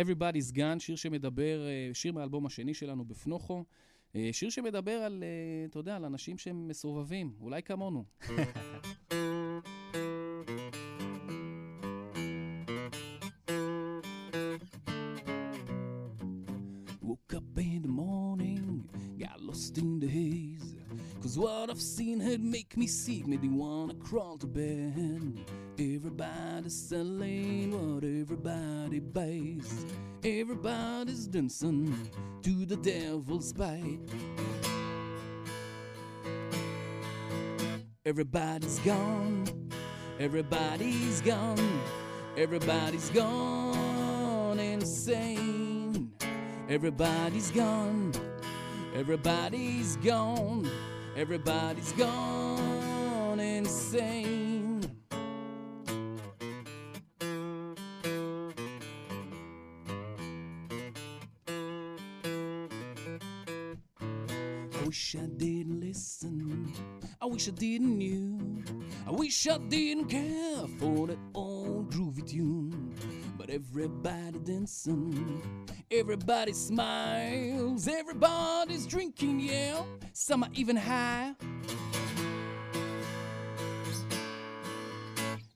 Everybody's 0.00 0.54
Gone, 0.54 0.78
שיר 0.78 0.96
שמדבר, 0.96 1.66
uh, 1.90 1.94
שיר 1.94 2.12
מהאלבום 2.12 2.46
השני 2.46 2.74
שלנו 2.74 3.04
בפנוכו. 3.04 3.64
Uh, 4.12 4.16
שיר 4.32 4.50
שמדבר 4.50 4.92
על, 4.92 5.22
uh, 5.22 5.70
אתה 5.70 5.78
יודע, 5.78 5.96
על 5.96 6.04
אנשים 6.04 6.38
שהם 6.38 6.68
מסובבים, 6.68 7.34
אולי 7.40 7.62
כמונו. 7.62 8.04
me 22.84 22.88
sick, 22.88 23.26
made 23.26 23.42
me 23.42 23.48
wanna 23.48 23.94
crawl 23.94 24.36
to 24.36 24.46
bed. 24.46 25.32
Everybody's 25.78 26.74
selling 26.74 27.70
what 27.72 28.04
everybody 28.04 29.00
buys. 29.00 29.86
Everybody's 30.22 31.26
dancing 31.26 31.96
to 32.42 32.66
the 32.66 32.76
devil's 32.76 33.54
bite. 33.54 34.00
Everybody's 38.04 38.78
gone, 38.80 39.70
everybody's 40.20 41.22
gone, 41.22 41.80
everybody's 42.36 43.08
gone 43.08 44.58
insane. 44.58 46.12
Everybody's 46.68 47.50
gone, 47.50 48.12
everybody's 48.94 49.96
gone, 49.96 50.68
everybody's 51.16 51.92
gone 51.92 52.43
insane. 53.64 54.80
I 64.72 64.86
wish 64.86 65.16
I 65.16 65.26
didn't 65.36 65.80
listen. 65.80 66.74
I 67.22 67.26
wish 67.26 67.48
I 67.48 67.52
didn't 67.52 67.96
knew. 67.96 68.62
I 69.06 69.10
wish 69.10 69.48
I 69.48 69.56
didn't 69.56 70.08
care 70.08 70.66
for 70.78 71.06
that 71.06 71.18
old 71.34 71.90
groovy 71.90 72.28
tune. 72.28 72.94
But 73.38 73.48
everybody 73.48 74.38
dancing, 74.40 75.42
everybody 75.90 76.52
smiles, 76.52 77.88
everybody's 77.88 78.86
drinking, 78.86 79.40
yeah. 79.40 79.82
Some 80.12 80.42
are 80.44 80.50
even 80.54 80.76
high. 80.76 81.34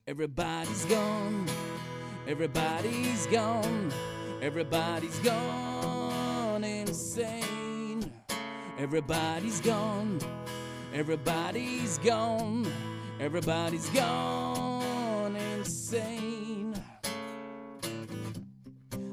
Everybody's 0.08 0.86
gone, 0.86 1.46
everybody's 2.26 3.26
gone, 3.26 3.92
everybody's 4.40 5.18
gone 5.18 6.64
insane. 6.64 8.10
Everybody's 8.78 9.60
gone, 9.60 10.18
everybody's 10.94 11.98
gone, 11.98 12.66
everybody's 13.20 13.90
gone 13.90 15.36
insane. 15.36 16.74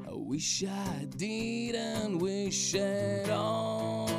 I 0.07 0.13
wish 0.13 0.63
I 0.63 1.07
didn't 1.17 2.19
wish 2.19 2.73
at 2.73 3.29
all. 3.31 4.09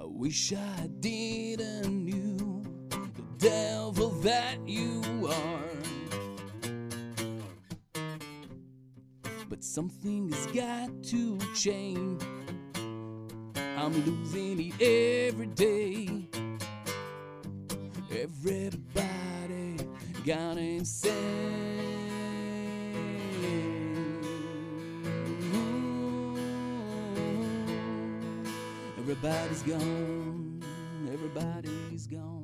I 0.00 0.04
wish 0.04 0.52
I 0.52 0.88
didn't 0.98 1.95
devil 3.38 4.10
that 4.22 4.58
you 4.66 5.02
are. 5.28 5.60
But 9.48 9.62
something 9.62 10.30
has 10.32 10.46
got 10.48 10.90
to 11.04 11.38
change. 11.54 12.22
I'm 13.76 13.92
losing 14.04 14.72
it 14.80 15.28
every 15.28 15.46
day. 15.46 16.28
Everybody 18.10 19.76
gone 20.24 20.58
insane. 20.58 21.12
Everybody's 28.98 29.62
gone. 29.62 30.62
Everybody's 31.12 32.06
gone. 32.08 32.35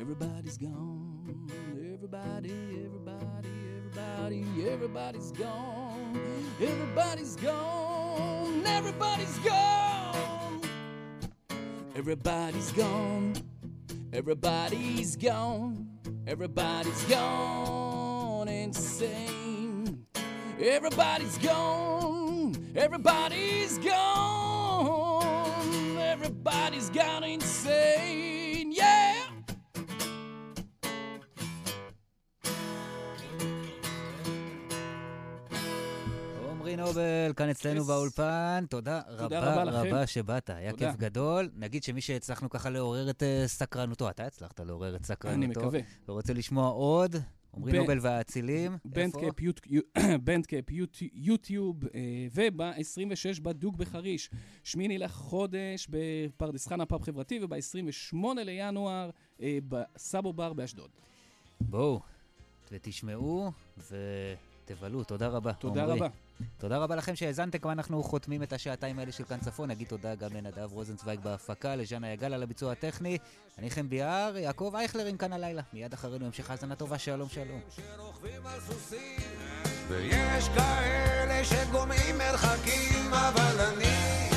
Everybody's 0.00 0.56
gone. 0.56 1.50
Everybody, 1.72 2.54
everybody, 2.86 3.48
everybody, 3.76 4.44
everybody's 4.66 5.30
gone. 5.32 6.18
Everybody's 6.58 7.36
gone. 7.36 8.62
Everybody's 8.64 9.38
gone. 9.40 10.62
Everybody's 11.94 12.72
gone. 12.72 13.34
Everybody's 14.14 15.16
gone. 15.16 15.88
Everybody's 16.26 17.04
gone 17.04 18.48
insane. 18.48 20.06
Everybody's 20.58 21.36
gone. 21.36 22.56
Everybody's 22.74 23.76
gone. 23.76 25.18
Everybody's 25.98 26.88
gone 26.88 27.24
insane. 27.24 28.39
נובל, 36.90 37.32
כאן 37.36 37.48
אצלנו 37.50 37.84
באולפן, 37.84 38.64
תודה 38.70 39.00
רבה 39.08 39.62
רבה 39.64 40.06
שבאת, 40.06 40.50
היה. 40.50 40.72
כיף 40.72 40.96
גדול. 40.96 41.50
נגיד 41.56 41.82
שמי 41.82 42.00
שהצלחנו 42.00 42.50
ככה 42.50 42.70
לעורר 42.70 43.10
את 43.10 43.22
אה, 43.22 43.42
סקרנותו, 43.46 44.10
אתה 44.10 44.26
הצלחת 44.26 44.60
לעורר 44.60 44.96
את 44.96 45.04
סקרנותו. 45.06 45.38
אני 45.38 45.46
מקווה. 45.46 45.80
ורוצה 46.08 46.32
לשמוע 46.32 46.68
עוד, 46.68 47.16
עמרי 47.56 47.72
נובל 47.78 47.98
והאצילים. 48.02 48.76
בבנדקאמפ, 48.84 49.40
יוט- 49.40 49.60
יו- 49.66 49.82
בבנדקאמפ, 50.24 50.70
יוט- 50.70 51.02
יוטיוב, 51.14 51.84
אה, 51.94 52.26
וב-26 52.34 53.40
בדאק 53.42 53.76
בחריש, 53.76 54.30
שמיני 54.64 54.98
לחודש 54.98 55.86
בפרדס 55.90 56.66
חנה 56.68 56.86
פאב 56.86 57.02
חברתי, 57.02 57.38
וב-28 57.42 58.16
לינואר 58.44 59.10
אה, 59.42 59.58
בסאבו 59.68 60.32
בר 60.32 60.52
באשדוד. 60.52 60.90
בואו, 61.60 62.00
ותשמעו 62.72 63.50
ותבלו. 63.78 65.04
תודה 65.04 65.28
רבה, 65.28 65.52
תודה. 65.52 65.84
רבה. 65.84 66.08
תודה 66.58 66.78
רבה 66.78 66.96
לכם 66.96 67.16
שהאזנתם, 67.16 67.58
כבר 67.58 67.72
אנחנו 67.72 68.02
חותמים 68.02 68.42
את 68.42 68.52
השעתיים 68.52 68.98
האלה 68.98 69.12
של 69.12 69.24
כאן 69.24 69.38
צפון. 69.38 69.70
נגיד 69.70 69.88
תודה 69.88 70.14
גם 70.14 70.30
לנדב 70.34 70.72
רוזנצוויג 70.72 71.20
בהפקה, 71.20 71.76
לז'אנה 71.76 72.12
יגל 72.12 72.34
על 72.34 72.42
הביצוע 72.42 72.72
הטכני. 72.72 73.18
אני 73.58 73.70
חן 73.70 73.88
ביאר, 73.88 74.36
יעקב 74.36 74.72
אייכלר 74.76 75.06
עם 75.06 75.16
כאן 75.16 75.32
הלילה. 75.32 75.62
מיד 75.72 75.92
אחרינו 75.92 76.26
המשך 76.26 76.50
האזנה 76.50 76.74
טובה, 76.74 76.98
שלום 76.98 77.28
שלום. 77.28 77.60
ויש 79.88 80.48
כאלה 80.48 81.44
שגומעים 81.44 82.18
מרחקים, 82.18 83.14
אבל 83.14 83.60
אני 83.60 84.30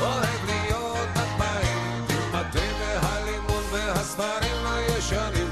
אוהב 0.00 0.44
להיות 0.46 1.08
עם 1.16 2.34
התה 2.34 2.58
והלימון 2.80 3.64
והספרים 3.72 4.66
הישנים, 4.66 5.47